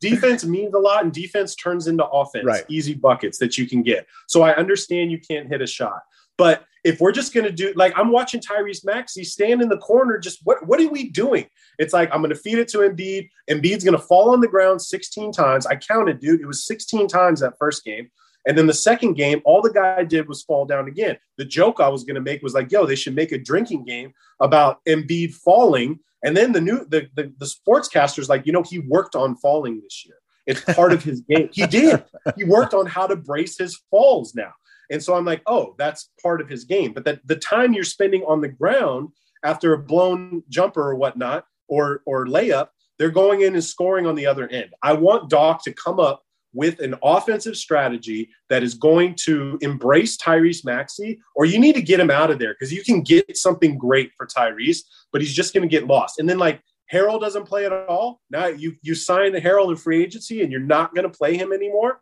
defense 0.00 0.44
means 0.44 0.74
a 0.74 0.78
lot, 0.78 1.04
and 1.04 1.12
defense 1.12 1.54
turns 1.54 1.86
into 1.86 2.04
offense. 2.06 2.44
Right. 2.44 2.64
Easy 2.68 2.92
buckets 2.92 3.38
that 3.38 3.56
you 3.56 3.66
can 3.66 3.82
get. 3.82 4.06
So 4.28 4.42
I 4.42 4.54
understand 4.56 5.10
you 5.10 5.18
can't 5.18 5.48
hit 5.48 5.62
a 5.62 5.66
shot, 5.66 6.00
but 6.36 6.64
if 6.88 7.02
we're 7.02 7.12
just 7.12 7.34
gonna 7.34 7.52
do 7.52 7.70
like 7.76 7.92
I'm 7.96 8.10
watching 8.10 8.40
Tyrese 8.40 8.82
Maxey 8.82 9.22
stand 9.22 9.60
in 9.60 9.68
the 9.68 9.76
corner, 9.76 10.18
just 10.18 10.40
what 10.44 10.66
what 10.66 10.80
are 10.80 10.88
we 10.88 11.10
doing? 11.10 11.46
It's 11.78 11.92
like 11.92 12.08
I'm 12.12 12.22
gonna 12.22 12.34
feed 12.34 12.58
it 12.58 12.68
to 12.68 12.78
Embiid. 12.78 13.28
Embiid's 13.50 13.84
gonna 13.84 13.98
fall 13.98 14.30
on 14.30 14.40
the 14.40 14.48
ground 14.48 14.80
16 14.80 15.32
times. 15.32 15.66
I 15.66 15.76
counted, 15.76 16.18
dude. 16.18 16.40
It 16.40 16.46
was 16.46 16.66
16 16.66 17.06
times 17.06 17.40
that 17.40 17.58
first 17.58 17.84
game. 17.84 18.10
And 18.46 18.56
then 18.56 18.66
the 18.66 18.72
second 18.72 19.14
game, 19.14 19.42
all 19.44 19.60
the 19.60 19.72
guy 19.72 20.02
did 20.04 20.26
was 20.28 20.42
fall 20.42 20.64
down 20.64 20.88
again. 20.88 21.18
The 21.36 21.44
joke 21.44 21.78
I 21.78 21.88
was 21.88 22.04
to 22.04 22.20
make 22.20 22.42
was 22.42 22.54
like, 22.54 22.72
yo, 22.72 22.86
they 22.86 22.94
should 22.94 23.14
make 23.14 23.32
a 23.32 23.38
drinking 23.38 23.84
game 23.84 24.14
about 24.40 24.82
Embiid 24.86 25.34
falling. 25.34 25.98
And 26.24 26.34
then 26.34 26.52
the 26.52 26.60
new 26.62 26.86
the, 26.86 27.08
the 27.14 27.30
the 27.36 27.46
sportscaster's 27.46 28.30
like, 28.30 28.46
you 28.46 28.52
know, 28.52 28.62
he 28.62 28.78
worked 28.78 29.14
on 29.14 29.36
falling 29.36 29.82
this 29.82 30.06
year. 30.06 30.16
It's 30.46 30.64
part 30.74 30.94
of 30.94 31.04
his 31.04 31.20
game. 31.20 31.50
He 31.52 31.66
did. 31.66 32.02
He 32.34 32.44
worked 32.44 32.72
on 32.72 32.86
how 32.86 33.06
to 33.06 33.16
brace 33.16 33.58
his 33.58 33.78
falls 33.90 34.34
now. 34.34 34.52
And 34.90 35.02
so 35.02 35.14
I'm 35.14 35.24
like, 35.24 35.42
oh, 35.46 35.74
that's 35.78 36.10
part 36.22 36.40
of 36.40 36.48
his 36.48 36.64
game. 36.64 36.92
But 36.92 37.04
that 37.04 37.20
the 37.26 37.36
time 37.36 37.72
you're 37.72 37.84
spending 37.84 38.24
on 38.24 38.40
the 38.40 38.48
ground 38.48 39.10
after 39.44 39.72
a 39.72 39.78
blown 39.78 40.42
jumper 40.48 40.82
or 40.82 40.94
whatnot, 40.96 41.44
or 41.68 42.02
or 42.06 42.26
layup, 42.26 42.68
they're 42.98 43.10
going 43.10 43.42
in 43.42 43.54
and 43.54 43.64
scoring 43.64 44.06
on 44.06 44.14
the 44.14 44.26
other 44.26 44.48
end. 44.48 44.70
I 44.82 44.94
want 44.94 45.30
Doc 45.30 45.62
to 45.64 45.72
come 45.72 46.00
up 46.00 46.22
with 46.54 46.80
an 46.80 46.94
offensive 47.02 47.56
strategy 47.56 48.30
that 48.48 48.62
is 48.62 48.74
going 48.74 49.14
to 49.14 49.58
embrace 49.60 50.16
Tyrese 50.16 50.64
Maxey, 50.64 51.20
or 51.36 51.44
you 51.44 51.58
need 51.58 51.74
to 51.74 51.82
get 51.82 52.00
him 52.00 52.10
out 52.10 52.30
of 52.30 52.38
there 52.38 52.54
because 52.54 52.72
you 52.72 52.82
can 52.82 53.02
get 53.02 53.36
something 53.36 53.76
great 53.76 54.12
for 54.16 54.26
Tyrese, 54.26 54.78
but 55.12 55.20
he's 55.20 55.34
just 55.34 55.52
going 55.52 55.68
to 55.68 55.70
get 55.70 55.86
lost. 55.86 56.18
And 56.18 56.28
then 56.28 56.38
like 56.38 56.62
Harrell 56.92 57.20
doesn't 57.20 57.44
play 57.44 57.66
at 57.66 57.72
all. 57.72 58.20
Now 58.30 58.46
you 58.46 58.76
you 58.82 58.94
sign 58.94 59.32
the 59.32 59.40
Harrell 59.40 59.70
in 59.70 59.76
free 59.76 60.02
agency 60.02 60.42
and 60.42 60.50
you're 60.50 60.60
not 60.60 60.94
going 60.94 61.10
to 61.10 61.16
play 61.16 61.36
him 61.36 61.52
anymore. 61.52 62.00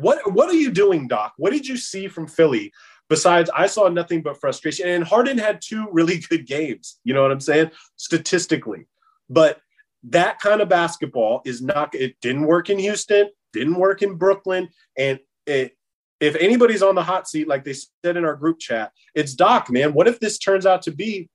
What 0.00 0.32
what 0.32 0.48
are 0.48 0.54
you 0.54 0.70
doing, 0.70 1.08
Doc? 1.08 1.34
What 1.36 1.52
did 1.52 1.66
you 1.66 1.76
see 1.76 2.08
from 2.08 2.26
Philly? 2.26 2.72
Besides, 3.08 3.50
I 3.54 3.66
saw 3.66 3.88
nothing 3.88 4.22
but 4.22 4.40
frustration. 4.40 4.88
And 4.88 5.02
Harden 5.02 5.36
had 5.36 5.60
two 5.60 5.88
really 5.92 6.18
good 6.18 6.46
games. 6.46 7.00
You 7.04 7.14
know 7.14 7.22
what 7.22 7.32
I'm 7.32 7.40
saying? 7.40 7.70
Statistically, 7.96 8.86
but 9.28 9.60
that 10.04 10.40
kind 10.40 10.60
of 10.60 10.68
basketball 10.68 11.42
is 11.44 11.60
not. 11.60 11.94
It 11.94 12.16
didn't 12.20 12.46
work 12.46 12.70
in 12.70 12.78
Houston 12.78 13.28
didn't 13.52 13.76
work 13.76 14.02
in 14.02 14.14
Brooklyn. 14.14 14.68
And 14.96 15.18
it, 15.46 15.76
if 16.20 16.36
anybody's 16.36 16.82
on 16.82 16.94
the 16.94 17.02
hot 17.02 17.28
seat, 17.28 17.48
like 17.48 17.64
they 17.64 17.74
said 18.04 18.16
in 18.16 18.24
our 18.24 18.36
group 18.36 18.58
chat, 18.58 18.92
it's 19.14 19.34
Doc, 19.34 19.70
man. 19.70 19.94
What 19.94 20.08
if 20.08 20.20
this 20.20 20.38
turns 20.38 20.66
out 20.66 20.82
to 20.82 20.90
be 20.90 21.28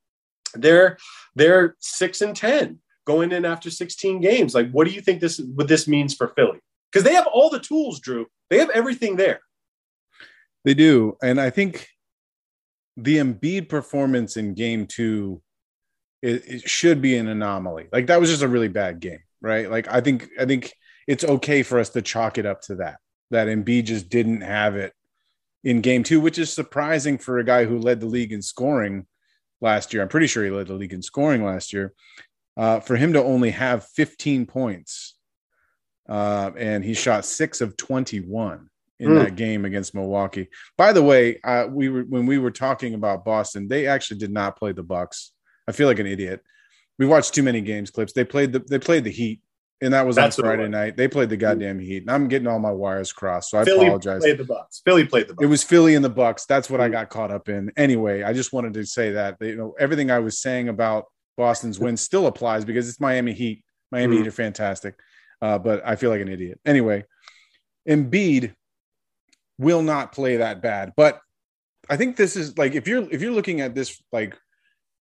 they're 0.54 0.98
they're 1.36 1.76
six 1.80 2.22
and 2.22 2.36
ten 2.36 2.80
going 3.06 3.32
in 3.32 3.46
after 3.46 3.70
16 3.70 4.22
games? 4.22 4.56
Like, 4.56 4.72
what 4.72 4.88
do 4.88 4.94
you 4.94 5.02
think 5.02 5.22
this 5.22 5.40
what 5.40 5.68
this 5.68 5.88
means 5.88 6.14
for 6.14 6.30
Philly? 6.30 6.60
Because 6.92 7.04
they 7.04 7.14
have 7.14 7.28
all 7.28 7.50
the 7.50 7.60
tools, 7.60 8.00
Drew. 8.00 8.28
They 8.50 8.60
have 8.60 8.70
everything 8.70 9.16
there. 9.16 9.40
They 10.64 10.74
do. 10.74 11.18
And 11.22 11.40
I 11.40 11.50
think 11.50 11.88
the 12.98 13.18
Embiid 13.18 13.70
performance 13.70 14.38
in 14.38 14.54
game 14.54 14.88
two 14.88 15.42
it, 16.26 16.44
it 16.48 16.70
should 16.70 17.02
be 17.02 17.18
an 17.18 17.28
anomaly. 17.28 17.88
Like 17.92 18.08
that 18.08 18.20
was 18.20 18.32
just 18.32 18.42
a 18.42 18.48
really 18.48 18.68
bad 18.68 19.00
game, 19.00 19.20
right? 19.42 19.70
Like 19.70 19.88
I 19.88 20.02
think 20.02 20.28
I 20.40 20.46
think 20.46 20.74
it's 21.08 21.24
okay 21.24 21.62
for 21.62 21.80
us 21.80 21.90
to 21.90 22.02
chalk 22.02 22.40
it 22.40 22.48
up 22.48 22.62
to 22.62 22.76
that. 22.76 22.98
That 23.30 23.48
Embiid 23.48 23.86
just 23.86 24.10
didn't 24.10 24.42
have 24.42 24.76
it 24.76 24.94
in 25.64 25.82
game 25.82 26.02
two, 26.02 26.20
which 26.20 26.40
is 26.40 26.52
surprising 26.52 27.20
for 27.20 27.38
a 27.38 27.44
guy 27.44 27.66
who 27.66 27.78
led 27.78 28.00
the 28.00 28.08
league 28.08 28.34
in 28.34 28.42
scoring 28.42 29.06
last 29.62 29.94
year. 29.94 30.02
I'm 30.02 30.10
pretty 30.10 30.28
sure 30.28 30.44
he 30.44 30.50
led 30.50 30.68
the 30.68 30.74
league 30.74 30.94
in 30.94 31.04
scoring 31.04 31.44
last 31.44 31.74
year. 31.74 31.94
Uh, 32.58 32.80
for 32.80 32.96
him 32.96 33.14
to 33.14 33.22
only 33.22 33.52
have 33.52 33.86
15 33.90 34.46
points, 34.46 35.16
uh, 36.10 36.52
and 36.58 36.84
he 36.84 36.94
shot 36.94 37.26
six 37.26 37.62
of 37.62 37.76
21 37.78 38.70
in 39.00 39.10
Mm. 39.12 39.16
that 39.16 39.36
game 39.36 39.66
against 39.66 39.94
Milwaukee. 39.94 40.48
By 40.78 40.94
the 40.94 41.04
way, 41.04 41.40
uh, 41.44 41.68
we 41.70 41.90
were 41.90 42.04
when 42.04 42.26
we 42.26 42.38
were 42.38 42.52
talking 42.52 42.94
about 42.94 43.26
Boston, 43.26 43.68
they 43.68 43.88
actually 43.88 44.20
did 44.20 44.32
not 44.32 44.58
play 44.58 44.72
the 44.72 44.84
Bucks. 44.84 45.32
I 45.68 45.72
feel 45.74 45.88
like 45.88 46.00
an 46.00 46.08
idiot. 46.08 46.42
We 46.98 47.06
watched 47.06 47.34
too 47.34 47.44
many 47.44 47.60
games 47.62 47.90
Clipps. 47.92 48.14
They 48.14 48.24
played 48.24 48.54
the 48.54 48.60
they 48.60 48.80
played 48.80 49.04
the 49.04 49.12
Heat, 49.12 49.42
and 49.82 49.94
that 49.94 50.06
was 50.08 50.16
That's 50.16 50.40
on 50.40 50.46
Friday 50.46 50.70
night. 50.70 50.96
They 50.96 51.10
played 51.10 51.28
the 51.30 51.36
goddamn 51.36 51.80
Heat, 51.80 52.04
and 52.04 52.12
I'm 52.12 52.30
getting 52.30 52.48
all 52.48 52.60
my 52.60 52.72
wires 52.72 53.12
crossed. 53.12 53.50
So 53.50 53.58
I 53.58 53.66
Philly 53.66 53.88
apologize. 53.88 54.22
played 54.22 54.38
the 54.38 54.46
Bucks. 54.46 54.82
Philly 54.86 55.06
played 55.06 55.28
the 55.28 55.34
Bucks. 55.34 55.44
It 55.44 55.48
was 55.48 55.64
Philly 55.64 55.96
and 55.96 56.06
the 56.06 56.10
Bucks. 56.10 56.46
That's 56.46 56.70
what 56.70 56.80
I 56.80 56.88
Mm. 56.88 56.92
got 56.94 57.10
caught 57.10 57.32
up 57.32 57.50
in. 57.50 57.72
Anyway, 57.76 58.24
I 58.24 58.32
just 58.32 58.54
wanted 58.54 58.74
to 58.76 58.86
say 58.86 59.12
that 59.12 59.36
you 59.42 59.58
know 59.58 59.76
everything 59.78 60.10
I 60.10 60.20
was 60.20 60.40
saying 60.40 60.70
about 60.70 61.06
Boston's 61.36 61.80
win 61.82 61.98
still 61.98 62.28
applies 62.28 62.64
because 62.64 62.88
it's 62.88 63.02
Miami 63.02 63.34
Heat. 63.34 63.66
Miami 63.92 64.16
Mm. 64.16 64.20
Heat 64.20 64.28
are 64.28 64.32
fantastic, 64.32 64.96
uh, 65.42 65.58
but 65.58 65.82
I 65.86 65.96
feel 65.96 66.10
like 66.10 66.22
an 66.22 66.30
idiot. 66.30 66.60
Anyway, 66.66 67.06
Embiid 67.88 68.54
will 69.58 69.82
not 69.82 70.12
play 70.12 70.38
that 70.38 70.62
bad, 70.62 70.94
but 70.96 71.20
I 71.90 71.98
think 71.98 72.16
this 72.16 72.36
is 72.36 72.58
like 72.58 72.74
if 72.74 72.88
you're 72.88 73.08
if 73.12 73.22
you're 73.22 73.32
looking 73.32 73.62
at 73.62 73.76
this 73.76 74.02
like 74.12 74.38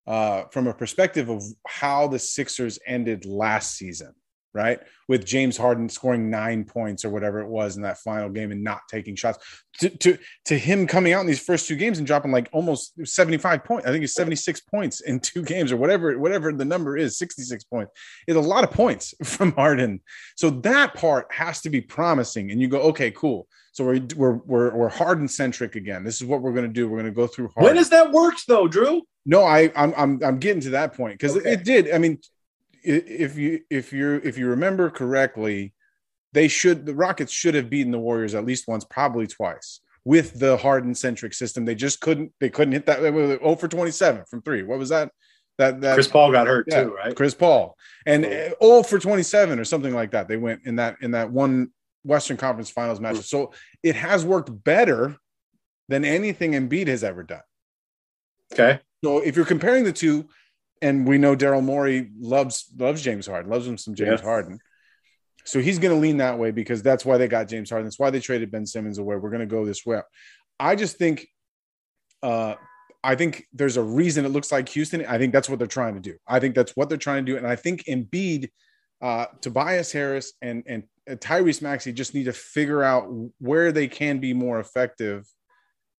uh, 0.07 0.43
from 0.51 0.67
a 0.67 0.73
perspective 0.73 1.29
of 1.29 1.43
how 1.67 2.07
the 2.07 2.19
Sixers 2.19 2.79
ended 2.85 3.25
last 3.25 3.75
season, 3.75 4.13
right? 4.55 4.79
With 5.07 5.25
James 5.25 5.57
Harden 5.57 5.89
scoring 5.89 6.31
nine 6.31 6.63
points 6.63 7.05
or 7.05 7.09
whatever 7.09 7.41
it 7.41 7.47
was 7.47 7.75
in 7.75 7.83
that 7.83 7.99
final 7.99 8.29
game 8.29 8.51
and 8.51 8.63
not 8.63 8.79
taking 8.89 9.15
shots, 9.15 9.37
to 9.79 9.89
to, 9.89 10.17
to 10.45 10.57
him 10.57 10.87
coming 10.87 11.13
out 11.13 11.19
in 11.21 11.27
these 11.27 11.39
first 11.45 11.67
two 11.67 11.75
games 11.75 11.97
and 11.99 12.07
dropping 12.07 12.31
like 12.31 12.49
almost 12.53 12.93
75 13.05 13.63
points. 13.65 13.85
I 13.85 13.91
think 13.91 14.03
it's 14.03 14.15
76 14.15 14.61
points 14.61 15.01
in 15.01 15.19
two 15.19 15.43
games 15.43 15.71
or 15.71 15.77
whatever, 15.77 16.17
whatever 16.17 16.51
the 16.53 16.65
number 16.65 16.97
is, 16.97 17.17
66 17.17 17.65
points. 17.65 17.91
It's 18.27 18.37
a 18.37 18.41
lot 18.41 18.63
of 18.63 18.71
points 18.71 19.13
from 19.23 19.51
Harden. 19.51 20.01
So 20.37 20.49
that 20.49 20.95
part 20.95 21.31
has 21.31 21.61
to 21.61 21.69
be 21.69 21.81
promising. 21.81 22.49
And 22.49 22.61
you 22.61 22.69
go, 22.69 22.79
okay, 22.83 23.11
cool. 23.11 23.47
So 23.73 23.83
we're 23.83 24.01
we're 24.15 24.33
we're, 24.45 24.73
we're 24.75 24.89
Harden 24.89 25.27
centric 25.27 25.75
again. 25.75 26.05
This 26.05 26.21
is 26.21 26.25
what 26.27 26.41
we're 26.41 26.53
going 26.53 26.65
to 26.65 26.71
do. 26.71 26.87
We're 26.87 27.01
going 27.01 27.11
to 27.11 27.15
go 27.15 27.27
through 27.27 27.49
Harden. 27.49 27.63
when 27.65 27.75
has 27.75 27.89
that 27.89 28.11
worked 28.13 28.47
though, 28.47 28.69
Drew? 28.69 29.01
No, 29.25 29.43
I 29.43 29.69
I'm 29.75 29.93
I'm 29.97 30.23
I'm 30.23 30.37
getting 30.39 30.61
to 30.61 30.69
that 30.71 30.93
point 30.95 31.19
because 31.19 31.35
Okay. 31.35 31.51
it 31.51 31.65
did. 31.65 31.91
I 31.91 31.97
mean, 31.97 32.19
if 32.85 33.37
you 33.37 33.61
if 33.69 33.91
you 33.93 34.21
if 34.23 34.37
you 34.37 34.47
remember 34.47 34.89
correctly, 34.89 35.73
they 36.33 36.47
should 36.47 36.85
the 36.85 36.95
Rockets 36.95 37.31
should 37.31 37.55
have 37.55 37.69
beaten 37.69 37.91
the 37.91 37.99
Warriors 37.99 38.35
at 38.35 38.45
least 38.45 38.67
once, 38.67 38.85
probably 38.85 39.27
twice 39.27 39.81
with 40.03 40.39
the 40.39 40.57
Harden 40.57 40.93
centric 40.95 41.33
system. 41.33 41.65
They 41.65 41.75
just 41.75 41.99
couldn't 41.99 42.31
they 42.39 42.49
couldn't 42.49 42.73
hit 42.73 42.85
that. 42.85 42.99
Oh 43.41 43.55
for 43.55 43.67
twenty 43.67 43.91
seven 43.91 44.23
from 44.29 44.41
three. 44.41 44.63
What 44.63 44.79
was 44.79 44.89
that? 44.89 45.11
That 45.57 45.81
that 45.81 45.93
Chris 45.93 46.07
Paul 46.07 46.31
got 46.31 46.47
hurt 46.47 46.65
yeah, 46.69 46.83
too, 46.83 46.93
right? 46.93 47.15
Chris 47.15 47.33
Paul 47.33 47.77
and 48.05 48.25
uh, 48.25 48.49
oh 48.59 48.83
for 48.83 48.99
27 48.99 49.57
or 49.57 49.63
something 49.63 49.93
like 49.93 50.11
that. 50.11 50.27
They 50.27 50.37
went 50.37 50.61
in 50.65 50.75
that 50.75 50.97
in 51.01 51.11
that 51.11 51.31
one 51.31 51.71
Western 52.03 52.37
Conference 52.37 52.69
Finals 52.69 52.99
match. 52.99 53.17
So 53.21 53.53
it 53.81 53.95
has 53.95 54.25
worked 54.25 54.63
better 54.63 55.17
than 55.87 56.03
anything 56.03 56.51
Embiid 56.51 56.87
has 56.87 57.03
ever 57.03 57.23
done. 57.23 57.41
Okay. 58.53 58.79
So 59.03 59.19
if 59.19 59.35
you're 59.35 59.45
comparing 59.45 59.83
the 59.83 59.93
two, 59.93 60.27
and 60.81 61.07
we 61.07 61.17
know 61.17 61.35
Daryl 61.35 61.63
Morey 61.63 62.11
loves 62.19 62.65
loves 62.77 63.01
James 63.01 63.27
Harden, 63.27 63.51
loves 63.51 63.67
him 63.67 63.77
some 63.77 63.95
James 63.95 64.19
Yeah. 64.21 64.25
Harden. 64.25 64.59
So 65.45 65.59
he's 65.59 65.77
going 65.77 65.93
to 65.93 65.99
lean 65.99 66.17
that 66.17 66.39
way 66.39 66.49
because 66.51 66.81
that's 66.81 67.05
why 67.05 67.17
they 67.17 67.27
got 67.27 67.47
James 67.47 67.69
Harden. 67.69 67.85
That's 67.85 67.99
why 67.99 68.09
they 68.09 68.19
traded 68.19 68.49
Ben 68.51 68.65
Simmons 68.65 68.97
away. 68.97 69.15
We're 69.15 69.29
going 69.29 69.41
to 69.41 69.45
go 69.45 69.63
this 69.63 69.85
way. 69.85 70.01
I 70.59 70.75
just 70.75 70.97
think, 70.97 71.27
uh, 72.23 72.55
I 73.03 73.13
think 73.13 73.45
there's 73.53 73.77
a 73.77 73.83
reason 73.83 74.25
it 74.25 74.29
looks 74.29 74.51
like 74.51 74.67
Houston. 74.69 75.05
I 75.05 75.19
think 75.19 75.33
that's 75.33 75.47
what 75.47 75.59
they're 75.59 75.67
trying 75.67 75.93
to 75.93 75.99
do. 75.99 76.15
I 76.27 76.39
think 76.39 76.55
that's 76.55 76.71
what 76.75 76.89
they're 76.89 76.97
trying 76.97 77.23
to 77.25 77.31
do, 77.31 77.37
and 77.37 77.45
I 77.45 77.55
think 77.55 77.83
Embiid, 77.83 78.49
uh, 79.01 79.27
Tobias 79.41 79.91
Harris, 79.91 80.33
and 80.41 80.63
and 80.65 80.83
Tyrese 81.07 81.61
Maxey 81.61 81.93
just 81.93 82.15
need 82.15 82.23
to 82.23 82.33
figure 82.33 82.81
out 82.81 83.07
where 83.37 83.71
they 83.71 83.87
can 83.87 84.17
be 84.17 84.33
more 84.33 84.59
effective 84.59 85.27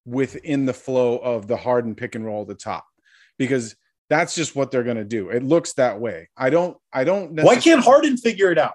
within 0.05 0.65
the 0.65 0.73
flow 0.73 1.17
of 1.19 1.45
the 1.45 1.57
Harden 1.57 1.93
pick 1.93 2.15
and 2.15 2.25
roll 2.25 2.41
at 2.41 2.47
the 2.47 2.55
top, 2.55 2.85
because 3.37 3.75
that's 4.09 4.35
just 4.35 4.55
what 4.55 4.71
they're 4.71 4.83
going 4.83 4.97
to 4.97 5.03
do. 5.03 5.29
It 5.29 5.43
looks 5.43 5.73
that 5.73 5.99
way. 5.99 6.29
I 6.37 6.49
don't. 6.49 6.77
I 6.93 7.03
don't. 7.03 7.41
Why 7.41 7.55
can't 7.55 7.83
Harden 7.83 8.17
figure 8.17 8.51
it 8.51 8.57
out? 8.57 8.73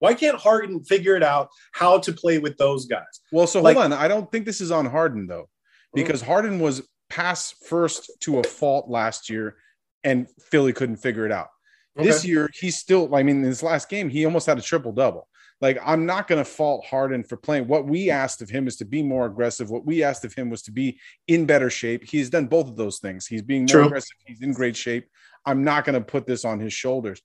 Why 0.00 0.14
can't 0.14 0.36
Harden 0.36 0.84
figure 0.84 1.16
it 1.16 1.22
out 1.22 1.48
how 1.72 1.98
to 1.98 2.12
play 2.12 2.38
with 2.38 2.56
those 2.56 2.86
guys? 2.86 3.20
Well, 3.32 3.46
so 3.46 3.60
Like- 3.60 3.76
hold 3.76 3.92
on. 3.92 3.98
I 3.98 4.08
don't 4.08 4.30
think 4.30 4.46
this 4.46 4.60
is 4.60 4.70
on 4.70 4.86
Harden 4.86 5.26
though, 5.26 5.48
hmm? 5.92 6.00
because 6.00 6.22
Harden 6.22 6.60
was 6.60 6.88
pass 7.10 7.54
first 7.66 8.10
to 8.20 8.38
a 8.38 8.44
fault 8.44 8.88
last 8.88 9.28
year, 9.30 9.56
and 10.04 10.28
Philly 10.50 10.72
couldn't 10.72 10.96
figure 10.96 11.26
it 11.26 11.32
out. 11.32 11.48
This 11.96 12.24
year, 12.24 12.48
he's 12.54 12.76
still. 12.76 13.12
I 13.12 13.24
mean, 13.24 13.38
in 13.38 13.42
his 13.42 13.60
last 13.60 13.88
game, 13.88 14.08
he 14.08 14.24
almost 14.24 14.46
had 14.46 14.56
a 14.56 14.62
triple 14.62 14.92
double. 14.92 15.26
Like, 15.60 15.78
I'm 15.84 16.06
not 16.06 16.28
going 16.28 16.38
to 16.42 16.48
fault 16.48 16.84
Harden 16.86 17.24
for 17.24 17.36
playing. 17.36 17.66
What 17.66 17.86
we 17.86 18.10
asked 18.10 18.42
of 18.42 18.48
him 18.48 18.68
is 18.68 18.76
to 18.76 18.84
be 18.84 19.02
more 19.02 19.26
aggressive. 19.26 19.70
What 19.70 19.84
we 19.84 20.04
asked 20.04 20.24
of 20.24 20.32
him 20.32 20.50
was 20.50 20.62
to 20.62 20.70
be 20.72 21.00
in 21.26 21.46
better 21.46 21.68
shape. 21.68 22.04
He's 22.08 22.30
done 22.30 22.46
both 22.46 22.68
of 22.68 22.76
those 22.76 22.98
things. 23.00 23.26
He's 23.26 23.42
being 23.42 23.62
more 23.62 23.68
True. 23.68 23.86
aggressive. 23.86 24.16
He's 24.24 24.40
in 24.40 24.52
great 24.52 24.76
shape. 24.76 25.08
I'm 25.44 25.64
not 25.64 25.84
going 25.84 25.94
to 25.94 26.00
put 26.00 26.26
this 26.26 26.44
on 26.44 26.60
his 26.60 26.72
shoulders. 26.72 27.20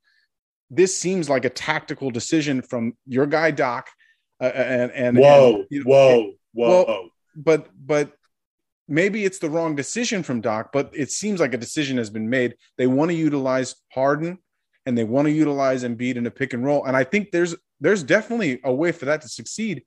This 0.71 0.97
seems 0.97 1.29
like 1.29 1.45
a 1.45 1.49
tactical 1.49 2.09
decision 2.09 2.63
from 2.63 2.97
your 3.05 3.27
guy 3.27 3.51
Doc, 3.51 3.89
uh, 4.41 4.45
and 4.45 4.91
and 4.91 5.17
Whoa, 5.17 5.55
and, 5.55 5.65
you 5.69 5.83
know, 5.83 5.89
whoa, 5.91 6.33
whoa. 6.53 6.85
Well- 6.85 7.09
but 7.35 7.69
but 7.75 8.13
maybe 8.87 9.25
it's 9.25 9.39
the 9.39 9.49
wrong 9.49 9.75
decision 9.75 10.23
from 10.23 10.41
Doc, 10.41 10.69
but 10.71 10.91
it 10.93 11.09
seems 11.09 11.39
like 11.39 11.53
a 11.53 11.57
decision 11.57 11.97
has 11.97 12.09
been 12.09 12.29
made. 12.29 12.55
They 12.77 12.87
want 12.87 13.09
to 13.11 13.15
utilize 13.15 13.75
Harden 13.91 14.37
and 14.85 14.97
they 14.97 15.03
want 15.03 15.27
to 15.27 15.31
utilize 15.31 15.83
Embiid 15.83 16.15
in 16.15 16.25
a 16.25 16.31
pick 16.31 16.53
and 16.53 16.63
roll. 16.63 16.85
And 16.85 16.95
I 16.95 17.03
think 17.03 17.31
there's 17.31 17.55
there's 17.79 18.03
definitely 18.03 18.59
a 18.63 18.73
way 18.73 18.91
for 18.91 19.05
that 19.05 19.21
to 19.21 19.29
succeed. 19.29 19.83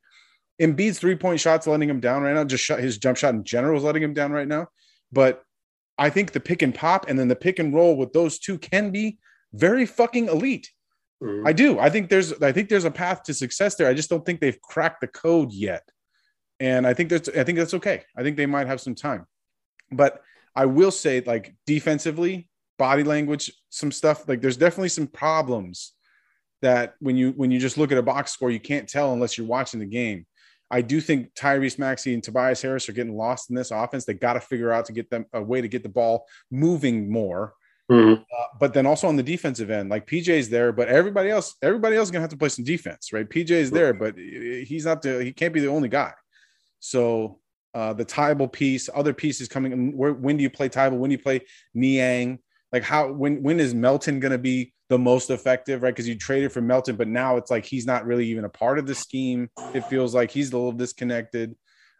Embiid's 0.60 0.98
three 0.98 1.16
point 1.16 1.40
shots 1.40 1.66
letting 1.66 1.88
him 1.88 2.00
down 2.00 2.22
right 2.22 2.34
now. 2.34 2.44
Just 2.44 2.64
shot, 2.64 2.78
his 2.78 2.98
jump 2.98 3.16
shot 3.16 3.34
in 3.34 3.44
general 3.44 3.76
is 3.76 3.84
letting 3.84 4.02
him 4.02 4.14
down 4.14 4.32
right 4.32 4.48
now. 4.48 4.68
But 5.12 5.42
I 5.98 6.10
think 6.10 6.32
the 6.32 6.40
pick 6.40 6.62
and 6.62 6.74
pop 6.74 7.08
and 7.08 7.18
then 7.18 7.28
the 7.28 7.36
pick 7.36 7.58
and 7.58 7.74
roll 7.74 7.96
with 7.96 8.12
those 8.12 8.38
two 8.38 8.58
can 8.58 8.90
be 8.90 9.18
very 9.52 9.86
fucking 9.86 10.28
elite. 10.28 10.70
Mm-hmm. 11.22 11.46
I 11.46 11.52
do. 11.52 11.78
I 11.78 11.90
think 11.90 12.10
there's 12.10 12.32
I 12.42 12.52
think 12.52 12.68
there's 12.68 12.84
a 12.84 12.90
path 12.90 13.22
to 13.24 13.34
success 13.34 13.74
there. 13.74 13.88
I 13.88 13.94
just 13.94 14.10
don't 14.10 14.24
think 14.24 14.40
they've 14.40 14.60
cracked 14.60 15.00
the 15.00 15.08
code 15.08 15.52
yet. 15.52 15.82
And 16.60 16.86
I 16.86 16.94
think 16.94 17.10
that's 17.10 17.28
I 17.28 17.44
think 17.44 17.58
that's 17.58 17.74
okay. 17.74 18.02
I 18.16 18.22
think 18.22 18.36
they 18.36 18.46
might 18.46 18.66
have 18.66 18.80
some 18.80 18.94
time. 18.94 19.26
But 19.90 20.20
I 20.54 20.66
will 20.66 20.90
say 20.90 21.20
like 21.20 21.54
defensively, 21.66 22.48
body 22.78 23.02
language, 23.02 23.52
some 23.70 23.92
stuff 23.92 24.28
like 24.28 24.40
there's 24.40 24.56
definitely 24.56 24.88
some 24.88 25.06
problems 25.06 25.92
that 26.62 26.94
when 27.00 27.16
you 27.16 27.32
when 27.32 27.50
you 27.50 27.58
just 27.58 27.78
look 27.78 27.92
at 27.92 27.98
a 27.98 28.02
box 28.02 28.32
score 28.32 28.50
you 28.50 28.60
can't 28.60 28.88
tell 28.88 29.12
unless 29.12 29.36
you're 29.36 29.46
watching 29.46 29.80
the 29.80 29.86
game. 29.86 30.26
I 30.68 30.80
do 30.80 31.00
think 31.00 31.32
Tyrese 31.34 31.78
Maxey 31.78 32.12
and 32.12 32.22
Tobias 32.22 32.60
Harris 32.60 32.88
are 32.88 32.92
getting 32.92 33.16
lost 33.16 33.50
in 33.50 33.56
this 33.56 33.70
offense. 33.70 34.04
They 34.04 34.14
got 34.14 34.32
to 34.32 34.40
figure 34.40 34.72
out 34.72 34.86
to 34.86 34.92
get 34.92 35.10
them 35.10 35.26
a 35.32 35.40
way 35.40 35.60
to 35.60 35.68
get 35.68 35.84
the 35.84 35.88
ball 35.88 36.26
moving 36.50 37.08
more 37.08 37.54
Mm-hmm. 37.90 38.14
Uh, 38.14 38.44
but 38.58 38.74
then 38.74 38.84
also 38.84 39.06
on 39.06 39.16
the 39.16 39.22
defensive 39.22 39.70
end, 39.70 39.90
like 39.90 40.06
PJ's 40.06 40.48
there, 40.48 40.72
but 40.72 40.88
everybody 40.88 41.30
else, 41.30 41.54
everybody 41.62 41.96
else 41.96 42.08
is 42.08 42.10
gonna 42.10 42.22
have 42.22 42.30
to 42.30 42.36
play 42.36 42.48
some 42.48 42.64
defense, 42.64 43.12
right? 43.12 43.28
PJ's 43.28 43.70
there, 43.70 43.94
but 43.94 44.16
he's 44.16 44.84
not 44.84 45.02
the 45.02 45.22
he 45.22 45.32
can't 45.32 45.54
be 45.54 45.60
the 45.60 45.68
only 45.68 45.88
guy. 45.88 46.12
So 46.80 47.38
uh, 47.74 47.92
the 47.92 48.04
Thybulle 48.04 48.52
piece, 48.52 48.90
other 48.92 49.12
pieces 49.12 49.48
coming. 49.48 49.96
Where, 49.96 50.12
when 50.12 50.36
do 50.36 50.42
you 50.42 50.50
play 50.50 50.68
Thybulle? 50.68 50.98
When 50.98 51.10
do 51.10 51.16
you 51.16 51.22
play 51.22 51.42
Niang? 51.74 52.40
Like 52.72 52.82
how 52.82 53.12
when 53.12 53.42
when 53.42 53.60
is 53.60 53.74
Melton 53.74 54.20
gonna 54.20 54.38
be 54.38 54.72
the 54.88 54.98
most 54.98 55.30
effective, 55.30 55.82
right? 55.82 55.94
Because 55.94 56.08
you 56.08 56.16
traded 56.16 56.52
for 56.52 56.60
Melton, 56.60 56.96
but 56.96 57.08
now 57.08 57.36
it's 57.36 57.50
like 57.50 57.64
he's 57.64 57.86
not 57.86 58.06
really 58.06 58.26
even 58.26 58.44
a 58.44 58.48
part 58.48 58.78
of 58.78 58.86
the 58.86 58.94
scheme. 58.94 59.50
It 59.74 59.84
feels 59.86 60.14
like 60.14 60.30
he's 60.30 60.52
a 60.52 60.56
little 60.56 60.72
disconnected. 60.72 61.56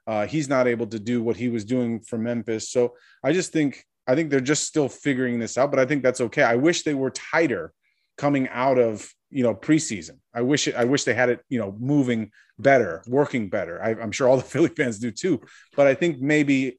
Uh, 0.06 0.26
he's 0.26 0.48
not 0.48 0.68
able 0.68 0.86
to 0.86 1.00
do 1.00 1.22
what 1.22 1.36
he 1.36 1.48
was 1.48 1.64
doing 1.64 2.00
for 2.00 2.16
Memphis. 2.16 2.70
So 2.70 2.94
I 3.24 3.32
just 3.32 3.52
think 3.52 3.84
I 4.06 4.14
think 4.14 4.30
they're 4.30 4.40
just 4.40 4.64
still 4.64 4.88
figuring 4.88 5.38
this 5.38 5.58
out, 5.58 5.70
but 5.70 5.80
I 5.80 5.86
think 5.86 6.02
that's 6.02 6.20
okay. 6.20 6.42
I 6.42 6.54
wish 6.56 6.82
they 6.82 6.94
were 6.94 7.10
tighter 7.10 7.72
coming 8.16 8.48
out 8.48 8.78
of 8.78 9.08
you 9.30 9.42
know 9.42 9.54
preseason. 9.54 10.18
I 10.32 10.42
wish 10.42 10.68
it, 10.68 10.76
I 10.76 10.84
wish 10.84 11.04
they 11.04 11.14
had 11.14 11.28
it 11.28 11.40
you 11.48 11.58
know 11.58 11.76
moving 11.78 12.30
better, 12.58 13.02
working 13.06 13.48
better. 13.48 13.82
I, 13.82 13.90
I'm 13.90 14.12
sure 14.12 14.28
all 14.28 14.36
the 14.36 14.42
Philly 14.54 14.68
fans 14.68 14.98
do 14.98 15.10
too, 15.10 15.40
but 15.74 15.86
I 15.86 15.94
think 15.94 16.20
maybe 16.20 16.78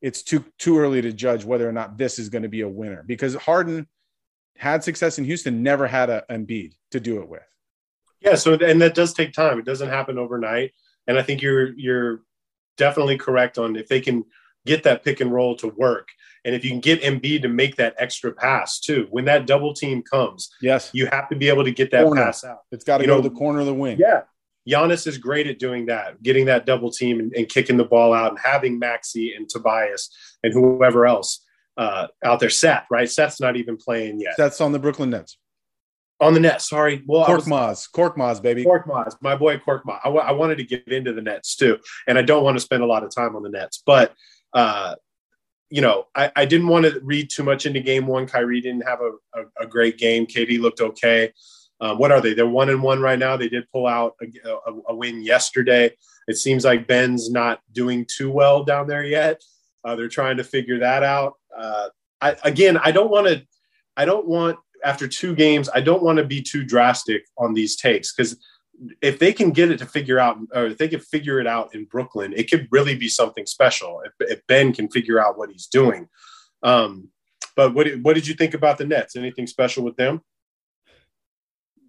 it's 0.00 0.22
too 0.22 0.44
too 0.58 0.78
early 0.78 1.02
to 1.02 1.12
judge 1.12 1.44
whether 1.44 1.68
or 1.68 1.72
not 1.72 1.98
this 1.98 2.18
is 2.18 2.28
going 2.28 2.42
to 2.42 2.48
be 2.48 2.62
a 2.62 2.68
winner 2.68 3.02
because 3.06 3.34
Harden 3.34 3.86
had 4.56 4.84
success 4.84 5.18
in 5.18 5.24
Houston, 5.24 5.62
never 5.62 5.86
had 5.86 6.10
a 6.10 6.24
Embiid 6.30 6.74
to 6.90 7.00
do 7.00 7.20
it 7.20 7.28
with. 7.28 7.42
Yeah, 8.20 8.34
so 8.34 8.54
and 8.54 8.80
that 8.82 8.94
does 8.94 9.14
take 9.14 9.32
time. 9.32 9.58
It 9.58 9.64
doesn't 9.64 9.88
happen 9.88 10.18
overnight, 10.18 10.72
and 11.06 11.18
I 11.18 11.22
think 11.22 11.42
you're 11.42 11.72
you're 11.78 12.22
definitely 12.76 13.18
correct 13.18 13.58
on 13.58 13.76
if 13.76 13.88
they 13.88 14.00
can 14.00 14.24
get 14.66 14.82
that 14.82 15.04
pick 15.04 15.20
and 15.20 15.32
roll 15.32 15.56
to 15.56 15.68
work 15.68 16.08
and 16.44 16.54
if 16.54 16.64
you 16.64 16.70
can 16.70 16.80
get 16.80 17.02
Embiid 17.02 17.42
to 17.42 17.48
make 17.48 17.76
that 17.76 17.94
extra 17.98 18.32
pass 18.32 18.80
too, 18.80 19.06
when 19.10 19.24
that 19.26 19.46
double 19.46 19.74
team 19.74 20.02
comes, 20.02 20.50
yes, 20.60 20.90
you 20.92 21.06
have 21.06 21.28
to 21.28 21.36
be 21.36 21.48
able 21.48 21.64
to 21.64 21.70
get 21.70 21.90
that 21.90 22.04
corner. 22.04 22.24
pass 22.24 22.44
out. 22.44 22.60
It's 22.72 22.84
got 22.84 22.98
to 22.98 23.06
go 23.06 23.16
know, 23.16 23.22
to 23.22 23.28
the 23.28 23.34
corner 23.34 23.60
of 23.60 23.66
the 23.66 23.74
wing. 23.74 23.98
Yeah. 23.98 24.22
Giannis 24.68 25.06
is 25.06 25.18
great 25.18 25.46
at 25.46 25.58
doing 25.58 25.86
that, 25.86 26.22
getting 26.22 26.46
that 26.46 26.66
double 26.66 26.90
team 26.90 27.18
and, 27.18 27.32
and 27.34 27.48
kicking 27.48 27.76
the 27.76 27.84
ball 27.84 28.12
out 28.12 28.30
and 28.30 28.38
having 28.38 28.78
Maxey 28.78 29.34
and 29.34 29.48
Tobias 29.48 30.10
and 30.42 30.52
whoever 30.52 31.06
else 31.06 31.44
uh, 31.76 32.08
out 32.24 32.40
there. 32.40 32.50
Seth, 32.50 32.86
right? 32.90 33.10
Seth's 33.10 33.40
not 33.40 33.56
even 33.56 33.76
playing 33.76 34.20
yet. 34.20 34.36
Seth's 34.36 34.60
on 34.60 34.72
the 34.72 34.78
Brooklyn 34.78 35.10
Nets. 35.10 35.38
On 36.20 36.34
the 36.34 36.40
net, 36.40 36.60
sorry. 36.60 37.02
Well, 37.06 37.24
Korkmaz, 37.24 37.88
Korkmaz, 37.90 38.42
baby. 38.42 38.62
Korkmaz, 38.62 39.16
my 39.22 39.34
boy 39.34 39.56
Korkmaz. 39.56 40.00
I, 40.04 40.08
w- 40.08 40.22
I 40.22 40.32
wanted 40.32 40.58
to 40.58 40.64
get 40.64 40.86
into 40.88 41.14
the 41.14 41.22
Nets 41.22 41.56
too, 41.56 41.78
and 42.06 42.18
I 42.18 42.22
don't 42.22 42.44
want 42.44 42.58
to 42.58 42.60
spend 42.60 42.82
a 42.82 42.86
lot 42.86 43.02
of 43.02 43.14
time 43.14 43.34
on 43.36 43.42
the 43.42 43.48
Nets, 43.48 43.82
but 43.86 44.12
uh, 44.52 44.96
you 45.70 45.80
know, 45.80 46.08
I, 46.14 46.30
I, 46.34 46.44
didn't 46.44 46.66
want 46.66 46.84
to 46.84 47.00
read 47.02 47.30
too 47.30 47.44
much 47.44 47.64
into 47.64 47.80
game 47.80 48.06
one. 48.06 48.26
Kyrie 48.26 48.60
didn't 48.60 48.86
have 48.86 49.00
a, 49.00 49.40
a, 49.40 49.64
a 49.64 49.66
great 49.66 49.98
game. 49.98 50.26
KD 50.26 50.60
looked 50.60 50.80
okay. 50.80 51.32
Um, 51.80 51.98
what 51.98 52.12
are 52.12 52.20
they? 52.20 52.34
They're 52.34 52.46
one 52.46 52.68
and 52.68 52.82
one 52.82 53.00
right 53.00 53.18
now. 53.18 53.36
They 53.36 53.48
did 53.48 53.70
pull 53.72 53.86
out 53.86 54.14
a, 54.20 54.50
a, 54.50 54.72
a, 54.88 54.94
win 54.94 55.22
yesterday. 55.22 55.94
It 56.28 56.36
seems 56.36 56.64
like 56.64 56.86
Ben's 56.86 57.30
not 57.30 57.60
doing 57.72 58.06
too 58.06 58.30
well 58.30 58.64
down 58.64 58.86
there 58.86 59.04
yet. 59.04 59.42
Uh, 59.82 59.96
they're 59.96 60.08
trying 60.08 60.36
to 60.36 60.44
figure 60.44 60.78
that 60.80 61.02
out. 61.02 61.34
Uh, 61.56 61.88
I, 62.20 62.36
again, 62.44 62.76
I 62.76 62.92
don't 62.92 63.10
want 63.10 63.28
to. 63.28 63.42
I 63.96 64.04
don't 64.04 64.26
want 64.26 64.58
after 64.84 65.08
two 65.08 65.34
games. 65.34 65.68
I 65.74 65.80
don't 65.80 66.02
want 66.02 66.18
to 66.18 66.24
be 66.24 66.42
too 66.42 66.64
drastic 66.64 67.24
on 67.38 67.54
these 67.54 67.76
takes 67.76 68.14
because 68.14 68.36
if 69.02 69.18
they 69.18 69.32
can 69.32 69.50
get 69.50 69.70
it 69.70 69.78
to 69.78 69.86
figure 69.86 70.18
out, 70.18 70.38
or 70.54 70.66
if 70.66 70.78
they 70.78 70.88
can 70.88 71.00
figure 71.00 71.40
it 71.40 71.46
out 71.46 71.74
in 71.74 71.84
Brooklyn, 71.84 72.32
it 72.34 72.50
could 72.50 72.68
really 72.70 72.94
be 72.94 73.08
something 73.08 73.46
special. 73.46 74.02
If, 74.04 74.12
if 74.30 74.46
Ben 74.46 74.72
can 74.72 74.88
figure 74.88 75.20
out 75.20 75.38
what 75.38 75.50
he's 75.50 75.66
doing. 75.66 76.08
Um, 76.62 77.08
but 77.56 77.74
what 77.74 77.88
what 78.02 78.14
did 78.14 78.26
you 78.26 78.34
think 78.34 78.54
about 78.54 78.78
the 78.78 78.86
Nets? 78.86 79.16
Anything 79.16 79.46
special 79.46 79.82
with 79.82 79.96
them? 79.96 80.20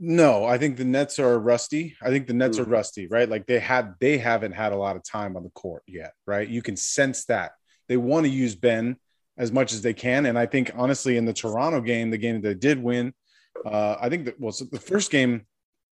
No, 0.04 0.46
I 0.46 0.58
think 0.58 0.78
the 0.78 0.84
Nets 0.84 1.20
are 1.20 1.38
rusty. 1.38 1.96
I 2.02 2.10
think 2.10 2.26
the 2.26 2.34
Nets 2.34 2.58
mm-hmm. 2.58 2.68
are 2.68 2.74
rusty, 2.74 3.06
right? 3.06 3.30
Like 3.30 3.46
they 3.46 3.60
had 3.60 3.94
they 4.00 4.18
haven't 4.18 4.54
had 4.54 4.74
a 4.74 4.76
lot 4.76 4.96
of 4.96 5.04
time 5.04 5.38
on 5.38 5.44
the 5.44 5.52
court 5.52 5.84
yet, 5.88 6.14
right? 6.26 6.48
You 6.48 6.64
can 6.64 6.76
sense 6.76 7.26
that. 7.26 7.52
They 7.88 7.98
want 7.98 8.26
to 8.26 8.32
use 8.32 8.56
Ben 8.56 8.98
as 9.38 9.52
much 9.52 9.74
as 9.74 9.84
they 9.84 9.94
can. 9.94 10.26
And 10.26 10.40
I 10.40 10.48
think 10.48 10.72
honestly, 10.76 11.18
in 11.18 11.26
the 11.26 11.34
Toronto 11.34 11.82
game, 11.82 12.10
the 12.10 12.18
game 12.18 12.42
that 12.42 12.48
they 12.48 12.56
did 12.56 12.82
win, 12.82 13.14
uh, 13.64 13.98
I 14.02 14.10
think 14.10 14.26
that 14.26 14.40
well, 14.40 14.52
so 14.52 14.66
the 14.66 14.80
first 14.80 15.12
game 15.12 15.46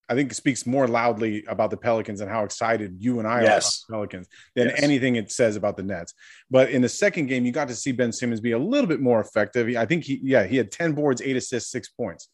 I 0.07 0.15
think 0.15 0.33
speaks 0.33 0.65
more 0.65 0.87
loudly 0.87 1.43
about 1.49 1.69
the 1.69 1.75
Pelicans 1.75 2.21
and 2.21 2.31
how 2.31 2.45
excited 2.45 2.95
you 2.99 3.19
and 3.19 3.27
I 3.27 3.41
yes. 3.41 3.45
are 3.45 3.49
about 3.49 3.61
the 3.61 3.93
Pelicans 3.93 4.27
than 4.55 4.67
yes. 4.69 4.79
anything 4.81 5.17
it 5.17 5.33
says 5.33 5.57
about 5.57 5.75
the 5.75 5.83
Nets. 5.83 6.13
But 6.49 6.69
in 6.69 6.81
the 6.81 6.87
second 6.87 7.25
game, 7.25 7.45
you 7.45 7.51
got 7.51 7.67
to 7.67 7.75
see 7.75 7.91
Ben 7.91 8.13
Simmons 8.13 8.39
be 8.39 8.53
a 8.53 8.57
little 8.57 8.87
bit 8.87 9.01
more 9.01 9.19
effective. 9.19 9.75
I 9.75 9.85
think 9.85 10.05
he, 10.05 10.21
yeah, 10.23 10.45
he 10.45 10.55
had 10.55 10.71
10 10.71 10.93
boards, 10.93 11.21
eight 11.21 11.35
assists, 11.35 11.71
six 11.71 11.89
points. 11.89 12.29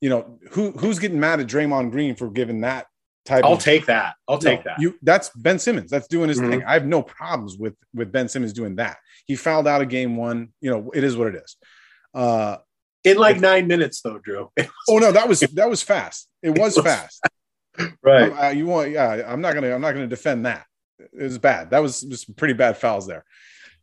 You 0.00 0.10
know, 0.10 0.38
who 0.50 0.72
who's 0.72 0.98
getting 0.98 1.20
mad 1.20 1.40
at 1.40 1.46
Draymond 1.46 1.90
Green 1.90 2.14
for 2.14 2.30
giving 2.30 2.60
that 2.62 2.86
type 3.24 3.44
of 3.44 3.50
I'll 3.50 3.56
of, 3.56 3.62
take 3.62 3.86
that. 3.86 4.14
I'll 4.28 4.38
take 4.38 4.64
that. 4.64 4.80
You 4.80 4.94
that's 5.02 5.30
Ben 5.30 5.58
Simmons. 5.58 5.90
That's 5.90 6.08
doing 6.08 6.28
his 6.28 6.38
mm-hmm. 6.38 6.50
thing. 6.50 6.64
I 6.64 6.74
have 6.74 6.86
no 6.86 7.02
problems 7.02 7.56
with 7.56 7.74
with 7.94 8.12
Ben 8.12 8.28
Simmons 8.28 8.52
doing 8.52 8.76
that. 8.76 8.98
He 9.26 9.36
fouled 9.36 9.66
out 9.66 9.82
of 9.82 9.88
game 9.88 10.16
one. 10.16 10.52
You 10.60 10.70
know, 10.70 10.90
it 10.94 11.04
is 11.04 11.16
what 11.16 11.28
it 11.28 11.42
is. 11.42 11.56
Uh 12.14 12.58
in 13.04 13.18
like 13.18 13.40
nine 13.40 13.66
minutes 13.66 14.00
though, 14.00 14.18
Drew. 14.18 14.50
oh 14.88 14.98
no, 14.98 15.12
that 15.12 15.28
was 15.28 15.40
that 15.54 15.70
was 15.70 15.82
fast. 15.82 16.28
It 16.42 16.50
was, 16.50 16.76
it 16.76 16.82
was 16.82 16.86
fast. 16.86 17.20
right. 18.02 18.30
Uh, 18.30 18.50
you 18.50 18.66
want? 18.66 18.90
Yeah, 18.90 19.22
I'm 19.26 19.40
not 19.40 19.54
gonna. 19.54 19.74
I'm 19.74 19.80
not 19.80 19.92
gonna 19.92 20.06
defend 20.06 20.46
that. 20.46 20.66
It 20.98 21.22
was 21.22 21.38
bad. 21.38 21.70
That 21.70 21.80
was 21.80 22.00
just 22.00 22.34
pretty 22.36 22.54
bad 22.54 22.76
fouls 22.78 23.06
there. 23.06 23.24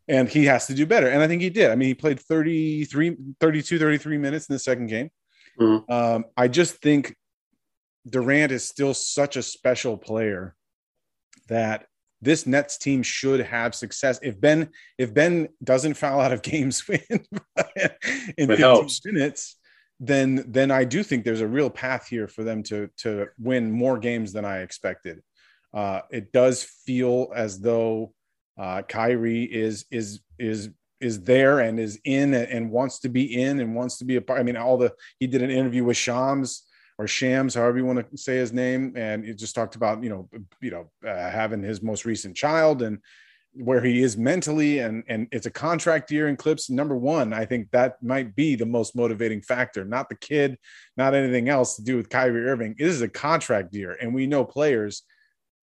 And 0.08 0.28
he 0.28 0.46
has 0.46 0.68
to 0.68 0.74
do 0.74 0.86
better. 0.86 1.08
And 1.08 1.22
I 1.22 1.28
think 1.28 1.42
he 1.42 1.50
did. 1.50 1.72
I 1.72 1.76
mean, 1.76 1.88
he 1.88 1.94
played 1.94 2.20
33, 2.20 3.16
32, 3.40 3.80
33 3.80 4.18
minutes 4.18 4.50
in 4.50 4.54
the 4.54 4.60
second 4.60 4.88
game. 4.88 5.10
Mm-hmm. 5.60 5.92
Um, 5.92 6.26
I 6.36 6.48
just 6.48 6.76
think 6.76 7.16
Durant 8.10 8.52
is 8.52 8.64
still 8.64 8.94
such 8.94 9.38
a 9.38 9.44
special 9.44 9.98
player 9.98 10.56
that 11.48 11.88
this 12.22 12.48
Nets 12.48 12.78
team 12.78 13.04
should 13.04 13.42
have 13.42 13.76
success. 13.76 14.20
If 14.24 14.40
Ben 14.40 14.70
if 14.98 15.14
Ben 15.14 15.50
doesn't 15.64 15.96
foul 15.96 16.22
out 16.22 16.32
of 16.32 16.42
games 16.42 16.84
in, 16.90 17.26
in 18.38 18.48
15 18.48 18.88
minutes, 19.06 19.58
then 20.00 20.44
then 20.48 20.72
I 20.72 20.86
do 20.86 21.04
think 21.04 21.24
there's 21.24 21.42
a 21.42 21.48
real 21.48 21.70
path 21.70 22.08
here 22.08 22.28
for 22.28 22.44
them 22.44 22.64
to 22.64 22.90
to 23.00 23.28
win 23.38 23.72
more 23.72 23.98
games 24.00 24.34
than 24.34 24.46
I 24.46 24.60
expected. 24.60 25.22
Uh, 25.74 26.02
it 26.12 26.32
does 26.32 26.64
feel 26.64 27.32
as 27.36 27.60
though 27.60 28.14
uh, 28.58 28.84
Kyrie 28.84 29.44
is 29.44 29.86
is 29.92 30.22
is 30.40 30.70
is 31.04 31.22
there 31.22 31.60
and 31.60 31.80
is 31.80 32.00
in 32.06 32.34
and 32.34 32.72
wants 32.72 33.00
to 33.00 33.10
be 33.10 33.42
in 33.42 33.60
and 33.60 33.76
wants 33.76 33.98
to 33.98 34.06
be 34.06 34.16
a 34.16 34.22
part. 34.22 34.40
I 34.40 34.44
mean, 34.44 34.58
all 34.58 34.78
the 34.78 34.94
he 35.20 35.28
did 35.28 35.42
an 35.42 35.52
interview 35.52 35.84
with 35.84 35.98
Shams 35.98 36.64
or 36.98 37.08
Shams, 37.08 37.56
however 37.56 37.78
you 37.78 37.86
want 37.86 38.10
to 38.10 38.18
say 38.18 38.38
his 38.38 38.54
name, 38.54 38.94
and 38.96 39.26
it 39.26 39.38
just 39.38 39.56
talked 39.56 39.76
about 39.76 40.04
you 40.04 40.10
know 40.10 40.30
you 40.62 40.72
know 40.72 40.92
uh, 41.08 41.30
having 41.30 41.62
his 41.62 41.82
most 41.82 42.06
recent 42.06 42.36
child 42.36 42.82
and 42.82 43.00
where 43.56 43.82
he 43.82 44.02
is 44.02 44.18
mentally 44.18 44.80
and 44.80 45.04
and 45.08 45.28
it's 45.32 45.46
a 45.46 45.52
contract 45.52 46.10
year 46.10 46.28
in 46.28 46.36
Clipps 46.36 46.72
number 46.72 46.98
one 46.98 47.34
i 47.34 47.46
think 47.46 47.70
that 47.70 48.02
might 48.02 48.36
be 48.36 48.56
the 48.56 48.66
most 48.66 48.96
motivating 48.96 49.42
factor 49.44 49.86
not 49.86 50.10
the 50.10 50.16
kid 50.16 50.58
not 50.98 51.14
anything 51.14 51.50
else 51.50 51.76
to 51.76 51.84
do 51.84 51.96
with 51.96 52.10
kyrie 52.10 52.48
irving 52.48 52.74
it 52.80 52.88
is 52.88 53.04
a 53.04 53.08
contract 53.08 53.72
year 53.76 53.96
and 54.02 54.12
we 54.12 54.26
know 54.26 54.44
players 54.44 55.04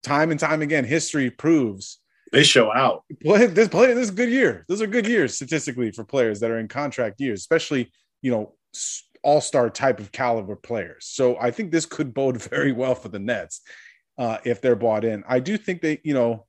time 0.03 0.29
and 0.29 0.39
time 0.39 0.61
again 0.61 0.85
history 0.85 1.31
proves 1.31 1.99
they 2.31 2.43
show 2.43 2.73
out 2.73 3.03
play 3.23 3.45
this 3.45 3.67
play 3.67 3.87
this 3.87 4.03
is 4.05 4.09
a 4.09 4.13
good 4.13 4.29
year 4.29 4.65
those 4.67 4.81
are 4.81 4.87
good 4.87 5.07
years 5.07 5.35
statistically 5.35 5.91
for 5.91 6.03
players 6.03 6.39
that 6.39 6.51
are 6.51 6.59
in 6.59 6.67
contract 6.67 7.19
years 7.19 7.39
especially 7.39 7.91
you 8.21 8.31
know 8.31 8.53
all-star 9.23 9.69
type 9.69 9.99
of 9.99 10.11
caliber 10.11 10.55
players 10.55 11.05
so 11.05 11.37
i 11.39 11.51
think 11.51 11.71
this 11.71 11.85
could 11.85 12.13
bode 12.13 12.41
very 12.49 12.71
well 12.71 12.95
for 12.95 13.09
the 13.09 13.19
nets 13.19 13.61
uh, 14.17 14.37
if 14.43 14.61
they're 14.61 14.75
bought 14.75 15.05
in 15.05 15.23
i 15.27 15.39
do 15.39 15.57
think 15.57 15.81
they 15.81 15.99
you 16.03 16.13
know 16.13 16.45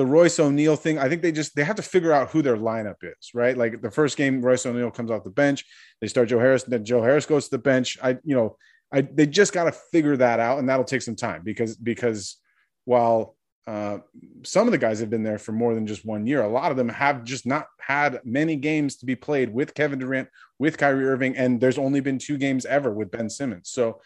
the 0.00 0.06
Royce 0.06 0.40
O'Neale 0.40 0.76
thing, 0.76 0.98
I 0.98 1.10
think 1.10 1.20
they 1.20 1.30
just 1.30 1.54
they 1.54 1.62
have 1.62 1.76
to 1.76 1.82
figure 1.82 2.10
out 2.10 2.30
who 2.30 2.40
their 2.40 2.56
lineup 2.56 2.96
is, 3.02 3.32
right? 3.34 3.54
Like 3.54 3.82
the 3.82 3.90
first 3.90 4.16
game, 4.16 4.40
Royce 4.40 4.64
O'Neale 4.64 4.90
comes 4.90 5.10
off 5.10 5.24
the 5.24 5.30
bench. 5.30 5.66
They 6.00 6.06
start 6.06 6.30
Joe 6.30 6.38
Harris, 6.38 6.64
and 6.64 6.72
then 6.72 6.86
Joe 6.86 7.02
Harris 7.02 7.26
goes 7.26 7.44
to 7.44 7.50
the 7.50 7.62
bench. 7.62 7.98
I, 8.02 8.12
you 8.24 8.34
know, 8.34 8.56
I 8.90 9.02
they 9.02 9.26
just 9.26 9.52
got 9.52 9.64
to 9.64 9.72
figure 9.72 10.16
that 10.16 10.40
out, 10.40 10.58
and 10.58 10.66
that'll 10.66 10.86
take 10.86 11.02
some 11.02 11.16
time 11.16 11.42
because 11.44 11.76
because 11.76 12.38
while 12.86 13.36
uh, 13.70 13.98
some 14.42 14.66
of 14.66 14.72
the 14.72 14.78
guys 14.78 14.98
have 15.00 15.10
been 15.10 15.22
there 15.22 15.38
for 15.38 15.52
more 15.52 15.74
than 15.74 15.86
just 15.86 16.04
one 16.04 16.26
year. 16.26 16.42
A 16.42 16.48
lot 16.48 16.70
of 16.72 16.76
them 16.76 16.88
have 16.88 17.22
just 17.24 17.46
not 17.46 17.66
had 17.78 18.20
many 18.24 18.56
games 18.56 18.96
to 18.96 19.06
be 19.06 19.14
played 19.14 19.52
with 19.52 19.74
Kevin 19.74 19.98
Durant, 20.00 20.28
with 20.58 20.76
Kyrie 20.76 21.06
Irving, 21.06 21.36
and 21.36 21.60
there's 21.60 21.78
only 21.78 22.00
been 22.00 22.18
two 22.18 22.36
games 22.36 22.66
ever 22.66 22.90
with 22.92 23.10
Ben 23.10 23.30
Simmons. 23.30 23.70
So 23.70 24.00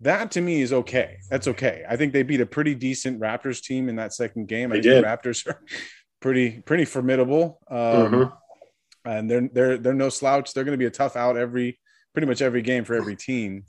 that 0.00 0.30
to 0.32 0.40
me 0.40 0.60
is 0.60 0.72
okay. 0.72 1.18
That's 1.30 1.46
okay. 1.48 1.84
I 1.88 1.96
think 1.96 2.12
they 2.12 2.22
beat 2.24 2.40
a 2.40 2.46
pretty 2.46 2.74
decent 2.74 3.20
Raptors 3.20 3.62
team 3.62 3.88
in 3.88 3.96
that 3.96 4.12
second 4.12 4.48
game. 4.48 4.72
I 4.72 4.76
They 4.76 4.82
think 4.82 4.94
did. 4.94 5.04
the 5.04 5.08
Raptors 5.08 5.46
are 5.46 5.60
pretty 6.20 6.60
pretty 6.62 6.84
formidable. 6.84 7.60
Um, 7.70 7.78
Mhm. 8.12 8.32
and 9.04 9.30
they're 9.30 9.48
they're 9.52 9.78
they're 9.78 9.94
no 9.94 10.08
slouch. 10.08 10.52
They're 10.52 10.64
going 10.64 10.78
to 10.78 10.84
be 10.86 10.86
a 10.86 10.90
tough 10.90 11.16
out 11.16 11.36
every 11.36 11.78
pretty 12.12 12.26
much 12.26 12.42
every 12.42 12.62
game 12.62 12.84
for 12.84 12.94
every 12.94 13.14
team. 13.16 13.64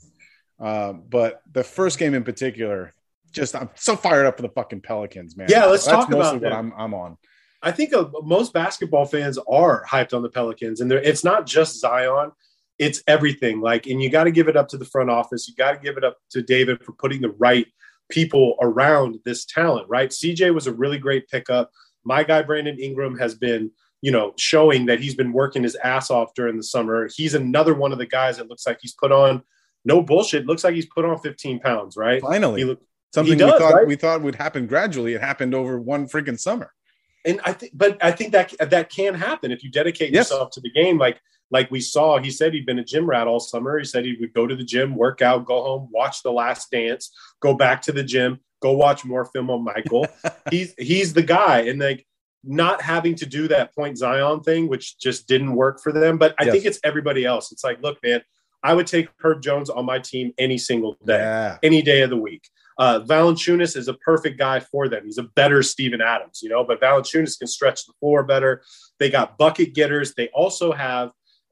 Uh, 0.58 0.92
but 0.94 1.42
the 1.52 1.62
first 1.62 1.98
game 1.98 2.14
in 2.14 2.24
particular, 2.24 2.92
just 3.32 3.54
I'm 3.54 3.70
so 3.74 3.96
fired 3.96 4.26
up 4.26 4.36
for 4.36 4.42
the 4.42 4.48
fucking 4.48 4.80
Pelicans, 4.80 5.36
man. 5.36 5.48
Yeah, 5.50 5.66
let's 5.66 5.84
That's 5.84 5.96
talk 5.96 6.08
about 6.12 6.34
what 6.34 6.42
them. 6.42 6.52
I'm 6.52 6.72
I'm 6.76 6.94
on. 6.94 7.16
I 7.62 7.72
think 7.72 7.92
uh, 7.92 8.08
most 8.22 8.52
basketball 8.52 9.04
fans 9.04 9.38
are 9.48 9.84
hyped 9.84 10.14
on 10.14 10.22
the 10.22 10.28
Pelicans, 10.28 10.80
and 10.80 10.92
it's 10.92 11.24
not 11.24 11.46
just 11.46 11.80
Zion; 11.80 12.32
it's 12.78 13.02
everything. 13.06 13.60
Like, 13.60 13.86
and 13.86 14.02
you 14.02 14.10
got 14.10 14.24
to 14.24 14.30
give 14.30 14.48
it 14.48 14.56
up 14.56 14.68
to 14.68 14.78
the 14.78 14.84
front 14.84 15.10
office. 15.10 15.48
You 15.48 15.54
got 15.54 15.72
to 15.72 15.78
give 15.78 15.96
it 15.96 16.04
up 16.04 16.18
to 16.30 16.42
David 16.42 16.84
for 16.84 16.92
putting 16.92 17.20
the 17.20 17.30
right 17.30 17.66
people 18.10 18.56
around 18.60 19.18
this 19.24 19.44
talent. 19.44 19.88
Right? 19.88 20.10
CJ 20.10 20.54
was 20.54 20.66
a 20.66 20.72
really 20.72 20.98
great 20.98 21.28
pickup. 21.28 21.70
My 22.04 22.22
guy 22.22 22.42
Brandon 22.42 22.78
Ingram 22.78 23.18
has 23.18 23.34
been, 23.34 23.70
you 24.02 24.12
know, 24.12 24.32
showing 24.36 24.86
that 24.86 25.00
he's 25.00 25.16
been 25.16 25.32
working 25.32 25.64
his 25.64 25.74
ass 25.76 26.10
off 26.10 26.34
during 26.34 26.56
the 26.56 26.62
summer. 26.62 27.08
He's 27.14 27.34
another 27.34 27.74
one 27.74 27.92
of 27.92 27.98
the 27.98 28.06
guys 28.06 28.36
that 28.38 28.48
looks 28.48 28.66
like 28.66 28.78
he's 28.80 28.94
put 28.94 29.12
on. 29.12 29.42
No 29.84 30.00
bullshit. 30.00 30.46
Looks 30.46 30.64
like 30.64 30.74
he's 30.74 30.86
put 30.86 31.04
on 31.04 31.18
15 31.18 31.60
pounds, 31.60 31.96
right? 31.96 32.20
Finally, 32.20 32.60
He 32.60 32.64
look, 32.66 32.80
something 33.14 33.38
does, 33.38 33.52
we 33.52 33.58
thought 33.58 33.74
right? 33.74 33.86
we 33.86 33.96
thought 33.96 34.22
would 34.22 34.34
happen 34.36 34.66
gradually. 34.66 35.14
It 35.14 35.20
happened 35.20 35.54
over 35.54 35.78
one 35.80 36.06
freaking 36.08 36.38
summer. 36.38 36.72
and 37.24 37.40
I 37.44 37.52
think, 37.52 37.72
but 37.74 38.02
I 38.02 38.10
think 38.12 38.32
that 38.32 38.54
that 38.70 38.90
can 38.90 39.14
happen 39.14 39.50
if 39.52 39.62
you 39.64 39.70
dedicate 39.70 40.12
Yes. 40.12 40.30
yourself 40.30 40.50
to 40.52 40.60
the 40.60 40.70
game. 40.70 40.98
Like 40.98 41.20
like 41.50 41.70
we 41.70 41.80
saw, 41.80 42.18
he 42.18 42.30
said 42.30 42.52
he'd 42.52 42.66
been 42.66 42.78
a 42.78 42.84
gym 42.84 43.06
rat 43.06 43.26
all 43.26 43.40
summer. 43.40 43.78
He 43.78 43.84
said 43.84 44.04
he 44.04 44.16
would 44.20 44.34
go 44.34 44.46
to 44.46 44.54
the 44.54 44.64
gym, 44.64 44.94
work 44.94 45.22
out, 45.22 45.46
go 45.46 45.62
home, 45.62 45.88
watch 45.90 46.22
The 46.22 46.30
Last 46.30 46.70
Dance, 46.70 47.10
go 47.40 47.54
back 47.54 47.80
to 47.82 47.92
the 47.92 48.02
gym, 48.04 48.40
go 48.60 48.72
watch 48.72 49.04
more 49.04 49.24
film 49.24 49.48
on 49.50 49.64
Michael. 49.64 50.06
he's 50.50 50.74
he's 50.78 51.12
the 51.14 51.22
guy, 51.22 51.60
and 51.62 51.80
like 51.80 52.06
not 52.44 52.80
having 52.82 53.14
to 53.16 53.26
do 53.26 53.48
that 53.48 53.74
point 53.74 53.98
Zion 53.98 54.40
thing, 54.42 54.68
which 54.68 54.98
just 54.98 55.26
didn't 55.26 55.54
work 55.54 55.80
for 55.82 55.90
them. 55.92 56.18
But 56.18 56.34
I 56.38 56.44
Yes. 56.44 56.52
think 56.52 56.64
it's 56.66 56.80
everybody 56.84 57.24
else. 57.24 57.50
It's 57.50 57.64
like, 57.64 57.82
look, 57.82 57.98
man, 58.02 58.22
I 58.62 58.74
would 58.74 58.86
take 58.86 59.08
Herb 59.20 59.42
Jones 59.42 59.70
on 59.70 59.84
my 59.86 59.98
team 59.98 60.32
any 60.38 60.56
single 60.58 60.96
day 61.04 61.18
Yeah, 61.18 61.58
any 61.62 61.82
day 61.82 62.02
of 62.02 62.10
the 62.10 62.16
week. 62.16 62.48
Uh, 62.78 63.00
Valanciunas 63.00 63.76
is 63.76 63.88
a 63.88 63.94
perfect 63.94 64.38
guy 64.38 64.60
for 64.60 64.88
them. 64.88 65.04
He's 65.04 65.18
a 65.18 65.24
better 65.24 65.62
Steven 65.62 66.00
Adams, 66.00 66.40
you 66.42 66.48
know, 66.48 66.62
but 66.64 66.80
Valanciunas 66.80 67.38
can 67.38 67.48
stretch 67.48 67.84
the 67.86 67.92
floor 67.98 68.22
better. 68.22 68.62
They 68.98 69.10
got 69.10 69.36
bucket 69.36 69.74
getters. 69.74 70.14
They 70.14 70.28
also 70.28 70.70
have 70.72 71.10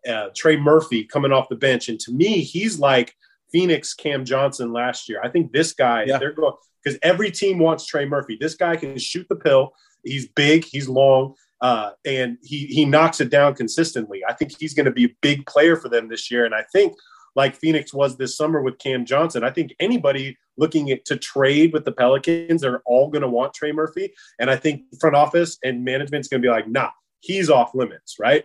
uh, 0.08 0.28
Trey 0.36 0.56
Murphy 0.56 1.02
coming 1.04 1.32
off 1.32 1.48
the 1.48 1.56
bench. 1.56 1.88
And 1.88 1.98
to 2.00 2.12
me, 2.12 2.40
he's 2.42 2.78
like 2.78 3.14
Phoenix 3.50 3.92
Cam 3.92 4.24
Johnson 4.24 4.72
last 4.72 5.08
year. 5.08 5.20
I 5.22 5.28
think 5.28 5.52
this 5.52 5.72
guy, 5.72 6.04
Yeah. 6.04 6.18
they're 6.18 6.32
going, 6.32 6.52
because 6.82 6.98
every 7.02 7.32
team 7.32 7.58
wants 7.58 7.86
Trey 7.86 8.04
Murphy. 8.06 8.38
This 8.40 8.54
guy 8.54 8.76
can 8.76 8.96
shoot 8.98 9.26
the 9.28 9.34
pill. 9.36 9.72
He's 10.04 10.28
big, 10.28 10.64
he's 10.64 10.88
long, 10.88 11.34
uh, 11.60 11.90
and 12.04 12.38
he, 12.44 12.66
he 12.66 12.84
knocks 12.84 13.20
it 13.20 13.30
down 13.30 13.54
consistently. 13.56 14.22
I 14.28 14.32
think 14.34 14.52
he's 14.56 14.74
going 14.74 14.86
to 14.86 14.92
be 14.92 15.06
a 15.06 15.16
big 15.22 15.44
player 15.46 15.74
for 15.74 15.88
them 15.88 16.08
this 16.08 16.30
year. 16.30 16.44
And 16.44 16.54
I 16.54 16.64
think 16.72 16.92
like 17.36 17.54
Phoenix 17.54 17.94
was 17.94 18.16
this 18.16 18.36
summer 18.36 18.62
with 18.62 18.78
Cam 18.78 19.04
Johnson. 19.04 19.44
I 19.44 19.50
think 19.50 19.74
anybody 19.78 20.36
looking 20.56 20.90
at 20.90 21.04
to 21.04 21.16
trade 21.16 21.72
with 21.72 21.84
the 21.84 21.92
Pelicans 21.92 22.64
are 22.64 22.82
all 22.86 23.10
going 23.10 23.22
to 23.22 23.28
want 23.28 23.54
Trey 23.54 23.72
Murphy, 23.72 24.12
and 24.40 24.50
I 24.50 24.56
think 24.56 24.82
front 24.98 25.14
office 25.14 25.58
and 25.62 25.84
management's 25.84 26.28
going 26.28 26.42
to 26.42 26.46
be 26.46 26.50
like, 26.50 26.66
nah, 26.66 26.90
he's 27.20 27.50
off 27.50 27.74
limits, 27.74 28.16
right? 28.18 28.44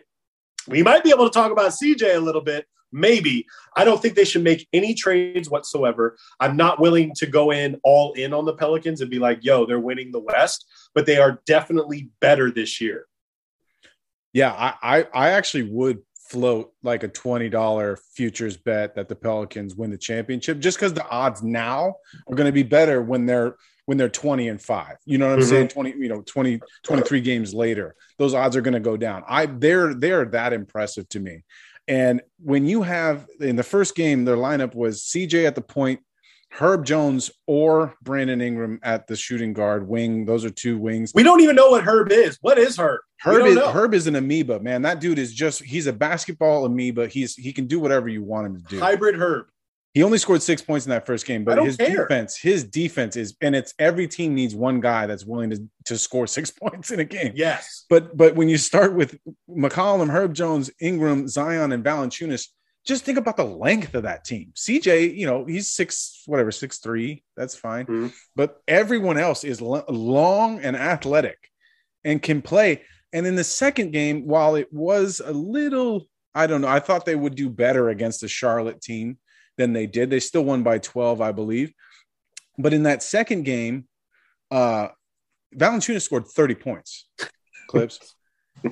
We 0.68 0.84
might 0.84 1.04
be 1.04 1.10
able 1.10 1.28
to 1.28 1.34
talk 1.34 1.52
about 1.52 1.72
CJ 1.72 2.16
a 2.16 2.20
little 2.20 2.42
bit, 2.42 2.68
maybe. 2.92 3.48
I 3.76 3.86
don't 3.86 4.02
think 4.02 4.16
they 4.16 4.26
should 4.26 4.44
make 4.44 4.68
any 4.74 4.94
trades 4.94 5.50
whatsoever. 5.50 6.18
I'm 6.40 6.58
not 6.58 6.80
willing 6.80 7.14
to 7.16 7.26
go 7.26 7.52
in 7.52 7.80
all 7.84 8.14
in 8.14 8.34
on 8.34 8.46
the 8.46 8.54
Pelicans 8.54 9.02
and 9.02 9.10
be 9.10 9.20
like, 9.20 9.40
yo, 9.44 9.66
they're 9.66 9.80
winning 9.80 10.12
the 10.12 10.20
West, 10.20 10.66
but 10.94 11.06
they 11.06 11.18
are 11.18 11.42
definitely 11.48 12.10
better 12.20 12.52
this 12.52 12.82
year. 12.82 13.08
yeah. 14.34 14.52
I, 14.52 15.00
I 15.00 15.08
I 15.14 15.30
actually 15.30 15.64
would 15.64 16.00
float 16.32 16.72
like 16.82 17.04
a 17.04 17.08
twenty 17.10 17.50
dollar 17.50 17.98
futures 18.16 18.56
bet 18.58 18.96
that 18.96 19.10
the 19.10 19.16
Pelicans 19.16 19.76
win 19.76 19.92
the 19.92 19.98
championship, 19.98 20.60
just 20.60 20.78
because 20.78 20.94
the 20.94 21.08
odds 21.10 21.44
now 21.44 21.96
are 22.28 22.36
going 22.36 22.46
to 22.48 22.54
be 22.54 22.64
better 22.64 23.02
when 23.02 23.26
they're 23.26 23.56
when 23.88 23.98
they're 23.98 24.08
20 24.10 24.48
and 24.48 24.62
5 24.62 24.96
you 25.06 25.18
know 25.18 25.26
what 25.28 25.34
i'm 25.34 25.40
Mhm. 25.40 25.50
saying? 25.50 25.68
20 25.68 25.90
you 25.98 26.08
know 26.08 26.22
20 26.22 26.62
23 26.84 27.20
games 27.20 27.54
later 27.54 27.96
those 28.20 28.34
odds 28.34 28.56
are 28.56 28.62
going 28.62 28.76
to 28.76 28.80
go 28.80 28.96
down. 28.96 29.24
I 29.28 29.48
they're 29.48 29.94
they're 29.96 30.24
that 30.26 30.54
impressive 30.54 31.10
to 31.10 31.20
me. 31.20 31.44
And 31.88 32.22
when 32.38 32.66
you 32.68 32.84
have 32.84 33.26
in 33.40 33.56
the 33.56 33.64
first 33.64 33.96
game 33.96 34.24
their 34.24 34.38
lineup 34.38 34.76
was 34.76 35.02
cj 35.02 35.46
at 35.46 35.56
the 35.56 35.62
point 35.62 36.00
herb 36.60 36.86
jones 36.86 37.32
or 37.48 37.96
brandon 38.02 38.42
ingram 38.42 38.80
at 38.84 39.08
the 39.08 39.16
shooting 39.16 39.54
guard 39.54 39.88
wing 39.88 40.26
those 40.26 40.44
are 40.44 40.50
two 40.50 40.78
wings 40.78 41.14
We 41.16 41.24
don't 41.24 41.42
even 41.42 41.56
know 41.56 41.70
what 41.70 41.84
Herb 41.84 42.12
is. 42.12 42.38
What 42.42 42.58
is 42.58 42.78
Herb? 42.78 43.00
Herb 43.22 43.46
is 43.46 43.56
know. 43.56 43.72
herb 43.72 43.94
is 43.94 44.08
an 44.08 44.16
amoeba 44.16 44.60
man 44.60 44.82
that 44.82 45.00
dude 45.00 45.18
is 45.20 45.34
just 45.34 45.64
he's 45.64 45.88
a 45.88 45.94
basketball 45.94 46.66
amoeba 46.66 47.08
he's 47.08 47.36
he 47.36 47.54
can 47.54 47.68
do 47.68 47.80
whatever 47.80 48.10
you 48.10 48.22
want 48.24 48.48
him 48.48 48.58
to 48.58 48.64
do 48.64 48.80
Hybrid 48.80 49.16
Herb. 49.16 49.46
he 49.94 50.04
only 50.04 50.18
scored 50.18 50.42
six 50.42 50.62
points 50.62 50.86
in 50.86 50.90
that 50.90 51.06
first 51.06 51.26
game, 51.26 51.44
but 51.44 51.62
his 51.64 51.76
care. 51.78 52.08
defense, 52.08 52.38
his 52.38 52.64
defense 52.64 53.16
is, 53.18 53.36
and 53.42 53.56
it's 53.56 53.74
every 53.78 54.08
team 54.08 54.34
needs 54.36 54.56
one 54.56 54.80
guy 54.80 55.06
that's 55.06 55.26
willing 55.26 55.50
to, 55.50 55.68
to 55.86 55.98
score 55.98 56.28
six 56.28 56.50
points 56.62 56.92
in 56.92 57.00
a 57.00 57.04
game. 57.06 57.34
Yes. 57.36 57.86
But 57.90 58.16
but 58.16 58.36
when 58.36 58.48
you 58.50 58.58
start 58.58 58.94
with 58.94 59.18
McCollum, 59.50 60.10
Herb 60.10 60.34
Jones, 60.34 60.72
Ingram, 60.80 61.28
Zion, 61.28 61.72
and 61.74 61.84
Valanciunas, 61.84 62.48
just 62.86 63.04
think 63.06 63.18
about 63.18 63.38
the 63.38 63.44
length 63.46 63.94
of 63.94 64.04
that 64.04 64.26
team. 64.26 64.52
CJ, 64.56 65.16
you 65.16 65.26
know, 65.26 65.46
he's 65.46 65.70
six, 65.70 66.24
whatever, 66.26 66.52
six 66.52 66.80
three. 66.80 67.24
That's 67.38 67.56
fine. 67.56 67.86
Mhm. 67.86 68.14
But 68.36 68.62
everyone 68.68 69.18
else 69.18 69.44
is 69.44 69.62
lo- 69.62 69.86
long 69.88 70.60
and 70.60 70.76
athletic 70.76 71.38
and 72.04 72.22
can 72.22 72.42
play. 72.42 72.84
And 73.14 73.28
in 73.28 73.36
the 73.36 73.44
second 73.44 73.92
game, 73.92 74.26
while 74.26 74.56
it 74.56 74.72
was 74.72 75.22
a 75.24 75.32
little, 75.32 76.08
I 76.34 76.48
don't 76.48 76.62
know, 76.62 76.68
I 76.70 76.80
thought 76.80 77.06
they 77.06 77.16
would 77.16 77.36
do 77.36 77.50
better 77.50 77.90
against 77.90 78.22
the 78.22 78.28
Charlotte 78.28 78.82
team 78.82 79.20
than 79.58 79.74
they 79.74 79.86
did. 79.86 80.10
They 80.10 80.20
still 80.20 80.46
won 80.46 80.64
by 80.64 80.80
12, 80.80 81.22
I 81.22 81.32
believe. 81.34 81.74
But 82.58 82.74
in 82.74 82.84
that 82.84 83.04
second 83.04 83.44
game, 83.44 83.88
uh 84.50 84.90
Valanciunas 85.56 86.02
scored 86.04 86.28
30 86.28 86.56
points. 86.56 87.08
Clipps. 87.68 88.16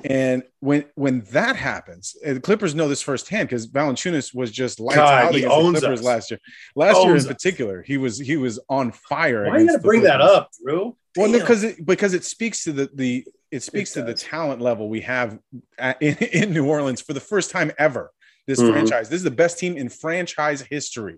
And 0.04 0.42
when 0.60 0.84
when 0.94 1.20
that 1.32 1.56
happens, 1.56 2.16
the 2.24 2.40
Clippers 2.40 2.74
know 2.74 2.88
this 2.88 3.02
firsthand 3.02 3.48
because 3.48 3.66
Valanciunas 3.66 4.34
was 4.34 4.50
just 4.52 4.78
lights 4.80 4.96
God, 4.96 5.24
out 5.24 5.34
against 5.34 5.56
the 5.56 5.70
Clippers 5.80 6.00
us. 6.00 6.04
last 6.04 6.30
year. 6.30 6.40
Last 6.76 6.96
year 6.98 7.06
in 7.06 7.10
Owns 7.12 7.26
us. 7.26 7.32
particular, 7.32 7.82
he 7.82 7.96
was 7.98 8.18
he 8.18 8.36
was 8.36 8.60
on 8.68 8.92
fire. 8.92 9.44
Why 9.44 9.50
are 9.50 9.58
you 9.58 9.64
against 9.64 9.66
going 9.66 9.78
to 9.78 9.82
the 9.82 9.86
bring 9.86 10.02
that 10.02 10.20
up, 10.20 10.50
Drew? 10.64 10.96
Well, 11.16 11.28
no, 11.28 11.38
because 11.40 11.64
it 11.64 11.84
because 11.84 12.14
it 12.14 12.24
speaks 12.24 12.64
to 12.64 12.72
the 12.72 12.90
the 12.94 13.24
it 13.50 13.62
speaks 13.64 13.92
to 13.94 14.02
the 14.02 14.14
talent 14.14 14.60
level 14.60 14.88
we 14.88 15.00
have 15.00 15.38
at, 15.78 16.00
in, 16.00 16.16
in 16.32 16.52
New 16.52 16.68
Orleans 16.68 17.00
for 17.00 17.12
the 17.12 17.20
first 17.20 17.50
time 17.50 17.72
ever. 17.78 18.12
This 18.46 18.60
Mhm. 18.60 18.70
franchise, 18.72 19.08
this 19.08 19.18
is 19.18 19.24
the 19.24 19.30
best 19.30 19.58
team 19.58 19.76
in 19.76 19.88
franchise 19.88 20.60
history 20.62 21.16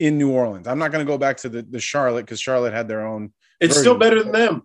in 0.00 0.16
New 0.18 0.30
Orleans. 0.30 0.66
I'm 0.66 0.78
not 0.78 0.90
going 0.90 1.04
to 1.04 1.10
go 1.10 1.18
back 1.18 1.36
to 1.38 1.48
the 1.50 1.62
the 1.62 1.80
Charlotte 1.80 2.24
because 2.24 2.40
Charlotte 2.40 2.72
had 2.72 2.88
their 2.88 3.06
own, 3.06 3.32
it's 3.60 3.74
version. 3.74 3.82
still 3.82 3.98
better 3.98 4.22
than 4.22 4.32
them. 4.32 4.62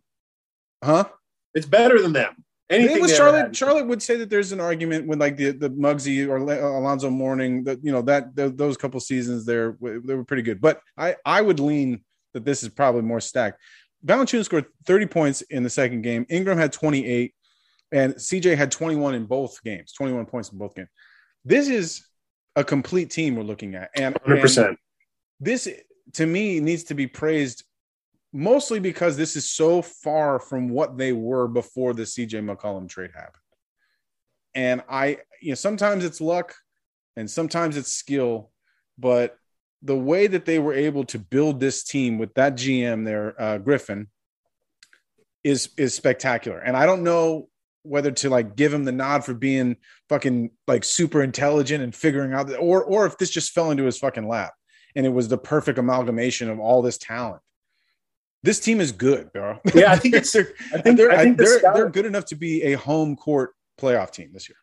huh? 0.84 1.06
It's 1.54 1.66
better 1.66 2.02
than 2.02 2.14
them. 2.14 2.46
Anything 2.72 2.98
it 2.98 3.02
was 3.02 3.16
Charlotte. 3.16 3.42
had. 3.48 3.56
Charlotte 3.56 3.88
would 3.88 4.02
say 4.02 4.16
that 4.18 4.30
there's 4.30 4.52
an 4.52 4.60
argument 4.60 5.08
with 5.08 5.20
like 5.20 5.38
the 5.38 5.52
the 5.52 5.70
Muggsy 5.70 6.28
or 6.28 6.38
Alonzo 6.38 7.10
Mourning 7.10 7.64
that 7.66 7.84
you 7.84 7.92
know 7.92 8.02
that 8.04 8.36
th- 8.36 8.54
those 8.56 8.78
couple 8.78 9.00
seasons 9.00 9.46
there 9.46 9.78
they 9.82 10.16
were 10.16 10.24
pretty 10.24 10.44
good. 10.44 10.62
But 10.62 10.82
I 10.98 11.16
I 11.26 11.42
would 11.42 11.60
lean 11.60 12.04
that 12.34 12.46
this 12.46 12.64
is 12.64 12.70
probably 12.70 13.02
more 13.02 13.20
stacked. 13.20 13.60
Valanciunas 14.06 14.46
scored 14.46 14.66
30 14.86 15.06
points 15.08 15.42
in 15.42 15.64
the 15.64 15.70
second 15.70 16.02
game. 16.02 16.26
Ingram 16.30 16.58
had 16.58 16.74
28, 16.74 17.36
and 17.92 18.16
CJ 18.16 18.58
had 18.58 18.72
21 18.72 19.14
in 19.14 19.26
both 19.26 19.62
games. 19.64 19.94
21 19.94 20.26
points 20.26 20.52
in 20.52 20.58
both 20.58 20.74
games. 20.74 20.90
This 21.46 21.68
is 21.68 22.08
a 22.56 22.64
complete 22.64 23.12
team 23.12 23.36
we're 23.36 23.44
looking 23.44 23.76
at, 23.76 23.92
and 23.96 24.18
and 24.26 24.40
100%. 24.40 24.76
this 25.40 25.68
to 26.14 26.26
me 26.26 26.60
needs 26.60 26.86
to 26.86 26.94
be 26.96 27.08
praised 27.08 27.64
mostly 28.34 28.80
because 28.80 29.18
this 29.18 29.36
is 29.36 29.50
so 29.50 29.82
far 29.82 30.40
from 30.40 30.70
what 30.70 30.98
they 30.98 31.14
were 31.14 31.48
before 31.48 31.94
the 31.94 32.04
CJ 32.04 32.44
McCollum 32.44 32.88
trade 32.88 33.12
happened. 33.14 33.36
And 34.54 34.84
I, 34.90 35.20
you 35.42 35.50
know, 35.50 35.56
sometimes 35.56 36.06
it's 36.06 36.22
luck 36.22 36.56
and 37.16 37.30
sometimes 37.30 37.78
it's 37.78 37.92
skill, 37.92 38.52
but 38.98 39.38
the 39.82 39.98
way 39.98 40.28
that 40.28 40.46
they 40.46 40.60
were 40.60 40.74
able 40.74 41.06
to 41.06 41.20
build 41.20 41.60
this 41.60 41.84
team 41.84 42.18
with 42.18 42.34
that 42.36 42.56
GM 42.56 43.06
there, 43.06 43.40
uh, 43.42 43.58
Griffin, 43.58 44.08
is 45.44 45.70
is 45.78 45.96
spectacular. 45.96 46.60
And 46.60 46.78
I 46.78 46.86
don't 46.86 47.04
know 47.04 47.50
whether 47.84 48.12
to 48.12 48.30
like 48.30 48.56
give 48.56 48.72
him 48.72 48.84
the 48.84 48.92
nod 48.92 49.26
for 49.26 49.34
being 49.34 49.78
fucking 50.08 50.52
like 50.68 50.84
super 50.84 51.24
intelligent 51.24 51.84
and 51.84 51.96
figuring 51.96 52.34
out 52.34 52.52
or 52.60 52.84
or 52.84 53.08
if 53.08 53.18
this 53.18 53.32
just 53.32 53.54
fell 53.54 53.72
into 53.72 53.86
his 53.86 53.98
fucking 53.98 54.28
lap 54.28 54.54
and 54.96 55.06
it 55.06 55.10
was 55.10 55.30
the 55.30 55.38
perfect 55.38 55.80
amalgamation 55.80 56.50
of 56.50 56.60
all 56.60 56.82
this 56.82 56.98
talent. 57.00 57.42
This 58.44 58.60
team 58.60 58.82
is 58.82 58.92
good, 58.92 59.32
bro. 59.34 59.60
Yeah, 59.76 59.92
I 59.92 59.98
think 59.98 60.16
it's. 60.16 60.32
they're, 60.34 60.48
I 60.74 60.82
think 60.82 60.98
they're, 60.98 61.12
I 61.12 61.24
think 61.24 61.38
the 61.38 61.44
they're, 61.44 61.60
scout- 61.60 61.76
they're 61.76 61.90
good 61.90 62.06
enough 62.06 62.26
to 62.26 62.36
be 62.36 62.64
a 62.64 62.74
home 62.74 63.16
court 63.16 63.52
playoff 63.80 64.12
team 64.12 64.32
this 64.34 64.50
year. 64.50 64.58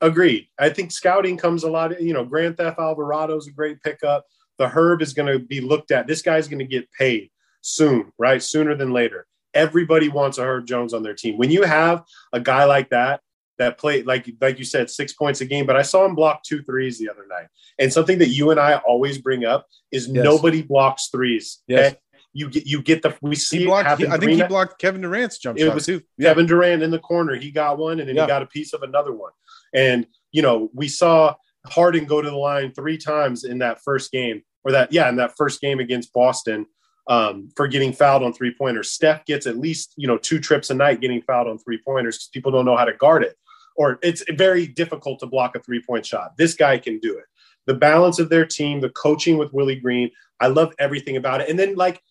Agreed. 0.00 0.46
I 0.58 0.70
think 0.70 0.92
scouting 0.92 1.36
comes 1.36 1.62
a 1.62 1.70
lot. 1.70 1.92
Of, 1.92 2.00
You 2.00 2.12
know, 2.14 2.24
Grand 2.24 2.56
Theft 2.56 2.78
Alvarado 2.78 3.36
is 3.36 3.46
a 3.46 3.52
great 3.52 3.82
pickup. 3.82 4.24
The 4.58 4.68
Herb 4.68 5.02
is 5.02 5.12
going 5.12 5.30
to 5.32 5.38
be 5.38 5.60
looked 5.60 5.90
at. 5.90 6.06
This 6.06 6.22
guy's 6.22 6.48
going 6.48 6.58
to 6.58 6.64
get 6.64 6.90
paid 6.92 7.30
soon, 7.60 8.10
right? 8.18 8.42
Sooner 8.42 8.74
than 8.74 8.92
later. 8.92 9.26
Everybody 9.54 10.08
wants 10.08 10.38
a 10.38 10.42
Herb 10.44 10.66
Jones 10.66 10.94
on 10.94 11.02
their 11.02 11.14
team. 11.14 11.36
When 11.36 11.50
you 11.50 11.62
have 11.64 12.04
a 12.32 12.40
guy 12.40 12.64
like 12.64 12.90
that 12.90 13.20
that 13.58 13.76
played 13.78 14.06
like 14.06 14.26
like 14.40 14.58
you 14.58 14.64
said 14.64 14.88
six 14.88 15.12
points 15.12 15.40
a 15.42 15.44
game, 15.44 15.66
but 15.66 15.76
I 15.76 15.82
saw 15.82 16.04
him 16.06 16.14
block 16.14 16.42
two 16.44 16.62
threes 16.62 16.98
the 16.98 17.10
other 17.10 17.26
night. 17.28 17.48
And 17.78 17.92
something 17.92 18.18
that 18.18 18.28
you 18.28 18.50
and 18.52 18.60
I 18.60 18.76
always 18.78 19.18
bring 19.18 19.44
up 19.44 19.66
is 19.92 20.08
Yes. 20.08 20.24
nobody 20.24 20.62
blocks 20.62 21.08
threes. 21.08 21.58
Yes. 21.66 21.94
You 22.32 22.48
get 22.48 22.66
you 22.66 22.82
get 22.82 23.02
the 23.02 23.16
we 23.20 23.34
see 23.34 23.64
blocked. 23.64 23.88
I 23.88 24.16
think 24.16 24.32
he 24.32 24.42
blocked 24.44 24.78
Kevin 24.78 25.00
Durant's 25.00 25.38
jump 25.38 25.58
It 25.58 25.66
shot 25.66 25.74
was 25.74 25.86
too. 25.86 26.02
Yeah. 26.16 26.30
Kevin 26.30 26.46
Durant 26.46 26.82
in 26.82 26.90
the 26.90 26.98
corner. 26.98 27.34
He 27.34 27.50
got 27.50 27.78
one, 27.78 27.98
and 27.98 28.08
then 28.08 28.14
Yeah. 28.16 28.22
he 28.22 28.28
got 28.28 28.42
a 28.42 28.46
piece 28.46 28.72
of 28.72 28.82
another 28.82 29.12
one. 29.12 29.32
And 29.74 30.06
you 30.30 30.42
know, 30.42 30.70
we 30.72 30.86
saw 30.86 31.34
Harden 31.66 32.04
go 32.04 32.22
to 32.22 32.30
the 32.30 32.36
line 32.36 32.72
three 32.72 32.98
times 32.98 33.44
in 33.44 33.58
that 33.58 33.82
first 33.82 34.12
game, 34.12 34.42
or 34.64 34.72
that 34.72 34.92
yeah, 34.92 35.08
in 35.08 35.16
that 35.16 35.36
first 35.36 35.60
game 35.60 35.80
against 35.80 36.12
Boston 36.12 36.66
um, 37.08 37.48
for 37.56 37.66
getting 37.66 37.92
fouled 37.92 38.22
on 38.22 38.32
three 38.32 38.54
pointers. 38.56 38.92
Steph 38.92 39.24
gets 39.24 39.46
at 39.46 39.58
least 39.58 39.94
you 39.96 40.06
know 40.06 40.16
two 40.16 40.38
trips 40.38 40.70
a 40.70 40.74
night 40.74 41.00
getting 41.00 41.22
fouled 41.22 41.48
on 41.48 41.58
three 41.58 41.80
pointers 41.84 42.16
because 42.16 42.28
people 42.28 42.52
don't 42.52 42.64
know 42.64 42.76
how 42.76 42.84
to 42.84 42.94
guard 42.94 43.24
it, 43.24 43.36
or 43.76 43.98
it's 44.02 44.22
very 44.30 44.68
difficult 44.68 45.18
to 45.18 45.26
block 45.26 45.56
a 45.56 45.60
three 45.60 45.82
point 45.82 46.06
shot. 46.06 46.36
This 46.38 46.54
guy 46.54 46.78
can 46.78 47.00
do 47.00 47.18
it. 47.18 47.24
The 47.66 47.74
balance 47.74 48.18
of 48.18 48.30
their 48.30 48.46
team, 48.46 48.80
the 48.80 48.90
coaching 48.90 49.36
with 49.36 49.52
Willie 49.52 49.80
Green, 49.80 50.10
I 50.40 50.46
love 50.46 50.72
everything 50.78 51.16
about 51.16 51.40
it. 51.40 51.50
And 51.50 51.58
then 51.58 51.74
like 51.74 52.02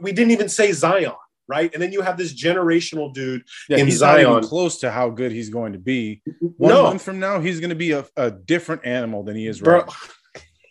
we 0.00 0.12
didn't 0.12 0.32
even 0.32 0.48
say 0.48 0.72
Zion. 0.72 1.12
Right. 1.46 1.70
And 1.74 1.82
then 1.82 1.92
you 1.92 2.00
have 2.00 2.16
this 2.16 2.32
generational 2.34 3.12
dude 3.12 3.42
Yeah, 3.68 3.76
in 3.76 3.86
he's 3.86 4.00
not 4.00 4.18
even 4.18 4.32
Zion. 4.32 4.44
close 4.44 4.78
to 4.78 4.90
how 4.90 5.10
good 5.10 5.30
he's 5.30 5.50
going 5.50 5.74
to 5.74 5.78
be. 5.78 6.22
One 6.56 6.72
no, 6.72 6.82
month 6.84 7.02
from 7.02 7.20
now, 7.20 7.38
he's 7.38 7.60
going 7.60 7.68
to 7.68 7.76
be 7.76 7.92
a, 7.92 8.06
a 8.16 8.30
different 8.30 8.86
animal 8.86 9.22
than 9.24 9.36
he 9.36 9.46
is 9.46 9.60
bro. 9.60 9.80
right. 9.80 9.86
now. 9.86 9.92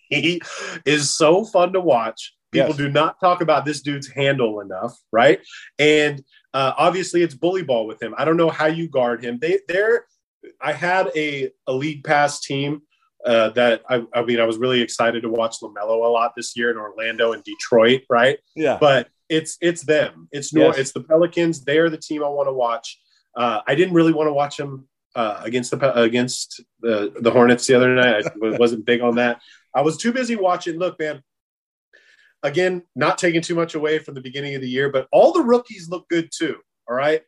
He 0.09 0.41
is 0.85 1.13
so 1.15 1.43
fun 1.45 1.73
to 1.73 1.79
watch. 1.79 2.33
People 2.51 2.69
Yes. 2.69 2.77
do 2.77 2.89
not 2.89 3.19
talk 3.19 3.41
about 3.41 3.65
this 3.65 3.81
dude's 3.81 4.07
handle 4.07 4.59
enough, 4.61 4.95
right? 5.11 5.39
And 5.79 6.23
uh, 6.53 6.73
obviously, 6.77 7.21
it's 7.23 7.33
bully 7.33 7.63
ball 7.63 7.87
with 7.87 8.01
him. 8.01 8.13
I 8.17 8.25
don't 8.25 8.37
know 8.37 8.49
how 8.49 8.67
you 8.67 8.87
guard 8.87 9.23
him. 9.23 9.39
They, 9.39 9.59
they're. 9.67 10.05
I 10.61 10.73
had 10.73 11.09
a 11.15 11.49
a 11.67 11.73
league 11.73 12.03
pass 12.03 12.41
team 12.41 12.81
uh, 13.25 13.49
that 13.49 13.81
I, 13.89 14.03
I 14.13 14.23
mean, 14.23 14.39
I 14.39 14.45
was 14.45 14.57
really 14.57 14.81
excited 14.81 15.21
to 15.23 15.29
watch 15.29 15.55
Lamelo 15.61 16.05
a 16.05 16.09
lot 16.09 16.33
this 16.35 16.55
year 16.57 16.71
in 16.71 16.77
Orlando 16.77 17.31
and 17.33 17.43
Detroit, 17.43 18.01
right? 18.09 18.39
Yeah, 18.55 18.77
But 18.79 19.09
it's 19.29 19.57
it's 19.61 19.83
them. 19.83 20.27
It's 20.31 20.53
Nor- 20.53 20.65
Yes. 20.67 20.77
it's 20.79 20.91
the 20.91 21.01
Pelicans. 21.03 21.63
They're 21.63 21.89
the 21.89 21.97
team 21.97 22.23
I 22.23 22.27
want 22.27 22.47
to 22.49 22.53
watch. 22.53 22.99
Uh, 23.35 23.61
I 23.65 23.75
didn't 23.75 23.93
really 23.93 24.13
want 24.13 24.27
to 24.27 24.33
watch 24.33 24.57
them 24.57 24.87
uh, 25.15 25.41
against 25.43 25.71
the 25.71 25.93
against 26.01 26.61
the 26.81 27.13
the 27.19 27.31
Hornets 27.31 27.65
the 27.65 27.75
other 27.75 27.95
night. 27.95 28.25
I 28.25 28.57
wasn't 28.57 28.85
big 28.85 29.01
on 29.01 29.15
that. 29.15 29.41
I 29.73 29.81
was 29.81 29.97
too 29.97 30.11
busy 30.11 30.35
watching. 30.35 30.77
Look, 30.77 30.99
man. 30.99 31.21
Again, 32.43 32.83
not 32.93 33.17
taking 33.17 33.41
too 33.41 33.55
much 33.55 33.73
away 33.73 33.99
from 33.99 34.15
the 34.15 34.21
beginning 34.21 34.53
of 34.55 34.61
the 34.61 34.69
year, 34.69 34.89
but 34.91 35.07
all 35.13 35.31
the 35.31 35.41
rookies 35.41 35.87
look 35.89 36.09
good 36.09 36.29
too. 36.37 36.57
All 36.89 36.95
right. 36.95 37.21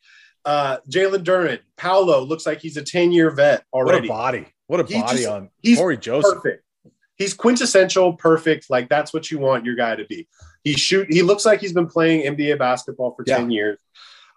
Uh, 0.44 0.78
Jalen 0.92 1.24
Duren, 1.24 1.60
Paolo 1.78 2.24
looks 2.26 2.46
like 2.46 2.60
he's 2.60 2.76
a 2.78 2.84
10 2.84 3.12
year 3.14 3.32
vet 3.32 3.64
what 3.72 3.88
already. 3.88 4.08
a 4.08 4.12
body! 4.12 4.48
What 4.68 4.80
a 4.80 4.86
He 4.86 5.00
body 5.00 5.18
just- 5.20 5.30
on 5.30 5.50
he's 5.62 5.78
Corey 5.78 5.98
Joseph. 5.98 6.36
perfect. 6.42 6.64
He's 7.18 7.34
quintessential, 7.34 8.14
perfect. 8.14 8.70
Like 8.70 8.90
that's 8.90 9.14
what 9.14 9.32
you 9.32 9.40
want 9.40 9.64
your 9.66 9.76
guy 9.76 9.96
to 9.96 10.06
be. 10.06 10.28
He 10.64 10.74
shoot. 10.74 11.08
He 11.12 11.22
looks 11.22 11.46
like 11.46 11.62
he's 11.62 11.72
been 11.74 11.88
playing 11.88 12.26
NBA 12.36 12.58
basketball 12.58 13.12
for 13.16 13.24
Yeah. 13.26 13.38
ten 13.38 13.52
years. 13.52 13.80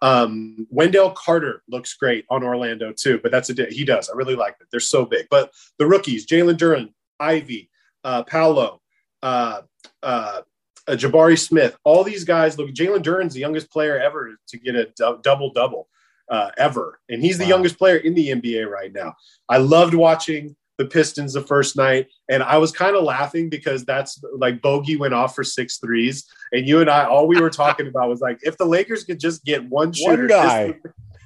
Um, 0.00 0.66
Wendell 0.70 1.10
Carter 1.10 1.62
looks 1.68 1.94
great 1.94 2.24
on 2.30 2.44
Orlando 2.44 2.92
too, 2.92 3.18
but 3.20 3.32
that's 3.32 3.50
a 3.50 3.66
he 3.70 3.84
does. 3.84 4.08
I 4.08 4.14
really 4.14 4.36
like 4.36 4.54
it. 4.60 4.68
They're 4.70 4.78
so 4.78 5.04
big. 5.04 5.26
But 5.28 5.52
the 5.78 5.86
rookies: 5.86 6.24
Jalen 6.24 6.56
Duren, 6.56 6.92
Ivey, 7.18 7.68
uh, 8.04 8.22
Paolo, 8.22 8.80
uh, 9.24 9.62
uh, 10.04 10.42
uh, 10.86 10.92
Jabari 10.92 11.36
Smith. 11.38 11.76
All 11.82 12.04
these 12.04 12.22
guys 12.22 12.56
look. 12.58 12.68
Jalen 12.70 13.02
Duren's 13.02 13.34
the 13.34 13.40
youngest 13.40 13.72
player 13.72 13.98
ever 13.98 14.38
to 14.48 14.58
get 14.58 14.76
a 14.76 14.88
double 15.22 15.50
double 15.52 15.88
uh, 16.30 16.50
ever, 16.58 17.00
and 17.08 17.22
he's 17.22 17.38
the 17.38 17.44
Wow. 17.44 17.50
youngest 17.50 17.78
player 17.78 17.96
in 17.96 18.14
the 18.14 18.28
NBA 18.30 18.68
right 18.70 18.92
now. 18.92 19.14
I 19.48 19.58
loved 19.58 19.94
watching 19.94 20.56
the 20.76 20.84
Pistons 20.86 21.32
the 21.32 21.40
first 21.42 21.76
night, 21.76 22.06
and 22.30 22.42
I 22.42 22.58
was 22.58 22.70
kind 22.70 22.94
of 22.94 23.02
laughing 23.02 23.48
because 23.48 23.84
that's 23.84 24.22
like 24.36 24.62
Bogey 24.62 24.96
went 24.96 25.14
off 25.14 25.34
for 25.34 25.42
six 25.42 25.78
threes, 25.78 26.24
and 26.52 26.66
you 26.68 26.80
and 26.80 26.88
I, 26.90 27.04
all 27.04 27.26
we 27.26 27.40
were 27.40 27.50
talking 27.50 27.86
about 27.92 28.08
was 28.08 28.20
like, 28.20 28.38
if 28.42 28.56
the 28.58 28.64
Lakers 28.66 29.04
could 29.04 29.18
just 29.18 29.44
get 29.44 29.64
one 29.68 29.92
shooter, 29.92 30.28
this 30.28 30.36
guy. 30.36 30.74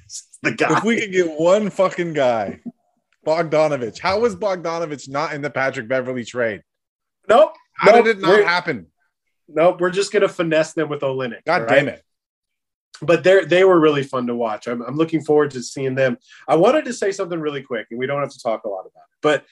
is 0.06 0.24
the 0.42 0.52
guy. 0.52 0.78
If 0.78 0.84
we 0.84 0.98
could 1.00 1.12
get 1.12 1.38
one 1.38 1.68
fucking 1.68 2.14
guy, 2.14 2.60
Bogdanovich. 3.26 3.98
How 4.00 4.20
was 4.20 4.34
Bogdanovich 4.36 5.08
not 5.08 5.32
in 5.34 5.42
the 5.42 5.50
Patrick 5.50 5.88
Beverley 5.88 6.24
trade? 6.24 6.62
nope, 7.28 7.52
How 7.74 7.92
nope, 7.92 8.04
did 8.04 8.18
it 8.18 8.20
not 8.20 8.42
happen? 8.44 8.86
Nope, 9.48 9.80
we're 9.80 9.90
just 9.90 10.12
gonna 10.12 10.28
finesse 10.28 10.72
them 10.72 10.88
with 10.88 11.00
Olynyk. 11.02 11.44
God 11.46 11.62
right? 11.62 11.68
damn 11.68 11.88
it! 11.88 12.02
But 13.02 13.24
they 13.24 13.44
they 13.44 13.64
were 13.64 13.78
really 13.78 14.02
fun 14.02 14.26
to 14.28 14.34
watch. 14.34 14.66
I'm, 14.66 14.82
I'm 14.82 14.96
looking 14.96 15.22
forward 15.22 15.50
to 15.52 15.62
seeing 15.62 15.94
them. 15.94 16.18
I 16.48 16.56
wanted 16.56 16.84
to 16.86 16.92
say 16.92 17.12
something 17.12 17.40
really 17.40 17.62
quick, 17.62 17.86
and 17.90 17.98
we 17.98 18.06
don't 18.06 18.20
have 18.20 18.32
to 18.32 18.40
talk 18.42 18.64
a 18.64 18.68
lot 18.68 18.80
about 18.80 19.04
it. 19.10 19.18
But 19.22 19.44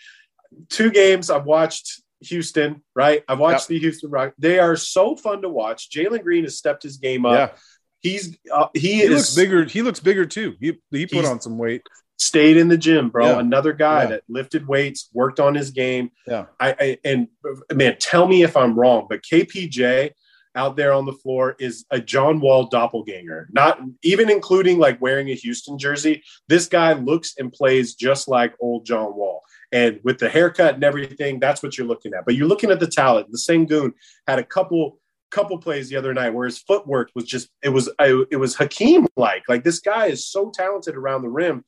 two 0.68 0.90
games 0.90 1.30
I've 1.30 1.44
watched 1.44 2.02
Houston, 2.20 2.82
right? 2.94 3.22
I've 3.28 3.38
watched 3.38 3.68
the 3.68 3.78
Houston 3.78 4.10
Rock. 4.10 4.34
They 4.38 4.58
are 4.58 4.76
so 4.76 5.16
fun 5.16 5.42
to 5.42 5.48
watch. 5.48 5.90
Jalen 5.90 6.22
Green 6.22 6.44
has 6.44 6.58
stepped 6.58 6.82
his 6.82 6.96
game 6.98 7.24
up. 7.26 7.32
Yeah, 7.52 7.58
He's 8.00 8.36
uh, 8.52 8.68
he, 8.74 8.94
he 8.94 9.02
is 9.02 9.10
looks 9.10 9.34
bigger. 9.34 9.64
He 9.64 9.82
looks 9.82 10.00
bigger 10.00 10.24
too. 10.26 10.54
He 10.60 10.78
he 10.90 11.06
put 11.06 11.24
on 11.24 11.40
some 11.40 11.58
weight. 11.58 11.82
stayed 12.18 12.56
in 12.56 12.68
the 12.68 12.78
gym, 12.78 13.08
bro. 13.10 13.26
Yeah. 13.26 13.38
Another 13.40 13.72
guy 13.72 14.02
Yeah. 14.02 14.08
that 14.10 14.22
lifted 14.28 14.66
weights, 14.68 15.08
worked 15.12 15.40
on 15.40 15.54
his 15.54 15.70
game. 15.70 16.10
Yeah. 16.26 16.46
I, 16.58 16.74
I 16.78 16.98
and 17.04 17.28
man, 17.72 17.96
tell 17.98 18.26
me 18.26 18.42
if 18.42 18.56
I'm 18.56 18.78
wrong, 18.78 19.06
but 19.08 19.22
KPJ 19.22 20.10
out 20.54 20.76
there 20.76 20.92
on 20.92 21.06
the 21.06 21.12
floor 21.12 21.56
is 21.58 21.84
a 21.90 22.00
John 22.00 22.40
Wall 22.40 22.66
doppelganger. 22.66 23.48
Not 23.52 23.80
even 24.02 24.30
including 24.30 24.78
like 24.78 25.00
wearing 25.00 25.28
a 25.30 25.34
Houston 25.34 25.78
jersey. 25.78 26.22
This 26.48 26.66
guy 26.66 26.92
looks 26.92 27.34
and 27.38 27.52
plays 27.52 27.94
just 27.94 28.28
like 28.28 28.54
old 28.60 28.84
John 28.84 29.16
Wall. 29.16 29.42
And 29.72 30.00
with 30.02 30.18
the 30.18 30.28
haircut 30.28 30.74
and 30.74 30.84
everything, 30.84 31.38
that's 31.38 31.62
what 31.62 31.78
you're 31.78 31.86
looking 31.86 32.12
at. 32.14 32.24
But 32.24 32.34
you're 32.34 32.48
looking 32.48 32.70
at 32.70 32.80
the 32.80 32.88
talent. 32.88 33.28
The 33.30 33.38
Sengun 33.38 33.92
had 34.26 34.38
a 34.38 34.44
couple 34.44 34.98
couple 35.30 35.56
plays 35.58 35.88
the 35.88 35.94
other 35.94 36.12
night 36.12 36.30
where 36.30 36.46
his 36.46 36.58
footwork 36.58 37.08
was 37.14 37.24
just 37.24 37.48
it 37.62 37.68
was 37.68 37.88
it 38.00 38.38
was 38.38 38.56
Hakeem 38.56 39.06
like. 39.16 39.44
Like 39.48 39.64
this 39.64 39.80
guy 39.80 40.06
is 40.06 40.26
so 40.26 40.50
talented 40.52 40.96
around 40.96 41.22
the 41.22 41.28
rim 41.28 41.64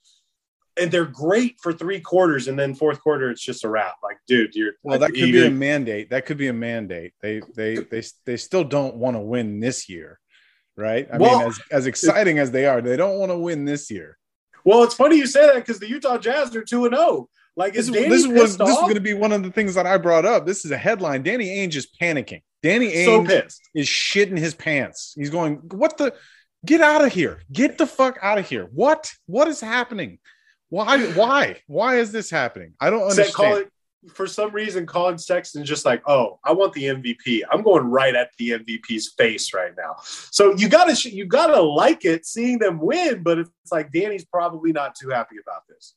and 0.80 0.90
they're 0.90 1.04
great 1.06 1.56
for 1.60 1.72
three 1.72 2.00
quarters, 2.00 2.48
and 2.48 2.58
then 2.58 2.74
fourth 2.74 3.00
quarter 3.00 3.30
it's 3.30 3.42
just 3.42 3.64
a 3.64 3.68
wrap. 3.68 3.94
Like, 4.02 4.18
dude, 4.26 4.54
you're 4.54 4.72
Well, 4.82 4.98
that 4.98 5.08
could 5.10 5.32
be 5.32 5.46
a 5.46 5.50
mandate. 5.50 6.10
That 6.10 6.26
could 6.26 6.38
be 6.38 6.48
a 6.48 6.52
mandate. 6.52 7.12
They 7.20 7.40
they 7.54 7.76
they 7.76 8.02
they 8.24 8.36
still 8.36 8.64
don't 8.64 8.96
want 8.96 9.16
to 9.16 9.20
win 9.20 9.60
this 9.60 9.88
year, 9.88 10.18
right? 10.76 11.08
I 11.12 11.18
Well- 11.18 11.38
mean, 11.40 11.48
as 11.48 11.60
as 11.70 11.86
exciting 11.86 12.38
as 12.38 12.50
they 12.50 12.66
are, 12.66 12.80
they 12.80 12.96
don't 12.96 13.18
want 13.18 13.30
to 13.32 13.38
win 13.38 13.64
this 13.64 13.90
year. 13.90 14.18
well. 14.64 14.82
It's 14.84 14.94
funny 14.94 15.16
you 15.16 15.26
say 15.26 15.46
that 15.46 15.56
because 15.56 15.78
the 15.80 15.88
Utah 15.88 16.18
Jazz 16.18 16.54
are 16.56 16.62
two 16.64 16.84
and 16.86 16.94
zero. 16.94 17.28
Like, 17.54 17.74
This 17.74 17.82
is 17.82 17.88
is 17.88 17.94
Danny 17.94 18.08
this 18.08 18.26
was 18.26 18.40
pissed 18.56 18.58
this 18.60 18.68
is 18.70 18.78
going 18.80 18.94
to 18.94 19.00
be 19.00 19.12
one 19.12 19.30
of 19.32 19.42
the 19.42 19.50
things 19.50 19.74
that 19.74 19.86
I 19.86 19.98
brought 19.98 20.24
up. 20.24 20.46
This 20.46 20.64
is 20.64 20.70
a 20.70 20.78
headline. 20.78 21.22
Danny 21.22 21.48
Ainge 21.48 21.76
is 21.76 21.86
panicking. 22.00 22.40
Danny 22.62 23.04
so 23.04 23.20
Ainge 23.20 23.26
pissed. 23.26 23.60
is 23.74 23.86
shitting 23.86 24.38
his 24.38 24.54
pants. 24.54 25.12
He's 25.18 25.28
going, 25.28 25.56
"What 25.70 25.98
the? 25.98 26.14
Get 26.64 26.80
out 26.80 27.04
of 27.04 27.12
here! 27.12 27.42
Get 27.52 27.76
the 27.76 27.86
fuck 27.86 28.16
out 28.22 28.38
of 28.38 28.48
here! 28.48 28.68
What? 28.72 29.12
What 29.26 29.48
is 29.48 29.60
happening? 29.60 30.18
Why? 30.72 31.06
Why? 31.12 31.60
Why 31.66 31.96
is 31.96 32.12
this 32.12 32.30
happening? 32.30 32.72
I 32.80 32.88
don't 32.88 33.02
understand." 33.02 33.34
call 33.34 33.56
it, 33.56 33.70
for 34.14 34.26
some 34.26 34.52
reason, 34.52 34.86
Collin 34.86 35.18
Sexton's 35.18 35.68
just 35.68 35.84
like, 35.84 36.02
oh, 36.08 36.38
I 36.42 36.52
want 36.52 36.72
the 36.72 36.84
MVP. 36.84 37.42
I'm 37.50 37.60
going 37.60 37.84
right 37.84 38.14
at 38.14 38.30
the 38.38 38.52
MVP's 38.52 39.12
face 39.18 39.52
right 39.52 39.72
now. 39.76 39.96
So 40.02 40.56
you 40.56 40.70
gotta 40.70 40.96
you 41.10 41.26
gotta 41.26 41.60
like 41.60 42.06
it, 42.06 42.24
seeing 42.24 42.58
them 42.58 42.80
win. 42.80 43.22
But 43.22 43.40
it's 43.40 43.50
like 43.70 43.92
Danny's 43.92 44.24
probably 44.24 44.72
not 44.72 44.94
too 44.94 45.10
happy 45.10 45.36
about 45.46 45.68
this. 45.68 45.94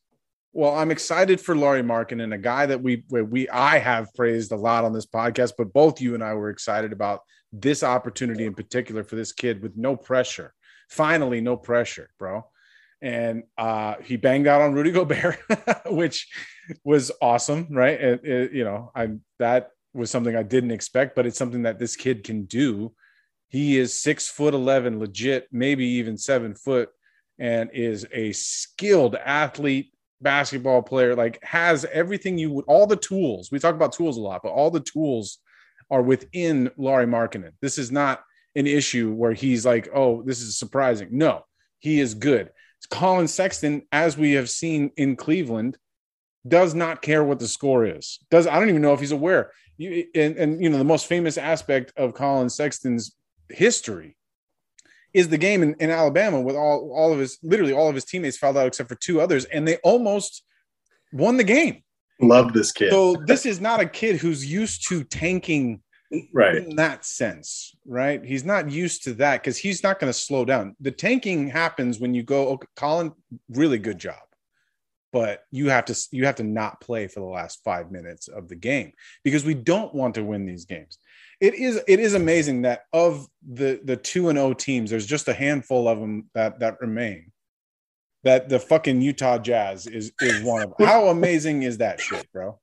Well, 0.52 0.76
I'm 0.76 0.92
excited 0.92 1.40
for 1.40 1.56
Lauri 1.56 1.82
Markkanen 1.82 2.24
and 2.24 2.34
a 2.34 2.38
guy 2.38 2.66
that 2.66 2.82
we 2.82 3.06
we 3.10 3.48
I 3.48 3.78
have 3.78 4.14
praised 4.14 4.52
a 4.52 4.58
lot 4.58 4.84
on 4.84 4.92
this 4.92 5.06
podcast, 5.06 5.54
but 5.58 5.72
both 5.72 6.02
you 6.02 6.16
and 6.16 6.24
I 6.24 6.34
were 6.34 6.50
excited 6.50 6.92
about 6.92 7.22
this 7.54 7.82
opportunity 7.82 8.46
in 8.46 8.54
particular 8.54 9.06
for 9.06 9.16
this 9.16 9.32
kid 9.32 9.62
with 9.62 9.78
no 9.78 9.96
pressure. 9.96 10.54
Finally, 10.90 11.40
no 11.40 11.56
pressure, 11.56 12.10
bro. 12.20 12.46
And 13.02 13.44
uh, 13.58 13.96
he 14.04 14.18
banged 14.18 14.48
out 14.48 14.62
on 14.62 14.74
Rudy 14.74 14.92
Gobert, 14.92 15.38
which 15.88 16.28
was 16.84 17.12
awesome, 17.22 17.68
right? 17.72 18.00
It, 18.00 18.22
it- 18.26 18.52
you 18.54 18.64
know, 18.64 18.92
I 18.96 19.10
that 19.40 19.72
was 19.94 20.12
something 20.12 20.36
I 20.36 20.44
didn't 20.44 20.72
expect, 20.72 21.16
but 21.16 21.26
it's 21.26 21.38
something 21.38 21.64
that 21.64 21.80
this 21.80 21.96
kid 21.96 22.24
can 22.24 22.44
do 22.46 22.94
He 23.50 23.78
is 23.78 24.00
six 24.02 24.28
foot 24.28 24.54
11, 24.54 25.00
legit, 25.00 25.48
maybe 25.52 25.86
even 25.86 26.18
seven 26.18 26.56
foot, 26.56 26.90
and 27.40 27.70
is 27.74 28.06
a 28.12 28.32
skilled 28.34 29.16
athlete, 29.16 29.92
basketball 30.22 30.82
player, 30.82 31.16
like 31.16 31.40
has 31.44 31.86
everything 31.86 32.38
you 32.38 32.52
would, 32.52 32.66
all 32.68 32.88
the 32.88 32.96
tools. 32.96 33.52
We 33.52 33.60
talk 33.60 33.76
about 33.76 33.94
tools 33.94 34.18
a 34.18 34.22
lot, 34.22 34.42
but 34.44 34.52
all 34.52 34.72
the 34.72 34.80
tools 34.82 35.40
are 35.92 36.02
within 36.02 36.72
Lauri 36.78 37.06
Markkanen. 37.06 37.52
This 37.62 37.78
is 37.78 37.92
not 37.92 38.24
an 38.56 38.68
issue 38.68 39.14
where 39.14 39.34
he's 39.34 39.66
like, 39.66 39.90
oh, 39.94 40.24
this 40.24 40.42
is 40.42 40.58
surprising. 40.58 41.10
No, 41.12 41.44
he 41.80 42.00
is 42.00 42.14
good. 42.14 42.50
Collin 42.86 43.28
Sexton, 43.28 43.84
as 43.92 44.18
we 44.18 44.34
have 44.34 44.50
seen 44.50 44.92
in 44.98 45.16
Cleveland, 45.16 45.78
does 46.48 46.76
not 46.76 47.02
care 47.02 47.24
what 47.24 47.40
the 47.40 47.48
score 47.48 47.86
is. 47.86 48.20
Does 48.30 48.48
I 48.48 48.60
don't 48.60 48.70
even 48.70 48.82
know 48.82 48.94
if 48.94 49.00
he's 49.00 49.12
aware. 49.12 49.52
You, 49.78 50.06
and, 50.16 50.38
and 50.38 50.64
you 50.64 50.70
know 50.70 50.78
the 50.78 50.84
most 50.84 51.08
famous 51.08 51.38
aspect 51.38 51.92
of 51.98 52.14
Collin 52.14 52.50
Sexton's 52.50 53.16
history 53.50 54.16
is 55.14 55.30
the 55.30 55.38
game 55.38 55.64
in, 55.64 55.76
in 55.80 55.90
Alabama 55.90 56.40
with 56.40 56.56
all 56.56 56.92
all 56.96 57.12
of 57.12 57.20
his 57.20 57.38
literally 57.44 57.74
all 57.74 57.90
of 57.90 57.96
his 57.96 58.06
teammates 58.06 58.38
fouled 58.38 58.58
out 58.58 58.68
except 58.68 58.90
for 58.90 58.96
two 58.96 59.20
others, 59.20 59.46
and 59.46 59.68
they 59.68 59.78
almost 59.78 60.44
won 61.12 61.38
the 61.38 61.44
game. 61.44 61.84
Love 62.22 62.54
this 62.54 62.72
kid. 62.72 62.92
So 62.92 63.16
this 63.26 63.46
is 63.46 63.60
not 63.60 63.82
a 63.82 63.86
kid 63.86 64.18
who's 64.18 64.46
used 64.50 64.88
to 64.88 65.04
tanking 65.04 65.82
right 66.34 66.56
in 66.56 66.76
that 66.76 67.06
sense, 67.06 67.76
right? 67.86 68.24
He's 68.24 68.46
not 68.46 68.70
used 68.70 69.04
to 69.04 69.14
that 69.16 69.42
because 69.42 69.58
he's 69.58 69.84
not 69.84 70.00
going 70.00 70.12
to 70.12 70.18
slow 70.18 70.46
down. 70.46 70.76
The 70.80 70.92
tanking 70.92 71.48
happens 71.48 72.00
when 72.00 72.14
you 72.14 72.24
go, 72.24 72.48
oh, 72.48 72.52
okay, 72.54 72.68
Collin, 72.76 73.14
really 73.50 73.80
good 73.80 74.00
job 74.00 74.18
but 75.16 75.46
you 75.50 75.70
have 75.70 75.86
to 75.86 75.98
you 76.12 76.26
have 76.26 76.36
to 76.36 76.44
not 76.44 76.82
play 76.82 77.08
for 77.08 77.22
the 77.22 77.26
last 77.26 77.64
five 77.64 77.90
minutes 77.90 78.28
of 78.28 78.50
the 78.50 78.56
game 78.56 78.92
because 79.24 79.46
we 79.46 79.54
don't 79.54 79.96
want 79.96 80.14
to 80.14 80.22
win 80.22 80.46
these 80.46 80.66
games 80.66 80.98
it 81.40 81.54
is 81.54 81.80
it 81.88 82.02
is 82.02 82.16
amazing 82.16 82.64
that 82.64 82.82
of 82.92 83.26
the 83.54 83.80
the 83.86 83.96
two 83.96 84.28
and 84.28 84.38
o 84.38 84.54
teams 84.54 84.90
there's 84.90 85.06
just 85.06 85.30
a 85.30 85.34
handful 85.34 85.88
of 85.88 86.02
them 86.02 86.30
that 86.34 86.60
that 86.60 86.82
remain 86.82 87.32
that 88.26 88.50
the 88.50 88.60
fucking 88.60 89.02
utah 89.02 89.38
jazz 89.38 89.88
is 89.88 90.12
is 90.20 90.44
one 90.44 90.64
of 90.64 90.74
them. 90.78 90.86
how 90.86 91.08
amazing 91.08 91.64
is 91.64 91.78
that 91.78 92.02
shit 92.02 92.30
bro 92.34 92.60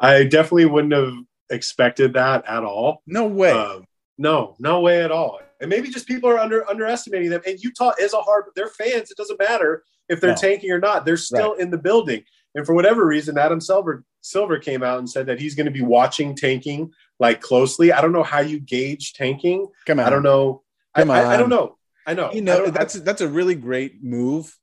i 0.00 0.24
definitely 0.24 0.66
wouldn't 0.66 0.92
have 0.92 1.14
expected 1.50 2.12
that 2.14 2.44
at 2.46 2.64
all 2.64 3.02
no 3.06 3.26
way 3.26 3.52
um, 3.52 3.84
no 4.18 4.54
no 4.58 4.80
way 4.80 5.02
at 5.02 5.10
all 5.10 5.40
and 5.60 5.70
maybe 5.70 5.88
just 5.88 6.06
people 6.06 6.28
are 6.28 6.38
under 6.38 6.68
underestimating 6.68 7.30
them 7.30 7.40
and 7.46 7.58
utah 7.60 7.92
is 8.00 8.12
a 8.12 8.20
hard 8.20 8.44
they're 8.54 8.68
fans 8.68 9.10
it 9.10 9.16
doesn't 9.16 9.38
matter 9.38 9.82
if 10.08 10.20
they're 10.20 10.30
no. 10.30 10.36
tanking 10.36 10.70
or 10.70 10.78
not. 10.78 11.04
They're 11.04 11.16
still 11.16 11.52
right. 11.52 11.60
in 11.60 11.70
the 11.70 11.78
building. 11.78 12.24
And 12.54 12.66
for 12.66 12.74
whatever 12.74 13.06
reason, 13.06 13.38
Adam 13.38 13.60
Silver 13.60 14.04
Silver 14.20 14.58
came 14.58 14.82
out 14.82 14.98
and 14.98 15.08
said 15.08 15.26
that 15.26 15.40
he's 15.40 15.54
going 15.54 15.66
to 15.66 15.72
be 15.72 15.82
watching 15.82 16.34
tanking 16.34 16.92
like 17.20 17.40
closely. 17.40 17.92
I 17.92 18.00
don't 18.00 18.12
know 18.12 18.22
how 18.22 18.40
you 18.40 18.58
gauge 18.58 19.12
tanking. 19.12 19.66
Come 19.86 20.00
on. 20.00 20.06
I 20.06 20.10
don't 20.10 20.22
know. 20.22 20.62
Come 20.96 21.10
I, 21.10 21.20
on. 21.20 21.26
I, 21.26 21.34
I 21.34 21.36
don't 21.36 21.50
know. 21.50 21.76
I 22.06 22.14
know. 22.14 22.32
You 22.32 22.40
know, 22.40 22.70
that's 22.70 22.94
that's 22.94 23.20
a 23.20 23.28
really 23.28 23.54
great 23.54 24.02
move 24.02 24.54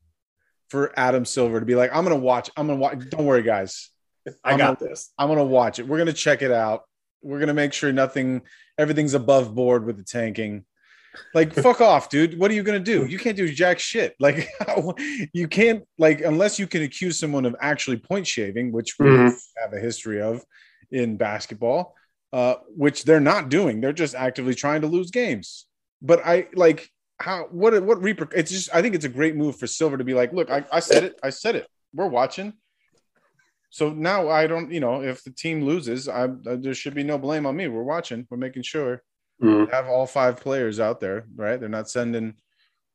for 0.69 0.97
Adam 0.97 1.25
Silver 1.25 1.59
to 1.59 1.65
be 1.65 1.75
like, 1.75 1.91
I'm 1.93 2.03
gonna 2.03 2.15
watch. 2.15 2.49
I'm 2.57 2.67
gonna 2.67 2.79
watch. 2.79 2.97
Don't 3.09 3.25
worry, 3.25 3.43
guys. 3.43 3.91
I 4.43 4.57
got 4.57 4.79
gonna, 4.79 4.89
this. 4.89 5.11
I'm 5.17 5.27
gonna 5.27 5.43
watch 5.43 5.79
it. 5.79 5.87
We're 5.87 5.97
gonna 5.97 6.13
check 6.13 6.41
it 6.41 6.51
out. 6.51 6.83
We're 7.21 7.39
gonna 7.39 7.53
make 7.53 7.73
sure 7.73 7.91
nothing, 7.91 8.41
everything's 8.77 9.13
above 9.13 9.53
board 9.55 9.85
with 9.85 9.97
the 9.97 10.03
tanking. 10.03 10.65
Like, 11.33 11.53
fuck 11.63 11.81
off, 11.81 12.09
dude. 12.09 12.37
What 12.37 12.51
are 12.51 12.53
you 12.53 12.63
gonna 12.63 12.79
do? 12.79 13.05
You 13.05 13.17
can't 13.17 13.37
do 13.37 13.51
jack 13.51 13.79
shit. 13.79 14.15
Like, 14.19 14.49
you 15.33 15.47
can't 15.47 15.83
like 15.97 16.21
unless 16.21 16.59
you 16.59 16.67
can 16.67 16.83
accuse 16.83 17.19
someone 17.19 17.45
of 17.45 17.55
actually 17.59 17.97
point 17.97 18.27
shaving, 18.27 18.71
which 18.71 18.97
we 18.99 19.07
mm-hmm. 19.07 19.61
have 19.61 19.73
a 19.73 19.79
history 19.79 20.21
of 20.21 20.43
in 20.91 21.17
basketball, 21.17 21.95
uh, 22.33 22.55
which 22.75 23.03
they're 23.03 23.19
not 23.19 23.49
doing. 23.49 23.81
They're 23.81 23.93
just 23.93 24.15
actively 24.15 24.55
trying 24.55 24.81
to 24.81 24.87
lose 24.87 25.11
games. 25.11 25.67
But 26.01 26.25
I 26.25 26.47
like 26.53 26.89
how 27.19 27.47
what 27.51 27.81
what 27.83 27.99
reper- 27.99 28.33
it's 28.35 28.51
just 28.51 28.73
I 28.73 28.81
think 28.81 28.95
it's 28.95 29.05
a 29.05 29.09
great 29.09 29.35
move 29.35 29.57
for 29.57 29.67
Silver 29.67 29.97
to 29.97 30.03
be 30.03 30.13
like, 30.13 30.33
look, 30.33 30.49
I, 30.49 30.65
I 30.71 30.79
said 30.79 31.03
it, 31.03 31.19
I 31.23 31.29
said 31.29 31.55
it. 31.55 31.67
We're 31.93 32.07
watching. 32.07 32.53
So 33.75 33.89
now 33.89 34.29
I 34.29 34.47
don't, 34.47 34.71
you 34.71 34.79
know, 34.79 35.01
if 35.01 35.21
the 35.25 35.31
team 35.31 35.65
loses, 35.65 36.07
I, 36.07 36.27
there 36.27 36.73
should 36.73 36.93
be 36.93 37.03
no 37.03 37.17
blame 37.17 37.45
on 37.45 37.57
me. 37.57 37.67
We're 37.67 37.83
watching. 37.83 38.25
We're 38.29 38.37
making 38.37 38.63
sure 38.63 39.03
mm-hmm. 39.43 39.69
have 39.69 39.87
all 39.87 40.05
five 40.05 40.37
players 40.37 40.79
out 40.79 41.01
there, 41.01 41.25
right? 41.35 41.59
They're 41.59 41.67
not 41.67 41.89
sending 41.89 42.35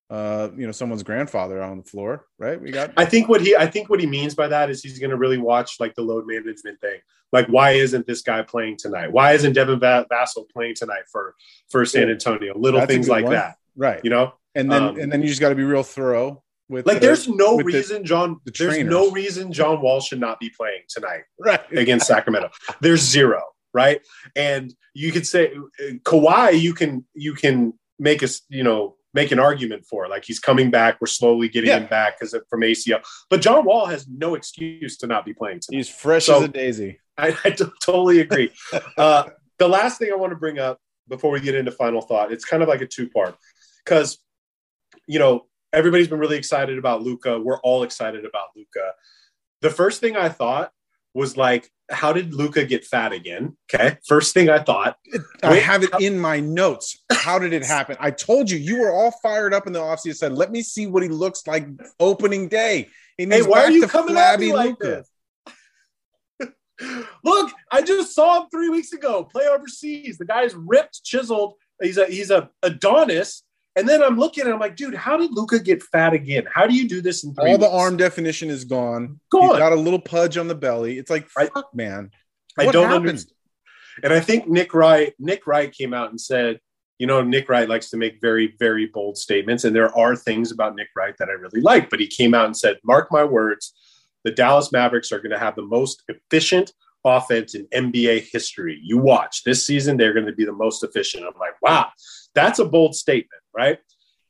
uh, 0.08 0.48
you 0.56 0.64
know, 0.64 0.72
someone's 0.72 1.02
grandfather 1.02 1.60
on 1.62 1.76
the 1.76 1.84
floor, 1.84 2.24
right? 2.38 2.58
We 2.58 2.70
got 2.70 2.94
I 2.96 3.04
think 3.04 3.28
what 3.28 3.42
he 3.42 3.54
I 3.54 3.66
think 3.66 3.90
what 3.90 4.00
he 4.00 4.06
means 4.06 4.34
by 4.34 4.48
that 4.48 4.70
is 4.70 4.82
he's 4.82 4.98
gonna 4.98 5.18
really 5.18 5.36
watch 5.36 5.78
like 5.80 5.94
the 5.96 6.02
load 6.02 6.26
management 6.26 6.80
thing. 6.80 6.98
Like, 7.30 7.46
why 7.48 7.72
isn't 7.72 8.06
this 8.06 8.22
guy 8.22 8.40
playing 8.40 8.78
tonight? 8.78 9.12
Why 9.12 9.32
isn't 9.32 9.52
Devin 9.52 9.80
Vassell 9.80 10.48
playing 10.50 10.76
tonight 10.76 11.04
for 11.12 11.34
for 11.68 11.84
San 11.84 12.08
Antonio? 12.08 12.58
Little 12.58 12.80
That's 12.80 12.90
things 12.90 13.06
like 13.06 13.24
one. 13.24 13.34
that. 13.34 13.58
Right. 13.76 14.00
You 14.02 14.08
know? 14.08 14.32
And 14.54 14.72
then 14.72 14.82
um, 14.82 14.98
and 14.98 15.12
then 15.12 15.20
you 15.20 15.28
just 15.28 15.42
gotta 15.42 15.54
be 15.54 15.62
real 15.62 15.82
thorough 15.82 16.42
with 16.70 16.86
like 16.86 17.00
the, 17.00 17.06
there's 17.06 17.28
no 17.28 17.58
reason 17.58 18.02
the, 18.02 18.08
John 18.08 18.40
the 18.46 18.52
there's 18.56 18.78
no 18.84 19.10
reason 19.10 19.52
John 19.52 19.82
Wall 19.82 20.00
should 20.00 20.20
not 20.20 20.40
be 20.40 20.50
playing 20.50 20.82
tonight 20.88 21.24
right 21.38 21.60
against 21.72 22.06
Sacramento. 22.06 22.50
There's 22.80 23.00
zero 23.02 23.42
right? 23.72 24.00
And 24.36 24.74
you 24.94 25.12
could 25.12 25.26
say 25.26 25.52
Kawhi, 26.04 26.60
you 26.60 26.74
can 26.74 27.04
you 27.14 27.34
can 27.34 27.74
make 27.98 28.22
us 28.22 28.42
you 28.48 28.62
know 28.62 28.96
make 29.12 29.32
an 29.32 29.38
argument 29.38 29.84
for 29.86 30.08
like 30.08 30.24
he's 30.24 30.38
coming 30.38 30.70
back. 30.70 31.00
We're 31.00 31.06
slowly 31.06 31.48
getting 31.48 31.68
yeah. 31.68 31.78
him 31.78 31.88
back 31.88 32.18
because 32.18 32.36
from 32.48 32.60
ACL. 32.60 33.02
But 33.28 33.40
John 33.40 33.64
Wall 33.64 33.86
has 33.86 34.06
no 34.08 34.34
excuse 34.34 34.96
to 34.98 35.06
not 35.06 35.24
be 35.24 35.34
playing. 35.34 35.60
Tonight. 35.60 35.76
He's 35.76 35.88
fresh 35.88 36.26
so, 36.26 36.38
as 36.38 36.42
a 36.44 36.48
daisy. 36.48 37.00
I, 37.16 37.36
I 37.44 37.50
t- 37.50 37.64
totally 37.82 38.20
agree. 38.20 38.52
uh, 38.96 39.24
the 39.58 39.68
last 39.68 39.98
thing 39.98 40.10
I 40.12 40.16
want 40.16 40.30
to 40.30 40.36
bring 40.36 40.58
up 40.58 40.78
before 41.08 41.30
we 41.30 41.40
get 41.40 41.54
into 41.54 41.70
final 41.70 42.00
thought, 42.00 42.32
it's 42.32 42.44
kind 42.44 42.62
of 42.62 42.68
like 42.68 42.80
a 42.80 42.86
two 42.86 43.10
part 43.10 43.36
because 43.84 44.18
you 45.06 45.18
know 45.18 45.46
everybody's 45.72 46.08
been 46.08 46.18
really 46.18 46.36
excited 46.36 46.78
about 46.78 47.02
Luka. 47.02 47.38
We're 47.38 47.60
all 47.60 47.82
excited 47.82 48.24
about 48.24 48.48
Luka. 48.56 48.92
The 49.60 49.70
first 49.70 50.00
thing 50.00 50.16
I 50.16 50.28
thought 50.28 50.72
was 51.14 51.36
like, 51.36 51.70
how 51.90 52.12
did 52.12 52.34
Luka 52.34 52.64
get 52.64 52.84
fat 52.84 53.12
again? 53.12 53.56
Okay. 53.72 53.98
First 54.06 54.32
thing 54.32 54.48
I 54.48 54.60
thought. 54.60 54.96
I 55.42 55.56
have 55.56 55.82
it 55.82 55.90
in 56.00 56.18
my 56.18 56.40
notes. 56.40 57.02
How 57.10 57.38
did 57.38 57.52
it 57.52 57.64
happen? 57.64 57.96
I 57.98 58.10
told 58.10 58.50
you, 58.50 58.58
you 58.58 58.80
were 58.80 58.92
all 58.92 59.10
fired 59.22 59.52
up 59.52 59.66
in 59.66 59.72
the 59.72 59.80
offseason. 59.80 60.16
Said, 60.16 60.32
let 60.32 60.52
me 60.52 60.62
see 60.62 60.86
what 60.86 61.02
he 61.02 61.08
looks 61.08 61.46
like 61.46 61.66
opening 61.98 62.48
day. 62.48 62.88
hey, 63.18 63.42
why 63.42 63.64
are 63.64 63.70
you 63.70 63.86
coming 63.86 64.16
at 64.16 64.38
me 64.38 64.52
like 64.52 64.78
this? 64.78 65.08
Look, 67.24 67.52
I 67.70 67.82
just 67.82 68.14
saw 68.14 68.42
him 68.42 68.48
three 68.50 68.68
weeks 68.68 68.92
ago 68.92 69.24
play 69.24 69.46
overseas. 69.46 70.16
The 70.16 70.24
guy's 70.24 70.54
ripped, 70.54 71.04
chiseled. 71.04 71.54
He's 71.82 71.98
a 71.98 72.06
he's 72.06 72.30
a 72.30 72.50
Adonis, 72.62 73.42
and 73.76 73.88
then 73.88 74.02
I'm 74.02 74.18
looking 74.18 74.44
and 74.44 74.52
I'm 74.52 74.58
like, 74.60 74.76
dude, 74.76 74.94
how 74.94 75.16
did 75.16 75.30
Luka 75.32 75.60
get 75.60 75.82
fat 75.82 76.12
again? 76.12 76.44
How 76.52 76.66
do 76.66 76.74
you 76.74 76.88
do 76.88 77.00
this 77.00 77.24
in 77.24 77.34
three 77.34 77.52
All 77.52 77.58
weeks? 77.58 77.64
the 77.64 77.70
arm 77.70 77.96
definition 77.96 78.50
is 78.50 78.64
gone. 78.64 79.20
Gone. 79.30 79.50
He's 79.50 79.58
got 79.58 79.72
a 79.72 79.76
little 79.76 80.00
pudge 80.00 80.36
on 80.36 80.48
the 80.48 80.54
belly. 80.54 80.98
It's 80.98 81.10
like, 81.10 81.28
fuck, 81.28 81.50
I, 81.56 81.62
man. 81.72 82.10
What 82.56 82.68
I 82.68 82.72
don't 82.72 82.84
happened? 82.88 83.08
understand. 83.10 83.36
And 84.02 84.12
I 84.12 84.20
think 84.20 84.48
Nick 84.48 84.74
Wright, 84.74 85.14
Nick 85.18 85.46
Wright 85.46 85.72
came 85.72 85.94
out 85.94 86.10
and 86.10 86.20
said, 86.20 86.58
you 86.98 87.06
know, 87.06 87.22
Nick 87.22 87.48
Wright 87.48 87.68
likes 87.68 87.90
to 87.90 87.96
make 87.96 88.20
very, 88.20 88.54
very 88.58 88.86
bold 88.86 89.16
statements. 89.16 89.64
And 89.64 89.74
there 89.74 89.96
are 89.96 90.16
things 90.16 90.52
about 90.52 90.74
Nick 90.74 90.88
Wright 90.96 91.14
that 91.18 91.28
I 91.28 91.32
really 91.32 91.60
like. 91.60 91.90
But 91.90 92.00
he 92.00 92.06
came 92.06 92.34
out 92.34 92.46
and 92.46 92.56
said, 92.56 92.78
mark 92.84 93.08
my 93.10 93.24
words, 93.24 93.72
the 94.24 94.30
Dallas 94.32 94.72
Mavericks 94.72 95.12
are 95.12 95.18
going 95.18 95.30
to 95.30 95.38
have 95.38 95.56
the 95.56 95.62
most 95.62 96.02
efficient 96.08 96.72
offense 97.04 97.54
in 97.54 97.66
NBA 97.68 98.28
history. 98.30 98.78
You 98.82 98.98
watch 98.98 99.44
this 99.44 99.66
season, 99.66 99.96
they're 99.96 100.12
going 100.12 100.26
to 100.26 100.32
be 100.32 100.44
the 100.44 100.52
most 100.52 100.84
efficient. 100.84 101.24
I'm 101.24 101.38
like, 101.38 101.60
wow, 101.62 101.88
that's 102.34 102.58
a 102.58 102.64
bold 102.64 102.94
statement 102.94 103.39
right? 103.54 103.78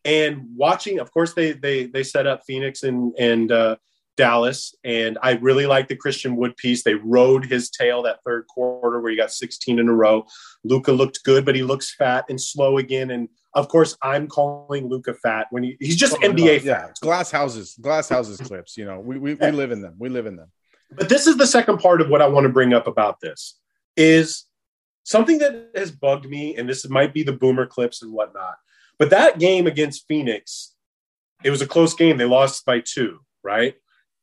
And 0.05 0.49
watching, 0.57 0.99
of 0.99 1.13
course, 1.13 1.35
they 1.35 1.53
they 1.53 1.87
they 1.87 2.03
set 2.03 2.27
up 2.27 2.43
Phoenix 2.47 2.83
and 2.83 3.15
and 3.19 3.53
uh, 3.53 3.77
Dallas, 4.17 4.75
and 4.85 5.19
I 5.23 5.33
really 5.33 5.67
like 5.67 5.89
the 5.89 5.97
Christian 5.97 6.37
Wood 6.37 6.57
piece. 6.57 6.83
They 6.83 6.95
rode 6.95 7.45
his 7.45 7.71
tail 7.71 8.03
that 8.03 8.21
third 8.25 8.47
quarter 8.49 9.01
where 9.01 9.11
he 9.11 9.17
got 9.17 9.33
16 9.33 9.79
in 9.79 9.89
a 9.89 9.95
row. 9.95 10.27
Luka 10.65 10.93
looked 10.93 11.23
good, 11.25 11.45
but 11.45 11.55
he 11.55 11.63
looks 11.63 11.95
fat 11.95 12.25
and 12.29 12.41
slow 12.41 12.79
again. 12.79 13.11
And 13.11 13.29
of 13.55 13.69
course, 13.69 13.97
I'm 14.03 14.27
calling 14.27 14.89
Luka 14.89 15.15
fat 15.15 15.47
when 15.51 15.63
he, 15.63 15.77
he's 15.81 15.97
just 15.97 16.15
oh, 16.15 16.29
NBA 16.29 16.63
yeah. 16.63 16.81
fat. 16.81 16.97
Glass 17.01 17.31
houses, 17.31 17.77
glass 17.81 18.09
houses 18.09 18.39
Clipps. 18.41 18.77
You 18.77 18.85
know, 18.85 19.01
we, 19.01 19.19
we 19.19 19.35
we 19.35 19.51
live 19.51 19.71
in 19.71 19.81
them. 19.83 19.95
We 19.99 20.09
live 20.09 20.27
in 20.27 20.37
them. 20.37 20.51
But 20.93 21.09
this 21.09 21.27
is 21.27 21.37
the 21.37 21.47
second 21.47 21.79
part 21.79 22.01
of 22.01 22.09
what 22.09 22.21
I 22.21 22.29
want 22.29 22.45
to 22.45 22.53
bring 22.53 22.75
up 22.75 22.87
about 22.87 23.21
this 23.21 23.59
is 23.97 24.45
something 25.05 25.39
that 25.39 25.71
has 25.75 25.91
bugged 25.91 26.29
me, 26.29 26.57
and 26.57 26.69
this 26.69 26.89
might 26.89 27.15
be 27.15 27.23
the 27.23 27.33
boomer 27.33 27.67
Clipps 27.67 28.03
and 28.03 28.13
whatnot. 28.13 28.57
But 29.01 29.11
that 29.11 29.39
game 29.39 29.67
against 29.67 30.07
Phoenix, 30.07 30.75
it 31.43 31.51
was 31.51 31.63
a 31.63 31.67
close 31.67 31.95
game. 31.95 32.19
They 32.19 32.27
lost 32.27 32.67
by 32.67 32.81
two, 32.81 33.21
right? 33.43 33.75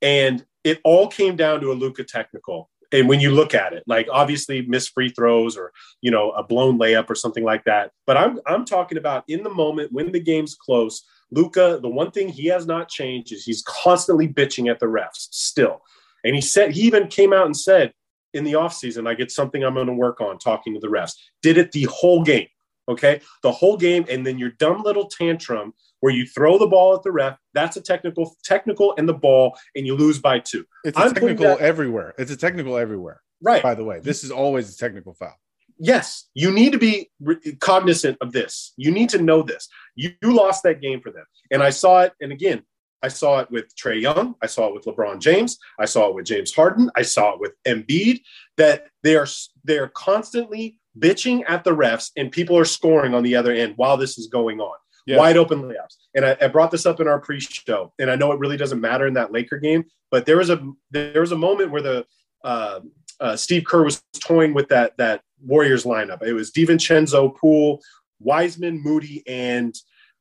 And 0.03 0.45
it 0.63 0.79
all 0.83 1.07
came 1.07 1.35
down 1.35 1.61
to 1.61 1.71
a 1.71 1.73
Luka 1.73 2.03
technical. 2.03 2.69
And 2.91 3.09
when 3.09 3.19
you 3.19 3.31
look 3.31 3.55
at 3.55 3.73
it, 3.73 3.83
like 3.87 4.07
obviously 4.11 4.61
missed 4.61 4.93
free 4.93 5.09
throws 5.09 5.57
or 5.57 5.73
you 6.01 6.11
know 6.11 6.29
a 6.31 6.43
blown 6.43 6.77
layup 6.77 7.09
or 7.09 7.15
something 7.15 7.43
like 7.43 7.65
that. 7.65 7.91
But 8.05 8.17
I'm 8.17 8.39
I'm 8.45 8.65
talking 8.65 8.99
about 8.99 9.23
in 9.27 9.43
the 9.43 9.49
moment 9.49 9.91
when 9.91 10.11
the 10.11 10.21
game's 10.21 10.53
close. 10.53 11.03
Luka, 11.31 11.79
the 11.81 11.89
one 11.89 12.11
thing 12.11 12.29
he 12.29 12.45
has 12.45 12.67
not 12.67 12.87
changed 12.87 13.33
is 13.33 13.43
he's 13.43 13.63
constantly 13.63 14.27
bitching 14.27 14.69
at 14.69 14.79
the 14.79 14.85
refs 14.85 15.27
still. 15.31 15.81
And 16.23 16.35
he 16.35 16.41
said 16.41 16.71
he 16.71 16.81
even 16.81 17.07
came 17.07 17.33
out 17.33 17.47
and 17.47 17.57
said 17.57 17.93
in 18.33 18.43
the 18.43 18.53
offseason, 18.53 19.03
like 19.03 19.19
it's 19.19 19.35
something 19.35 19.63
I'm 19.63 19.73
going 19.73 19.87
to 19.87 19.93
work 19.93 20.21
on 20.21 20.37
talking 20.37 20.75
to 20.75 20.79
the 20.79 20.87
refs. 20.87 21.15
Did 21.41 21.57
it 21.57 21.71
the 21.71 21.85
whole 21.85 22.23
game 22.23 22.47
Okay. 22.87 23.21
The 23.43 23.51
whole 23.51 23.77
game. 23.77 24.05
And 24.09 24.25
then 24.25 24.37
your 24.37 24.51
dumb 24.51 24.83
little 24.83 25.07
tantrum 25.07 25.73
where 25.99 26.13
you 26.13 26.25
throw 26.25 26.57
the 26.57 26.67
ball 26.67 26.95
at 26.95 27.03
the 27.03 27.11
ref. 27.11 27.37
That's 27.53 27.77
a 27.77 27.81
technical, 27.81 28.35
technical 28.43 28.93
and 28.97 29.07
the 29.07 29.13
ball, 29.13 29.57
and 29.75 29.85
you 29.85 29.95
lose 29.95 30.19
by 30.19 30.39
two. 30.39 30.65
It's 30.83 30.97
a 30.97 31.01
I'm 31.01 31.13
technical 31.13 31.45
that, 31.45 31.59
everywhere. 31.59 32.13
It's 32.17 32.31
a 32.31 32.37
technical 32.37 32.77
everywhere. 32.77 33.21
Right. 33.41 33.63
By 33.63 33.75
the 33.75 33.83
way, 33.83 33.99
this 33.99 34.23
is 34.23 34.31
always 34.31 34.73
a 34.73 34.77
technical 34.77 35.13
foul. 35.13 35.35
Yes, 35.79 36.27
you 36.33 36.51
need 36.51 36.71
to 36.71 36.79
be 36.79 37.11
cognizant 37.59 38.17
of 38.19 38.31
this. 38.31 38.73
You 38.77 38.91
need 38.91 39.09
to 39.09 39.21
know 39.21 39.43
this. 39.43 39.67
You, 39.95 40.11
you 40.23 40.33
lost 40.33 40.63
that 40.63 40.81
game 40.81 41.01
for 41.01 41.11
them. 41.11 41.25
And 41.51 41.61
I 41.61 41.69
saw 41.69 42.01
it. 42.01 42.13
And 42.19 42.31
again, 42.31 42.63
I 43.03 43.09
saw 43.09 43.39
it 43.41 43.51
with 43.51 43.75
Trae 43.75 44.01
Young. 44.01 44.33
I 44.41 44.47
saw 44.47 44.67
it 44.67 44.73
with 44.73 44.85
LeBron 44.85 45.19
James. 45.19 45.59
I 45.79 45.85
saw 45.85 46.09
it 46.09 46.15
with 46.15 46.25
James 46.25 46.51
Harden. 46.53 46.89
I 46.95 47.03
saw 47.03 47.33
it 47.33 47.39
with 47.39 47.53
Embiid. 47.67 48.21
That 48.57 48.87
they 49.03 49.15
are 49.15 49.27
they 49.63 49.77
are 49.77 49.89
constantly 49.89 50.79
bitching 50.97 51.43
at 51.47 51.63
the 51.63 51.71
refs, 51.71 52.11
and 52.15 52.31
people 52.31 52.57
are 52.57 52.65
scoring 52.65 53.13
on 53.13 53.23
the 53.23 53.35
other 53.35 53.51
end 53.51 53.73
while 53.77 53.97
this 53.97 54.17
is 54.17 54.27
going 54.27 54.59
on. 54.59 54.75
Yes. 55.05 55.19
Wide 55.19 55.37
open 55.37 55.61
layups. 55.63 55.95
And 56.15 56.25
I, 56.25 56.37
I, 56.41 56.47
brought 56.49 56.69
this 56.69 56.85
up 56.85 56.99
in 56.99 57.07
our 57.07 57.19
pre-show, 57.19 57.93
and 57.97 58.11
I 58.11 58.15
know 58.15 58.33
it 58.33 58.39
really 58.39 58.57
doesn't 58.57 58.81
matter 58.81 59.07
in 59.07 59.13
that 59.13 59.31
Laker 59.31 59.57
game, 59.57 59.85
but 60.11 60.25
there 60.25 60.35
was 60.35 60.49
a 60.49 60.59
there 60.91 61.21
was 61.21 61.31
a 61.31 61.37
moment 61.37 61.71
where 61.71 61.81
the 61.81 62.05
uh, 62.43 62.81
uh, 63.19 63.35
Steve 63.37 63.63
Kerr 63.63 63.83
was 63.83 64.03
toying 64.19 64.53
with 64.53 64.67
that 64.67 64.97
that 64.97 65.21
Warriors 65.41 65.85
lineup. 65.85 66.23
It 66.23 66.33
was 66.33 66.51
DiVincenzo, 66.51 67.35
Poole, 67.37 67.81
Wiseman, 68.19 68.83
Moody, 68.83 69.23
and 69.27 69.73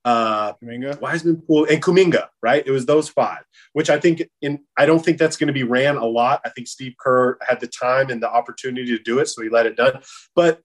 uh, 0.05 0.53
Kuminga. 0.55 1.01
Wiseman, 1.01 1.43
Poole, 1.43 1.67
and 1.69 1.83
Kuminga. 1.83 2.29
Right? 2.41 2.65
It 2.65 2.71
was 2.71 2.87
those 2.87 3.09
five, 3.09 3.43
which 3.73 3.91
I 3.91 3.99
think 3.99 4.23
in 4.41 4.61
I 4.77 4.87
don't 4.87 5.05
think 5.05 5.19
that's 5.19 5.37
going 5.37 5.49
to 5.49 5.53
be 5.53 5.65
ran 5.65 5.97
a 5.97 6.07
lot. 6.07 6.41
I 6.45 6.51
think 6.51 6.69
Steve 6.69 6.95
Kerr 7.01 7.39
had 7.47 7.61
the 7.61 7.67
time 7.67 8.11
and 8.11 8.23
the 8.23 8.31
opportunity 8.31 8.97
to 8.97 9.03
do 9.03 9.19
it, 9.19 9.27
so 9.27 9.43
he 9.43 9.49
let 9.49 9.67
it 9.67 9.77
done. 9.77 10.01
But 10.37 10.61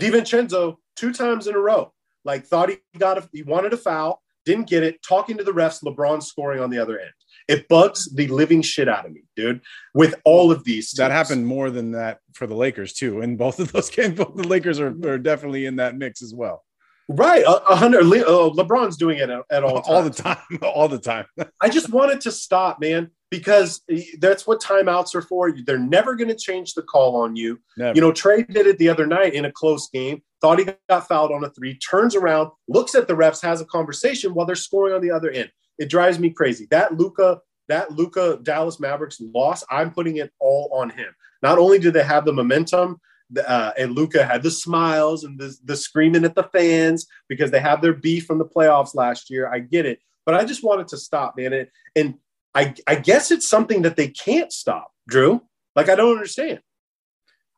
DiVincenzo 0.00 0.76
two 0.96 1.12
times 1.12 1.46
in 1.46 1.54
a 1.54 1.58
row, 1.58 1.92
like 2.24 2.44
thought 2.44 2.70
he 2.70 2.78
got 2.98 3.18
a, 3.18 3.28
he 3.32 3.42
wanted 3.42 3.72
a 3.72 3.76
foul, 3.76 4.22
didn't 4.44 4.68
get 4.68 4.82
it. 4.82 5.02
Talking 5.02 5.36
to 5.38 5.44
the 5.44 5.52
refs, 5.52 5.82
LeBron 5.82 6.22
scoring 6.22 6.60
on 6.60 6.70
the 6.70 6.78
other 6.78 6.98
end. 6.98 7.10
It 7.48 7.68
bugs 7.68 8.12
the 8.14 8.26
living 8.28 8.62
shit 8.62 8.88
out 8.88 9.06
of 9.06 9.12
me, 9.12 9.22
dude. 9.36 9.60
With 9.94 10.14
all 10.24 10.50
of 10.50 10.64
these, 10.64 10.90
teams. 10.90 10.98
that 10.98 11.10
happened 11.10 11.46
more 11.46 11.70
than 11.70 11.92
that 11.92 12.18
for 12.34 12.46
the 12.46 12.54
Lakers 12.54 12.92
too. 12.92 13.20
And 13.20 13.38
both 13.38 13.60
of 13.60 13.72
those 13.72 13.90
games, 13.90 14.14
both 14.16 14.34
the 14.34 14.48
Lakers 14.48 14.80
are, 14.80 14.94
are 15.06 15.18
definitely 15.18 15.66
in 15.66 15.76
that 15.76 15.96
mix 15.96 16.22
as 16.22 16.34
well. 16.34 16.64
Right, 17.08 17.44
a 17.46 17.76
hundred. 17.76 18.00
Uh, 18.00 18.50
LeBron's 18.50 18.96
doing 18.96 19.18
it 19.18 19.30
at, 19.30 19.42
at 19.50 19.62
all 19.62 19.78
all 19.86 20.02
the 20.02 20.10
time, 20.10 20.38
all 20.62 20.88
the 20.88 20.98
time. 20.98 21.26
I 21.60 21.68
just 21.68 21.90
wanted 21.90 22.20
to 22.22 22.32
stop, 22.32 22.80
man, 22.80 23.12
because 23.30 23.80
that's 24.18 24.44
what 24.44 24.60
timeouts 24.60 25.14
are 25.14 25.22
for. 25.22 25.52
They're 25.52 25.78
never 25.78 26.16
going 26.16 26.28
to 26.28 26.34
change 26.34 26.74
the 26.74 26.82
call 26.82 27.14
on 27.16 27.36
you. 27.36 27.60
Never. 27.76 27.94
You 27.94 28.00
know, 28.00 28.10
Trae 28.10 28.52
did 28.52 28.66
it 28.66 28.78
the 28.78 28.88
other 28.88 29.06
night 29.06 29.34
in 29.34 29.44
a 29.44 29.52
close 29.52 29.88
game. 29.90 30.20
Thought 30.40 30.58
he 30.58 30.66
got 30.88 31.06
fouled 31.06 31.30
on 31.30 31.44
a 31.44 31.50
three. 31.50 31.78
Turns 31.78 32.16
around, 32.16 32.50
looks 32.66 32.96
at 32.96 33.06
the 33.06 33.14
refs, 33.14 33.40
has 33.40 33.60
a 33.60 33.66
conversation 33.66 34.34
while 34.34 34.46
they're 34.46 34.56
scoring 34.56 34.92
on 34.92 35.00
the 35.00 35.12
other 35.12 35.30
end. 35.30 35.50
It 35.78 35.88
drives 35.88 36.18
me 36.18 36.30
crazy. 36.30 36.66
That 36.72 36.96
Luka, 36.96 37.38
that 37.68 37.92
Luka 37.92 38.40
Dallas 38.42 38.80
Mavericks 38.80 39.20
loss, 39.20 39.62
I'm 39.70 39.92
putting 39.92 40.16
it 40.16 40.32
all 40.40 40.70
on 40.74 40.90
him. 40.90 41.14
Not 41.40 41.58
only 41.58 41.78
do 41.78 41.92
they 41.92 42.02
have 42.02 42.24
the 42.24 42.32
momentum, 42.32 43.00
uh, 43.46 43.72
and 43.78 43.94
Luka 43.94 44.24
had 44.24 44.42
the 44.42 44.50
smiles 44.50 45.24
and 45.24 45.38
the, 45.38 45.54
the 45.64 45.76
screaming 45.76 46.24
at 46.24 46.34
the 46.34 46.44
fans 46.44 47.06
because 47.28 47.50
they 47.50 47.60
have 47.60 47.82
their 47.82 47.94
beef 47.94 48.26
from 48.26 48.38
the 48.38 48.44
playoffs 48.44 48.94
last 48.94 49.30
year. 49.30 49.48
I 49.52 49.60
get 49.60 49.86
it, 49.86 50.00
but 50.24 50.34
I 50.34 50.44
just 50.44 50.64
wanted 50.64 50.88
to 50.88 50.96
stop, 50.96 51.34
man. 51.36 51.52
And, 51.52 51.68
and 51.94 52.14
I, 52.54 52.74
I 52.86 52.94
guess 52.96 53.30
it's 53.30 53.48
something 53.48 53.82
that 53.82 53.96
they 53.96 54.08
can't 54.08 54.52
stop, 54.52 54.90
Drew. 55.08 55.42
Like 55.74 55.88
I 55.88 55.94
don't 55.94 56.12
understand. 56.12 56.60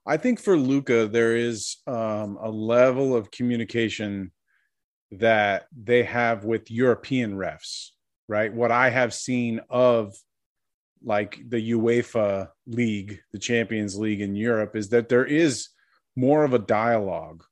I 0.06 0.16
think 0.16 0.40
for 0.40 0.56
Luka, 0.56 1.06
there 1.06 1.36
is 1.36 1.76
um, 1.86 2.38
a 2.40 2.50
level 2.50 3.14
of 3.14 3.30
communication 3.30 4.32
that 5.10 5.66
they 5.76 6.02
have 6.02 6.44
with 6.44 6.70
European 6.70 7.36
refs 7.36 7.90
right? 8.28 8.52
What 8.52 8.70
I 8.70 8.90
have 8.90 9.14
seen 9.14 9.60
of 9.70 10.14
like 11.02 11.40
the 11.48 11.72
UEFA 11.72 12.48
league, 12.66 13.20
the 13.32 13.38
Champions 13.38 13.98
League 13.98 14.20
in 14.20 14.34
Europe, 14.34 14.76
is 14.76 14.88
that 14.90 15.08
there 15.08 15.24
is 15.24 15.68
more 16.16 16.44
of 16.44 16.54
a 16.54 16.58
dialogue 16.58 17.44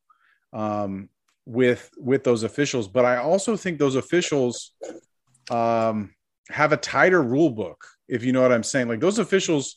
um, 0.53 1.09
with 1.44 1.90
with 1.97 2.24
those 2.24 2.42
officials. 2.42 2.88
But 2.88 3.05
I 3.05 3.18
also 3.18 3.57
think 3.57 3.78
those 3.78 3.97
officials 3.97 4.72
um, 5.51 6.14
have 6.51 6.72
a 6.72 6.76
tighter 6.76 7.22
rule 7.22 7.51
book, 7.51 7.86
if 8.09 8.24
you 8.24 8.32
know 8.32 8.42
what 8.42 8.53
I'm 8.53 8.62
saying. 8.62 8.88
Like 8.88 9.01
those 9.01 9.18
officials 9.18 9.76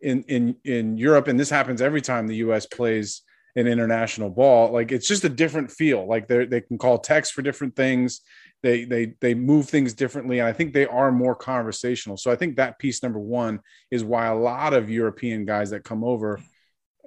in 0.00 0.22
in 0.24 0.56
in 0.64 0.96
Europe, 0.96 1.28
and 1.28 1.38
this 1.38 1.50
happens 1.50 1.80
every 1.80 2.02
time 2.02 2.26
the 2.26 2.36
U.S. 2.36 2.66
plays 2.66 3.22
an 3.56 3.66
international 3.66 4.30
ball. 4.30 4.72
Like 4.72 4.92
it's 4.92 5.08
just 5.08 5.24
a 5.24 5.28
different 5.28 5.70
feel. 5.70 6.06
Like 6.06 6.28
they 6.28 6.46
they 6.46 6.60
can 6.60 6.78
call 6.78 6.98
techs 6.98 7.30
for 7.30 7.42
different 7.42 7.76
things 7.76 8.20
they 8.62 8.84
they 8.84 9.14
they 9.20 9.34
move 9.34 9.68
things 9.68 9.94
differently 9.94 10.38
and 10.38 10.48
i 10.48 10.52
think 10.52 10.72
they 10.72 10.86
are 10.86 11.12
more 11.12 11.34
conversational 11.34 12.16
so 12.16 12.30
i 12.30 12.36
think 12.36 12.56
that 12.56 12.78
piece 12.78 13.02
number 13.02 13.18
one 13.18 13.60
is 13.90 14.04
why 14.04 14.26
a 14.26 14.36
lot 14.36 14.74
of 14.74 14.90
european 14.90 15.44
guys 15.44 15.70
that 15.70 15.84
come 15.84 16.04
over 16.04 16.40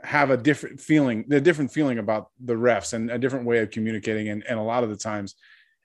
have 0.03 0.29
a 0.29 0.37
different 0.37 0.79
feeling 0.79 1.25
a 1.31 1.41
different 1.41 1.71
feeling 1.71 1.99
about 1.99 2.29
the 2.43 2.53
refs 2.53 2.93
and 2.93 3.11
a 3.11 3.19
different 3.19 3.45
way 3.45 3.59
of 3.59 3.69
communicating 3.69 4.29
and, 4.29 4.43
and 4.47 4.57
a 4.57 4.63
lot 4.63 4.83
of 4.83 4.89
the 4.89 4.95
times 4.95 5.35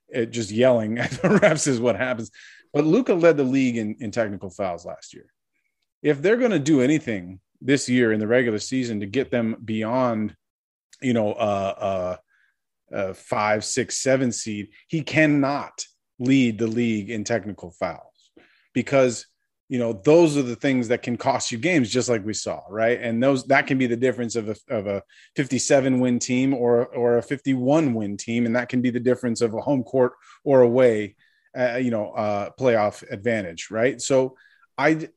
it 0.09 0.30
just 0.30 0.50
yelling 0.50 0.98
at 0.98 1.11
the 1.11 1.28
refs 1.28 1.66
is 1.66 1.80
what 1.80 1.96
happens 1.96 2.30
but 2.72 2.84
Luka 2.84 3.14
led 3.14 3.38
the 3.38 3.44
league 3.44 3.76
in, 3.76 3.96
in 4.00 4.11
technical 4.11 4.50
fouls 4.50 4.84
last 4.84 5.12
year 5.14 5.26
if 6.02 6.22
they're 6.22 6.36
going 6.36 6.50
to 6.50 6.59
do 6.59 6.80
anything 6.80 7.40
this 7.61 7.88
year 7.88 8.12
in 8.12 8.20
the 8.20 8.26
regular 8.26 8.59
season 8.59 9.00
to 9.00 9.07
get 9.07 9.30
them 9.30 9.57
beyond 9.64 10.36
you 11.03 11.12
know 11.12 11.32
uh 11.32 11.74
uh 11.78 12.16
a 12.92 13.14
five, 13.14 13.64
six, 13.64 13.99
seven 13.99 14.32
seed, 14.32 14.68
he 14.88 15.03
cannot 15.03 15.84
lead 16.18 16.59
the 16.59 16.66
league 16.66 17.11
in 17.11 17.24
technical 17.24 17.70
fouls 17.70 18.30
because 18.72 19.26
you 19.68 19.78
know 19.78 19.92
those 19.92 20.36
are 20.36 20.42
the 20.42 20.57
things 20.57 20.88
that 20.88 21.03
can 21.03 21.16
cost 21.16 21.51
you 21.51 21.59
games 21.59 21.90
just 21.90 22.09
like 22.09 22.24
we 22.24 22.32
saw 22.32 22.61
right? 22.70 23.01
And 23.01 23.20
those 23.22 23.44
that 23.49 23.66
can 23.66 23.78
be 23.78 23.86
the 23.86 23.97
difference 23.97 24.36
of 24.36 24.49
a, 24.49 24.57
of 24.70 24.86
a 24.86 25.03
57 25.34 25.99
win 25.99 26.18
team 26.18 26.55
or 26.55 26.86
or 26.86 27.18
a 27.18 27.22
51 27.22 27.92
win 27.92 28.16
team. 28.16 28.47
And 28.47 28.55
that 28.55 28.68
can 28.68 28.80
be 28.80 28.90
the 28.90 29.01
difference 29.01 29.40
of 29.40 29.55
a 29.55 29.61
home 29.61 29.82
court 29.82 30.12
or 30.44 30.61
away 30.61 31.16
uh, 31.59 31.76
you 31.76 31.90
know 31.90 32.12
uh 32.12 32.51
playoff 32.59 33.03
advantage 33.11 33.68
right? 33.70 34.01
So 34.01 34.36
i 34.78 35.09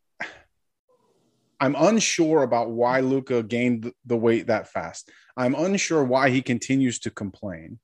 i'm 1.62 1.76
unsure 1.76 2.44
about 2.44 2.70
why 2.70 3.02
luka 3.02 3.44
gained 3.44 3.92
the 4.06 4.16
weight 4.16 4.48
that 4.48 4.70
fast 4.70 5.12
I'm 5.38 5.56
unsure 5.56 6.04
why 6.04 6.30
he 6.30 6.42
continues 6.42 7.00
to 7.00 7.10
complain. 7.10 7.80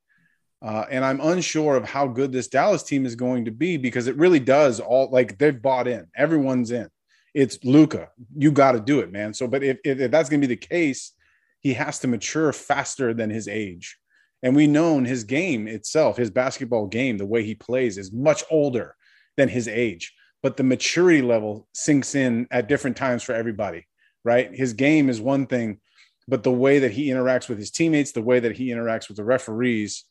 Uh, 0.61 0.85
and 0.89 1.05
I'm 1.05 1.21
unsure 1.21 1.75
of 1.75 1.85
how 1.87 2.07
good 2.07 2.31
this 2.31 2.47
Dallas 2.47 2.83
team 2.83 3.05
is 3.05 3.15
going 3.15 3.45
to 3.45 3.51
be 3.51 3.77
because 3.77 4.07
it 4.07 4.17
really 4.17 4.39
does 4.39 4.79
all 4.79 5.09
like 5.11 5.37
they've 5.37 5.61
bought 5.61 5.87
in. 5.87 6.07
Everyone's 6.15 6.71
in. 6.71 6.89
It's 7.33 7.63
Luka. 7.63 8.09
You 8.35 8.51
got 8.51 8.71
to 8.71 8.79
do 8.79 8.99
it, 9.01 9.11
man. 9.11 9.33
So, 9.33 9.47
but 9.47 9.63
if, 9.63 9.77
if, 9.83 9.99
if 9.99 10.11
that's 10.11 10.29
going 10.29 10.41
to 10.41 10.47
be 10.47 10.55
the 10.55 10.67
case, 10.67 11.11
he 11.59 11.73
has 11.73 11.99
to 11.99 12.07
mature 12.07 12.53
faster 12.53 13.13
than 13.13 13.29
his 13.29 13.47
age. 13.47 13.97
And 14.41 14.55
we 14.55 14.67
know 14.67 14.99
his 14.99 15.23
game 15.23 15.67
itself, 15.67 16.17
his 16.17 16.29
basketball 16.29 16.87
game, 16.87 17.17
the 17.17 17.25
way 17.25 17.43
he 17.43 17.55
plays 17.55 17.97
is 17.97 18.11
much 18.11 18.43
older 18.49 18.95
than 19.37 19.49
his 19.49 19.67
age. 19.67 20.13
But 20.41 20.57
the 20.57 20.63
maturity 20.63 21.21
level 21.21 21.67
sinks 21.73 22.15
in 22.15 22.47
at 22.51 22.67
different 22.69 22.97
times 22.97 23.23
for 23.23 23.33
everybody, 23.33 23.87
right? 24.23 24.53
His 24.53 24.73
game 24.73 25.09
is 25.09 25.19
one 25.19 25.47
thing 25.47 25.79
but 26.27 26.43
the 26.43 26.51
way 26.51 26.79
that 26.79 26.91
he 26.91 27.09
interacts 27.09 27.47
with 27.47 27.57
his 27.57 27.71
teammates, 27.71 28.11
the 28.11 28.21
way 28.21 28.39
that 28.39 28.55
he 28.55 28.69
interacts 28.69 29.07
with 29.07 29.17
the 29.17 29.23
referees, 29.23 30.05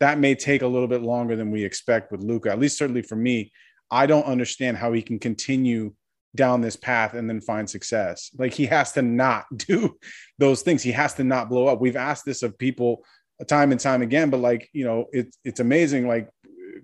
that 0.00 0.18
may 0.18 0.34
take 0.34 0.62
a 0.62 0.66
little 0.66 0.88
bit 0.88 1.02
longer 1.02 1.36
than 1.36 1.50
we 1.50 1.64
expect 1.64 2.12
with 2.12 2.22
Luka. 2.22 2.50
At 2.50 2.58
least, 2.58 2.78
certainly 2.78 3.02
for 3.02 3.16
me, 3.16 3.52
I 3.90 4.06
don't 4.06 4.26
understand 4.26 4.76
how 4.76 4.92
he 4.92 5.02
can 5.02 5.18
continue 5.18 5.94
down 6.34 6.60
this 6.60 6.76
path 6.76 7.14
and 7.14 7.28
then 7.28 7.40
find 7.40 7.68
success. 7.68 8.30
Like 8.38 8.52
he 8.52 8.66
has 8.66 8.92
to 8.92 9.02
not 9.02 9.46
do 9.56 9.96
those 10.38 10.62
things. 10.62 10.82
He 10.82 10.92
has 10.92 11.14
to 11.14 11.24
not 11.24 11.48
blow 11.48 11.66
up. 11.66 11.80
We've 11.80 11.96
asked 11.96 12.24
this 12.24 12.42
of 12.42 12.58
people 12.58 13.04
time 13.46 13.72
and 13.72 13.80
time 13.80 14.02
again, 14.02 14.30
but 14.30 14.40
like 14.40 14.68
you 14.72 14.84
know, 14.84 15.06
it's 15.12 15.38
it's 15.44 15.60
amazing. 15.60 16.06
Like 16.06 16.28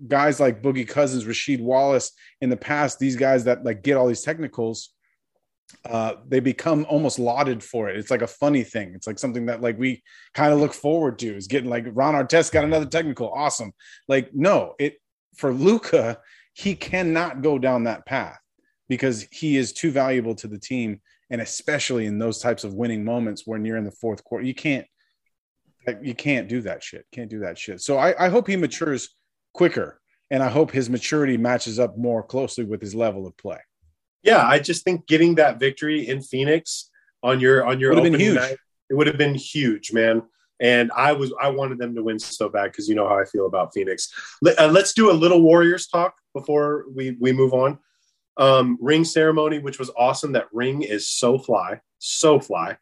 guys 0.07 0.39
like 0.39 0.61
Boogie 0.61 0.87
Cousins, 0.87 1.25
Rasheed 1.25 1.61
Wallace 1.61 2.11
in 2.41 2.49
the 2.49 2.57
past, 2.57 2.99
these 2.99 3.15
guys 3.15 3.43
that 3.45 3.63
like 3.63 3.83
get 3.83 3.97
all 3.97 4.07
these 4.07 4.23
technicals 4.23 4.91
uh, 5.85 6.15
they 6.27 6.39
become 6.39 6.85
almost 6.89 7.19
lauded 7.19 7.63
for 7.63 7.89
it. 7.89 7.97
It's 7.97 8.11
like 8.11 8.21
a 8.21 8.27
funny 8.27 8.63
thing. 8.63 8.93
It's 8.95 9.07
like 9.07 9.19
something 9.19 9.47
that 9.47 9.61
like 9.61 9.77
we 9.77 10.03
kind 10.33 10.53
of 10.53 10.59
look 10.59 10.73
forward 10.73 11.19
to 11.19 11.35
is 11.35 11.47
getting 11.47 11.69
like 11.69 11.85
Ron 11.91 12.15
Artest 12.15 12.51
got 12.51 12.63
another 12.63 12.85
technical. 12.85 13.31
Awesome. 13.31 13.71
Like, 14.07 14.33
no, 14.33 14.73
it 14.79 14.97
for 15.35 15.53
Luka, 15.53 16.19
he 16.53 16.75
cannot 16.75 17.41
go 17.41 17.59
down 17.59 17.83
that 17.83 18.05
path 18.05 18.39
because 18.87 19.27
he 19.31 19.57
is 19.57 19.73
too 19.73 19.91
valuable 19.91 20.35
to 20.35 20.47
the 20.47 20.59
team. 20.59 21.01
And 21.29 21.41
especially 21.41 22.05
in 22.05 22.19
those 22.19 22.39
types 22.39 22.63
of 22.63 22.75
winning 22.75 23.03
moments 23.03 23.43
when 23.45 23.65
you're 23.65 23.77
in 23.77 23.85
the 23.85 23.91
fourth 23.91 24.23
quarter, 24.23 24.45
you 24.45 24.55
can't 24.55 24.85
you 26.01 26.15
can't 26.15 26.47
do 26.47 26.61
that 26.61 26.83
shit. 26.83 27.05
Can't 27.11 27.29
do 27.29 27.39
that 27.39 27.59
shit. 27.59 27.81
So 27.81 27.97
I, 27.97 28.25
I 28.25 28.29
hope 28.29 28.47
he 28.47 28.55
matures 28.55 29.15
quicker 29.53 29.99
and 30.31 30.41
I 30.41 30.49
hope 30.49 30.71
his 30.71 30.89
maturity 30.89 31.37
matches 31.37 31.79
up 31.79 31.95
more 31.97 32.23
closely 32.23 32.63
with 32.65 32.81
his 32.81 32.95
level 32.95 33.27
of 33.27 33.37
play 33.37 33.59
yeah, 34.25 34.45
I 34.45 34.59
just 34.59 34.83
think 34.83 35.07
getting 35.07 35.35
that 35.35 35.59
victory 35.59 36.07
in 36.07 36.21
Phoenix 36.21 36.89
on 37.23 37.39
your 37.39 37.65
on 37.65 37.79
your 37.79 37.93
opening 37.93 38.33
night, 38.33 38.57
it 38.89 38.95
would 38.95 39.07
have 39.07 39.17
been 39.17 39.35
huge, 39.35 39.93
man. 39.93 40.23
And 40.59 40.91
I 40.95 41.13
was 41.13 41.33
I 41.39 41.49
wanted 41.49 41.77
them 41.77 41.95
to 41.95 42.03
win 42.03 42.17
so 42.17 42.49
bad 42.49 42.71
because 42.71 42.89
you 42.89 42.95
know 42.95 43.07
how 43.07 43.19
I 43.19 43.25
feel 43.25 43.45
about 43.45 43.73
Phoenix. 43.73 44.11
Let, 44.41 44.59
uh, 44.59 44.67
let's 44.67 44.93
do 44.93 45.11
a 45.11 45.13
little 45.13 45.41
Warriors 45.41 45.87
talk 45.87 46.15
before 46.33 46.85
we 46.93 47.15
we 47.19 47.31
move 47.31 47.53
on. 47.53 47.77
Um, 48.37 48.77
ring 48.81 49.05
ceremony, 49.05 49.59
which 49.59 49.79
was 49.79 49.91
awesome. 49.97 50.33
That 50.33 50.47
ring 50.51 50.81
is 50.81 51.07
so 51.07 51.37
fly, 51.37 51.79
so 51.99 52.39
fly. 52.39 52.77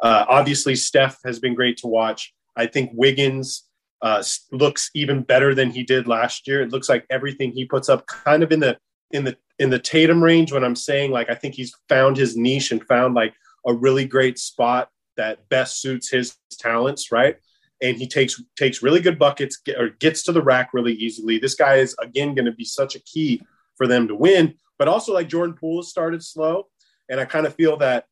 Uh, 0.00 0.24
obviously, 0.28 0.74
Steph 0.74 1.18
has 1.24 1.38
been 1.38 1.54
great 1.54 1.76
to 1.78 1.86
watch. 1.86 2.34
I 2.56 2.66
think 2.66 2.90
Wiggins 2.94 3.64
uh, 4.02 4.22
looks 4.52 4.90
even 4.94 5.22
better 5.22 5.54
than 5.54 5.70
he 5.70 5.82
did 5.82 6.08
last 6.08 6.48
year. 6.48 6.62
It 6.62 6.70
looks 6.70 6.88
like 6.88 7.06
everything 7.10 7.52
he 7.52 7.64
puts 7.64 7.88
up, 7.88 8.06
kind 8.06 8.42
of 8.42 8.52
in 8.52 8.60
the 8.60 8.78
in 9.10 9.24
the 9.24 9.36
in 9.58 9.70
the 9.70 9.78
Tatum 9.78 10.22
range. 10.22 10.52
When 10.52 10.64
I'm 10.64 10.76
saying 10.76 11.10
like, 11.10 11.30
I 11.30 11.34
think 11.34 11.54
he's 11.54 11.74
found 11.88 12.16
his 12.16 12.36
niche 12.36 12.72
and 12.72 12.84
found 12.84 13.14
like 13.14 13.34
a 13.66 13.72
really 13.72 14.04
great 14.04 14.38
spot 14.38 14.90
that 15.16 15.48
best 15.48 15.80
suits 15.80 16.10
his 16.10 16.36
talents, 16.52 17.10
right? 17.10 17.36
And 17.82 17.96
he 17.96 18.06
takes 18.06 18.42
takes 18.56 18.82
really 18.82 19.00
good 19.00 19.18
buckets 19.18 19.58
get, 19.58 19.78
or 19.78 19.90
gets 19.90 20.22
to 20.24 20.32
the 20.32 20.42
rack 20.42 20.70
really 20.72 20.94
easily. 20.94 21.38
This 21.38 21.54
guy 21.54 21.76
is 21.76 21.94
again 22.00 22.34
going 22.34 22.46
to 22.46 22.52
be 22.52 22.64
such 22.64 22.94
a 22.94 23.00
key 23.00 23.42
for 23.76 23.86
them 23.86 24.08
to 24.08 24.14
win. 24.14 24.54
But 24.78 24.88
also, 24.88 25.14
like 25.14 25.28
Jordan 25.28 25.56
Poole 25.58 25.82
started 25.82 26.22
slow, 26.22 26.66
and 27.08 27.20
I 27.20 27.24
kind 27.24 27.46
of 27.46 27.54
feel 27.54 27.76
that 27.78 28.04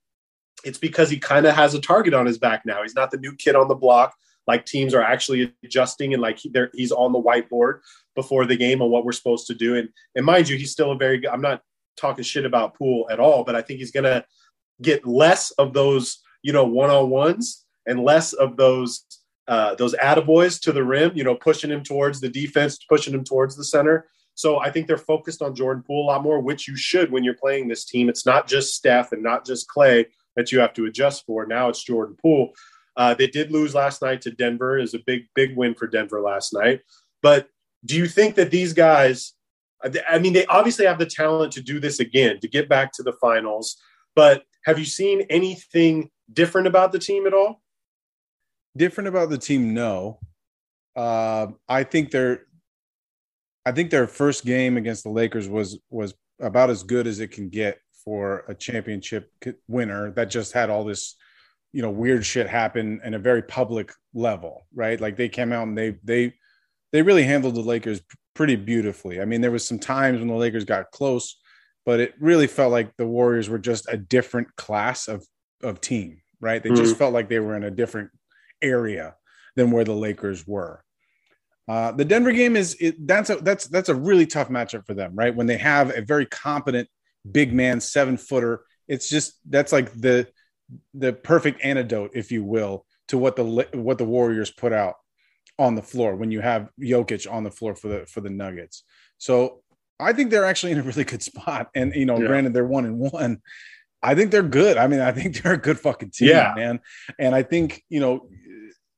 it's 0.65 0.79
because 0.79 1.11
he 1.11 1.19
kind 1.19 1.47
of 1.47 1.55
has 1.55 1.75
a 1.75 1.81
target 1.81 2.15
on 2.15 2.27
his 2.27 2.39
back 2.39 2.65
now. 2.65 2.83
He's 2.83 2.95
not 2.95 3.11
the 3.11 3.19
new 3.19 3.35
kid 3.35 3.55
on 3.55 3.69
the 3.69 3.75
block. 3.75 4.15
Like 4.47 4.67
teams 4.67 4.95
are 4.95 5.03
actually 5.03 5.55
adjusting 5.65 6.13
and 6.13 6.23
like 6.23 6.39
he, 6.39 6.53
he's 6.75 6.93
on 6.93 7.13
the 7.13 7.21
whiteboard 7.21 7.81
before 8.15 8.47
the 8.47 8.57
game 8.57 8.83
on 8.83 8.91
what 8.91 9.05
we're 9.05 9.12
supposed 9.12 9.47
to 9.49 9.55
do. 9.55 9.77
And 9.77 9.89
and 10.15 10.25
mind 10.25 10.49
you, 10.49 10.57
he's 10.57 10.73
still 10.73 10.93
a 10.93 10.97
very 10.97 11.19
good. 11.19 11.31
I'm 11.31 11.41
not 11.41 11.62
talking 11.97 12.25
shit 12.25 12.47
about 12.47 12.75
Poole 12.75 13.09
at 13.11 13.21
all, 13.21 13.45
but 13.45 13.55
I 13.55 13.62
think 13.62 13.79
he's 13.79 13.93
gonna 13.93 14.25
get 14.83 15.07
less 15.07 15.51
of 15.53 15.73
those 15.73 16.21
you 16.43 16.53
know 16.53 16.65
one 16.65 16.91
on 16.91 17.11
ones 17.11 17.65
and 17.87 18.01
less 18.01 18.33
of 18.33 18.57
those 18.57 19.05
uh, 19.47 19.75
those 19.75 19.95
attaboys 19.95 20.61
to 20.62 20.73
the 20.73 20.85
rim. 20.85 21.12
You 21.15 21.25
know, 21.25 21.35
pushing 21.35 21.71
him 21.71 21.83
towards 21.83 22.21
the 22.21 22.29
defense, 22.29 22.79
pushing 22.89 23.15
him 23.15 23.25
towards 23.25 23.57
the 23.57 23.65
center. 23.65 24.07
So 24.35 24.59
I 24.59 24.71
think 24.71 24.87
they're 24.87 24.99
focused 24.99 25.43
on 25.43 25.55
Jordan 25.55 25.85
Poole 25.87 26.05
a 26.05 26.09
lot 26.09 26.23
more, 26.23 26.41
which 26.41 26.67
you 26.67 26.77
should 26.77 27.12
when 27.12 27.23
you're 27.23 27.35
playing 27.35 27.69
this 27.69 27.85
team. 27.85 28.09
It's 28.09 28.27
not 28.27 28.49
just 28.49 28.75
Steph 28.75 29.12
and 29.12 29.23
not 29.23 29.47
just 29.47 29.69
Clay 29.69 30.07
that 30.35 30.51
you 30.51 30.59
have 30.59 30.73
to 30.75 30.87
adjust 30.87 31.25
for. 31.25 31.47
Now 31.47 31.69
it's 31.69 31.85
Jordan 31.85 32.17
Poole. 32.21 32.53
Uh, 32.97 33.15
they 33.15 33.27
did 33.27 33.53
lose 33.53 33.75
last 33.75 34.03
night 34.03 34.21
to 34.23 34.31
Denver. 34.31 34.79
Is 34.79 34.95
a 34.95 35.01
big 35.07 35.23
big 35.35 35.57
win 35.57 35.75
for 35.75 35.87
Denver 35.87 36.21
last 36.21 36.53
night. 36.53 36.81
But 37.23 37.49
do 37.85 37.97
you 37.97 38.07
think 38.07 38.35
that 38.37 38.51
these 38.51 38.72
guys? 38.72 39.32
I 40.09 40.18
mean, 40.18 40.32
they 40.32 40.47
obviously 40.47 40.87
have 40.87 40.99
the 40.99 41.07
talent 41.07 41.53
to 41.53 41.62
do 41.62 41.78
this 41.78 42.01
again 42.01 42.41
to 42.41 42.49
get 42.49 42.68
back 42.68 42.93
to 42.93 43.03
the 43.03 43.12
finals. 43.12 43.76
But 44.16 44.45
have 44.64 44.78
you 44.78 44.87
seen 44.87 45.22
anything 45.28 46.11
different 46.32 46.66
about 46.66 46.93
the 46.93 46.99
team 46.99 47.26
at 47.26 47.35
all? 47.35 47.61
Different 48.76 49.09
about 49.09 49.28
the 49.28 49.37
team? 49.37 49.74
No. 49.74 50.20
Uh, 50.97 51.49
I 51.68 51.85
think 51.85 52.11
their, 52.11 52.47
I 53.66 53.72
think 53.72 53.91
their 53.91 54.07
first 54.07 54.47
game 54.47 54.76
against 54.76 55.05
the 55.05 55.11
Lakers 55.11 55.49
was 55.49 55.78
was 55.91 56.14
about 56.41 56.70
as 56.70 56.82
good 56.82 57.07
as 57.07 57.20
it 57.20 57.30
can 57.30 57.49
get 57.49 57.78
for 58.05 58.45
a 58.49 58.55
championship 58.55 59.32
winner 59.68 60.11
that 60.12 60.30
just 60.30 60.53
had 60.53 60.70
all 60.70 60.85
this 60.85 61.16
you 61.72 61.82
know 61.82 61.91
weird 61.91 62.24
shit 62.24 62.49
happen 62.49 63.01
in 63.05 63.14
a 63.14 63.18
very 63.18 63.43
public 63.43 63.93
level 64.12 64.66
right 64.74 65.01
like 65.01 65.16
they 65.16 65.28
came 65.28 65.53
out 65.53 65.66
and 65.66 65.76
they 65.76 65.97
they 66.05 66.35
they 66.95 67.03
really 67.03 67.25
handled 67.25 67.57
the 67.57 67.61
lakers 67.61 68.01
pretty 68.35 68.57
beautifully 68.57 69.21
i 69.21 69.25
mean 69.25 69.41
there 69.41 69.51
was 69.51 69.67
some 69.67 69.79
times 69.79 70.21
when 70.21 70.29
the 70.29 70.35
lakers 70.35 70.65
got 70.65 70.91
close 70.93 71.41
but 71.85 72.01
it 72.01 72.15
really 72.21 72.47
felt 72.47 72.73
like 72.73 72.97
the 72.97 73.07
warriors 73.07 73.49
were 73.49 73.59
just 73.59 73.87
a 73.89 73.97
different 73.97 74.55
class 74.57 75.09
of 75.09 75.27
of 75.63 75.81
team 75.81 76.23
right 76.41 76.63
they 76.63 76.71
mm-hmm. 76.71 76.83
just 76.83 76.97
felt 76.97 77.13
like 77.13 77.29
they 77.29 77.41
were 77.41 77.57
in 77.57 77.65
a 77.65 77.71
different 77.71 78.11
area 78.63 79.15
than 79.57 79.71
where 79.71 79.85
the 79.85 79.93
lakers 79.93 80.47
were 80.47 80.83
uh, 81.67 81.93
the 81.93 82.05
Denver 82.05 82.33
game 82.33 82.57
is 82.57 82.77
it, 82.79 83.07
that's 83.07 83.31
a 83.31 83.37
that's 83.37 83.67
that's 83.69 83.89
a 83.89 83.95
really 83.95 84.27
tough 84.27 84.51
matchup 84.51 84.85
for 84.85 84.93
them, 84.93 85.15
right? 85.15 85.35
When 85.35 85.47
they 85.47 85.57
have 85.57 85.97
a 85.97 86.03
very 86.03 86.27
competent 86.27 86.91
big 87.31 87.55
man, 87.55 87.81
seven 87.81 88.19
footer. 88.19 88.65
It's 88.87 89.09
just 89.09 89.41
that's 89.49 89.73
like 89.73 89.91
the 89.93 90.29
the 90.93 91.15
perfect 91.15 91.65
antidote, 91.65 92.11
if 92.13 92.31
you 92.31 92.45
will, 92.45 92.85
to 93.09 93.17
what 93.17 93.37
the 93.37 93.67
what 93.73 93.97
the 93.97 94.05
Warriors 94.05 94.51
put 94.51 94.75
out 94.75 94.97
on 95.59 95.75
the 95.75 95.83
floor 95.83 96.17
when 96.17 96.31
you 96.31 96.41
have 96.41 96.69
Jokic 96.81 97.31
on 97.31 97.45
the 97.45 97.51
floor 97.51 97.75
for 97.75 97.89
the 97.89 98.07
for 98.07 98.21
the 98.21 98.31
Nuggets. 98.31 98.85
So 99.19 99.63
I 100.01 100.13
think 100.13 100.31
they're 100.31 100.45
actually 100.45 100.73
in 100.73 100.79
a 100.79 100.83
really 100.83 101.05
good 101.05 101.23
spot. 101.31 101.71
And 101.75 101.95
you 101.95 102.07
know, 102.07 102.19
yeah. 102.19 102.27
granted 102.27 102.55
they're 102.55 102.67
one 102.67 102.85
and 102.85 102.99
one. 102.99 103.43
I 104.03 104.15
think 104.15 104.31
they're 104.31 104.43
good. 104.43 104.77
I 104.77 104.87
mean, 104.87 105.01
I 105.01 105.13
think 105.13 105.37
they're 105.43 105.55
a 105.55 105.59
good 105.59 105.79
fucking 105.79 106.11
team, 106.11 106.29
yeah. 106.29 106.53
man. 106.57 106.81
And 107.19 107.35
I 107.35 107.43
think 107.43 107.83
you 107.89 108.01
know, 108.01 108.29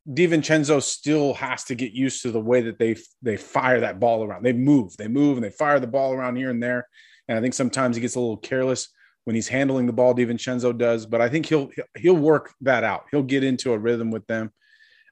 DiVincenzo 0.09 0.83
still 0.83 1.35
has 1.35 1.65
to 1.65 1.75
get 1.75 1.93
used 1.93 2.23
to 2.23 2.31
the 2.31 2.41
way 2.41 2.63
that 2.63 2.79
they 2.79 2.97
they 3.23 3.37
fire 3.37 3.81
that 3.81 4.01
ball 4.01 4.25
around. 4.25 4.45
They 4.45 4.53
move, 4.53 4.97
they 4.97 5.09
move, 5.09 5.37
and 5.37 5.45
they 5.45 5.51
fire 5.51 5.81
the 5.81 5.87
ball 5.87 6.13
around 6.13 6.37
here 6.37 6.51
and 6.51 6.63
there. 6.63 6.89
And 7.29 7.37
I 7.37 7.41
think 7.41 7.55
sometimes 7.55 7.97
he 7.97 8.03
gets 8.03 8.15
a 8.15 8.21
little 8.21 8.37
careless 8.37 8.89
when 9.25 9.35
he's 9.35 9.49
handling 9.49 9.87
the 9.87 9.93
ball. 9.93 10.15
DiVincenzo 10.15 10.77
does, 10.77 11.07
but 11.07 11.21
I 11.21 11.29
think 11.29 11.47
he'll 11.47 11.71
he'll 11.97 12.15
work 12.15 12.55
that 12.63 12.85
out. 12.85 13.07
He'll 13.11 13.23
get 13.23 13.45
into 13.45 13.73
a 13.73 13.79
rhythm 13.79 14.11
with 14.11 14.27
them. 14.27 14.53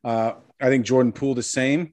Uh, 0.04 0.34
I 0.64 0.70
think 0.70 0.86
Jordan 0.86 1.12
Poole 1.12 1.34
the 1.34 1.42
same. 1.42 1.92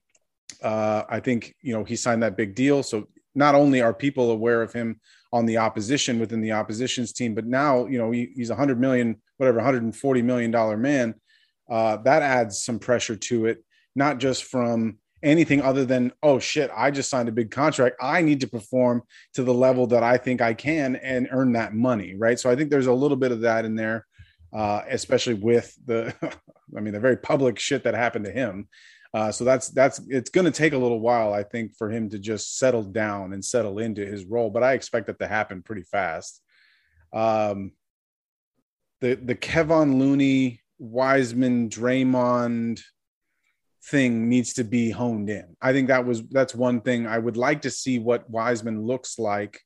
Uh, 0.64 1.04
I 1.10 1.20
think 1.20 1.54
you 1.62 1.74
know 1.74 1.84
he 1.84 1.98
signed 1.98 2.24
that 2.24 2.38
big 2.38 2.56
deal, 2.56 2.84
so 2.84 3.06
not 3.36 3.54
only 3.54 3.82
are 3.82 3.94
people 3.94 4.32
aware 4.32 4.62
of 4.62 4.72
him 4.72 5.02
on 5.34 5.46
the 5.46 5.58
opposition 5.58 6.20
within 6.20 6.40
the 6.40 6.54
opposition's 6.54 7.12
team, 7.12 7.36
but 7.36 7.46
now 7.46 7.86
you 7.88 7.98
know 7.98 8.12
he, 8.12 8.32
he's 8.34 8.50
a 8.50 8.56
hundred 8.56 8.80
million, 8.80 9.18
whatever, 9.36 9.58
140 9.58 10.22
million 10.22 10.52
dollar 10.52 10.78
man. 10.78 11.16
Uh, 11.70 11.98
that 11.98 12.22
adds 12.22 12.64
some 12.64 12.80
pressure 12.80 13.18
to 13.18 13.46
it, 13.46 13.62
not 13.94 14.20
just 14.20 14.46
from 14.46 14.98
anything 15.22 15.62
other 15.62 15.86
than 15.86 16.12
oh 16.24 16.40
shit 16.40 16.72
i 16.76 16.90
just 16.90 17.08
signed 17.08 17.30
a 17.30 17.32
big 17.32 17.52
contract 17.52 17.96
i 18.02 18.24
need 18.24 18.40
to 18.42 18.48
perform 18.48 19.04
to 19.36 19.44
the 19.44 19.54
level 19.54 19.86
that 19.86 20.02
i 20.02 20.18
think 20.18 20.42
i 20.42 20.52
can 20.52 20.96
and 20.96 21.28
earn 21.30 21.52
that 21.52 21.76
money 21.76 22.16
right 22.16 22.40
so 22.40 22.50
i 22.50 22.56
think 22.56 22.72
there's 22.72 22.88
a 22.88 22.92
little 22.94 23.16
bit 23.16 23.32
of 23.32 23.42
that 23.42 23.64
in 23.64 23.76
there 23.76 24.08
uh, 24.54 24.82
especially 24.90 25.34
with 25.34 25.74
the 25.86 26.14
i 26.78 26.80
mean 26.80 26.94
the 26.94 27.00
very 27.00 27.18
public 27.18 27.60
shit 27.60 27.84
that 27.84 27.94
happened 27.94 28.26
to 28.26 28.32
him 28.32 28.68
uh, 29.14 29.32
so 29.32 29.44
that's 29.44 29.70
that's 29.70 30.00
it's 30.08 30.30
going 30.30 30.46
to 30.46 30.52
take 30.52 30.74
a 30.74 30.78
little 30.78 31.00
while 31.00 31.34
i 31.34 31.44
think 31.44 31.76
for 31.76 31.90
him 31.90 32.10
to 32.10 32.20
just 32.20 32.58
settle 32.58 32.84
down 32.84 33.34
and 33.34 33.44
settle 33.44 33.80
into 33.80 34.06
his 34.06 34.26
role 34.26 34.50
but 34.50 34.64
i 34.64 34.74
expect 34.74 35.08
that 35.08 35.20
to 35.20 35.28
happen 35.28 35.62
pretty 35.62 35.84
fast 35.84 36.42
um, 37.14 37.72
the 39.02 39.16
the 39.16 39.36
kevon 39.36 40.00
looney 40.00 40.62
wiseman 40.80 41.70
draymond 41.70 42.82
thing 43.86 44.30
needs 44.30 44.54
to 44.54 44.64
be 44.64 44.92
honed 44.92 45.30
in. 45.30 45.56
I 45.62 45.74
think 45.74 45.88
that 45.88 46.06
was 46.06 46.24
that's 46.30 46.54
one 46.54 46.82
thing 46.82 47.08
I 47.08 47.18
would 47.18 47.38
like 47.38 47.64
to 47.64 47.72
see 47.72 48.00
what 48.00 48.30
Wiseman 48.30 48.82
looks 48.82 49.18
like 49.18 49.62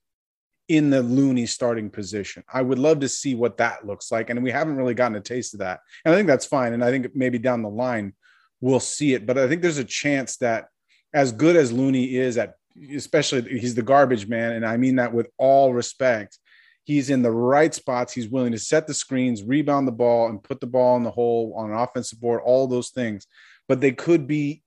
in 0.67 0.89
the 0.89 1.01
Looney 1.01 1.45
starting 1.45 1.89
position. 1.89 2.43
I 2.51 2.61
would 2.61 2.79
love 2.79 2.99
to 3.01 3.09
see 3.09 3.35
what 3.35 3.57
that 3.57 3.85
looks 3.85 4.11
like, 4.11 4.29
and 4.29 4.43
we 4.43 4.51
haven't 4.51 4.77
really 4.77 4.93
gotten 4.93 5.17
a 5.17 5.21
taste 5.21 5.53
of 5.53 5.59
that. 5.59 5.79
And 6.03 6.13
I 6.13 6.17
think 6.17 6.27
that's 6.27 6.45
fine. 6.45 6.73
And 6.73 6.83
I 6.83 6.91
think 6.91 7.15
maybe 7.15 7.37
down 7.37 7.61
the 7.61 7.69
line 7.69 8.13
we'll 8.61 8.79
see 8.79 9.13
it. 9.13 9.25
But 9.25 9.37
I 9.37 9.47
think 9.47 9.61
there's 9.61 9.77
a 9.77 9.83
chance 9.83 10.37
that 10.37 10.67
as 11.13 11.31
good 11.31 11.55
as 11.55 11.71
Looney 11.71 12.15
is 12.15 12.37
at, 12.37 12.55
especially 12.93 13.59
he's 13.59 13.75
the 13.75 13.81
garbage 13.81 14.27
man, 14.27 14.53
and 14.53 14.65
I 14.65 14.77
mean 14.77 14.95
that 14.95 15.13
with 15.13 15.29
all 15.37 15.73
respect. 15.73 16.39
He's 16.83 17.09
in 17.09 17.23
the 17.23 17.31
right 17.31 17.73
spots. 17.73 18.13
He's 18.13 18.29
willing 18.29 18.51
to 18.51 18.59
set 18.59 18.85
the 18.85 18.93
screens, 18.93 19.41
rebound 19.41 19.87
the 19.87 19.91
ball, 19.91 20.29
and 20.29 20.43
put 20.43 20.59
the 20.59 20.67
ball 20.67 20.95
in 20.97 21.03
the 21.03 21.09
hole 21.09 21.51
on 21.57 21.71
an 21.71 21.77
offensive 21.77 22.21
board. 22.21 22.41
All 22.45 22.67
those 22.67 22.91
things 22.91 23.25
but 23.67 23.81
they 23.81 23.91
could 23.91 24.27
be, 24.27 24.61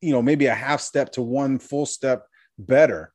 you 0.00 0.12
know, 0.12 0.22
maybe 0.22 0.46
a 0.46 0.54
half 0.54 0.80
step 0.80 1.12
to 1.12 1.22
one 1.22 1.58
full 1.58 1.86
step 1.86 2.26
better 2.58 3.12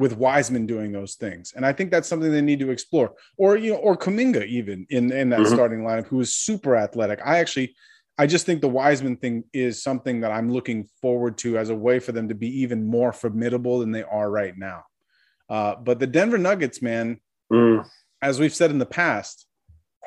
with 0.00 0.16
Wiseman 0.16 0.66
doing 0.66 0.92
those 0.92 1.14
things. 1.14 1.52
And 1.54 1.64
I 1.64 1.74
think 1.74 1.90
that's 1.90 2.08
something 2.08 2.32
they 2.32 2.40
need 2.40 2.60
to 2.60 2.70
explore. 2.70 3.12
Or, 3.36 3.56
you 3.56 3.72
know, 3.72 3.78
or 3.78 3.96
Kuminga 3.96 4.46
even 4.46 4.86
in, 4.88 5.12
in 5.12 5.28
that 5.28 5.40
mm-hmm. 5.40 5.54
starting 5.54 5.80
lineup, 5.80 6.06
who 6.06 6.20
is 6.20 6.34
super 6.34 6.74
athletic. 6.74 7.20
I 7.24 7.38
actually 7.38 7.76
I 8.16 8.26
just 8.26 8.44
think 8.44 8.60
the 8.60 8.68
Wiseman 8.68 9.16
thing 9.16 9.44
is 9.52 9.82
something 9.82 10.20
that 10.20 10.30
I'm 10.30 10.52
looking 10.52 10.88
forward 11.00 11.38
to 11.38 11.56
as 11.56 11.70
a 11.70 11.74
way 11.74 11.98
for 12.00 12.12
them 12.12 12.28
to 12.28 12.34
be 12.34 12.62
even 12.62 12.86
more 12.86 13.12
formidable 13.12 13.78
than 13.78 13.92
they 13.92 14.02
are 14.02 14.30
right 14.30 14.56
now. 14.56 14.84
Uh, 15.48 15.76
but 15.76 15.98
the 15.98 16.06
Denver 16.06 16.36
Nuggets, 16.38 16.82
man, 16.82 17.18
mm. 17.52 17.86
as 18.20 18.38
we've 18.38 18.54
said 18.54 18.70
in 18.70 18.78
the 18.78 18.84
past, 18.84 19.46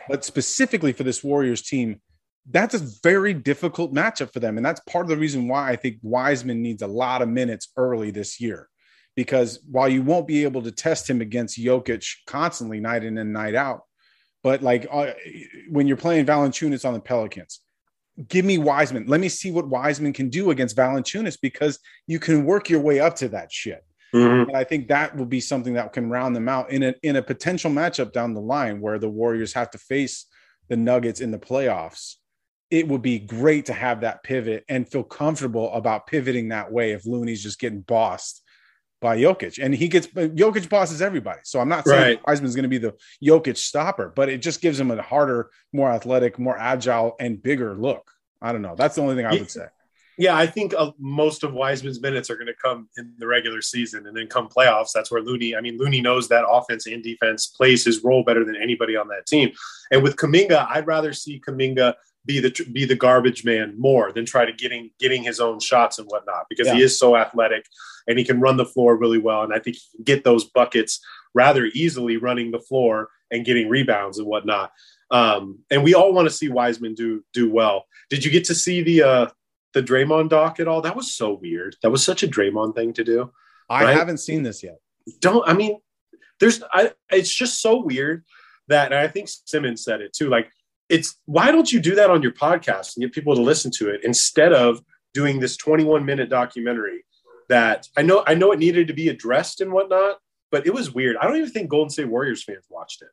but 0.08 0.24
specifically 0.24 0.94
for 0.94 1.04
this 1.04 1.24
Warriors 1.24 1.64
team, 1.64 2.02
that's 2.50 2.76
a 2.76 2.88
very 3.02 3.34
difficult 3.34 3.94
matchup 3.94 4.32
for 4.32 4.40
them. 4.40 4.58
And 4.58 4.66
that's 4.66 4.82
part 4.82 5.06
of 5.06 5.10
the 5.10 5.18
reason 5.18 5.48
why 5.48 5.72
I 5.72 5.76
think 5.76 5.98
Wiseman 6.02 6.62
needs 6.62 6.82
a 6.82 6.88
lot 6.88 7.22
of 7.22 7.30
minutes 7.30 7.70
early 7.78 8.12
this 8.12 8.40
year. 8.40 8.70
Because 9.16 9.60
while 9.70 9.90
you 9.90 10.02
won't 10.02 10.28
be 10.28 10.44
able 10.44 10.64
to 10.64 10.72
test 10.72 11.10
him 11.10 11.22
against 11.22 11.60
Jokic 11.60 12.06
constantly, 12.26 12.80
night 12.80 13.04
in 13.04 13.18
and 13.18 13.32
night 13.32 13.56
out, 13.56 13.82
but 14.42 14.62
like 14.64 14.88
uh, 14.92 15.14
when 15.70 15.88
you're 15.88 15.98
playing 15.98 16.26
Valanciunas 16.26 16.86
on 16.86 16.94
the 16.94 17.00
Pelicans, 17.00 17.62
give 18.28 18.44
me 18.44 18.58
Wiseman. 18.58 19.06
Let 19.08 19.20
me 19.20 19.30
see 19.30 19.52
what 19.52 19.68
Wiseman 19.68 20.14
can 20.14 20.30
do 20.30 20.50
against 20.52 20.76
Valanciunas 20.76 21.38
because 21.42 21.80
you 22.08 22.20
can 22.20 22.44
work 22.44 22.70
your 22.70 22.80
way 22.80 23.00
up 23.00 23.16
to 23.18 23.30
that 23.30 23.52
shit. 23.52 23.84
Mm-hmm. 24.14 24.50
And 24.50 24.58
I 24.58 24.64
think 24.64 24.88
that 24.88 25.16
will 25.16 25.26
be 25.26 25.40
something 25.40 25.74
that 25.76 25.94
can 25.94 26.10
round 26.10 26.36
them 26.36 26.50
out 26.50 26.72
in 26.72 26.84
a 26.84 26.96
in 27.04 27.16
a 27.16 27.24
potential 27.24 27.72
matchup 27.72 28.12
down 28.12 28.34
the 28.34 28.42
line 28.42 28.82
where 28.82 29.00
the 29.00 29.10
Warriors 29.10 29.54
have 29.54 29.72
to 29.72 29.78
face 29.78 30.26
the 30.70 30.78
Nuggets 30.78 31.22
in 31.22 31.32
the 31.32 31.40
playoffs 31.40 32.16
it 32.74 32.88
would 32.88 33.04
be 33.04 33.20
great 33.20 33.68
to 33.68 33.74
have 33.74 34.02
that 34.02 34.24
pivot 34.24 34.66
and 34.68 34.90
feel 34.90 35.04
comfortable 35.04 35.72
about 35.74 36.08
pivoting 36.08 36.50
that 36.50 36.72
way 36.72 36.94
if 36.94 37.06
Looney's 37.06 37.44
just 37.44 37.60
getting 37.60 37.82
bossed 37.82 38.43
by 39.04 39.18
Jokic. 39.18 39.64
And 39.64 39.76
he 39.76 39.88
gets 39.88 40.08
Jokic 40.08 40.68
bosses 40.70 41.02
everybody. 41.02 41.42
So 41.44 41.60
I'm 41.60 41.70
not 41.70 41.86
saying 41.86 42.02
Right. 42.02 42.28
Wiseman's 42.28 42.56
going 42.56 42.64
to 42.64 42.70
be 42.70 42.80
the 42.80 42.96
Jokic 43.24 43.58
stopper, 43.58 44.12
but 44.16 44.30
it 44.30 44.42
just 44.42 44.62
gives 44.62 44.80
him 44.80 44.90
a 44.90 45.00
harder, 45.02 45.52
more 45.72 45.92
athletic, 45.92 46.40
more 46.40 46.58
agile, 46.58 47.16
and 47.20 47.42
bigger 47.42 47.76
look. 47.76 48.10
I 48.42 48.52
don't 48.52 48.64
know. 48.64 48.76
That's 48.76 48.96
the 48.96 49.02
only 49.02 49.16
thing 49.16 49.26
I 49.28 49.34
would 49.34 49.52
say. 49.52 49.68
Yeah, 50.18 50.38
I 50.38 50.46
think 50.46 50.76
uh, 50.76 50.92
most 51.00 51.44
of 51.44 51.54
Wiseman's 51.54 52.00
minutes 52.00 52.30
are 52.30 52.36
going 52.36 52.48
to 52.48 52.54
come 52.64 52.88
in 52.98 53.14
the 53.18 53.26
regular 53.26 53.62
season, 53.62 54.06
and 54.06 54.16
then 54.16 54.28
come 54.28 54.48
playoffs. 54.48 54.92
That's 54.94 55.10
where 55.10 55.22
Looney. 55.22 55.56
I 55.56 55.62
mean, 55.62 55.78
Looney 55.78 56.02
knows 56.02 56.28
that 56.30 56.46
offense 56.48 56.86
and 56.86 57.04
defense 57.04 57.48
plays 57.48 57.84
his 57.84 58.04
role 58.04 58.24
better 58.24 58.46
than 58.46 58.56
anybody 58.56 58.96
on 58.96 59.08
that 59.08 59.26
team. 59.26 59.52
And 59.92 60.04
with 60.04 60.16
Kuminga, 60.16 60.68
I'd 60.70 60.86
rather 60.86 61.14
see 61.14 61.42
Kuminga 61.46 61.96
be 62.26 62.40
the 62.40 62.52
be 62.72 62.86
the 62.86 62.96
garbage 62.96 63.44
man 63.44 63.76
more 63.78 64.12
than 64.12 64.26
try 64.26 64.46
to 64.46 64.54
getting 64.54 64.92
getting 65.00 65.24
his 65.24 65.40
own 65.40 65.60
shots 65.60 66.00
and 66.00 66.08
whatnot 66.08 66.46
because 66.50 66.70
he 66.70 66.82
is 66.82 66.98
so 66.98 67.16
athletic 67.18 67.66
and 68.08 68.18
he 68.18 68.24
can 68.26 68.40
run 68.40 68.58
the 68.58 68.66
floor 68.66 68.96
really 68.98 69.18
well. 69.18 69.44
And 69.44 69.54
I 69.54 69.60
think 69.60 69.76
he 69.78 69.82
can 69.98 70.04
get 70.04 70.24
those 70.24 70.46
buckets 70.46 71.00
rather 71.34 71.66
easily 71.74 72.18
running 72.18 72.52
the 72.52 72.60
floor 72.60 73.10
and 73.32 73.46
getting 73.46 73.68
rebounds 73.70 74.20
and 74.20 74.28
whatnot. 74.28 74.72
Um, 75.12 75.60
and 75.70 75.84
we 75.84 75.94
all 75.94 76.14
want 76.14 76.28
to 76.28 76.34
see 76.34 76.50
Wiseman 76.50 76.96
do 76.96 77.24
do 77.34 77.52
well. 77.52 77.86
Did 78.10 78.24
you 78.24 78.32
get 78.32 78.46
to 78.46 78.56
see 78.56 78.82
the 78.82 79.04
uh, 79.04 79.28
the 79.74 79.84
Draymond 79.84 80.30
doc 80.30 80.60
at 80.60 80.68
all? 80.68 80.82
That 80.82 80.96
was 80.96 81.14
so 81.14 81.34
weird. 81.34 81.76
That 81.84 81.92
was 81.92 82.04
such 82.04 82.24
a 82.24 82.28
Draymond 82.28 82.76
thing 82.76 82.94
to 82.94 83.04
do. 83.04 83.32
I 83.70 83.84
Right? 83.84 83.98
haven't 83.98 84.18
seen 84.20 84.44
this 84.44 84.64
yet. 84.64 84.80
Don't 85.20 85.48
I 85.48 85.54
mean? 85.54 85.78
There's 86.40 86.64
I. 86.72 86.92
It's 87.12 87.34
just 87.34 87.62
so 87.62 87.82
weird 87.82 88.24
that, 88.70 88.92
and 88.92 88.96
I 88.96 89.08
think 89.08 89.30
Simmons 89.46 89.84
said 89.84 90.02
it 90.02 90.14
too. 90.14 90.30
Like, 90.30 90.50
it's 90.90 91.18
why 91.26 91.52
don't 91.52 91.72
you 91.72 91.80
do 91.80 91.96
that 91.96 92.10
on 92.10 92.22
your 92.22 92.34
podcast 92.34 92.96
and 92.96 93.04
get 93.04 93.14
people 93.14 93.36
to 93.36 93.42
listen 93.42 93.72
to 93.78 93.90
it 93.90 94.02
instead 94.04 94.54
of 94.54 94.82
doing 95.14 95.40
this 95.40 95.58
21 95.58 96.06
minute 96.06 96.30
documentary 96.30 97.06
that 97.50 97.88
I 97.98 98.02
know 98.02 98.24
I 98.26 98.34
know 98.36 98.52
it 98.52 98.60
needed 98.60 98.88
to 98.88 98.94
be 98.94 99.10
addressed 99.10 99.62
and 99.62 99.72
whatnot, 99.72 100.18
but 100.52 100.66
it 100.66 100.74
was 100.74 100.94
weird. 100.94 101.18
I 101.18 101.28
don't 101.28 101.38
even 101.38 101.50
think 101.50 101.70
Golden 101.70 101.90
State 101.90 102.10
Warriors 102.10 102.44
fans 102.44 102.66
watched 102.70 103.02
it. 103.02 103.10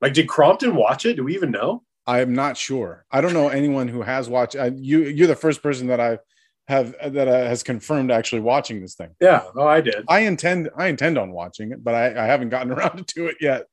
Like, 0.00 0.14
did 0.14 0.28
Crompton 0.28 0.76
watch 0.76 1.06
it? 1.06 1.16
Do 1.16 1.24
we 1.24 1.34
even 1.34 1.50
know? 1.50 1.82
I 2.06 2.20
am 2.20 2.34
not 2.34 2.56
sure. 2.56 3.04
I 3.10 3.20
don't 3.20 3.34
know 3.34 3.48
anyone 3.48 3.88
who 3.88 4.02
has 4.02 4.28
watched. 4.28 4.56
I, 4.56 4.66
you, 4.74 5.04
you're 5.04 5.26
the 5.26 5.36
first 5.36 5.62
person 5.62 5.88
that 5.88 6.00
I 6.00 6.18
have 6.66 6.94
that 7.04 7.28
uh, 7.28 7.44
has 7.46 7.62
confirmed 7.62 8.10
actually 8.10 8.40
watching 8.40 8.80
this 8.80 8.94
thing. 8.94 9.10
Yeah. 9.20 9.42
Oh, 9.54 9.66
I 9.66 9.80
did. 9.80 10.04
I 10.08 10.20
intend 10.20 10.70
I 10.76 10.86
intend 10.86 11.18
on 11.18 11.32
watching 11.32 11.72
it, 11.72 11.82
but 11.82 11.94
I, 11.94 12.24
I 12.24 12.26
haven't 12.26 12.50
gotten 12.50 12.72
around 12.72 13.06
to 13.08 13.26
it 13.26 13.36
yet. 13.40 13.66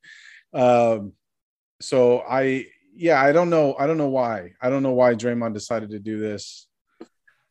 Um, 0.53 1.13
so 1.81 2.21
I 2.27 2.67
yeah 2.95 3.21
I 3.21 3.31
don't 3.31 3.49
know 3.49 3.75
I 3.77 3.87
don't 3.87 3.97
know 3.97 4.07
why 4.09 4.53
I 4.61 4.69
don't 4.69 4.83
know 4.83 4.93
why 4.93 5.13
Draymond 5.15 5.53
decided 5.53 5.89
to 5.91 5.99
do 5.99 6.19
this. 6.19 6.67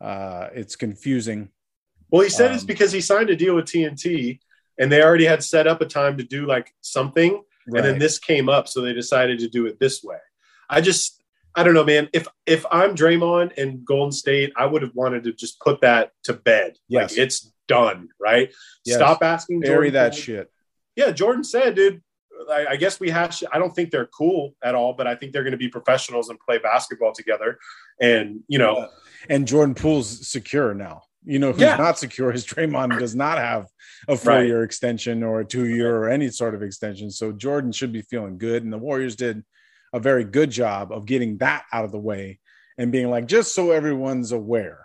Uh, 0.00 0.48
it's 0.54 0.76
confusing. 0.76 1.50
Well, 2.10 2.22
he 2.22 2.28
said 2.28 2.52
it's 2.52 2.62
Um, 2.62 2.66
because 2.66 2.92
he 2.92 3.00
signed 3.00 3.30
a 3.30 3.36
deal 3.36 3.54
with 3.54 3.64
TNT 3.66 4.40
and 4.78 4.90
they 4.90 5.02
already 5.02 5.24
had 5.24 5.42
set 5.42 5.66
up 5.66 5.80
a 5.80 5.86
time 5.86 6.16
to 6.18 6.24
do 6.24 6.46
like 6.46 6.74
something. 6.80 7.42
And 7.66 7.76
then 7.76 7.98
this 7.98 8.18
came 8.18 8.50
up, 8.50 8.68
so 8.68 8.82
they 8.82 8.92
decided 8.92 9.38
to 9.38 9.48
do 9.48 9.64
it 9.66 9.80
this 9.80 10.04
way. 10.04 10.18
I 10.68 10.82
just, 10.82 11.22
I 11.54 11.62
don't 11.62 11.72
know, 11.72 11.84
man. 11.84 12.10
If 12.12 12.28
if 12.44 12.66
I'm 12.70 12.94
Draymond 12.94 13.56
and 13.56 13.84
Golden 13.86 14.12
State, 14.12 14.52
I 14.54 14.66
would 14.66 14.82
have 14.82 14.94
wanted 14.94 15.24
to 15.24 15.32
just 15.32 15.58
put 15.60 15.80
that 15.80 16.10
to 16.24 16.34
bed. 16.34 16.76
Yes. 16.88 17.12
Like 17.12 17.18
it's 17.18 17.52
done, 17.66 18.08
right? 18.20 18.52
Yes. 18.84 18.96
Stop 18.96 19.22
asking. 19.22 19.60
bury 19.60 19.90
Jordan 19.90 19.92
that 19.94 20.12
Poole- 20.12 20.20
shit. 20.20 20.50
Yeah, 20.96 21.10
Jordan 21.12 21.42
said, 21.42 21.74
dude. 21.74 22.02
I, 22.50 22.66
I 22.70 22.76
guess 22.76 23.00
we 23.00 23.10
hash. 23.10 23.42
I 23.52 23.58
don't 23.58 23.74
think 23.74 23.90
they're 23.90 24.06
cool 24.06 24.54
at 24.62 24.74
all, 24.74 24.92
but 24.94 25.06
I 25.06 25.14
think 25.14 25.32
they're 25.32 25.42
going 25.42 25.52
to 25.52 25.58
be 25.58 25.68
professionals 25.68 26.28
and 26.30 26.38
play 26.40 26.58
basketball 26.58 27.12
together. 27.12 27.58
And 28.00 28.40
you 28.48 28.58
know, 28.58 28.88
And 29.28 29.46
Jordan 29.46 29.74
Poole's 29.74 30.26
secure 30.28 30.74
now. 30.74 31.02
You 31.26 31.38
know 31.38 31.52
who's 31.52 31.62
Yeah. 31.62 31.76
not 31.76 31.98
secure 31.98 32.30
is 32.32 32.44
Draymond 32.44 32.98
does 32.98 33.14
not 33.14 33.38
have 33.38 33.66
a 34.08 34.16
four 34.16 34.44
year 34.44 34.62
extension 34.62 35.22
or 35.22 35.40
a 35.40 35.44
two 35.44 35.66
year 35.66 35.96
or 35.96 36.10
any 36.10 36.28
sort 36.28 36.54
of 36.54 36.62
extension. 36.62 37.10
So 37.10 37.32
Jordan 37.32 37.72
should 37.72 37.92
be 37.92 38.02
feeling 38.02 38.36
good. 38.36 38.62
And 38.62 38.70
the 38.72 38.78
Warriors 38.78 39.16
did 39.16 39.42
a 39.94 40.00
very 40.00 40.24
good 40.24 40.50
job 40.50 40.92
of 40.92 41.06
getting 41.06 41.38
that 41.38 41.64
out 41.72 41.84
of 41.86 41.92
the 41.92 41.98
way 41.98 42.40
and 42.76 42.92
being 42.92 43.08
like, 43.08 43.26
just 43.26 43.54
so 43.54 43.70
everyone's 43.70 44.32
aware, 44.32 44.83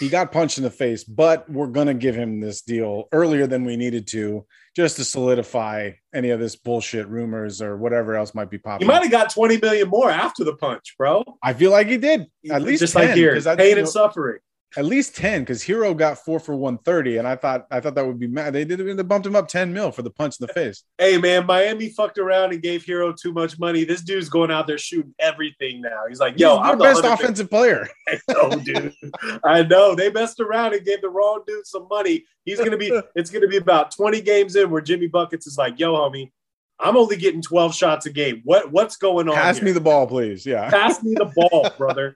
he 0.00 0.08
got 0.08 0.32
punched 0.32 0.58
in 0.58 0.64
the 0.64 0.70
face, 0.70 1.04
but 1.04 1.48
we're 1.48 1.68
going 1.68 1.86
to 1.86 1.94
give 1.94 2.14
him 2.14 2.40
this 2.40 2.62
deal 2.62 3.04
earlier 3.12 3.46
than 3.46 3.64
we 3.64 3.76
needed 3.76 4.06
to 4.08 4.44
just 4.74 4.96
to 4.96 5.04
solidify 5.04 5.92
any 6.12 6.30
of 6.30 6.40
this 6.40 6.56
bullshit 6.56 7.08
rumors 7.08 7.62
or 7.62 7.76
whatever 7.76 8.16
else 8.16 8.34
might 8.34 8.50
be 8.50 8.58
popping. 8.58 8.86
he 8.86 8.92
might 8.92 9.02
have 9.02 9.10
got 9.10 9.30
20 9.30 9.58
million 9.58 9.88
more 9.88 10.10
after 10.10 10.42
the 10.42 10.56
punch, 10.56 10.94
bro. 10.98 11.24
I 11.42 11.52
feel 11.52 11.70
like 11.70 11.86
he 11.86 11.96
did 11.96 12.26
at 12.50 12.62
least 12.62 12.80
just 12.80 12.94
10, 12.94 13.06
like 13.06 13.16
here, 13.16 13.40
pain 13.56 13.78
and 13.78 13.88
suffering. 13.88 14.38
At 14.76 14.84
least 14.84 15.16
10 15.16 15.42
because 15.42 15.62
herro 15.62 15.96
got 15.96 16.18
four 16.18 16.40
for 16.40 16.54
130 16.54 17.18
and 17.18 17.28
i 17.28 17.36
thought 17.36 17.66
i 17.70 17.80
thought 17.80 17.94
that 17.94 18.06
would 18.06 18.18
be 18.18 18.26
mad 18.26 18.52
they 18.52 18.64
did 18.64 18.78
they 18.78 19.02
bumped 19.02 19.26
him 19.26 19.36
up 19.36 19.48
10 19.48 19.72
mil 19.72 19.90
for 19.90 20.02
the 20.02 20.10
punch 20.10 20.40
in 20.40 20.46
the 20.46 20.52
face 20.52 20.84
Hey 20.98 21.18
man, 21.18 21.44
Miami 21.44 21.88
fucked 21.90 22.18
around 22.18 22.52
and 22.52 22.62
gave 22.62 22.84
Herro 22.84 23.14
too 23.14 23.32
much 23.32 23.58
money. 23.58 23.84
This 23.84 24.00
dude's 24.00 24.28
going 24.28 24.50
out 24.50 24.66
there 24.66 24.78
shooting 24.78 25.14
everything 25.18 25.80
now. 25.80 26.04
He's 26.08 26.20
like, 26.20 26.38
yo, 26.38 26.56
He's 26.56 26.66
I'm 26.66 26.78
the 26.78 26.84
best 26.84 27.02
100 27.02 27.14
offensive 27.14 27.50
player 27.50 27.88
I 28.08 28.18
know, 28.28 28.50
dude. 28.50 28.94
I 29.44 29.62
know 29.62 29.94
they 29.94 30.10
messed 30.10 30.40
around 30.40 30.74
and 30.74 30.84
gave 30.84 31.02
the 31.02 31.08
wrong 31.10 31.42
dude 31.46 31.66
some 31.66 31.88
money. 31.90 32.24
He's 32.44 32.58
gonna 32.58 32.76
be. 32.76 32.90
It's 33.14 33.30
gonna 33.30 33.48
be 33.48 33.56
about 33.58 33.90
20 33.90 34.20
games 34.22 34.56
in 34.56 34.70
where 34.70 34.80
Jimmy 34.80 35.08
buckets 35.08 35.46
is 35.46 35.58
like, 35.58 35.78
yo, 35.78 35.94
homie, 35.94 36.30
I'm 36.80 36.96
only 36.96 37.16
getting 37.16 37.42
12 37.42 37.74
shots 37.74 38.06
a 38.06 38.10
game. 38.10 38.40
What 38.44 38.72
what's 38.72 38.96
going 38.96 39.28
on? 39.28 39.34
pass 39.34 39.56
here? 39.56 39.66
me 39.66 39.72
the 39.72 39.80
ball 39.80 40.06
please 40.06 40.46
yeah 40.46 40.70
pass 40.70 41.02
me 41.02 41.14
the 41.14 41.32
ball, 41.34 41.68
brother. 41.76 42.14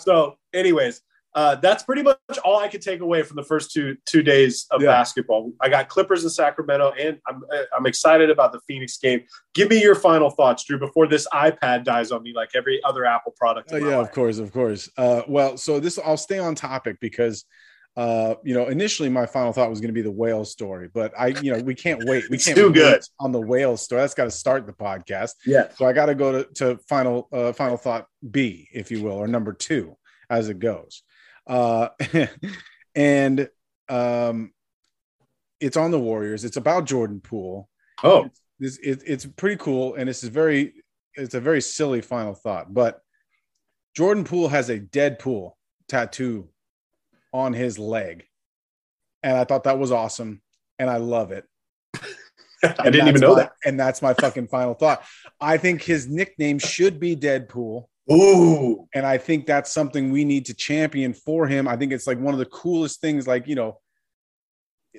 So, 0.00 0.36
anyways, 0.52 1.02
uh, 1.34 1.54
that's 1.56 1.82
pretty 1.82 2.02
much 2.02 2.18
all 2.44 2.58
I 2.58 2.68
could 2.68 2.82
take 2.82 3.00
away 3.00 3.22
from 3.22 3.36
the 3.36 3.42
first 3.42 3.70
two 3.72 3.96
two 4.06 4.22
days 4.22 4.66
of 4.70 4.82
Yeah. 4.82 4.88
basketball. 4.88 5.52
I 5.60 5.68
got 5.68 5.88
Clippers 5.88 6.24
in 6.24 6.30
Sacramento, 6.30 6.92
and 6.98 7.18
I'm 7.26 7.42
I'm 7.76 7.86
excited 7.86 8.30
about 8.30 8.52
the 8.52 8.60
Phoenix 8.66 8.98
game. 8.98 9.22
Give 9.54 9.68
me 9.70 9.80
your 9.80 9.94
final 9.94 10.30
thoughts, 10.30 10.64
Drew, 10.64 10.78
before 10.78 11.06
this 11.06 11.26
iPad 11.32 11.84
dies 11.84 12.10
on 12.12 12.22
me 12.22 12.32
like 12.34 12.50
every 12.54 12.80
other 12.84 13.04
Apple 13.04 13.32
product. 13.36 13.72
Uh, 13.72 13.76
yeah 13.76 13.96
life. 13.98 14.08
of 14.08 14.12
course 14.14 14.38
of 14.38 14.52
course 14.52 14.88
uh, 14.96 15.22
well 15.28 15.56
so 15.56 15.80
this 15.80 15.98
i'll 16.04 16.16
stay 16.16 16.38
on 16.38 16.54
topic 16.54 16.98
because 17.00 17.44
uh, 17.94 18.36
you 18.42 18.54
know, 18.54 18.68
initially 18.68 19.10
my 19.10 19.26
final 19.26 19.52
thought 19.52 19.68
was 19.68 19.78
going 19.80 19.90
to 19.90 19.92
be 19.94 20.00
the 20.00 20.10
whale 20.10 20.46
story, 20.46 20.88
but 20.94 21.12
I, 21.18 21.26
you 21.42 21.52
know, 21.52 21.58
we 21.62 21.74
can't 21.74 22.02
wait. 22.06 22.24
We 22.30 22.38
can't 22.38 22.56
too 22.56 22.68
wait 22.68 22.74
good. 22.74 23.02
on 23.20 23.32
the 23.32 23.40
whale 23.40 23.76
story. 23.76 24.00
That's 24.00 24.14
got 24.14 24.24
to 24.24 24.30
start 24.30 24.66
the 24.66 24.72
podcast. 24.72 25.32
Yeah. 25.44 25.68
So 25.76 25.84
I 25.84 25.92
got 25.92 26.06
to 26.06 26.14
go 26.14 26.42
to, 26.42 26.52
to 26.54 26.78
final 26.88 27.28
uh, 27.32 27.52
final 27.52 27.76
thought 27.76 28.06
B, 28.30 28.66
if 28.72 28.90
you 28.90 29.02
will, 29.02 29.12
or 29.12 29.28
number 29.28 29.52
two 29.52 29.96
as 30.30 30.48
it 30.48 30.58
goes. 30.58 31.02
Uh, 31.46 31.88
and 32.94 33.48
um, 33.88 34.52
it's 35.60 35.76
on 35.76 35.90
the 35.90 36.00
Warriors. 36.00 36.44
It's 36.44 36.56
about 36.56 36.86
Jordan 36.86 37.20
Poole. 37.20 37.68
Oh, 38.02 38.28
This 38.58 38.78
it, 38.78 39.02
it's 39.06 39.26
pretty 39.26 39.56
cool, 39.56 39.94
and 39.94 40.08
this 40.08 40.22
is 40.22 40.28
very 40.30 40.74
it's 41.14 41.34
a 41.34 41.40
very 41.40 41.60
silly 41.60 42.00
final 42.00 42.34
thought, 42.34 42.72
but 42.72 43.00
Jordan 43.94 44.24
Poole 44.24 44.48
has 44.48 44.70
a 44.70 44.80
Deadpool 44.80 45.52
tattoo 45.88 46.48
on 47.32 47.52
his 47.52 47.78
leg, 47.78 48.24
and 49.22 49.36
I 49.36 49.44
thought 49.44 49.64
that 49.64 49.78
was 49.78 49.92
awesome, 49.92 50.40
and 50.78 50.88
I 50.88 50.96
love 50.96 51.32
it. 51.32 51.44
I 52.64 52.90
didn't 52.90 53.08
even 53.08 53.20
know 53.20 53.34
my- 53.34 53.42
that. 53.42 53.52
And 53.64 53.78
that's 53.78 54.02
my 54.02 54.14
fucking 54.14 54.48
final 54.48 54.74
thought. 54.74 55.02
I 55.40 55.56
think 55.58 55.82
his 55.82 56.08
nickname 56.08 56.58
should 56.58 57.00
be 57.00 57.16
Deadpool. 57.16 57.86
Ooh, 58.10 58.88
And 58.94 59.06
I 59.06 59.16
think 59.18 59.46
that's 59.46 59.72
something 59.72 60.10
we 60.10 60.24
need 60.24 60.46
to 60.46 60.54
champion 60.54 61.14
for 61.14 61.46
him. 61.46 61.68
I 61.68 61.76
think 61.76 61.92
it's 61.92 62.06
like 62.06 62.18
one 62.18 62.34
of 62.34 62.38
the 62.38 62.46
coolest 62.46 63.00
things, 63.00 63.26
like, 63.26 63.46
you 63.46 63.54
know, 63.54 63.78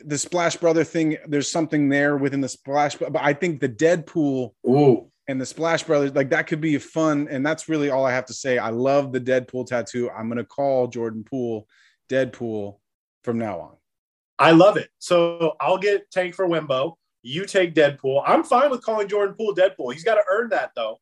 the 0.05 0.17
Splash 0.17 0.55
Brother 0.55 0.83
thing. 0.83 1.17
There's 1.27 1.51
something 1.51 1.89
there 1.89 2.17
within 2.17 2.41
the 2.41 2.49
Splash, 2.49 2.95
but 2.95 3.15
I 3.15 3.33
think 3.33 3.59
the 3.59 3.69
Deadpool 3.69 4.53
ooh. 4.67 5.11
and 5.27 5.39
the 5.39 5.45
Splash 5.45 5.83
Brothers, 5.83 6.15
like 6.15 6.29
that 6.29 6.47
could 6.47 6.61
be 6.61 6.77
fun. 6.77 7.27
And 7.29 7.45
that's 7.45 7.67
really 7.67 7.89
all 7.89 8.05
I 8.05 8.13
have 8.13 8.25
to 8.27 8.33
say. 8.33 8.57
I 8.57 8.69
love 8.69 9.11
the 9.11 9.21
Deadpool 9.21 9.67
tattoo. 9.67 10.09
I'm 10.09 10.27
going 10.27 10.37
to 10.37 10.45
call 10.45 10.87
Jordan 10.87 11.23
Poole 11.23 11.67
Deadpool 12.09 12.79
from 13.23 13.37
now 13.37 13.59
on. 13.59 13.75
I 14.39 14.51
love 14.51 14.77
it. 14.77 14.89
So 14.99 15.55
I'll 15.59 15.77
get 15.77 16.09
Tank 16.09 16.35
for 16.35 16.47
Wimbo. 16.47 16.93
You 17.21 17.45
take 17.45 17.75
Deadpool. 17.75 18.23
I'm 18.25 18.43
fine 18.43 18.71
with 18.71 18.81
calling 18.81 19.07
Jordan 19.07 19.35
Poole 19.35 19.55
Deadpool. 19.55 19.93
He's 19.93 20.03
got 20.03 20.15
to 20.15 20.23
earn 20.31 20.49
that 20.49 20.71
though. 20.75 20.99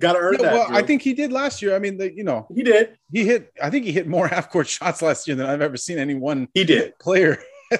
Got 0.00 0.12
to 0.12 0.18
earn 0.20 0.34
Yeah, 0.34 0.42
that. 0.42 0.52
well, 0.54 0.66
Drew. 0.68 0.76
I 0.76 0.82
think 0.82 1.02
he 1.02 1.12
did 1.12 1.32
last 1.32 1.60
year. 1.60 1.74
I 1.74 1.78
mean, 1.80 1.96
the, 1.98 2.14
you 2.14 2.22
know, 2.24 2.46
he 2.54 2.62
did. 2.62 2.96
he 3.12 3.24
hit, 3.24 3.52
I 3.62 3.68
think 3.70 3.84
he 3.84 3.92
hit 3.92 4.06
more 4.06 4.28
half 4.34 4.50
court 4.50 4.68
shots 4.68 5.02
last 5.02 5.26
year 5.26 5.36
than 5.36 5.46
I've 5.46 5.60
ever 5.62 5.76
seen 5.76 5.98
any 5.98 6.14
one 6.14 6.48
He 6.54 6.64
did. 6.64 6.96
player. 7.00 7.38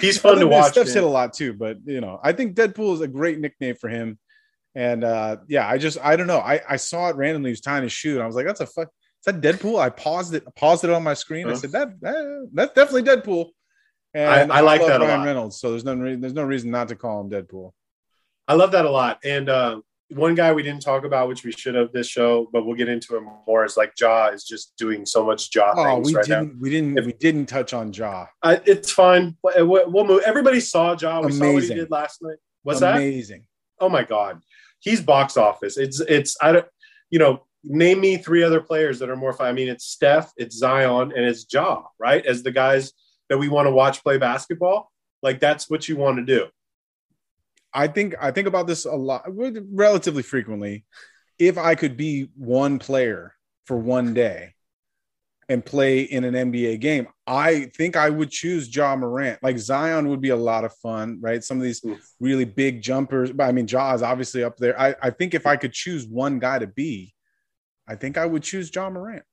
He's 0.00 0.18
fun 0.18 0.38
to 0.38 0.46
watch. 0.46 0.72
Steph's 0.72 0.90
man. 0.90 0.94
hit 0.96 1.04
a 1.04 1.08
lot 1.12 1.32
too, 1.32 1.52
but 1.52 1.78
you 1.84 2.00
know, 2.00 2.20
I 2.22 2.32
think 2.32 2.54
Deadpool 2.54 2.94
is 2.94 3.00
a 3.00 3.08
great 3.08 3.38
nickname 3.40 3.74
for 3.76 3.88
him. 3.88 4.18
And 4.76 5.04
uh 5.04 5.38
yeah, 5.48 5.68
I 5.68 5.78
just 5.78 5.98
I 6.02 6.16
don't 6.16 6.26
know. 6.26 6.38
I, 6.38 6.60
I 6.68 6.76
saw 6.76 7.08
it 7.08 7.16
randomly. 7.16 7.50
He 7.50 7.52
was 7.52 7.60
tying 7.60 7.84
his 7.84 7.92
shoe, 7.92 8.14
and 8.14 8.22
I 8.22 8.26
was 8.26 8.34
like, 8.36 8.46
"That's 8.46 8.60
a 8.60 8.66
fuck. 8.66 8.88
Is 8.88 9.24
that 9.26 9.40
Deadpool?" 9.40 9.78
I 9.80 9.88
paused 9.88 10.34
it, 10.34 10.44
paused 10.56 10.82
it 10.84 10.90
on 10.90 11.02
my 11.04 11.14
screen. 11.14 11.46
I 11.46 11.50
Huh? 11.50 11.56
said, 11.56 11.72
"That, 11.72 12.00
that 12.00 12.50
that's 12.52 12.74
definitely 12.74 13.04
Deadpool." 13.04 13.50
And 14.14 14.52
I- 14.52 14.58
I 14.58 14.60
like 14.60 14.80
that 14.80 15.00
a 15.00 15.04
Ryan 15.04 15.20
lot. 15.20 15.26
Reynolds, 15.26 15.60
so 15.60 15.70
there's 15.70 15.84
no 15.84 15.94
re- 15.94 16.16
there's 16.16 16.34
no 16.34 16.42
reason 16.44 16.70
not 16.72 16.88
to 16.88 16.96
call 16.96 17.20
him 17.20 17.30
Deadpool. 17.30 17.70
I 18.48 18.54
love 18.54 18.72
that 18.72 18.84
a 18.84 18.90
lot. 18.90 19.20
And 19.24 19.48
uh, 19.48 19.80
one 20.14 20.34
guy 20.34 20.52
we 20.52 20.62
didn't 20.62 20.82
talk 20.82 21.04
about, 21.04 21.28
which 21.28 21.44
we 21.44 21.52
should 21.52 21.74
have 21.74 21.92
this 21.92 22.06
show, 22.08 22.48
but 22.52 22.64
we'll 22.64 22.76
get 22.76 22.88
into 22.88 23.16
it 23.16 23.22
more. 23.46 23.64
Is 23.64 23.76
like 23.76 23.92
Ja 24.00 24.28
is 24.28 24.44
just 24.44 24.76
doing 24.76 25.04
so 25.06 25.24
much 25.24 25.54
Ja 25.54 25.72
Oh, 25.76 25.84
things 25.96 26.06
we 26.08 26.14
right 26.14 26.24
didn't 26.24 26.48
now. 26.54 26.58
we 26.60 26.70
didn't 26.70 26.98
If- 26.98 27.06
we 27.06 27.12
didn't 27.12 27.46
touch 27.46 27.72
on 27.74 27.92
Ja. 27.92 28.26
I, 28.42 28.60
it's 28.64 28.90
fine. 28.90 29.36
We'll, 29.42 29.90
we'll 29.90 30.04
move. 30.06 30.22
Everybody 30.24 30.60
saw 30.60 30.96
Ja. 30.98 31.20
We 31.20 31.32
saw 31.32 31.40
what 31.40 31.48
he 31.48 31.56
Amazing. 31.56 31.76
did 31.76 31.90
last 31.90 32.22
night. 32.22 32.36
What's 32.62 32.80
that? 32.80 32.96
Amazing. 32.96 33.46
Oh 33.80 33.88
my 33.88 34.04
god, 34.04 34.40
he's 34.80 35.00
box 35.00 35.36
office. 35.36 35.76
It's 35.76 36.00
it's 36.00 36.36
I 36.40 36.52
don't 36.52 36.66
you 37.10 37.18
know 37.18 37.44
name 37.64 38.00
me 38.00 38.16
three 38.16 38.42
other 38.42 38.60
players 38.60 38.98
that 39.00 39.08
are 39.10 39.16
more 39.16 39.32
fun. 39.32 39.46
I 39.48 39.52
mean, 39.52 39.68
it's 39.68 39.86
Steph, 39.86 40.32
it's 40.36 40.56
Zion, 40.56 41.12
and 41.16 41.24
it's 41.24 41.44
Ja. 41.52 41.82
Right 41.98 42.24
as 42.24 42.42
the 42.42 42.50
guys 42.52 42.92
that 43.30 43.38
we 43.38 43.48
want 43.48 43.66
to 43.66 43.70
watch 43.72 44.02
play 44.02 44.18
basketball. 44.18 44.90
Like 45.22 45.40
that's 45.40 45.68
what 45.70 45.88
you 45.88 45.96
want 45.96 46.18
to 46.18 46.24
do. 46.24 46.46
I 47.74 47.88
think 47.88 48.14
I 48.20 48.30
think 48.30 48.46
about 48.46 48.66
this 48.66 48.84
a 48.84 48.94
lot, 48.94 49.24
relatively 49.26 50.22
frequently. 50.22 50.84
If 51.38 51.58
I 51.58 51.74
could 51.74 51.96
be 51.96 52.30
one 52.36 52.78
player 52.78 53.34
for 53.66 53.76
one 53.76 54.14
day 54.14 54.54
and 55.48 55.64
play 55.64 56.02
in 56.02 56.24
an 56.24 56.34
NBA 56.34 56.80
game, 56.80 57.08
I 57.26 57.64
think 57.76 57.96
I 57.96 58.08
would 58.08 58.30
choose 58.30 58.74
Ja 58.74 58.94
Morant. 58.94 59.42
Like 59.42 59.58
Zion 59.58 60.08
would 60.08 60.20
be 60.20 60.30
a 60.30 60.36
lot 60.36 60.64
of 60.64 60.72
fun, 60.76 61.18
right? 61.20 61.42
Some 61.42 61.56
of 61.56 61.64
these 61.64 61.84
really 62.20 62.44
big 62.44 62.80
jumpers, 62.80 63.32
but 63.32 63.44
I 63.44 63.52
mean, 63.52 63.66
Ja 63.66 63.92
is 63.94 64.02
obviously 64.02 64.44
up 64.44 64.56
there. 64.56 64.78
I, 64.80 64.94
I 65.02 65.10
think 65.10 65.34
if 65.34 65.46
I 65.46 65.56
could 65.56 65.72
choose 65.72 66.06
one 66.06 66.38
guy 66.38 66.60
to 66.60 66.68
be, 66.68 67.12
I 67.88 67.96
think 67.96 68.16
I 68.16 68.26
would 68.26 68.44
choose 68.44 68.70
Ja 68.74 68.88
Morant. 68.88 69.24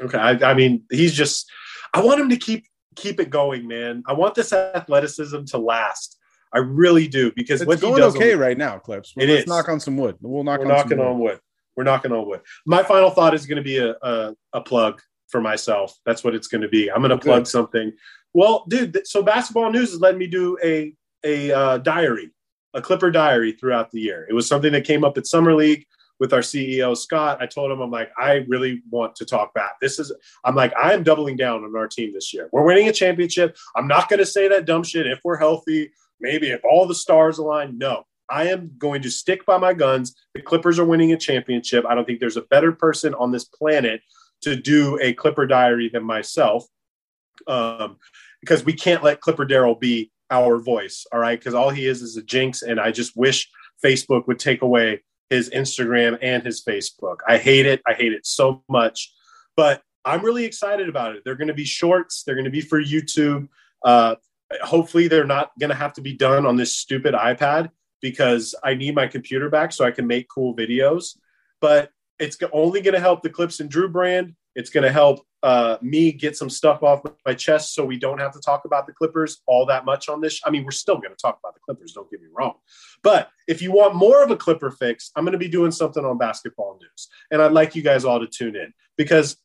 Okay, 0.00 0.18
I, 0.18 0.30
I 0.50 0.54
mean, 0.54 0.84
he's 0.90 1.12
just. 1.12 1.50
I 1.92 2.02
want 2.02 2.20
him 2.20 2.30
to 2.30 2.38
keep 2.38 2.64
keep 2.96 3.20
it 3.20 3.30
going, 3.30 3.68
man. 3.68 4.02
I 4.06 4.14
want 4.14 4.34
this 4.34 4.52
athleticism 4.52 5.44
to 5.44 5.58
last. 5.58 6.18
I 6.54 6.58
really 6.58 7.08
do 7.08 7.32
because 7.34 7.60
It's 7.62 7.68
what 7.68 7.78
he 7.78 7.82
going 7.82 8.00
does. 8.00 8.14
okay 8.16 8.34
right 8.34 8.58
now, 8.58 8.78
Clips. 8.78 9.14
It 9.16 9.28
Let's 9.28 9.42
is. 9.42 9.48
knock 9.48 9.68
on 9.68 9.80
some 9.80 9.96
wood. 9.96 10.16
We'll 10.20 10.44
knock 10.44 10.60
We're 10.60 10.66
on 10.66 10.72
knocking 10.76 10.98
wood. 10.98 11.06
on 11.06 11.18
wood. 11.18 11.40
We're 11.76 11.84
knocking 11.84 12.12
on 12.12 12.26
wood. 12.26 12.40
My 12.66 12.82
final 12.82 13.10
thought 13.10 13.32
is 13.34 13.46
going 13.46 13.56
to 13.56 13.62
be 13.62 13.78
a, 13.78 13.94
a 14.02 14.34
a 14.52 14.60
plug 14.60 15.00
for 15.28 15.40
myself. 15.40 15.98
That's 16.04 16.22
what 16.22 16.34
it's 16.34 16.46
going 16.48 16.60
to 16.62 16.68
be. 16.68 16.90
I'm 16.90 17.00
going 17.00 17.10
to 17.10 17.18
plug 17.18 17.46
something. 17.46 17.92
Well, 18.34 18.64
dude, 18.68 18.92
th- 18.92 19.06
so 19.06 19.22
basketball 19.22 19.70
news 19.72 19.92
is 19.92 20.00
letting 20.00 20.18
me 20.18 20.26
do 20.26 20.58
a 20.62 20.94
a 21.24 21.52
uh, 21.52 21.78
diary, 21.78 22.30
a 22.74 22.82
Clipper 22.82 23.10
diary 23.10 23.52
throughout 23.52 23.90
the 23.90 24.00
year. 24.00 24.26
It 24.28 24.34
was 24.34 24.46
something 24.46 24.72
that 24.72 24.84
came 24.84 25.04
up 25.04 25.16
at 25.16 25.26
Summer 25.26 25.54
League 25.54 25.86
with 26.20 26.32
our 26.34 26.40
CEO 26.40 26.96
Scott. 26.96 27.38
I 27.40 27.46
told 27.46 27.70
him, 27.72 27.80
I'm 27.80 27.90
like, 27.90 28.10
I 28.18 28.44
really 28.48 28.82
want 28.90 29.16
to 29.16 29.24
talk 29.24 29.54
back. 29.54 29.72
This 29.80 29.98
is, 29.98 30.12
I'm 30.44 30.54
like, 30.54 30.72
I 30.76 30.92
am 30.92 31.02
doubling 31.02 31.36
down 31.36 31.64
on 31.64 31.74
our 31.74 31.88
team 31.88 32.12
this 32.12 32.32
year. 32.34 32.48
We're 32.52 32.62
winning 32.64 32.88
a 32.88 32.92
championship. 32.92 33.56
I'm 33.76 33.88
not 33.88 34.08
going 34.08 34.18
to 34.20 34.26
say 34.26 34.46
that 34.48 34.64
dumb 34.64 34.84
shit. 34.84 35.06
If 35.06 35.20
we're 35.24 35.36
healthy, 35.38 35.90
maybe 36.22 36.50
if 36.50 36.64
all 36.64 36.86
the 36.86 36.94
stars 36.94 37.38
align. 37.38 37.76
No, 37.76 38.04
I 38.30 38.48
am 38.48 38.72
going 38.78 39.02
to 39.02 39.10
stick 39.10 39.44
by 39.44 39.58
my 39.58 39.74
guns. 39.74 40.14
The 40.34 40.40
Clippers 40.42 40.78
are 40.78 40.84
winning 40.84 41.12
a 41.12 41.18
championship. 41.18 41.84
I 41.86 41.94
don't 41.94 42.06
think 42.06 42.20
there's 42.20 42.38
a 42.38 42.42
better 42.42 42.72
person 42.72 43.14
on 43.14 43.32
this 43.32 43.44
planet 43.44 44.00
to 44.42 44.56
do 44.56 44.98
a 45.00 45.12
Clipper 45.12 45.46
diary 45.46 45.90
than 45.92 46.04
myself. 46.04 46.64
Um, 47.46 47.98
because 48.40 48.64
we 48.64 48.72
can't 48.72 49.04
let 49.04 49.20
Clipper 49.20 49.46
Daryl 49.46 49.78
be 49.78 50.10
our 50.30 50.58
voice, 50.58 51.06
all 51.12 51.20
right? 51.20 51.38
Because 51.38 51.54
all 51.54 51.70
he 51.70 51.86
is 51.86 52.02
is 52.02 52.16
a 52.16 52.22
jinx, 52.22 52.62
and 52.62 52.80
I 52.80 52.90
just 52.90 53.16
wish 53.16 53.48
Facebook 53.84 54.26
would 54.26 54.38
take 54.38 54.62
away 54.62 55.02
his 55.30 55.48
Instagram 55.50 56.18
and 56.20 56.42
his 56.42 56.62
Facebook. 56.62 57.18
I 57.26 57.38
hate 57.38 57.66
it. 57.66 57.80
I 57.86 57.94
hate 57.94 58.12
it 58.12 58.26
so 58.26 58.62
much. 58.68 59.12
But 59.56 59.82
I'm 60.04 60.24
really 60.24 60.44
excited 60.44 60.88
about 60.88 61.14
it. 61.14 61.22
They're 61.24 61.36
going 61.36 61.48
to 61.48 61.54
be 61.54 61.64
shorts. 61.64 62.22
They're 62.22 62.34
going 62.34 62.44
to 62.44 62.50
be 62.50 62.60
for 62.60 62.82
YouTube. 62.82 63.48
Uh, 63.84 64.16
hopefully, 64.62 65.08
they're 65.08 65.24
not 65.24 65.52
going 65.58 65.70
to 65.70 65.76
have 65.76 65.92
to 65.94 66.00
be 66.00 66.14
done 66.14 66.46
on 66.46 66.56
this 66.56 66.74
stupid 66.74 67.14
iPad 67.14 67.70
because 68.00 68.54
I 68.62 68.74
need 68.74 68.94
my 68.94 69.06
computer 69.06 69.48
back 69.48 69.72
so 69.72 69.84
I 69.84 69.90
can 69.90 70.06
make 70.06 70.28
cool 70.28 70.54
videos. 70.54 71.16
But 71.60 71.90
it's 72.18 72.36
only 72.52 72.80
going 72.80 72.94
to 72.94 73.00
help 73.00 73.22
the 73.22 73.30
Clips 73.30 73.60
and 73.60 73.70
Drew 73.70 73.88
brand. 73.88 74.34
It's 74.54 74.70
going 74.70 74.84
to 74.84 74.92
help 74.92 75.24
uh, 75.42 75.76
me 75.80 76.12
get 76.12 76.36
some 76.36 76.50
stuff 76.50 76.82
off 76.82 77.02
my 77.26 77.34
chest 77.34 77.74
so 77.74 77.84
we 77.84 77.98
don't 77.98 78.20
have 78.20 78.32
to 78.32 78.40
talk 78.40 78.64
about 78.64 78.86
the 78.86 78.92
Clippers 78.92 79.40
all 79.46 79.66
that 79.66 79.84
much 79.84 80.08
on 80.08 80.20
this. 80.20 80.40
I 80.44 80.50
mean, 80.50 80.64
we're 80.64 80.70
still 80.70 80.96
going 80.96 81.10
to 81.10 81.20
talk 81.20 81.38
about 81.42 81.54
the 81.54 81.60
Clippers, 81.64 81.92
don't 81.92 82.10
get 82.10 82.20
me 82.20 82.28
wrong. 82.32 82.54
But 83.02 83.30
if 83.48 83.62
you 83.62 83.72
want 83.72 83.94
more 83.94 84.22
of 84.22 84.30
a 84.30 84.36
Clipper 84.36 84.70
fix, 84.70 85.10
I'm 85.16 85.24
going 85.24 85.32
to 85.32 85.38
be 85.38 85.48
doing 85.48 85.72
something 85.72 86.04
on 86.04 86.18
basketball 86.18 86.78
news. 86.80 87.08
And 87.30 87.42
I'd 87.42 87.52
like 87.52 87.74
you 87.74 87.82
guys 87.82 88.04
all 88.04 88.20
to 88.20 88.26
tune 88.26 88.56
in 88.56 88.72
because 88.96 89.36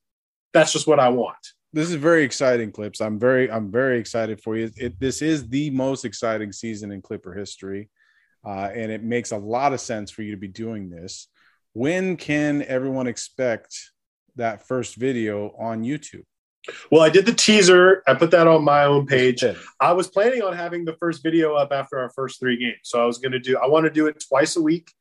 that's 0.53 0.73
just 0.73 0.87
what 0.87 0.99
I 0.99 1.09
want. 1.09 1.37
This 1.77 1.89
is 1.89 1.95
very 1.95 2.23
exciting 2.23 2.71
clips 2.71 3.01
i'm 3.01 3.19
very 3.19 3.51
i'm 3.51 3.71
very 3.71 3.99
excited 3.99 4.41
for 4.41 4.57
you 4.57 4.71
it, 4.77 4.99
this 4.99 5.21
is 5.21 5.47
the 5.49 5.69
most 5.69 6.05
exciting 6.05 6.51
season 6.51 6.91
in 6.91 7.01
clipper 7.01 7.33
history 7.33 7.89
uh, 8.45 8.69
and 8.73 8.91
it 8.91 9.03
makes 9.03 9.31
a 9.31 9.37
lot 9.37 9.73
of 9.73 9.79
sense 9.79 10.09
for 10.09 10.23
you 10.23 10.31
to 10.31 10.37
be 10.37 10.47
doing 10.47 10.89
this 10.89 11.27
when 11.73 12.17
can 12.17 12.63
everyone 12.63 13.05
expect 13.05 13.91
that 14.35 14.67
first 14.67 14.95
video 14.95 15.55
on 15.59 15.83
youtube 15.83 16.23
Well, 16.91 17.01
I 17.01 17.09
did 17.09 17.25
the 17.25 17.33
teaser. 17.33 18.03
I 18.07 18.13
put 18.13 18.31
that 18.31 18.45
on 18.45 18.61
my 18.61 18.83
own 18.83 19.05
page. 19.05 19.41
I 19.79 19.93
was 19.93 20.09
planning 20.09 20.41
on 20.41 20.53
having 20.53 20.83
the 20.83 20.97
first 20.99 21.23
video 21.23 21.55
up 21.55 21.71
after 21.71 21.97
our 21.97 22.09
first 22.09 22.41
three 22.41 22.57
games. 22.57 22.79
So 22.83 23.01
I 23.01 23.05
was 23.05 23.19
going 23.19 23.31
to 23.31 23.39
do, 23.39 23.57
I 23.57 23.67
want 23.67 23.85
to 23.85 23.89
do 23.89 24.07
it 24.07 24.21
twice 24.27 24.57
a 24.57 24.61
week. 24.61 24.91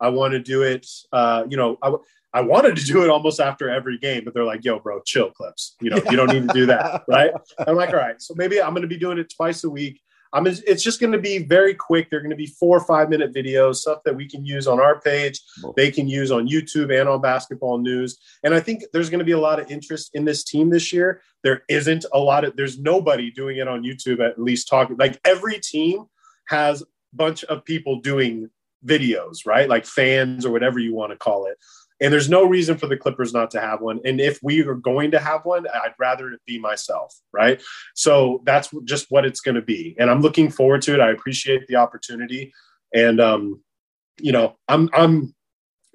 I 0.00 0.10
want 0.10 0.32
to 0.32 0.38
do 0.38 0.62
it, 0.62 0.86
uh, 1.12 1.44
you 1.48 1.56
know, 1.56 1.78
I, 1.80 1.94
I 2.34 2.40
wanted 2.40 2.74
to 2.76 2.84
do 2.84 3.04
it 3.04 3.10
almost 3.10 3.38
after 3.38 3.70
every 3.70 3.96
game, 3.96 4.24
but 4.24 4.34
they're 4.34 4.44
like, 4.44 4.64
yo, 4.64 4.80
bro, 4.80 5.00
chill 5.06 5.30
clips. 5.30 5.76
You 5.80 5.90
know, 5.90 6.00
you 6.10 6.16
don't 6.16 6.32
need 6.32 6.48
to 6.48 6.54
do 6.54 6.66
that. 6.66 7.02
Right. 7.08 7.30
I'm 7.66 7.76
like, 7.76 7.90
all 7.90 7.96
right. 7.96 8.20
So 8.20 8.34
maybe 8.36 8.60
I'm 8.60 8.70
going 8.70 8.82
to 8.82 8.88
be 8.88 8.98
doing 8.98 9.18
it 9.18 9.32
twice 9.34 9.62
a 9.62 9.70
week. 9.70 10.00
I'm, 10.32 10.46
it's 10.48 10.82
just 10.82 10.98
going 10.98 11.12
to 11.12 11.18
be 11.18 11.38
very 11.38 11.74
quick. 11.74 12.10
They're 12.10 12.20
going 12.20 12.30
to 12.30 12.36
be 12.36 12.46
four 12.46 12.76
or 12.76 12.84
five 12.84 13.08
minute 13.08 13.32
videos, 13.32 13.76
stuff 13.76 14.00
that 14.04 14.16
we 14.16 14.28
can 14.28 14.44
use 14.44 14.66
on 14.66 14.80
our 14.80 15.00
page. 15.00 15.40
They 15.76 15.92
can 15.92 16.08
use 16.08 16.32
on 16.32 16.48
YouTube 16.48 16.98
and 16.98 17.08
on 17.08 17.20
basketball 17.20 17.78
news. 17.78 18.18
And 18.42 18.52
I 18.52 18.58
think 18.58 18.82
there's 18.92 19.10
going 19.10 19.20
to 19.20 19.24
be 19.24 19.32
a 19.32 19.38
lot 19.38 19.60
of 19.60 19.70
interest 19.70 20.10
in 20.14 20.24
this 20.24 20.42
team 20.42 20.70
this 20.70 20.92
year. 20.92 21.22
There 21.44 21.62
isn't 21.68 22.04
a 22.12 22.18
lot 22.18 22.44
of, 22.44 22.56
there's 22.56 22.80
nobody 22.80 23.30
doing 23.30 23.58
it 23.58 23.68
on 23.68 23.84
YouTube, 23.84 24.18
at 24.26 24.40
least 24.40 24.66
talking. 24.66 24.96
Like 24.96 25.20
every 25.24 25.60
team 25.60 26.06
has 26.48 26.82
a 26.82 26.86
bunch 27.12 27.44
of 27.44 27.64
people 27.64 28.00
doing 28.00 28.50
videos, 28.84 29.46
right? 29.46 29.68
Like 29.68 29.86
fans 29.86 30.44
or 30.44 30.50
whatever 30.50 30.80
you 30.80 30.94
want 30.94 31.12
to 31.12 31.16
call 31.16 31.46
it. 31.46 31.58
And 32.00 32.12
there's 32.12 32.28
no 32.28 32.44
reason 32.44 32.76
for 32.76 32.86
the 32.86 32.96
Clippers 32.96 33.32
not 33.32 33.50
to 33.52 33.60
have 33.60 33.80
one. 33.80 34.00
And 34.04 34.20
if 34.20 34.40
we 34.42 34.62
are 34.66 34.74
going 34.74 35.12
to 35.12 35.20
have 35.20 35.44
one, 35.44 35.66
I'd 35.68 35.94
rather 35.98 36.30
it 36.32 36.40
be 36.44 36.58
myself, 36.58 37.14
right? 37.32 37.62
So 37.94 38.42
that's 38.44 38.70
just 38.84 39.06
what 39.10 39.24
it's 39.24 39.40
going 39.40 39.54
to 39.54 39.62
be. 39.62 39.94
And 39.98 40.10
I'm 40.10 40.20
looking 40.20 40.50
forward 40.50 40.82
to 40.82 40.94
it. 40.94 41.00
I 41.00 41.10
appreciate 41.10 41.66
the 41.68 41.76
opportunity. 41.76 42.52
And, 42.92 43.20
um, 43.20 43.62
you 44.18 44.32
know, 44.32 44.56
I'm, 44.68 44.90
I'm, 44.92 45.34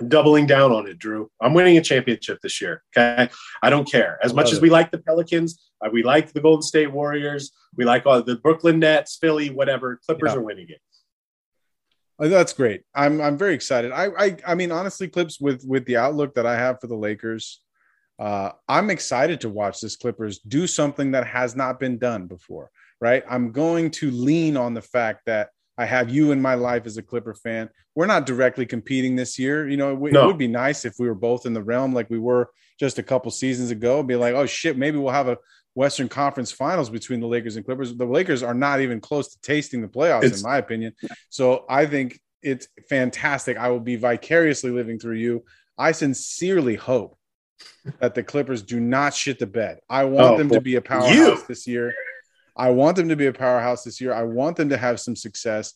doubling 0.07 0.45
down 0.47 0.71
on 0.71 0.88
it, 0.88 0.97
Drew. 0.97 1.30
I'm 1.41 1.53
winning 1.53 1.77
a 1.77 1.81
championship 1.81 2.39
this 2.41 2.61
year. 2.61 2.84
Okay. 2.95 3.30
I 3.61 3.69
don't 3.69 3.89
care. 3.89 4.17
As 4.23 4.34
much 4.34 4.45
love 4.45 4.53
as 4.53 4.57
it. 4.59 4.61
we 4.61 4.69
like 4.69 4.91
the 4.91 4.97
Pelicans, 4.97 5.71
uh, 5.85 5.89
we 5.91 6.03
like 6.03 6.31
the 6.31 6.39
Golden 6.39 6.61
State 6.61 6.91
Warriors, 6.91 7.51
we 7.76 7.85
like 7.85 8.05
all 8.05 8.21
the 8.21 8.38
Brooklyn 8.38 8.80
Nets, 8.80 9.17
Philly, 9.19 9.49
whatever. 9.49 9.99
Clippers 10.05 10.31
Yeah. 10.31 10.38
are 10.38 10.41
winning 10.41 10.67
it. 10.69 10.80
Oh, 12.20 12.28
That's 12.28 12.54
great. 12.54 12.82
I'm 12.94 13.22
I'm 13.22 13.38
very 13.38 13.54
excited. 13.54 13.91
I 13.91 14.08
I 14.18 14.38
I 14.46 14.56
mean 14.56 14.72
honestly, 14.72 15.08
clips 15.08 15.40
with 15.40 15.64
with 15.66 15.86
the 15.86 15.98
outlook 15.98 16.36
that 16.36 16.46
I 16.46 16.56
have 16.58 16.80
for 16.82 16.88
the 16.88 16.96
Lakers, 16.96 17.62
uh, 18.20 18.52
I'm 18.68 18.90
excited 18.90 19.41
to 19.41 19.50
watch 19.50 19.80
this 19.80 19.96
Clippers 19.96 20.40
do 20.40 20.68
something 20.68 21.12
that 21.12 21.26
has 21.28 21.56
not 21.56 21.80
been 21.80 21.98
done 21.98 22.28
before. 22.28 22.70
Right. 23.00 23.24
I'm 23.30 23.52
going 23.54 23.91
to 23.91 24.12
lean 24.12 24.58
on 24.58 24.74
the 24.74 24.82
fact 24.82 25.22
that 25.28 25.50
I 25.78 25.86
have 25.86 26.10
you 26.10 26.32
in 26.34 26.41
my 26.41 26.56
life 26.56 26.86
as 26.86 26.98
a 26.98 27.02
Clipper 27.02 27.34
fan. 27.34 27.70
We're 27.96 28.06
not 28.06 28.26
directly 28.26 28.66
competing 28.66 29.16
this 29.16 29.40
year. 29.40 29.70
You 29.70 29.78
know, 29.78 30.06
it, 30.06 30.12
No. 30.12 30.24
it 30.24 30.28
would 30.28 30.38
be 30.38 30.48
nice 30.50 30.84
if 30.84 30.96
we 31.00 31.08
were 31.08 31.16
both 31.16 31.46
in 31.46 31.54
the 31.54 31.64
realm 31.64 31.94
like 31.94 32.10
we 32.10 32.20
were 32.20 32.50
just 32.78 33.00
a 33.00 33.04
couple 33.04 33.32
seasons 33.32 33.72
ago. 33.72 34.04
Be 34.04 34.18
like, 34.18 34.34
oh 34.36 34.46
shit, 34.46 34.78
maybe 34.78 34.98
we'll 34.98 35.14
have 35.14 35.30
a 35.30 35.38
Western 35.80 36.10
Conference 36.10 36.51
Finals 36.51 36.89
between 36.89 37.22
the 37.22 37.27
Lakers 37.27 37.56
and 37.56 37.64
Clippers. 37.65 37.95
The 37.95 38.03
Lakers 38.06 38.43
are 38.43 38.53
not 38.53 38.81
even 38.81 38.99
close 38.99 39.30
to 39.30 39.39
tasting 39.41 39.81
the 39.81 39.88
playoffs, 39.88 40.26
It's- 40.26 40.41
in 40.41 40.49
my 40.49 40.57
opinion. 40.57 40.93
So 41.30 41.64
I 41.69 41.85
think 41.85 42.19
it's 42.43 42.68
fantastic. 42.89 43.56
I 43.57 43.69
will 43.69 43.80
be 43.80 43.95
vicariously 43.95 44.72
living 44.72 44.99
through 44.99 45.15
you. 45.15 45.45
I 45.77 45.93
sincerely 45.93 46.76
hope 46.76 47.18
that 48.01 48.14
the 48.14 48.23
Clippers 48.23 48.61
do 48.61 48.81
not 48.81 49.14
shit 49.14 49.39
the 49.39 49.47
bed. 49.47 49.80
I 49.89 50.03
want 50.03 50.34
Oh, 50.34 50.38
them 50.38 50.49
boy. 50.49 50.56
to 50.56 50.61
be 50.61 50.76
a 50.76 50.81
powerhouse 50.81 51.15
You. 51.15 51.41
this 51.47 51.65
year. 51.65 51.93
I 52.57 52.72
want 52.72 52.97
them 52.97 53.07
to 53.07 53.15
be 53.15 53.27
a 53.27 53.34
powerhouse 53.34 53.85
this 53.85 54.01
year. 54.01 54.11
I 54.14 54.23
want 54.23 54.57
them 54.57 54.68
to 54.69 54.77
have 54.77 54.99
some 54.99 55.15
success 55.15 55.73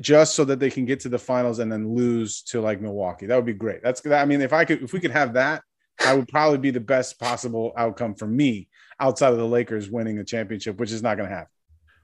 just 0.00 0.34
so 0.34 0.44
that 0.46 0.58
they 0.58 0.70
can 0.70 0.86
get 0.86 0.98
to 1.00 1.08
the 1.08 1.18
finals 1.20 1.60
and 1.60 1.70
then 1.70 1.94
lose 1.94 2.42
to 2.50 2.60
like 2.60 2.80
Milwaukee. 2.80 3.26
That 3.26 3.36
would 3.36 3.46
be 3.46 3.52
great. 3.52 3.80
That's 3.84 4.04
I 4.04 4.24
mean, 4.24 4.40
if 4.40 4.52
I 4.52 4.64
could 4.64 4.82
if 4.82 4.92
we 4.92 4.98
could 4.98 5.12
have 5.12 5.34
that, 5.34 5.62
I 6.04 6.14
would 6.14 6.26
probably 6.26 6.58
be 6.58 6.72
the 6.72 6.80
best 6.80 7.20
possible 7.20 7.72
outcome 7.76 8.14
for 8.16 8.26
me 8.26 8.68
outside 8.98 9.32
of 9.32 9.38
the 9.38 9.46
Lakers 9.46 9.90
winning 9.90 10.18
a 10.18 10.24
championship, 10.24 10.78
which 10.78 10.92
is 10.92 11.02
not 11.02 11.16
going 11.16 11.28
to 11.28 11.34
happen. 11.34 11.50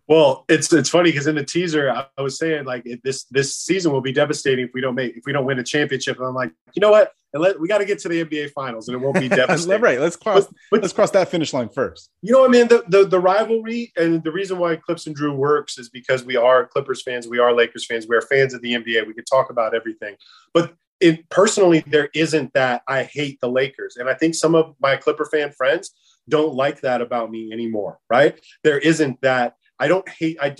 Well, 0.08 0.44
it's 0.48 0.72
it's 0.72 0.88
funny 0.88 1.10
because 1.10 1.26
in 1.26 1.36
the 1.36 1.44
teaser 1.44 1.90
I, 1.90 2.06
I 2.18 2.22
was 2.22 2.36
saying 2.38 2.64
like 2.64 2.82
it, 2.84 3.00
this 3.04 3.24
this 3.30 3.56
season 3.56 3.92
will 3.92 4.00
be 4.00 4.12
devastating 4.12 4.66
if 4.66 4.72
we 4.74 4.80
don't 4.80 4.94
make 4.94 5.16
if 5.16 5.24
we 5.24 5.32
don't 5.32 5.44
win 5.44 5.58
a 5.58 5.64
championship. 5.64 6.18
And 6.18 6.26
I'm 6.26 6.34
like, 6.34 6.52
you 6.74 6.80
know 6.80 6.90
what? 6.90 7.12
And 7.32 7.42
let, 7.42 7.58
we 7.58 7.66
got 7.66 7.78
to 7.78 7.86
get 7.86 7.98
to 8.00 8.08
the 8.08 8.22
NBA 8.22 8.50
Finals, 8.50 8.88
and 8.88 8.94
it 8.94 8.98
won't 8.98 9.18
be 9.18 9.28
devastating. 9.30 9.80
right. 9.80 9.98
Let's 9.98 10.16
cross 10.16 10.44
But, 10.46 10.54
but 10.70 10.82
let's 10.82 10.92
cross 10.92 11.12
that 11.12 11.28
finish 11.28 11.54
line 11.54 11.68
first. 11.68 12.10
You 12.20 12.32
know 12.32 12.40
what, 12.40 12.50
man? 12.50 12.68
The, 12.68 12.84
the 12.88 13.04
the 13.04 13.20
rivalry 13.20 13.92
and 13.96 14.22
the 14.22 14.32
reason 14.32 14.58
why 14.58 14.76
Clips 14.76 15.06
and 15.06 15.16
Drew 15.16 15.32
works 15.32 15.78
is 15.78 15.88
because 15.88 16.24
we 16.24 16.36
are 16.36 16.66
Clippers 16.66 17.02
fans, 17.02 17.28
we 17.28 17.38
are 17.38 17.54
Lakers 17.54 17.86
fans, 17.86 18.06
we 18.08 18.16
are 18.16 18.22
fans 18.22 18.54
of 18.54 18.60
the 18.60 18.74
NBA. 18.74 19.06
We 19.06 19.14
could 19.14 19.26
talk 19.26 19.50
about 19.50 19.74
everything, 19.74 20.16
but 20.52 20.74
it 21.00 21.28
personally 21.30 21.84
there 21.86 22.10
isn't 22.14 22.52
that 22.54 22.82
I 22.86 23.04
hate 23.04 23.40
the 23.40 23.48
Lakers, 23.48 23.96
and 23.96 24.10
I 24.10 24.14
think 24.14 24.34
some 24.34 24.54
of 24.54 24.74
my 24.80 24.96
Clipper 24.96 25.24
fan 25.24 25.52
friends 25.52 25.92
don't 26.28 26.54
like 26.54 26.80
that 26.82 27.00
about 27.00 27.30
me 27.30 27.52
anymore. 27.52 27.98
Right? 28.10 28.38
There 28.64 28.78
isn't 28.78 29.20
that 29.22 29.56
I 29.78 29.88
don't 29.88 30.08
hate 30.08 30.38
I 30.40 30.56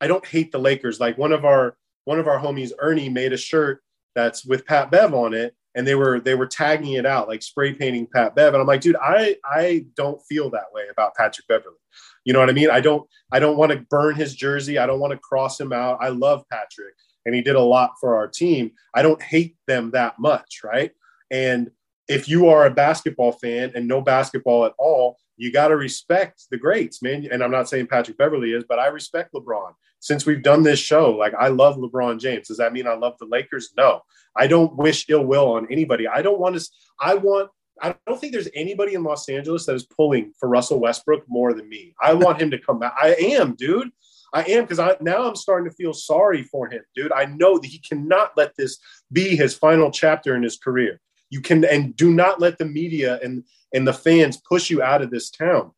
I 0.00 0.06
don't 0.06 0.26
hate 0.26 0.52
the 0.52 0.58
Lakers. 0.58 1.00
Like 1.00 1.18
one 1.18 1.32
of 1.32 1.44
our 1.44 1.76
one 2.04 2.18
of 2.18 2.28
our 2.28 2.38
homies, 2.38 2.72
Ernie, 2.78 3.08
made 3.08 3.32
a 3.32 3.36
shirt 3.36 3.82
that's 4.14 4.44
with 4.44 4.66
Pat 4.66 4.90
Bev 4.90 5.14
on 5.14 5.34
it, 5.34 5.54
and 5.74 5.86
they 5.86 5.94
were 5.94 6.20
they 6.20 6.34
were 6.34 6.46
tagging 6.46 6.94
it 6.94 7.06
out 7.06 7.28
like 7.28 7.42
spray 7.42 7.72
painting 7.72 8.06
Pat 8.12 8.34
Bev, 8.34 8.54
and 8.54 8.60
I'm 8.60 8.66
like, 8.66 8.80
dude, 8.80 8.96
I 8.96 9.36
I 9.44 9.86
don't 9.96 10.20
feel 10.28 10.50
that 10.50 10.72
way 10.72 10.84
about 10.90 11.14
Patrick 11.14 11.46
Beverley. 11.48 11.76
You 12.24 12.32
know 12.32 12.40
what 12.40 12.50
I 12.50 12.54
mean? 12.54 12.70
I 12.70 12.80
don't 12.80 13.08
I 13.32 13.38
don't 13.38 13.56
want 13.56 13.72
to 13.72 13.86
burn 13.90 14.14
his 14.14 14.34
jersey. 14.34 14.78
I 14.78 14.86
don't 14.86 15.00
want 15.00 15.12
to 15.12 15.18
cross 15.18 15.60
him 15.60 15.72
out. 15.72 15.98
I 16.00 16.08
love 16.08 16.44
Patrick, 16.50 16.94
and 17.24 17.34
he 17.34 17.42
did 17.42 17.56
a 17.56 17.60
lot 17.60 17.92
for 18.00 18.16
our 18.16 18.26
team. 18.26 18.72
I 18.94 19.02
don't 19.02 19.22
hate 19.22 19.56
them 19.66 19.90
that 19.92 20.18
much, 20.18 20.60
right? 20.64 20.92
And 21.30 21.70
if 22.08 22.28
you 22.28 22.48
are 22.48 22.66
a 22.66 22.70
basketball 22.70 23.32
fan 23.32 23.72
and 23.74 23.88
no 23.88 24.00
basketball 24.00 24.64
at 24.64 24.72
all, 24.78 25.18
you 25.36 25.52
got 25.52 25.68
to 25.68 25.76
respect 25.76 26.44
the 26.50 26.56
greats, 26.56 27.02
man. 27.02 27.28
And 27.30 27.42
I'm 27.42 27.50
not 27.50 27.68
saying 27.68 27.88
Patrick 27.88 28.16
Beverley 28.16 28.52
is, 28.52 28.64
but 28.68 28.78
I 28.78 28.86
respect 28.86 29.34
LeBron. 29.34 29.72
Since 30.00 30.24
we've 30.24 30.42
done 30.42 30.62
this 30.62 30.78
show, 30.78 31.10
like 31.10 31.34
I 31.34 31.48
love 31.48 31.76
LeBron 31.76 32.20
James. 32.20 32.48
Does 32.48 32.58
that 32.58 32.72
mean 32.72 32.86
I 32.86 32.94
love 32.94 33.14
the 33.18 33.26
Lakers? 33.26 33.72
No. 33.76 34.02
I 34.36 34.46
don't 34.46 34.76
wish 34.76 35.06
ill 35.08 35.24
will 35.24 35.52
on 35.52 35.66
anybody. 35.70 36.06
I 36.06 36.22
don't 36.22 36.38
want 36.38 36.58
to 36.58 36.68
I 37.00 37.14
want 37.14 37.50
I 37.82 37.94
don't 38.06 38.18
think 38.18 38.32
there's 38.32 38.48
anybody 38.54 38.94
in 38.94 39.02
Los 39.02 39.28
Angeles 39.28 39.66
that 39.66 39.74
is 39.74 39.84
pulling 39.84 40.32
for 40.38 40.48
Russell 40.48 40.80
Westbrook 40.80 41.24
more 41.28 41.52
than 41.52 41.68
me. 41.68 41.94
I 42.00 42.14
want 42.14 42.40
him 42.40 42.50
to 42.50 42.58
come 42.58 42.78
back. 42.78 42.94
I 43.00 43.14
am, 43.18 43.54
dude. 43.54 43.90
I 44.32 44.42
am 44.44 44.64
because 44.64 44.78
I 44.78 44.96
now 45.00 45.26
I'm 45.26 45.36
starting 45.36 45.70
to 45.70 45.76
feel 45.76 45.92
sorry 45.92 46.42
for 46.42 46.68
him, 46.68 46.82
dude. 46.94 47.12
I 47.12 47.26
know 47.26 47.58
that 47.58 47.66
he 47.66 47.78
cannot 47.78 48.32
let 48.36 48.54
this 48.56 48.78
be 49.12 49.36
his 49.36 49.54
final 49.54 49.90
chapter 49.90 50.34
in 50.34 50.42
his 50.42 50.58
career. 50.58 51.00
You 51.30 51.40
can 51.40 51.64
and 51.64 51.96
do 51.96 52.10
not 52.10 52.40
let 52.40 52.58
the 52.58 52.64
media 52.64 53.18
and 53.22 53.44
and 53.74 53.86
the 53.86 53.92
fans 53.92 54.36
push 54.36 54.70
you 54.70 54.82
out 54.82 55.02
of 55.02 55.10
this 55.10 55.30
town. 55.30 55.72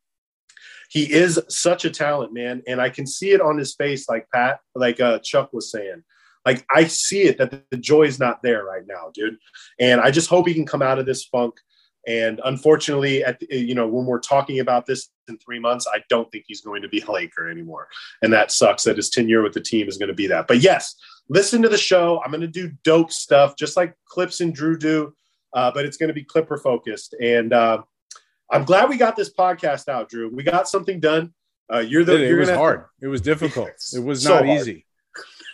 He 0.89 1.11
is 1.11 1.39
such 1.49 1.85
a 1.85 1.89
talent, 1.89 2.33
man, 2.33 2.63
and 2.67 2.81
I 2.81 2.89
can 2.89 3.05
see 3.05 3.31
it 3.31 3.41
on 3.41 3.57
his 3.57 3.75
face, 3.75 4.09
like 4.09 4.27
Pat, 4.33 4.59
like 4.73 4.99
uh, 4.99 5.19
Chuck 5.19 5.53
was 5.53 5.71
saying. 5.71 6.03
Like 6.45 6.65
I 6.73 6.85
see 6.85 7.23
it 7.23 7.37
that 7.37 7.51
the 7.69 7.77
joy 7.77 8.03
is 8.03 8.19
not 8.19 8.41
there 8.41 8.63
right 8.63 8.83
now, 8.87 9.11
dude. 9.13 9.37
And 9.79 10.01
I 10.01 10.09
just 10.09 10.29
hope 10.29 10.47
he 10.47 10.53
can 10.53 10.65
come 10.65 10.81
out 10.81 10.97
of 10.97 11.05
this 11.05 11.25
funk. 11.25 11.55
And 12.07 12.39
unfortunately, 12.43 13.23
at 13.23 13.39
you 13.51 13.75
know 13.75 13.87
when 13.87 14.05
we're 14.05 14.19
talking 14.19 14.59
about 14.59 14.85
this 14.85 15.09
in 15.27 15.37
three 15.37 15.59
months, 15.59 15.85
I 15.93 16.01
don't 16.09 16.31
think 16.31 16.45
he's 16.47 16.61
going 16.61 16.81
to 16.81 16.87
be 16.87 17.01
a 17.01 17.11
Laker 17.11 17.49
anymore, 17.49 17.87
and 18.23 18.31
that 18.33 18.51
sucks. 18.51 18.83
That 18.85 18.97
his 18.97 19.09
tenure 19.09 19.43
with 19.43 19.53
the 19.53 19.61
team 19.61 19.87
is 19.87 19.97
going 19.97 20.07
to 20.07 20.15
be 20.15 20.27
that. 20.27 20.47
But 20.47 20.59
yes, 20.59 20.95
listen 21.27 21.61
to 21.61 21.69
the 21.69 21.77
show. 21.77 22.21
I'm 22.23 22.31
going 22.31 22.41
to 22.41 22.47
do 22.47 22.71
dope 22.83 23.11
stuff, 23.11 23.55
just 23.57 23.75
like 23.75 23.93
Clips 24.05 24.39
and 24.39 24.55
Drew 24.55 24.77
do 24.77 25.13
uh, 25.53 25.71
but 25.73 25.85
it's 25.85 25.97
going 25.97 26.09
to 26.09 26.13
be 26.13 26.23
Clipper 26.23 26.57
focused. 26.57 27.15
And 27.21 27.53
uh, 27.53 27.81
I'm 28.51 28.63
glad 28.63 28.89
we 28.89 28.97
got 28.97 29.15
this 29.15 29.33
podcast 29.33 29.87
out, 29.87 30.09
Drew. 30.09 30.29
We 30.33 30.43
got 30.43 30.67
something 30.67 30.99
done. 30.99 31.33
Uh, 31.71 31.79
you're 31.79 32.03
the. 32.03 32.23
It, 32.23 32.29
you're 32.29 32.39
was 32.39 32.49
hard. 32.49 32.85
To, 32.99 33.05
it 33.05 33.09
was 33.09 33.21
difficult. 33.21 33.69
It 33.93 34.03
was 34.03 34.23
so 34.23 34.35
not 34.35 34.45
hard. 34.45 34.59
easy. 34.59 34.85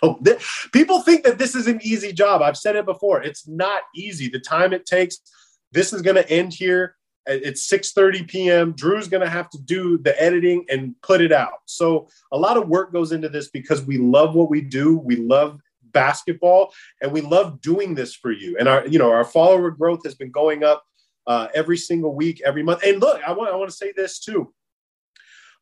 People 0.72 1.02
think 1.02 1.24
that 1.24 1.38
this 1.38 1.56
is 1.56 1.68
an 1.68 1.80
easy 1.84 2.14
job. 2.14 2.42
I've 2.42 2.58
said 2.58 2.76
it 2.76 2.86
before. 2.86 3.22
It's 3.22 3.48
not 3.48 3.82
easy. 3.96 4.30
The 4.30 4.40
time 4.40 4.74
it 4.74 4.86
takes. 4.86 5.20
This 5.72 5.94
is 5.94 6.02
going 6.02 6.16
to 6.16 6.30
end 6.30 6.54
here. 6.54 6.96
It's 7.28 7.68
6:30 7.70 8.28
p.m. 8.28 8.72
Drew's 8.74 9.08
going 9.08 9.24
to 9.24 9.30
have 9.30 9.50
to 9.50 9.58
do 9.58 9.98
the 9.98 10.22
editing 10.22 10.66
and 10.70 10.96
put 11.02 11.22
it 11.22 11.32
out. 11.32 11.60
So 11.66 12.08
a 12.32 12.38
lot 12.38 12.56
of 12.56 12.70
work 12.70 12.94
goes 12.94 13.12
into 13.12 13.30
this 13.30 13.50
because 13.50 13.84
we 13.84 13.98
love 13.98 14.36
what 14.36 14.50
we 14.50 14.62
do. 14.62 14.98
We 14.98 15.16
love 15.16 15.60
basketball, 15.96 16.72
and 17.02 17.12
we 17.12 17.22
love 17.22 17.62
doing 17.62 17.96
this 17.96 18.14
for 18.14 18.32
you. 18.32 18.58
And 18.60 18.68
our, 18.68 18.86
you 18.86 19.00
know, 19.00 19.12
our 19.12 19.26
follower 19.26 19.72
growth 19.72 20.02
has 20.04 20.14
been 20.14 20.32
going 20.32 20.64
up 20.64 20.84
uh, 21.26 21.48
every 21.56 21.78
single 21.78 22.14
week, 22.14 22.42
every 22.46 22.62
month. 22.62 22.84
And 22.84 23.02
look, 23.02 23.20
I 23.28 23.32
want 23.32 23.52
I 23.52 23.56
want 23.56 23.72
to 23.72 23.76
say 23.76 23.94
this 23.96 24.20
too. 24.20 24.54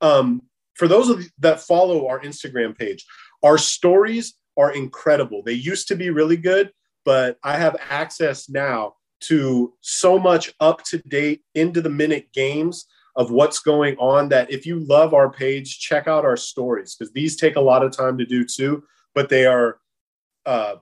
Um, 0.02 0.42
for 0.74 0.88
those 0.88 1.10
of 1.10 1.24
that 1.40 1.62
follow 1.62 2.08
our 2.08 2.20
Instagram 2.20 2.78
page, 2.78 3.06
our 3.44 3.58
stories 3.58 4.34
are 4.58 4.74
incredible. 4.74 5.44
They 5.46 5.54
used 5.54 5.88
to 5.88 5.96
be 5.96 6.10
really 6.10 6.38
good, 6.38 6.72
but 7.06 7.38
I 7.44 7.58
have 7.58 7.78
access 7.90 8.50
now 8.50 8.96
to 9.22 9.74
so 9.82 10.20
much 10.20 10.54
up 10.60 10.84
to 10.84 10.98
date, 10.98 11.44
into 11.56 11.82
the 11.82 11.90
minute 11.90 12.28
games 12.34 12.86
of 13.16 13.32
what's 13.32 13.60
going 13.60 13.96
on 13.98 14.30
that 14.30 14.52
if 14.52 14.66
you 14.66 14.80
love 14.80 15.14
our 15.14 15.32
page, 15.32 15.80
check 15.80 16.08
out 16.08 16.26
our 16.26 16.38
stories 16.38 16.96
because 16.96 17.14
these 17.14 17.36
take 17.36 17.56
a 17.56 17.62
lot 17.62 17.84
of 17.84 17.96
time 17.96 18.18
to 18.18 18.26
do 18.26 18.44
too, 18.44 18.84
but 19.14 19.30
they 19.30 19.46
are 19.46 19.78
uh, 20.46 20.76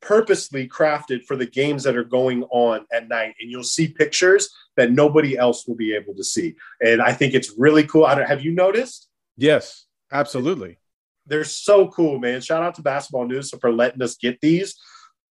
purposely 0.00 0.68
crafted 0.68 1.24
for 1.24 1.36
the 1.36 1.46
games 1.46 1.82
that 1.84 1.96
are 1.96 2.04
going 2.04 2.44
on 2.44 2.86
at 2.92 3.08
night. 3.08 3.34
And 3.40 3.50
you'll 3.50 3.64
see 3.64 3.88
pictures 3.88 4.50
that 4.76 4.92
nobody 4.92 5.36
else 5.36 5.66
will 5.66 5.76
be 5.76 5.94
able 5.94 6.14
to 6.14 6.24
see. 6.24 6.54
And 6.80 7.00
i 7.00 7.12
think 7.12 7.34
it's 7.34 7.52
really 7.56 7.84
cool. 7.84 8.04
I 8.04 8.14
don't, 8.14 8.26
have 8.26 8.44
you 8.44 8.52
noticed? 8.52 9.08
Yes 9.36 9.86
absolutely. 10.12 10.78
They're 11.26 11.44
so 11.44 11.88
cool 11.88 12.18
man. 12.18 12.40
Shout 12.40 12.62
out 12.62 12.74
to 12.76 12.82
basketball 12.82 13.26
news 13.26 13.50
for 13.60 13.72
letting 13.72 14.02
us 14.02 14.16
get 14.16 14.40
these 14.40 14.74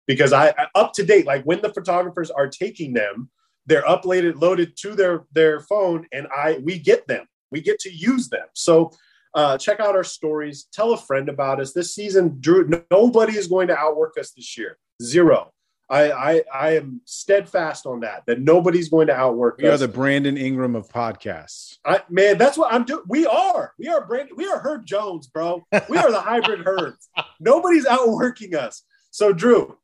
because 0.05 0.33
i 0.33 0.53
up 0.75 0.91
to 0.93 1.05
date 1.05 1.25
like 1.25 1.43
when 1.43 1.61
the 1.61 1.73
photographers 1.73 2.29
are 2.29 2.49
taking 2.49 2.91
them 2.93 3.29
they're 3.67 3.83
uploaded 3.83 4.41
loaded 4.41 4.75
to 4.75 4.95
their 4.95 5.23
their 5.31 5.61
phone 5.61 6.05
and 6.11 6.27
i 6.35 6.59
we 6.63 6.77
get 6.77 7.07
them. 7.07 7.25
We 7.51 7.61
get 7.61 7.79
to 7.81 7.91
use 7.91 8.29
them. 8.29 8.47
So 8.53 8.91
uh, 9.35 9.57
check 9.57 9.79
out 9.79 9.95
our 9.95 10.03
stories. 10.03 10.67
Tell 10.71 10.93
a 10.93 10.97
friend 10.97 11.29
about 11.29 11.59
us. 11.59 11.73
This 11.73 11.93
season, 11.93 12.37
Drew, 12.39 12.69
nobody 12.91 13.37
is 13.37 13.47
going 13.47 13.67
to 13.67 13.77
outwork 13.77 14.17
us 14.19 14.31
this 14.31 14.57
year. 14.57 14.77
Zero. 15.01 15.51
I, 15.89 16.11
I, 16.11 16.43
I 16.53 16.75
am 16.75 17.01
steadfast 17.05 17.85
on 17.85 17.99
that. 18.01 18.23
That 18.25 18.39
nobody's 18.39 18.89
going 18.89 19.07
to 19.07 19.13
outwork. 19.13 19.57
We 19.57 19.67
us. 19.67 19.75
are 19.75 19.85
the 19.85 19.93
Brandon 19.93 20.37
Ingram 20.37 20.75
of 20.75 20.87
podcasts. 20.89 21.77
I, 21.85 22.01
man, 22.09 22.37
that's 22.37 22.57
what 22.57 22.73
I'm 22.73 22.83
doing. 22.83 23.03
We 23.07 23.25
are. 23.25 23.73
We 23.77 23.89
are 23.89 24.05
Brandon. 24.05 24.35
We 24.35 24.47
are 24.47 24.59
Herb 24.59 24.85
Jones, 24.85 25.27
bro. 25.27 25.63
We 25.89 25.97
are 25.97 26.11
the 26.11 26.21
hybrid 26.21 26.65
Herbs. 26.65 27.09
Nobody's 27.39 27.85
outworking 27.85 28.55
us. 28.55 28.83
So, 29.11 29.33
Drew, 29.33 29.77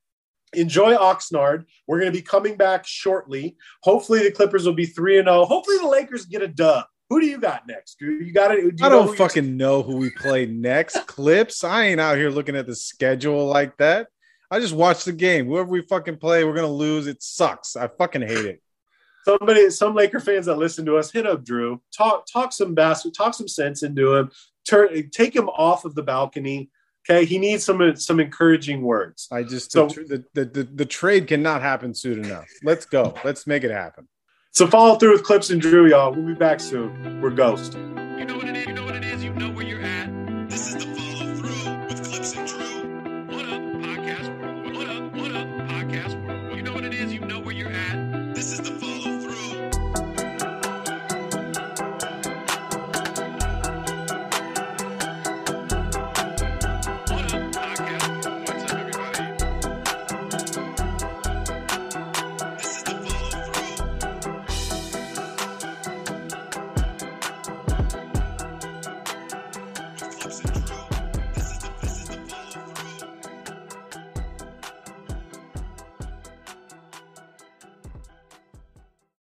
enjoy 0.54 0.96
Oxnard. 0.96 1.66
We're 1.86 2.00
going 2.00 2.12
to 2.12 2.18
be 2.18 2.24
coming 2.24 2.56
back 2.56 2.88
shortly. 2.88 3.58
Hopefully, 3.84 4.20
the 4.20 4.32
Clippers 4.32 4.66
will 4.66 4.74
be 4.74 4.86
three 4.86 5.20
and 5.20 5.28
zero. 5.28 5.46
Hopefully, 5.46 5.78
the 5.78 5.88
Lakers 5.88 6.26
get 6.26 6.42
a 6.42 6.48
dub. 6.48 6.86
Who 7.10 7.20
do 7.20 7.26
you 7.26 7.40
got 7.40 7.68
next? 7.68 7.98
Drew? 7.98 8.20
You 8.20 8.32
got 8.32 8.52
it. 8.52 8.76
Do 8.76 8.86
I 8.86 8.90
don't 8.90 9.18
fucking 9.18 9.58
know 9.58 9.82
who 9.82 9.98
we 9.98 10.12
play 10.12 10.46
next. 10.46 10.96
Clips. 11.08 11.64
I 11.64 11.86
ain't 11.86 12.00
out 12.00 12.18
here 12.18 12.30
looking 12.30 12.56
at 12.56 12.68
the 12.68 12.76
schedule 12.76 13.46
like 13.48 13.76
that. 13.78 14.08
I 14.52 14.60
just 14.60 14.76
watch 14.76 15.04
the 15.04 15.12
game. 15.12 15.48
Whoever 15.48 15.70
we 15.70 15.82
fucking 15.82 16.18
play, 16.18 16.44
we're 16.44 16.56
gonna 16.56 16.68
lose. 16.68 17.08
It 17.08 17.24
sucks. 17.24 17.76
I 17.76 17.88
fucking 17.88 18.22
hate 18.22 18.46
it. 18.46 18.62
Somebody, 19.26 19.70
some 19.70 19.96
Laker 19.96 20.20
fans 20.20 20.46
that 20.46 20.58
listen 20.58 20.86
to 20.86 20.98
us, 20.98 21.12
hit 21.12 21.28
up 21.28 21.44
Drew. 21.44 21.82
Talk, 21.96 22.26
talk 22.32 22.54
some 22.54 22.74
bastard, 22.74 23.14
talk 23.14 23.34
some 23.34 23.48
sense 23.48 23.84
into 23.84 24.16
him. 24.16 24.32
Turn, 24.68 25.10
take 25.12 25.36
him 25.36 25.50
off 25.50 25.86
of 25.86 25.94
the 25.94 26.04
balcony. 26.04 26.70
Okay, 27.10 27.26
he 27.26 27.38
needs 27.40 27.64
some 27.64 27.96
some 27.96 28.20
encouraging 28.20 28.82
words. 28.82 29.28
I 29.32 29.44
just 29.44 29.72
so, 29.72 29.88
the, 29.88 30.24
the, 30.34 30.46
the, 30.46 30.64
the 30.64 30.86
trade 30.86 31.28
cannot 31.28 31.62
happen 31.62 31.94
soon 31.94 32.24
enough. 32.24 32.48
Let's 32.64 32.86
go. 32.86 33.16
Let's 33.24 33.48
make 33.48 33.64
it 33.64 33.72
happen. 33.72 34.08
So 34.52 34.68
follow 34.68 34.96
through 34.96 35.14
with 35.14 35.24
Clips 35.24 35.50
and 35.52 35.62
Drew, 35.62 35.88
y'all. 35.88 36.14
We'll 36.14 36.26
be 36.26 36.34
back 36.34 36.60
soon. 36.60 37.22
We're 37.22 37.30
Ghost. 37.30 37.76
You 37.76 38.26
know 38.26 38.38